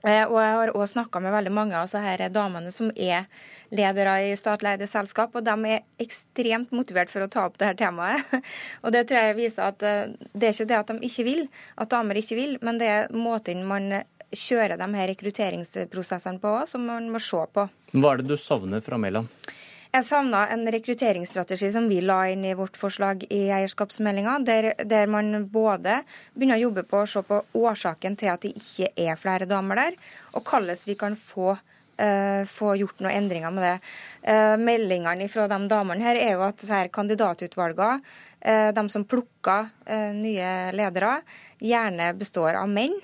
Og 0.03 0.34
jeg 0.35 0.55
har 0.57 0.69
også 0.73 0.97
snakka 0.97 1.21
med 1.23 1.31
veldig 1.31 1.51
mange 1.55 1.77
av 1.80 1.85
disse 1.88 2.25
damene 2.35 2.73
som 2.75 2.89
er 2.97 3.30
ledere 3.73 4.15
i 4.29 4.35
statlig 4.39 4.73
eide 4.73 4.87
selskap, 4.89 5.35
og 5.35 5.45
de 5.45 5.73
er 5.73 5.83
ekstremt 6.03 6.73
motivert 6.75 7.11
for 7.11 7.25
å 7.25 7.29
ta 7.31 7.47
opp 7.49 7.57
dette 7.59 7.81
temaet. 7.81 8.21
Og 8.83 8.93
det 8.93 9.05
tror 9.09 9.19
jeg 9.19 9.37
viser 9.39 9.69
at 9.71 9.85
eh, 9.87 10.13
det 10.33 10.49
er 10.49 10.55
ikke 10.55 10.69
det 10.69 10.79
at 10.79 10.91
de 10.93 11.09
ikke 11.09 11.27
vil, 11.27 11.45
at 11.81 11.91
damer 11.91 12.19
ikke 12.19 12.37
vil, 12.39 12.57
men 12.61 12.81
det 12.81 12.89
er 12.91 13.13
måten 13.15 13.65
man 13.67 13.91
kjører 14.33 14.79
de 14.79 14.87
her 14.97 15.11
rekrutteringsprosessene 15.13 16.41
på 16.41 16.53
som 16.69 16.87
man 16.89 17.09
må 17.13 17.21
se 17.21 17.43
på. 17.53 17.67
Hva 17.93 18.13
er 18.13 18.23
det 18.23 18.31
du 18.33 18.39
savner 18.39 18.81
fra 18.83 18.97
Mæland? 18.97 19.29
Jeg 19.93 20.07
savna 20.07 20.47
en 20.49 20.65
rekrutteringsstrategi 20.73 21.67
som 21.69 21.85
vi 21.85 21.99
la 22.01 22.23
inn 22.31 22.41
i 22.49 22.55
vårt 22.57 22.79
forslag 22.79 23.27
i 23.27 23.43
eierskapsmeldinga, 23.53 24.39
der, 24.41 24.71
der, 24.89 25.05
man 25.05 25.43
både 25.53 25.99
begynner 26.33 26.57
å 26.57 26.63
jobbe 26.63 26.83
på 26.89 27.03
å 27.03 27.09
se 27.11 27.21
på 27.27 27.37
årsaken 27.59 28.17
til 28.17 28.31
at 28.31 28.41
det 28.41 28.55
ikke 28.57 28.89
er 28.97 29.19
flere 29.21 29.45
damer 29.45 29.77
der, 29.77 29.99
og 30.33 30.49
hvordan 30.49 30.81
vi 30.89 30.97
kan 30.97 31.13
få 31.13 31.53
få 32.49 32.73
gjort 32.80 32.99
noen 33.03 33.15
endringer 33.15 33.53
med 33.53 33.65
det. 33.67 33.73
Uh, 34.27 34.55
meldingene 34.59 35.27
fra 35.31 35.47
de 35.51 35.59
damene 35.71 36.05
her 36.05 36.19
er 36.19 36.35
jo 36.35 36.45
at 36.45 36.63
her 36.69 36.91
kandidatutvalgene, 36.93 37.99
uh, 38.43 38.69
de 38.75 38.85
som 38.91 39.07
plukker 39.07 39.69
nye 40.15 40.53
ledere, 40.75 41.17
gjerne 41.63 42.13
består 42.19 42.59
av 42.59 42.71
menn. 42.71 42.95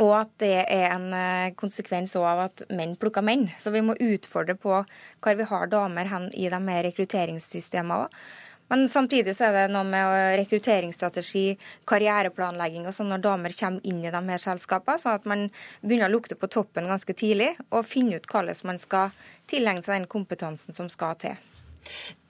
Og 0.00 0.14
at 0.16 0.30
det 0.40 0.54
er 0.62 0.86
en 0.94 1.10
eh, 1.12 1.52
konsekvens 1.60 2.14
av 2.16 2.46
at 2.46 2.62
menn 2.72 2.94
plukker 3.00 3.24
menn. 3.24 3.48
Så 3.60 3.72
vi 3.74 3.82
må 3.84 3.98
utfordre 4.00 4.56
på 4.56 4.78
hvor 4.80 5.36
vi 5.36 5.48
har 5.50 5.72
damer 5.72 6.08
hen 6.08 6.30
i 6.32 6.48
de 6.52 6.78
rekrutteringssystemene 6.88 8.06
òg. 8.06 8.22
Men 8.70 8.86
samtidig 8.88 9.34
så 9.36 9.48
er 9.48 9.56
det 9.56 9.74
noe 9.74 9.86
med 9.86 10.36
rekrutteringsstrategi, 10.38 11.56
karriereplanlegging 11.90 12.86
og 12.86 12.94
sånn 12.94 13.10
når 13.10 13.24
damer 13.24 13.56
kommer 13.58 13.90
inn 13.90 14.04
i 14.04 14.12
de 14.14 14.20
her 14.30 14.42
selskapene, 14.42 15.00
sånn 15.02 15.18
at 15.18 15.26
man 15.30 15.48
begynner 15.82 16.06
å 16.06 16.14
lukte 16.14 16.38
på 16.38 16.50
toppen 16.50 16.86
ganske 16.90 17.16
tidlig 17.18 17.52
og 17.70 17.88
finne 17.88 18.20
ut 18.20 18.30
hvordan 18.30 18.62
man 18.70 18.78
skal 18.78 19.10
tilegne 19.50 19.82
seg 19.82 19.98
den 19.98 20.10
kompetansen 20.10 20.76
som 20.76 20.90
skal 20.92 21.18
til. 21.18 21.34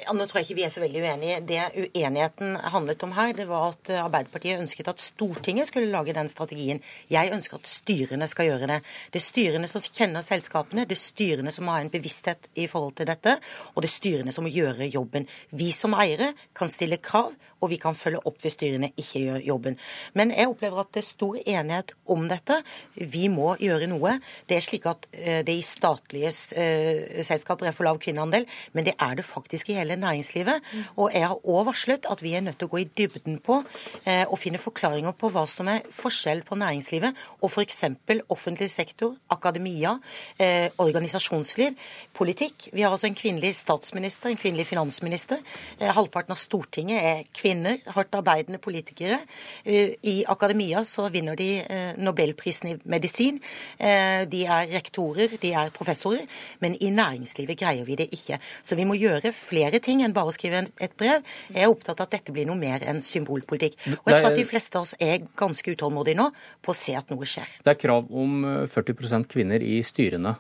Ja, 0.01 0.15
nå 0.17 0.25
tror 0.25 0.41
jeg 0.41 0.47
ikke 0.49 0.57
vi 0.57 0.65
er 0.65 0.73
så 0.73 0.81
veldig 0.81 1.01
uenige. 1.03 1.41
Det 1.45 1.59
uenigheten 1.77 2.55
handlet 2.73 3.03
om 3.05 3.13
her, 3.17 3.35
det 3.37 3.45
var 3.51 3.75
at 3.75 3.91
Arbeiderpartiet 4.01 4.63
ønsket 4.63 4.89
at 4.89 5.03
Stortinget 5.03 5.69
skulle 5.69 5.91
lage 5.93 6.15
den 6.17 6.31
strategien. 6.33 6.81
Jeg 7.13 7.33
ønsker 7.35 7.59
at 7.59 7.69
styrene 7.69 8.29
skal 8.31 8.49
gjøre 8.49 8.71
det. 8.71 8.79
Det 9.13 9.21
er 9.21 9.27
styrene 9.27 9.69
som 9.69 9.85
kjenner 9.85 10.25
selskapene, 10.25 10.87
det 10.89 10.97
er 10.97 11.03
styrene 11.03 11.53
som 11.53 11.69
har 11.69 11.85
en 11.85 11.93
bevissthet 11.93 12.49
i 12.57 12.69
forhold 12.71 12.97
til 13.01 13.11
dette, 13.11 13.37
og 13.75 13.83
det 13.83 13.91
er 13.91 13.97
styrene 13.99 14.33
som 14.33 14.47
må 14.47 14.55
gjøre 14.55 14.89
jobben. 14.89 15.29
Vi 15.53 15.69
som 15.77 15.97
eiere 15.99 16.33
kan 16.57 16.73
stille 16.73 17.03
krav 17.05 17.35
og 17.61 17.71
vi 17.73 17.79
kan 17.81 17.97
følge 17.97 18.23
opp 18.29 18.41
hvis 18.43 18.57
styrene 18.57 18.91
ikke 18.99 19.23
gjør 19.25 19.45
jobben. 19.45 19.77
Men 20.17 20.33
jeg 20.35 20.49
opplever 20.51 20.83
at 20.83 20.93
det 20.95 21.03
er 21.03 21.09
stor 21.09 21.39
enighet 21.41 21.95
om 22.11 22.27
dette. 22.31 22.57
Vi 22.97 23.29
må 23.33 23.53
gjøre 23.61 23.89
noe. 23.91 24.17
Det 24.49 24.57
er 24.57 24.65
slik 24.65 24.89
at 24.91 25.07
eh, 25.13 25.41
det 25.47 25.57
i 25.59 25.65
statlige 25.65 26.31
uh, 26.31 27.21
selskaper 27.27 27.69
er 27.69 27.77
for 27.77 27.87
lav 27.87 28.01
kvinneandel, 28.03 28.47
men 28.73 28.87
det 28.87 28.95
er 28.97 29.19
det 29.19 29.27
faktisk 29.29 29.71
i 29.71 29.79
hele 29.79 29.90
næringslivet. 29.97 30.63
Og 30.97 31.15
jeg 31.15 31.27
har 31.27 31.39
òg 31.45 31.67
varslet 31.71 32.07
at 32.11 32.23
vi 32.23 32.35
er 32.35 32.45
nødt 32.45 32.59
til 32.59 32.69
å 32.69 32.75
gå 32.75 32.83
i 32.83 32.89
dybden 32.99 33.41
på 33.45 33.63
eh, 34.05 34.25
og 34.27 34.39
finne 34.39 34.61
forklaringer 34.61 35.17
på 35.19 35.31
hva 35.33 35.47
som 35.51 35.69
er 35.73 35.87
forskjell 35.95 36.43
på 36.47 36.59
næringslivet 36.61 37.17
og 37.41 37.51
f.eks. 37.51 37.85
offentlig 38.29 38.71
sektor, 38.71 39.17
akademia, 39.31 39.97
eh, 40.39 40.69
organisasjonsliv, 40.79 41.77
politikk. 42.15 42.69
Vi 42.73 42.83
har 42.83 42.91
altså 42.91 43.09
en 43.11 43.19
kvinnelig 43.19 43.57
statsminister, 43.57 44.31
en 44.31 44.41
kvinnelig 44.41 44.67
finansminister. 44.67 45.39
halvparten 45.81 46.33
av 46.33 46.39
Stortinget 46.39 47.03
er 47.03 47.25
kvinner, 47.35 47.79
hardt 47.95 48.15
arbeidende 48.15 48.59
politikere. 48.59 49.19
Eh, 49.65 49.95
I 50.03 50.25
akademia 50.29 50.85
så 50.85 51.09
vinner 51.09 51.37
de 51.37 51.49
eh, 51.61 51.93
nobelprisen 51.99 52.71
i 52.73 52.77
medisin. 52.85 53.41
Eh, 53.79 54.27
de 54.31 54.45
er 54.45 54.71
rektorer, 54.75 55.37
de 55.41 55.53
er 55.53 55.73
professorer. 55.75 56.27
Men 56.61 56.77
i 56.81 56.91
næringslivet 56.91 57.59
greier 57.59 57.85
vi 57.85 57.99
det 58.01 58.11
ikke. 58.13 58.41
Så 58.63 58.77
vi 58.79 58.87
må 58.89 58.99
gjøre 58.99 59.33
flere 59.37 59.80
ting 59.85 60.05
enn 60.05 60.15
bare 60.17 60.33
å 60.33 60.37
skrive 60.37 60.67
et 60.81 60.95
brev. 61.01 61.25
Jeg 61.51 61.65
er 61.65 61.73
opptatt 61.73 62.01
av 62.01 62.09
at 62.09 62.19
dette 62.19 62.35
blir 62.35 62.49
noe 62.49 62.59
mer 62.61 62.85
enn 62.87 63.03
symbolpolitikk. 63.05 63.79
Og 64.01 64.13
jeg 64.13 64.21
tror 64.21 64.31
at 64.31 64.39
de 64.39 64.47
fleste 64.49 64.79
av 64.79 64.89
oss 64.89 64.95
er 65.01 65.27
ganske 65.39 65.75
utålmodige 65.75 66.21
nå 66.21 66.31
på 66.63 66.75
å 66.75 66.79
se 66.79 66.97
at 66.99 67.13
noe 67.13 67.29
skjer. 67.29 67.59
Det 67.65 67.75
er 67.75 67.81
krav 67.81 68.11
om 68.11 68.45
40% 68.71 69.31
kvinner 69.31 69.63
i 69.65 69.81
styrene. 69.87 70.37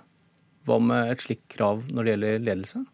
Hva 0.68 0.80
med 0.82 1.14
et 1.14 1.22
slikt 1.24 1.48
krav 1.52 1.86
når 1.90 2.04
det 2.04 2.16
gjelder 2.16 2.42
ledelse? 2.50 2.84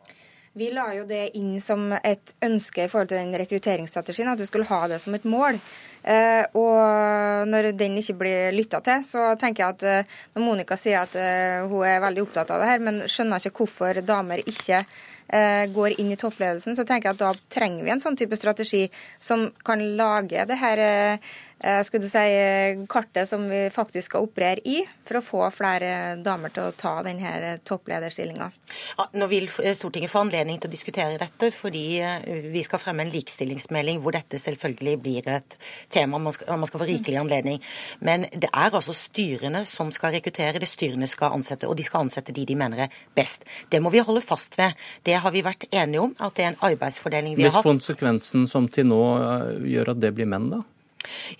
Vi 0.56 0.70
la 0.72 0.86
jo 0.96 1.02
det 1.04 1.34
inn 1.36 1.58
som 1.60 1.90
et 1.98 2.32
ønske 2.46 2.86
i 2.86 2.88
forhold 2.88 3.10
til 3.10 3.18
den 3.20 3.36
rekrutteringsstrategien, 3.36 4.30
at 4.32 4.40
du 4.40 4.46
skulle 4.48 4.68
ha 4.70 4.86
det 4.88 5.02
som 5.02 5.12
et 5.12 5.26
mål. 5.28 5.58
Eh, 6.00 6.46
og 6.56 7.44
når 7.50 7.72
den 7.76 7.98
ikke 8.00 8.14
blir 8.22 8.54
lytta 8.56 8.80
til, 8.86 9.02
så 9.04 9.26
tenker 9.36 9.64
jeg 9.64 9.74
at 9.74 9.84
eh, 9.84 10.14
når 10.32 10.44
Monica 10.46 10.78
sier 10.80 11.02
at 11.02 11.18
eh, 11.20 11.66
hun 11.68 11.84
er 11.84 12.00
veldig 12.06 12.24
opptatt 12.24 12.54
av 12.54 12.64
det 12.64 12.70
her, 12.70 12.80
men 12.88 13.02
skjønner 13.04 13.42
ikke 13.42 13.66
hvorfor 13.66 14.00
damer 14.06 14.40
ikke 14.46 14.80
går 15.74 15.96
inn 16.00 16.12
i 16.14 16.16
toppledelsen, 16.20 16.76
så 16.78 16.84
tenker 16.86 17.10
jeg 17.10 17.16
at 17.16 17.22
da 17.24 17.32
trenger 17.50 17.82
vi 17.82 17.90
en 17.90 18.02
sånn 18.02 18.16
type 18.16 18.36
strategi 18.38 18.84
som 19.18 19.48
kan 19.66 19.82
lage 19.98 20.44
det 20.46 20.58
her 20.60 20.84
Eh, 20.86 21.18
skulle 21.56 22.04
du 22.04 22.10
si, 22.10 22.24
kartet 22.92 23.28
som 23.28 23.46
vi 23.48 23.62
faktisk 23.72 24.10
skal 24.10 24.26
operere 24.26 24.60
i, 24.68 24.82
for 25.08 25.18
å 25.18 25.24
få 25.24 25.46
flere 25.54 25.90
damer 26.20 26.52
til 26.52 26.68
å 26.68 26.74
ta 26.76 26.98
denne 27.06 27.56
topplederstillinga. 27.64 28.50
Ja, 28.98 29.06
nå 29.16 29.28
vil 29.30 29.48
Stortinget 29.48 30.12
få 30.12 30.24
anledning 30.26 30.60
til 30.60 30.68
å 30.68 30.74
diskutere 30.74 31.18
dette, 31.20 31.50
fordi 31.54 31.84
eh, 32.04 32.44
vi 32.52 32.62
skal 32.66 32.80
fremme 32.82 33.06
en 33.06 33.12
likestillingsmelding 33.14 34.02
hvor 34.04 34.16
dette 34.16 34.40
selvfølgelig 34.42 34.96
blir 35.02 35.30
et 35.32 35.56
tema. 35.92 36.20
Man 36.22 36.34
skal, 36.36 36.52
man 36.60 36.68
skal 36.68 36.82
få 36.82 36.90
rikelig 36.90 37.20
anledning. 37.22 37.62
Men 38.04 38.28
det 38.32 38.50
er 38.52 38.76
altså 38.76 38.94
styrene 38.96 39.64
som 39.68 39.92
skal 39.94 40.16
rekruttere, 40.18 40.60
det 40.62 40.70
styrene 40.70 41.08
skal 41.10 41.36
ansette, 41.38 41.68
og 41.70 41.78
de 41.78 41.86
skal 41.86 42.06
ansette 42.06 42.34
de 42.36 42.46
de 42.46 42.58
mener 42.58 42.86
er 42.86 43.02
best. 43.16 43.46
Det 43.72 43.80
må 43.82 43.92
vi 43.94 44.04
holde 44.04 44.24
fast 44.24 44.58
ved. 44.60 44.76
Det 45.06 45.18
har 45.22 45.34
vi 45.34 45.44
vært 45.46 45.68
enige 45.72 46.04
om, 46.04 46.16
at 46.20 46.36
det 46.36 46.46
er 46.46 46.54
en 46.54 46.62
arbeidsfordeling 46.70 47.36
vi 47.36 47.46
Hvis 47.46 47.54
har 47.54 47.62
hatt. 47.62 47.66
Hvis 47.66 47.80
konsekvensen 47.80 48.48
som 48.50 48.70
til 48.72 48.88
nå 48.92 49.02
eh, 49.16 49.68
gjør 49.76 49.94
at 49.96 50.02
det 50.04 50.14
blir 50.16 50.28
menn, 50.30 50.50
da? 50.52 50.64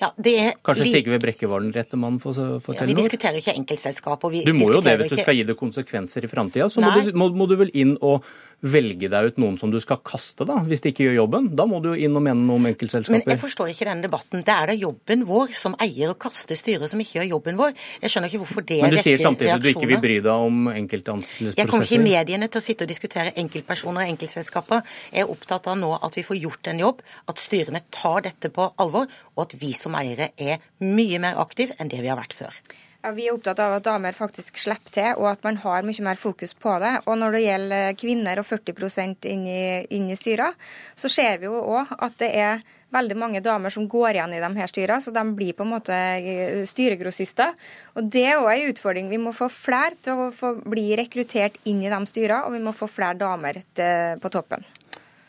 Ja, 0.00 0.10
er, 0.16 0.56
Kanskje 0.66 0.88
Sigve 0.90 1.18
Brekke 1.22 1.48
var 1.50 1.64
den 1.64 1.72
rette 1.74 1.98
mannen 2.00 2.20
for, 2.22 2.36
for 2.64 2.78
ja, 2.78 2.86
Vi 2.88 2.96
diskuterer 2.98 3.38
ikke 3.40 3.54
enkeltselskaper. 3.56 4.40
du 4.46 4.52
må 4.56 4.70
jo 4.72 4.82
det 4.84 4.96
hvis 5.00 5.14
det 5.14 5.22
skal 5.22 5.38
gi 5.38 5.46
det 5.48 5.56
konsekvenser 5.58 6.26
i 6.26 6.30
framtida. 6.30 6.68
Så 6.72 6.84
må 6.84 6.92
du, 6.94 7.12
må, 7.16 7.30
må 7.34 7.48
du, 7.50 7.56
vel 7.60 7.72
inn 7.76 7.96
og 8.04 8.26
velge 8.64 9.10
deg 9.12 9.30
ut 9.30 9.38
noen 9.40 9.56
som 9.60 9.70
du 9.72 9.76
skal 9.82 10.00
kaste, 10.04 10.46
da, 10.48 10.58
hvis 10.64 10.82
de 10.84 10.92
ikke 10.92 11.06
gjør 11.06 11.18
jobben. 11.20 11.50
Da 11.56 11.66
må 11.68 11.80
du 11.84 11.90
jo 11.92 11.96
inn 12.06 12.16
og 12.16 12.24
mene 12.24 12.40
noe 12.40 12.60
om 12.60 12.68
enkeltselskaper. 12.70 13.24
Men 13.24 13.34
jeg 13.34 13.42
forstår 13.42 13.72
ikke 13.72 13.88
denne 13.88 14.06
debatten. 14.06 14.44
Det 14.46 14.54
er 14.54 14.72
da 14.72 14.76
jobben 14.76 15.26
vår 15.28 15.52
som 15.56 15.76
eier 15.82 16.12
å 16.12 16.16
kaste 16.20 16.56
styret 16.58 16.92
som 16.92 17.02
ikke 17.02 17.20
gjør 17.20 17.28
jobben 17.36 17.60
vår. 17.60 17.74
Jeg 18.02 18.14
skjønner 18.14 18.32
ikke 18.32 18.42
hvorfor 18.44 18.66
det 18.66 18.80
er 18.80 18.86
Men 18.86 18.96
du 18.96 19.02
sier 19.02 19.20
samtidig 19.20 19.52
at 19.54 19.64
du 19.64 19.70
ikke 19.72 19.90
vil 19.90 20.02
bry 20.02 20.18
deg 20.24 20.46
om 20.48 20.70
enkelte 20.72 21.14
ansettelsesprosesser? 21.16 21.60
Jeg 21.60 21.72
kommer 21.72 21.88
ikke 21.88 22.00
i 22.00 22.04
mediene 22.06 22.50
til 22.50 22.62
å 22.62 22.64
sitte 22.64 22.86
og 22.86 22.92
diskutere 22.92 23.34
enkeltpersoner 23.44 24.04
og 24.06 24.14
enkeltselskaper. 24.14 24.96
Jeg 25.12 25.26
er 25.26 25.32
opptatt 25.36 25.70
av 25.72 25.78
nå 25.80 25.92
at 26.00 26.16
vi 26.16 26.24
får 26.26 26.40
gjort 26.40 26.72
en 26.72 26.82
jobb, 26.86 27.04
at 27.30 27.42
styrene 27.42 27.84
tar 27.94 28.24
dette 28.26 28.50
på 28.52 28.70
alvor, 28.82 29.10
og 29.36 29.46
at 29.46 29.56
vi 29.60 29.72
som 29.76 29.94
eiere 29.98 30.32
er 30.36 30.64
mye 30.82 31.20
mer 31.22 31.38
aktive 31.42 31.76
enn 31.78 31.92
det 31.92 32.02
vi 32.02 32.10
har 32.10 32.18
vært 32.18 32.36
før. 32.36 32.58
Ja, 33.06 33.12
Vi 33.14 33.28
er 33.28 33.36
opptatt 33.36 33.60
av 33.62 33.76
at 33.76 33.84
damer 33.86 34.16
faktisk 34.16 34.56
slipper 34.58 34.90
til, 34.90 35.12
og 35.20 35.28
at 35.30 35.44
man 35.46 35.60
har 35.62 35.84
mye 35.86 36.02
mer 36.02 36.18
fokus 36.18 36.56
på 36.58 36.72
det. 36.82 36.94
Og 37.06 37.18
når 37.20 37.36
det 37.36 37.42
gjelder 37.44 37.98
kvinner 38.00 38.40
og 38.40 38.48
40% 38.48 39.28
inn 39.30 39.44
i, 39.46 39.66
inn 39.94 40.08
i 40.10 40.16
styrer, 40.18 40.56
så 40.98 41.10
ser 41.12 41.38
vi 41.38 41.46
jo 41.46 41.60
òg 41.60 41.92
at 42.02 42.16
det 42.18 42.32
er 42.34 42.64
veldig 42.96 43.16
mange 43.18 43.42
damer 43.44 43.70
som 43.70 43.86
går 43.90 44.16
igjen 44.16 44.34
i 44.34 44.40
de 44.42 44.50
her 44.56 44.70
styrene, 44.70 45.02
så 45.02 45.12
de 45.14 45.22
blir 45.38 45.54
på 45.54 45.62
en 45.66 45.72
måte 45.74 45.94
eh, 45.94 46.62
styregrossister. 46.66 47.54
Og 47.94 48.10
Det 48.10 48.24
er 48.26 48.40
òg 48.40 48.50
en 48.54 48.72
utfordring. 48.72 49.10
Vi 49.12 49.22
må 49.22 49.34
få 49.36 49.50
flere 49.52 49.98
til 50.02 50.26
å 50.26 50.28
få 50.34 50.56
bli 50.64 50.88
rekruttert 50.98 51.60
inn 51.70 51.84
i 51.84 51.92
de 51.92 52.00
styrene, 52.10 52.42
og 52.46 52.56
vi 52.56 52.62
må 52.64 52.74
få 52.74 52.90
flere 52.90 53.18
damer 53.22 53.62
til, 53.76 54.18
på 54.22 54.32
toppen. 54.34 54.66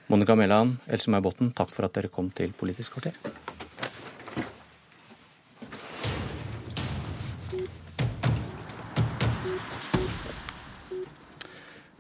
Monica 0.08 0.38
Mæland, 0.40 0.78
Else 0.88 1.12
May 1.12 1.22
Botten, 1.22 1.52
takk 1.54 1.74
for 1.74 1.86
at 1.86 1.98
dere 1.98 2.10
kom 2.14 2.32
til 2.34 2.54
Politisk 2.56 2.96
kvarter. 2.96 3.66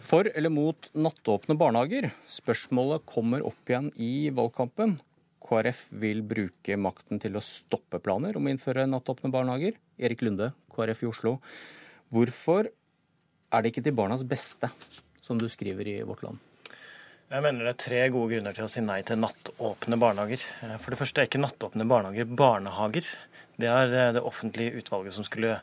For 0.07 0.23
eller 0.23 0.53
mot 0.53 0.87
nattåpne 0.95 1.57
barnehager? 1.59 2.05
Spørsmålet 2.31 3.03
kommer 3.09 3.43
opp 3.43 3.67
igjen 3.67 3.89
i 3.99 4.29
valgkampen. 4.31 4.93
KrF 5.43 5.81
vil 5.99 6.21
bruke 6.23 6.77
makten 6.79 7.19
til 7.19 7.35
å 7.35 7.43
stoppe 7.43 7.99
planer 7.99 8.37
om 8.39 8.47
å 8.47 8.53
innføre 8.53 8.85
nattåpne 8.87 9.33
barnehager. 9.33 9.75
Erik 9.99 10.23
Lunde, 10.23 10.53
KrF 10.71 11.03
i 11.03 11.09
Oslo. 11.09 11.33
Hvorfor 12.15 12.69
er 12.71 13.65
det 13.65 13.73
ikke 13.73 13.83
til 13.83 13.97
barnas 13.97 14.23
beste, 14.23 14.69
som 15.19 15.41
du 15.41 15.49
skriver 15.51 15.89
i 15.91 15.97
Vårt 16.07 16.23
Land? 16.23 16.39
Jeg 17.27 17.43
mener 17.43 17.67
det 17.67 17.73
er 17.73 17.81
tre 17.83 18.05
gode 18.13 18.31
grunner 18.31 18.55
til 18.55 18.63
å 18.63 18.71
si 18.71 18.85
nei 18.85 19.01
til 19.03 19.19
nattåpne 19.19 19.99
barnehager. 19.99 20.45
For 20.79 20.95
det 20.95 21.01
første 21.01 21.19
er 21.19 21.27
ikke 21.27 21.43
nattåpne 21.43 21.87
barnehager 21.89 22.31
barnehager. 22.31 23.11
Det 23.59 23.67
er 23.67 23.91
det 24.15 24.23
offentlige 24.23 24.79
utvalget 24.79 25.19
som 25.19 25.27
skulle 25.27 25.57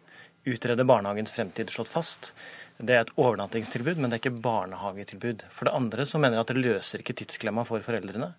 utrede 0.44 0.84
barnehagens 0.84 1.32
fremtid, 1.32 1.72
slått 1.72 1.88
fast. 1.88 2.34
Det 2.78 2.94
er 2.94 3.04
et 3.04 3.12
overnattingstilbud, 3.14 4.00
men 4.00 4.10
det 4.10 4.18
er 4.18 4.22
ikke 4.24 4.42
barnehagetilbud. 4.44 5.44
For 5.54 5.68
det 5.68 5.76
andre 5.78 6.06
så 6.10 6.18
mener 6.18 6.38
jeg 6.38 6.46
at 6.46 6.52
det 6.52 6.64
løser 6.64 7.04
ikke 7.04 7.16
tidsklemma 7.20 7.62
for 7.68 7.84
foreldrene. 7.86 8.32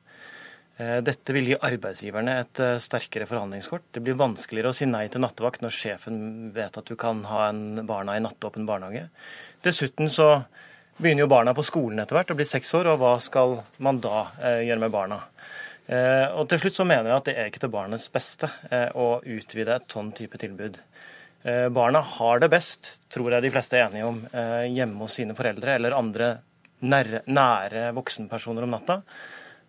Eh, 0.77 0.97
dette 1.07 1.31
vil 1.31 1.47
gi 1.47 1.55
arbeidsgiverne 1.55 2.33
et 2.41 2.59
eh, 2.59 2.77
sterkere 2.83 3.27
forhandlingskort. 3.29 3.87
Det 3.95 4.01
blir 4.03 4.17
vanskeligere 4.19 4.73
å 4.73 4.75
si 4.75 4.87
nei 4.89 5.05
til 5.11 5.23
nattevakt 5.23 5.63
når 5.63 5.71
sjefen 5.71 6.17
vet 6.55 6.75
at 6.75 6.89
du 6.89 6.97
kan 6.99 7.21
ha 7.29 7.45
en 7.47 7.85
barna 7.87 8.17
i 8.17 8.23
nattåpen 8.23 8.67
barnehage. 8.67 9.05
Dessuten 9.63 10.11
så 10.11 10.27
begynner 10.99 11.23
jo 11.23 11.31
barna 11.31 11.53
på 11.55 11.63
skolen 11.63 12.03
etter 12.03 12.19
hvert 12.19 12.33
og 12.33 12.41
blir 12.41 12.49
seks 12.49 12.73
år, 12.75 12.91
og 12.91 12.99
hva 12.99 13.13
skal 13.23 13.61
man 13.87 14.03
da 14.03 14.25
eh, 14.41 14.65
gjøre 14.67 14.83
med 14.83 14.95
barna? 14.95 15.21
Og 15.85 16.47
til 16.49 16.57
slutt 16.57 16.79
så 16.79 16.83
mener 16.89 17.11
jeg 17.11 17.13
at 17.13 17.27
det 17.27 17.33
er 17.37 17.49
ikke 17.51 17.59
til 17.61 17.69
barnets 17.69 18.07
beste 18.09 18.47
å 18.97 19.19
utvide 19.21 19.75
et 19.75 19.93
sånn 19.93 20.07
type 20.17 20.39
tilbud. 20.41 20.79
Barna 21.45 21.99
har 22.01 22.39
det 22.41 22.47
best, 22.49 22.87
tror 23.13 23.35
jeg 23.35 23.45
de 23.45 23.51
fleste 23.53 23.77
er 23.77 23.83
enige 23.85 24.07
om, 24.07 24.15
hjemme 24.73 25.03
hos 25.05 25.17
sine 25.19 25.35
foreldre 25.37 25.75
eller 25.77 25.93
andre 25.93 26.29
nære, 26.81 27.21
nære 27.29 27.89
voksenpersoner 27.95 28.65
om 28.65 28.73
natta. 28.73 28.99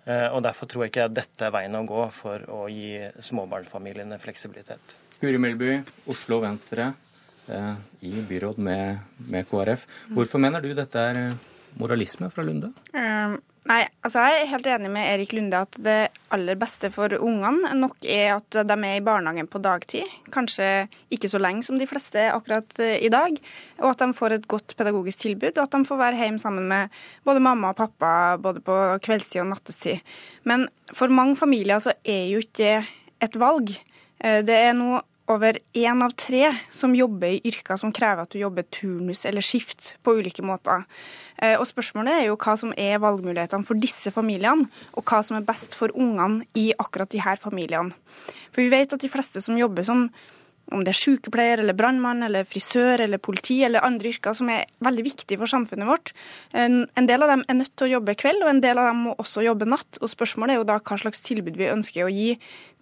Eh, 0.07 0.29
og 0.31 0.43
Derfor 0.47 0.71
tror 0.71 0.85
jeg 0.85 0.95
ikke 0.95 1.09
dette 1.11 1.49
er 1.49 1.55
veien 1.55 1.75
å 1.75 1.83
gå 1.87 2.05
for 2.15 2.45
å 2.53 2.67
gi 2.71 3.01
småbarnsfamiliene 3.29 4.21
fleksibilitet. 4.23 4.97
Guri 5.19 5.41
Melby, 5.41 5.81
Oslo 6.13 6.39
Venstre 6.45 6.93
eh, 7.51 7.75
i 8.07 8.15
byråd 8.29 8.61
med, 8.63 9.03
med, 9.27 9.49
KrF. 9.51 9.87
Hvorfor 10.15 10.43
mener 10.43 10.63
du 10.63 10.73
dette 10.77 11.03
er 11.11 11.21
moralisme 11.81 12.31
fra 12.33 12.45
Lunde? 12.47 12.71
Um, 12.95 13.41
Nei, 13.67 13.81
altså 14.07 14.23
Jeg 14.23 14.43
er 14.43 14.51
helt 14.53 14.67
enig 14.71 14.91
med 14.95 15.09
Erik 15.11 15.33
Lunde 15.35 15.59
at 15.67 15.77
det 15.83 15.97
aller 16.35 16.59
beste 16.59 16.87
for 16.95 17.11
ungene 17.19 17.73
nok 17.75 18.05
er 18.07 18.37
at 18.37 18.59
de 18.69 18.77
er 18.77 18.99
i 19.01 19.03
barnehagen 19.03 19.49
på 19.51 19.59
dagtid. 19.63 20.07
Kanskje 20.35 20.87
ikke 21.11 21.31
så 21.33 21.41
lenge 21.43 21.67
som 21.67 21.81
de 21.81 21.89
fleste 21.91 22.29
akkurat 22.31 22.79
eh, 22.79 23.01
i 23.03 23.11
dag. 23.11 23.35
Og 23.83 23.89
at 23.91 24.05
de 24.05 24.09
får 24.15 24.37
et 24.37 24.47
godt 24.47 24.77
pedagogisk 24.79 25.25
tilbud, 25.25 25.57
og 25.57 25.65
at 25.65 25.75
de 25.75 25.89
får 25.89 25.99
være 25.99 26.21
hjemme 26.21 26.43
sammen 26.43 26.69
med 26.71 26.95
både 27.27 27.43
mamma 27.43 27.73
og 27.75 27.81
pappa 27.81 28.13
både 28.43 28.63
på 28.63 28.79
kveldstid 29.03 29.43
og 29.43 29.51
nattestid. 29.51 30.15
Men 30.47 30.69
for 30.95 31.11
mange 31.11 31.35
familier 31.37 31.83
så 31.83 31.97
er 32.07 32.31
jo 32.31 32.45
ikke 32.47 32.63
det 32.63 32.79
et 33.27 33.39
valg. 33.41 33.75
Eh, 34.23 34.43
det 34.47 34.63
er 34.69 34.75
noe 34.79 35.03
over 35.27 35.59
én 35.75 36.03
av 36.05 36.15
tre 36.19 36.51
som 36.71 36.95
jobber 36.95 37.37
i 37.37 37.41
yrker 37.51 37.79
som 37.81 37.93
krever 37.95 38.23
at 38.25 38.33
du 38.33 38.39
jobber 38.39 38.67
turnus 38.73 39.25
eller 39.27 39.45
skift 39.45 39.95
på 40.07 40.15
ulike 40.21 40.45
måter. 40.47 40.85
Eh, 41.43 41.57
og 41.59 41.67
Spørsmålet 41.69 42.15
er 42.15 42.29
jo 42.29 42.39
hva 42.39 42.55
som 42.59 42.73
er 42.79 43.01
valgmulighetene 43.03 43.67
for 43.67 43.81
disse 43.81 44.13
familiene, 44.15 44.69
og 44.95 45.05
hva 45.05 45.23
som 45.27 45.39
er 45.39 45.47
best 45.47 45.75
for 45.79 45.93
ungene 45.95 46.47
i 46.55 46.71
akkurat 46.79 47.19
her 47.27 47.43
familiene. 47.43 47.97
For 48.55 48.63
vi 48.63 48.73
vet 48.73 48.95
at 48.95 49.03
de 49.03 49.11
fleste 49.11 49.43
som 49.43 49.59
jobber 49.59 49.87
som 49.87 50.07
om 50.75 50.83
det 50.83 50.93
er 50.93 50.99
sykepleier 50.99 51.61
eller 51.63 51.77
brannmann 51.79 52.25
eller 52.27 52.47
frisør 52.49 53.05
eller 53.05 53.23
politi 53.23 53.61
eller 53.67 53.85
andre 53.87 54.11
yrker 54.11 54.35
som 54.37 54.51
er 54.51 54.67
veldig 54.83 55.05
viktige 55.07 55.39
for 55.39 55.51
samfunnet 55.51 55.87
vårt. 55.87 56.13
En 56.53 57.09
del 57.09 57.23
av 57.23 57.31
dem 57.31 57.45
er 57.47 57.59
nødt 57.61 57.75
til 57.77 57.87
å 57.87 57.93
jobbe 57.97 58.17
kveld, 58.19 58.43
og 58.43 58.51
en 58.51 58.63
del 58.65 58.81
av 58.81 58.91
dem 58.91 59.05
må 59.07 59.15
også 59.23 59.45
jobbe 59.47 59.69
natt. 59.69 60.01
Og 60.01 60.11
Spørsmålet 60.11 60.57
er 60.57 60.61
jo 60.61 60.69
da 60.69 60.79
hva 60.81 60.99
slags 60.99 61.23
tilbud 61.27 61.59
vi 61.59 61.71
ønsker 61.71 62.07
å 62.07 62.13
gi 62.13 62.33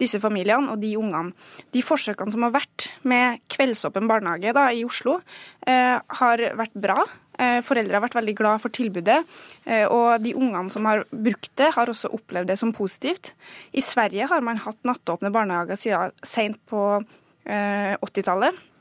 disse 0.01 0.19
familiene 0.23 0.73
og 0.73 0.81
de 0.81 0.95
ungene. 0.97 1.35
De 1.75 1.83
forsøkene 1.85 2.33
som 2.33 2.47
har 2.47 2.55
vært 2.55 2.89
med 3.07 3.43
kveldsåpen 3.53 4.09
barnehage 4.09 4.55
da, 4.55 4.69
i 4.73 4.85
Oslo, 4.87 5.19
eh, 5.67 5.99
har 6.19 6.45
vært 6.57 6.73
bra. 6.73 7.05
Eh, 7.37 7.59
foreldre 7.67 7.97
har 7.97 8.05
vært 8.05 8.17
veldig 8.17 8.35
glad 8.37 8.63
for 8.63 8.71
tilbudet, 8.71 9.25
eh, 9.65 9.85
og 9.85 10.23
de 10.23 10.33
ungene 10.33 10.71
som 10.71 10.85
har 10.85 11.03
brukt 11.11 11.51
det, 11.55 11.73
har 11.75 11.91
også 11.91 12.13
opplevd 12.15 12.47
det 12.47 12.57
som 12.59 12.73
positivt. 12.73 13.33
I 13.73 13.81
Sverige 13.81 14.29
har 14.31 14.41
man 14.41 14.57
hatt 14.57 14.81
nattåpne 14.83 15.31
barnehager 15.31 15.75
siden 15.75 16.11
sent 16.23 16.57
på 16.65 17.03
80-tallet. 17.45 18.55
Eh, 18.55 18.71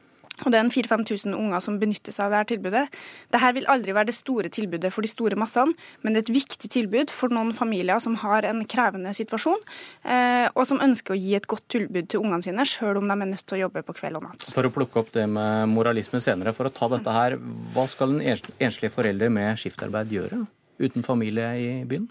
og 0.42 0.50
Det 0.50 0.58
er 0.58 0.66
4000-5000 0.66 1.34
unger 1.36 1.62
som 1.62 1.76
benytter 1.78 2.14
seg 2.14 2.26
av 2.26 2.32
dette 2.34 2.54
tilbudet. 2.54 2.88
Dette 3.30 3.50
vil 3.54 3.68
aldri 3.70 3.94
være 3.94 4.10
det 4.10 4.16
store 4.16 4.50
tilbudet 4.50 4.90
for 4.92 5.06
de 5.06 5.10
store 5.10 5.38
massene, 5.38 5.76
men 6.02 6.14
det 6.14 6.24
er 6.24 6.26
et 6.26 6.34
viktig 6.34 6.70
tilbud 6.74 7.12
for 7.14 7.30
noen 7.30 7.52
familier 7.54 8.02
som 8.02 8.16
har 8.18 8.46
en 8.48 8.64
krevende 8.66 9.12
situasjon, 9.14 9.62
eh, 10.02 10.48
og 10.50 10.66
som 10.66 10.82
ønsker 10.82 11.14
å 11.14 11.20
gi 11.20 11.36
et 11.38 11.46
godt 11.46 11.68
tilbud 11.76 12.10
til 12.10 12.24
ungene 12.24 12.42
sine, 12.42 12.66
sjøl 12.66 12.98
om 12.98 13.06
de 13.06 13.14
er 13.14 13.30
nødt 13.30 13.46
til 13.46 13.60
å 13.60 13.62
jobbe 13.68 13.84
på 13.86 13.94
kveld 14.00 14.18
og 14.18 14.26
natt. 14.26 14.50
For 14.56 14.66
å 14.66 14.74
plukke 14.74 15.04
opp 15.04 15.14
det 15.14 15.28
med 15.30 15.70
moralisme 15.70 16.18
senere, 16.18 16.54
for 16.56 16.66
å 16.66 16.74
ta 16.74 16.90
dette 16.96 17.14
her, 17.14 17.38
hva 17.74 17.86
skal 17.86 18.18
en 18.18 18.42
enslig 18.58 18.90
forelder 18.90 19.30
med 19.30 19.54
skiftarbeid 19.62 20.10
gjøre 20.18 20.44
uten 20.82 21.06
familie 21.06 21.54
i 21.54 21.70
byen? 21.86 22.10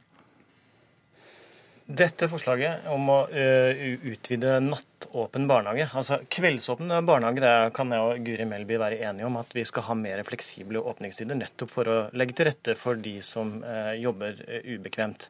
Dette 1.84 2.30
forslaget 2.32 2.86
om 2.94 3.10
å 3.12 3.18
uh, 3.28 3.82
utvide 4.08 4.54
nattåpen 4.64 5.50
barnehage 5.50 5.90
altså 5.92 6.22
Kveldsåpen 6.32 6.94
barnehage 7.04 7.44
det 7.44 7.52
kan 7.76 7.92
jeg 7.92 8.06
og 8.06 8.22
Guri 8.24 8.46
Melby 8.48 8.78
være 8.80 9.02
enige 9.04 9.28
om 9.28 9.36
at 9.42 9.52
vi 9.52 9.66
skal 9.68 9.84
ha 9.90 9.98
mer 10.00 10.22
fleksible 10.24 10.80
åpningstider, 10.80 11.36
nettopp 11.36 11.74
for 11.74 11.92
å 11.92 11.98
legge 12.16 12.38
til 12.40 12.48
rette 12.48 12.78
for 12.80 12.96
de 13.04 13.18
som 13.20 13.58
uh, 13.68 13.92
jobber 14.00 14.40
uh, 14.48 14.62
ubekvemt. 14.64 15.28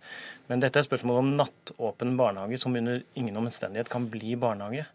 Men 0.52 0.62
dette 0.62 0.78
er 0.78 0.86
spørsmål 0.86 1.24
om 1.24 1.34
nattåpen 1.42 2.14
barnehage 2.22 2.62
som 2.62 2.78
under 2.78 3.02
ingen 3.18 3.42
omstendighet 3.42 3.90
kan 3.90 4.06
bli 4.14 4.38
barnehage. 4.38 4.86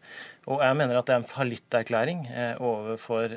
Og 0.46 0.62
jeg 0.62 0.78
mener 0.78 1.00
at 1.00 1.10
det 1.10 1.16
er 1.16 1.24
en 1.24 1.32
fallitterklæring 1.32 2.20
overfor 2.64 3.34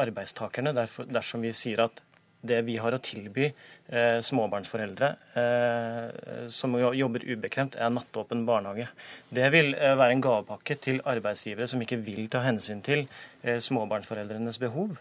arbeidstakerne 0.00 0.72
dersom 0.74 1.44
vi 1.44 1.52
sier 1.54 1.84
at 1.84 2.00
det 2.46 2.60
vi 2.64 2.76
har 2.80 2.94
å 2.96 3.00
tilby 3.04 3.48
eh, 3.48 4.20
småbarnsforeldre 4.24 5.10
eh, 5.40 6.46
som 6.52 6.76
jobber 6.78 7.24
ubekvemt, 7.28 7.76
er 7.76 7.92
nattåpen 7.92 8.46
barnehage. 8.48 8.88
Det 9.28 9.50
vil 9.52 9.74
eh, 9.74 9.96
være 9.98 10.16
en 10.16 10.24
gavepakke 10.24 10.78
til 10.80 11.02
arbeidsgivere 11.08 11.68
som 11.70 11.82
ikke 11.84 12.00
vil 12.06 12.30
ta 12.32 12.44
hensyn 12.46 12.80
til 12.86 13.04
eh, 13.42 13.60
småbarnsforeldrenes 13.60 14.60
behov. 14.62 14.96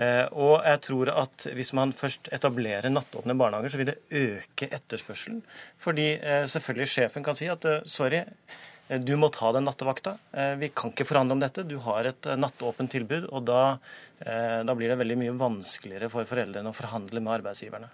Eh, 0.00 0.24
og 0.32 0.64
jeg 0.64 0.82
tror 0.86 1.12
at 1.26 1.46
hvis 1.58 1.74
man 1.76 1.92
først 1.96 2.32
etablerer 2.32 2.92
nattåpne 2.92 3.36
barnehager, 3.36 3.74
så 3.74 3.82
vil 3.82 3.92
det 3.92 4.00
øke 4.08 4.70
etterspørselen. 4.72 5.44
Fordi 5.82 6.10
eh, 6.16 6.44
selvfølgelig 6.48 6.92
sjefen 6.94 7.26
kan 7.26 7.38
si 7.38 7.50
at 7.52 7.68
sorry, 7.84 8.24
du 8.90 9.12
må 9.20 9.28
ta 9.30 9.52
den 9.54 9.68
nattevakta. 9.68 10.16
Vi 10.58 10.66
kan 10.74 10.90
ikke 10.90 11.04
forhandle 11.06 11.36
om 11.36 11.42
dette. 11.44 11.62
Du 11.62 11.76
har 11.84 12.08
et 12.08 12.26
nattåpent 12.34 12.90
tilbud. 12.90 13.28
og 13.30 13.44
da 13.46 13.60
da 14.20 14.74
blir 14.76 14.92
det 14.92 14.98
veldig 15.00 15.16
mye 15.16 15.36
vanskeligere 15.40 16.10
for 16.12 16.28
foreldrene 16.28 16.68
å 16.68 16.76
forhandle 16.76 17.22
med 17.24 17.38
arbeidsgiverne. 17.38 17.88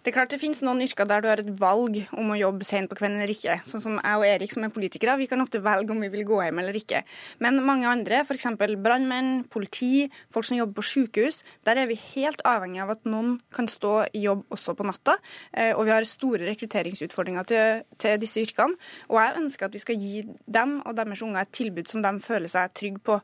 Det 0.00 0.14
er 0.14 0.14
klart 0.16 0.30
det 0.32 0.38
finnes 0.40 0.62
noen 0.64 0.78
yrker 0.80 1.04
der 1.04 1.20
du 1.20 1.26
har 1.28 1.40
et 1.42 1.48
valg 1.60 1.98
om 2.16 2.30
å 2.32 2.36
jobbe 2.38 2.64
sent 2.64 2.88
på 2.88 2.96
kvelden 2.96 3.18
eller 3.20 3.34
ikke. 3.34 3.58
Sånn 3.68 3.82
som 3.84 3.98
jeg 3.98 4.16
og 4.16 4.24
Erik 4.24 4.54
som 4.54 4.64
er 4.64 4.70
politikere, 4.72 5.18
vi 5.20 5.26
kan 5.28 5.42
ofte 5.44 5.60
velge 5.60 5.92
om 5.92 5.98
vi 6.00 6.08
vil 6.08 6.24
gå 6.24 6.38
hjem 6.40 6.60
eller 6.62 6.78
ikke. 6.78 7.02
Men 7.44 7.60
mange 7.66 7.84
andre, 7.84 8.22
f.eks. 8.24 8.46
brannmenn, 8.80 9.42
politi, 9.52 10.06
folk 10.32 10.48
som 10.48 10.56
jobber 10.56 10.78
på 10.78 10.86
sykehus, 10.88 11.42
der 11.68 11.82
er 11.82 11.90
vi 11.90 11.98
helt 12.00 12.40
avhengig 12.48 12.80
av 12.80 12.94
at 12.94 13.04
noen 13.04 13.34
kan 13.52 13.68
stå 13.68 14.06
i 14.16 14.22
jobb 14.24 14.46
også 14.56 14.72
på 14.78 14.86
natta. 14.88 15.18
Eh, 15.52 15.74
og 15.74 15.84
vi 15.84 15.92
har 15.92 16.08
store 16.08 16.48
rekrutteringsutfordringer 16.48 17.50
til, 17.52 17.84
til 18.00 18.16
disse 18.24 18.40
yrkene. 18.40 18.80
Og 19.12 19.20
jeg 19.20 19.36
ønsker 19.42 19.68
at 19.68 19.76
vi 19.76 19.84
skal 19.84 20.00
gi 20.00 20.24
dem 20.48 20.78
og 20.80 20.96
deres 20.96 21.26
unger 21.28 21.44
et 21.44 21.52
tilbud 21.60 21.92
som 21.92 22.00
de 22.06 22.14
føler 22.24 22.48
seg 22.48 22.72
trygge 22.72 23.04
på. 23.04 23.18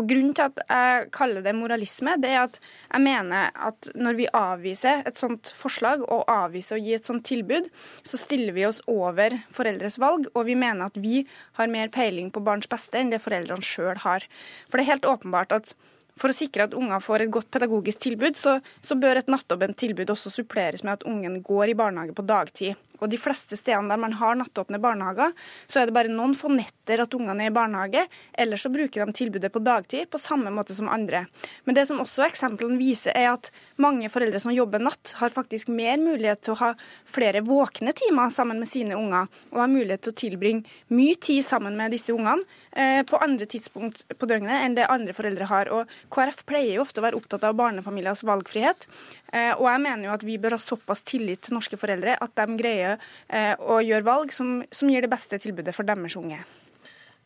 Og 0.00 0.08
grunnen 0.08 0.32
til 0.32 0.48
at 0.48 0.64
jeg 0.64 1.12
kaller 1.12 1.44
det 1.44 1.52
moralisme, 1.60 2.16
det 2.24 2.32
er 2.32 2.46
at 2.46 2.58
jeg 2.64 3.04
mener 3.04 3.52
at 3.68 3.92
når 4.00 4.16
vi 4.16 4.32
avviser 4.32 5.04
et 5.04 5.20
sånt 5.20 5.52
forslag 5.52 6.08
og 6.08 6.21
avvise 6.30 6.76
å 6.76 6.80
gi 6.80 6.94
et 6.96 7.08
sånt 7.08 7.24
tilbud, 7.28 7.68
så 8.06 8.20
stiller 8.20 8.54
vi 8.56 8.66
oss 8.68 8.82
over 8.90 9.38
foreldres 9.54 9.98
valg, 10.02 10.28
og 10.34 10.46
vi 10.48 10.58
mener 10.58 10.90
at 10.90 11.00
vi 11.00 11.24
har 11.58 11.72
mer 11.72 11.92
peiling 11.94 12.30
på 12.34 12.44
barns 12.44 12.70
beste 12.70 13.00
enn 13.00 13.12
det 13.12 13.22
foreldrene 13.24 13.66
sjøl 13.66 14.02
har. 14.04 14.26
For 14.68 14.78
det 14.78 14.86
er 14.86 14.94
helt 14.94 15.10
åpenbart 15.14 15.56
at 15.56 15.74
for 16.18 16.28
å 16.28 16.36
sikre 16.36 16.66
at 16.66 16.74
unger 16.76 17.00
får 17.00 17.24
et 17.24 17.32
godt 17.32 17.48
pedagogisk 17.54 18.02
tilbud, 18.04 18.36
så, 18.36 18.58
så 18.84 18.96
bør 19.00 19.22
et 19.22 19.30
nattåpent 19.32 19.78
tilbud 19.80 20.10
også 20.12 20.32
suppleres 20.32 20.84
med 20.84 20.98
at 20.98 21.06
ungen 21.08 21.40
går 21.44 21.72
i 21.72 21.76
barnehage 21.78 22.16
på 22.16 22.24
dagtid. 22.28 22.80
Og 23.02 23.10
de 23.10 23.18
fleste 23.18 23.56
stedene 23.58 23.90
der 23.90 23.98
man 23.98 24.14
har 24.20 24.36
nattåpne 24.38 24.78
barnehager, 24.82 25.32
så 25.66 25.80
er 25.80 25.88
det 25.88 25.96
bare 25.96 26.12
noen 26.12 26.36
få 26.38 26.52
netter 26.52 27.02
at 27.02 27.16
ungene 27.16 27.48
er 27.48 27.50
i 27.50 27.54
barnehage. 27.54 28.04
eller 28.32 28.60
så 28.60 28.70
bruker 28.70 29.06
de 29.06 29.12
tilbudet 29.12 29.52
på 29.52 29.64
dagtid, 29.64 30.10
på 30.10 30.20
samme 30.20 30.52
måte 30.54 30.76
som 30.76 30.88
andre. 30.88 31.26
Men 31.64 31.74
det 31.74 31.88
som 31.88 32.00
også 32.00 32.26
eksemplene 32.28 32.78
viser, 32.78 33.16
er 33.16 33.32
at 33.32 33.50
mange 33.80 34.10
foreldre 34.12 34.40
som 34.42 34.52
jobber 34.54 34.82
natt, 34.82 35.14
har 35.18 35.32
faktisk 35.32 35.70
mer 35.72 36.00
mulighet 36.00 36.42
til 36.44 36.54
å 36.54 36.60
ha 36.60 36.70
flere 37.08 37.42
våkne 37.46 37.94
timer 37.96 38.32
sammen 38.34 38.60
med 38.62 38.70
sine 38.70 38.96
unger, 38.98 39.30
og 39.52 39.62
har 39.62 39.72
mulighet 39.72 40.04
til 40.06 40.14
å 40.14 40.20
tilbringe 40.22 40.78
mye 40.92 41.16
tid 41.20 41.44
sammen 41.46 41.76
med 41.78 41.94
disse 41.94 42.12
ungene 42.14 42.44
eh, 42.70 43.02
på 43.08 43.20
andre 43.22 43.48
tidspunkt 43.48 44.04
på 44.18 44.28
døgnet 44.30 44.66
enn 44.66 44.76
det 44.78 44.88
andre 44.92 45.16
foreldre 45.16 45.48
har. 45.50 45.72
Og 45.72 45.92
KrF 46.12 46.44
pleier 46.48 46.76
jo 46.76 46.86
ofte 46.86 47.02
å 47.02 47.06
være 47.06 47.20
opptatt 47.20 47.46
av 47.48 47.58
barnefamiliers 47.58 48.24
valgfrihet. 48.28 48.88
Eh, 49.32 49.52
og 49.56 49.68
jeg 49.70 49.84
mener 49.88 50.08
jo 50.08 50.16
at 50.16 50.26
vi 50.26 50.38
bør 50.40 50.58
ha 50.58 50.62
såpass 50.62 51.04
tillit 51.08 51.46
til 51.46 51.56
norske 51.58 51.80
foreldre 51.80 52.18
at 52.20 52.34
de 52.38 52.58
greier 52.58 52.98
eh, 53.28 53.54
å 53.56 53.80
gjøre 53.82 54.08
valg 54.08 54.34
som, 54.34 54.60
som 54.72 54.92
gir 54.92 55.04
det 55.04 55.12
beste 55.12 55.40
tilbudet 55.42 55.76
for 55.76 55.88
deres 55.88 56.18
unge. 56.20 56.42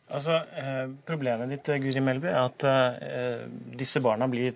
Altså, 0.07 0.39
eh, 0.55 0.85
Problemet 1.07 1.51
ditt 1.51 1.71
Guri 1.83 2.03
Melby, 2.03 2.31
er 2.31 2.47
at 2.47 2.67
disse 3.77 3.99
barna 4.03 4.29
blir 4.31 4.55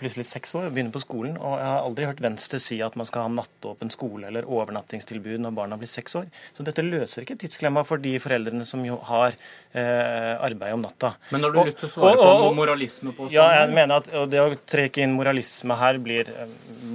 plutselig 0.00 0.26
seks 0.28 0.54
år 0.56 0.68
og 0.68 0.74
begynner 0.74 0.94
på 0.94 1.02
skolen. 1.02 1.36
Og 1.38 1.56
jeg 1.58 1.68
har 1.68 1.84
aldri 1.84 2.08
hørt 2.08 2.22
Venstre 2.24 2.60
si 2.62 2.80
at 2.84 2.96
man 2.98 3.08
skal 3.08 3.26
ha 3.26 3.32
nattåpen 3.32 3.92
skole 3.92 4.28
eller 4.30 4.48
overnattingstilbud 4.48 5.42
når 5.44 5.56
barna 5.56 5.78
blir 5.80 5.90
seks 5.90 6.16
år. 6.20 6.28
Så 6.56 6.66
dette 6.66 6.84
løser 6.84 7.26
ikke 7.26 7.38
tidsklemma 7.40 7.84
for 7.88 8.02
de 8.02 8.16
foreldrene 8.22 8.66
som 8.68 8.82
jo 8.86 8.98
har 9.10 9.34
eh, 9.34 10.34
arbeid 10.40 10.76
om 10.76 10.84
natta. 10.84 11.14
Men 11.34 11.46
har 11.46 11.54
du 11.54 11.60
lyst 11.68 11.82
til 11.82 11.90
å 11.90 11.92
svare 11.92 12.16
og, 12.18 12.26
og, 12.26 12.44
på 12.46 12.56
moralisme 12.60 13.14
på 13.16 13.28
Ja, 13.34 13.48
jeg 13.60 13.74
mener 13.76 14.00
at 14.00 14.10
det 14.32 14.42
å 14.42 14.48
trekke 14.74 15.04
inn 15.04 15.16
moralisme 15.16 15.76
her 15.80 16.00
blir, 16.02 16.32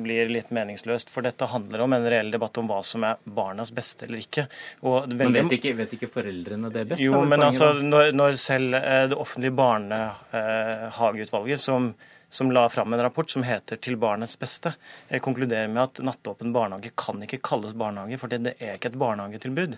blir, 0.02 0.32
litt 0.32 0.52
meningsløst. 0.56 1.14
For 1.14 1.26
dette 1.26 1.50
handler 1.52 1.86
om 1.86 1.98
en 1.98 2.10
reell 2.10 2.34
debatt 2.34 2.58
om 2.62 2.70
hva 2.72 2.82
som 2.86 3.06
er 3.08 3.22
barnas 3.24 3.74
beste 3.76 4.10
eller 4.10 4.24
ikke. 4.24 4.48
Veldig, 4.82 5.20
men 5.20 5.38
vet 5.38 5.58
ikke, 5.60 5.76
vet 5.78 5.98
ikke, 6.00 6.12
foreldrene 6.12 6.74
det 6.74 6.88
best? 6.90 7.06
Jo, 7.06 7.22
men 7.28 7.46
altså, 7.46 7.74
når, 7.96 8.12
når, 8.16 8.36
selv 8.42 8.76
eh, 8.78 9.06
det 9.12 9.18
offentlige 9.18 9.56
barnehageutvalget, 9.56 11.60
som 11.64 11.94
som 12.36 12.52
la 12.52 12.70
fram 12.70 12.94
en 12.94 13.02
rapport 13.02 13.30
som 13.30 13.44
heter 13.44 13.76
'Til 13.76 13.98
barnets 13.98 14.40
beste', 14.40 14.74
konkluderer 15.22 15.68
med 15.68 15.84
at 15.84 16.00
nattåpen 16.04 16.52
barnehage 16.54 16.92
kan 16.98 17.24
ikke 17.24 17.40
kalles 17.40 17.74
barnehage, 17.74 18.18
for 18.18 18.28
det 18.28 18.56
er 18.60 18.76
ikke 18.76 18.92
et 18.92 19.00
barnehagetilbud. 19.00 19.78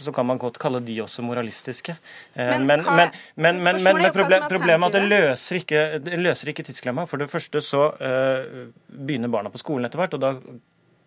Så 0.00 0.12
kan 0.12 0.26
man 0.26 0.38
godt 0.38 0.58
kalle 0.58 0.80
de 0.80 1.02
også 1.02 1.22
moralistiske. 1.22 1.96
Men, 2.34 2.66
men, 2.66 2.84
men, 2.84 3.10
men, 3.36 3.62
men, 3.62 3.76
men 3.84 4.12
problem, 4.12 4.42
problemet 4.50 4.82
er 4.82 4.86
at 4.86 4.92
det 4.92 5.08
løser 5.08 5.56
ikke, 5.56 5.98
det 5.98 6.18
løser 6.18 6.48
ikke 6.48 6.66
tidsklemma. 6.66 7.06
For 7.06 7.16
det 7.16 7.30
første 7.30 7.60
så 7.60 7.92
begynner 8.88 9.28
barna 9.28 9.48
på 9.48 9.62
skolen 9.62 9.84
etter 9.84 10.02
hvert, 10.02 10.14
og 10.14 10.20
da 10.20 10.34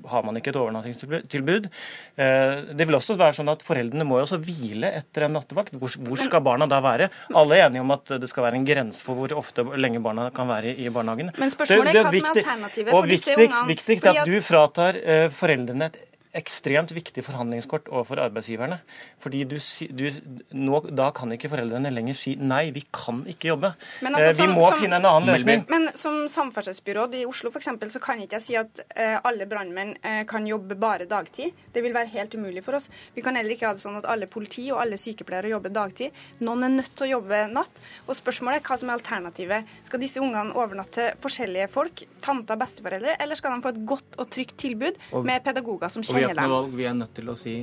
har 0.05 0.23
man 0.23 0.37
ikke 0.37 0.51
et 0.53 0.59
overnattingstilbud. 0.59 1.69
Eh, 2.17 2.51
det 2.77 2.87
vil 2.87 2.97
også 2.97 3.17
være 3.17 3.39
sånn 3.39 3.49
at 3.51 3.63
Foreldrene 3.65 4.05
må 4.07 4.19
jo 4.19 4.27
også 4.27 4.39
hvile 4.41 4.91
etter 4.99 5.25
en 5.27 5.37
nattevakt. 5.37 5.75
Hvor, 5.77 6.19
skal 6.21 6.43
barna 6.45 6.67
da 6.69 6.79
være? 6.83 7.09
Alle 7.33 7.57
er 7.57 7.67
enige 7.67 7.85
om 7.85 7.95
at 7.95 8.17
det 8.21 8.29
skal 8.29 8.47
være 8.47 8.61
en 8.61 8.67
grense 8.67 9.03
for 9.05 9.17
hvor 9.17 9.33
ofte 9.39 9.65
lenge 9.77 10.01
barna 10.03 10.29
kan 10.35 10.49
være 10.49 10.75
i 10.75 10.91
barnehagen. 10.93 11.33
Men 11.37 11.53
spørsmålet 11.53 11.95
er 11.95 12.09
hva 12.09 12.13
som 12.13 12.29
er 12.29 12.41
alternativet 12.43 12.93
for 12.93 13.11
disse 13.13 13.37
ungene. 13.37 13.61
Og 13.63 13.73
viktigst 13.73 14.11
er 14.11 14.21
at 14.21 14.29
du 14.29 14.37
fratar 14.45 15.01
eh, 15.01 15.25
foreldrene 15.33 15.89
et 15.91 15.99
ekstremt 16.35 16.91
viktig 16.95 17.23
forhandlingskort 17.25 17.87
overfor 17.91 18.21
arbeidsgiverne. 18.25 18.79
Fordi 19.23 19.43
du, 19.49 19.57
du, 19.95 20.05
nå, 20.51 20.81
Da 20.97 21.09
kan 21.15 21.31
ikke 21.33 21.49
foreldrene 21.51 21.91
lenger 21.93 22.17
si 22.17 22.35
nei, 22.39 22.69
vi 22.75 22.83
kan 22.93 23.23
ikke 23.29 23.51
jobbe. 23.53 23.73
Altså, 24.03 24.33
vi 24.41 24.47
må 24.51 24.67
som, 24.67 24.81
finne 24.83 24.99
en 24.99 25.07
annen 25.09 25.31
løsning. 25.31 25.63
Men 25.71 25.89
som 25.97 26.19
samferdselsbyråd 26.31 27.17
i 27.21 27.23
Oslo 27.29 27.51
for 27.53 27.61
eksempel, 27.61 27.91
så 27.93 28.01
kan 28.03 28.21
ikke 28.23 28.37
jeg 28.39 28.45
si 28.45 28.57
at 28.59 28.83
uh, 28.83 29.17
alle 29.27 29.47
brannmenn 29.49 29.95
uh, 30.03 30.23
kan 30.29 30.47
jobbe 30.47 30.77
bare 30.79 31.07
dagtid. 31.09 31.55
Det 31.73 31.83
vil 31.85 31.95
være 31.95 32.11
helt 32.13 32.35
umulig 32.37 32.63
for 32.65 32.79
oss. 32.79 32.89
Vi 33.15 33.23
kan 33.25 33.39
heller 33.39 33.55
ikke 33.55 33.69
ha 33.69 33.77
det 33.77 33.85
sånn 33.85 33.99
at 34.01 34.09
alle 34.09 34.29
politi 34.31 34.67
og 34.71 34.81
alle 34.83 34.99
sykepleiere 35.01 35.53
jobber 35.53 35.73
dagtid. 35.73 36.23
Noen 36.43 36.67
er 36.67 36.75
nødt 36.77 36.93
til 36.97 37.07
å 37.07 37.11
jobbe 37.17 37.43
natt. 37.53 37.81
Og 38.07 38.17
spørsmålet 38.19 38.61
er 38.61 38.67
hva 38.67 38.79
som 38.79 38.91
er 38.91 38.99
alternativet. 38.99 39.75
Skal 39.87 40.03
disse 40.03 40.21
ungene 40.23 40.55
overnatte 40.57 41.09
forskjellige 41.23 41.69
folk, 41.73 42.05
tanter, 42.23 42.59
besteforeldre, 42.59 43.17
eller 43.23 43.39
skal 43.39 43.55
de 43.55 43.65
få 43.65 43.73
et 43.73 43.83
godt 43.87 44.17
og 44.21 44.29
trygt 44.33 44.57
tilbud 44.61 44.97
med 45.25 45.43
pedagoger 45.45 45.91
som 45.93 46.03
kjenner 46.05 46.16
ikke 46.23 46.39
noe 46.41 46.53
valg. 46.55 46.73
Vi 46.77 46.87
er 46.89 46.97
nødt 46.97 47.13
til 47.17 47.29
å 47.31 47.37
si 47.37 47.55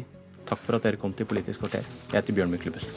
takk 0.44 0.60
for 0.64 0.78
at 0.78 0.86
dere 0.86 1.01
kom 1.01 1.14
til 1.16 1.28
Politisk 1.28 1.64
kvarter. 1.64 1.85
Jeg 2.12 2.20
heter 2.20 2.36
Bjørn 2.36 2.52
Myklebust. 2.52 2.90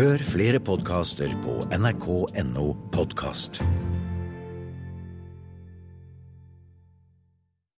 Hør 0.00 0.22
flere 0.24 0.60
podkaster 0.64 1.32
på 1.44 1.60
nrk.no 1.76 2.68
podkast. 2.94 3.60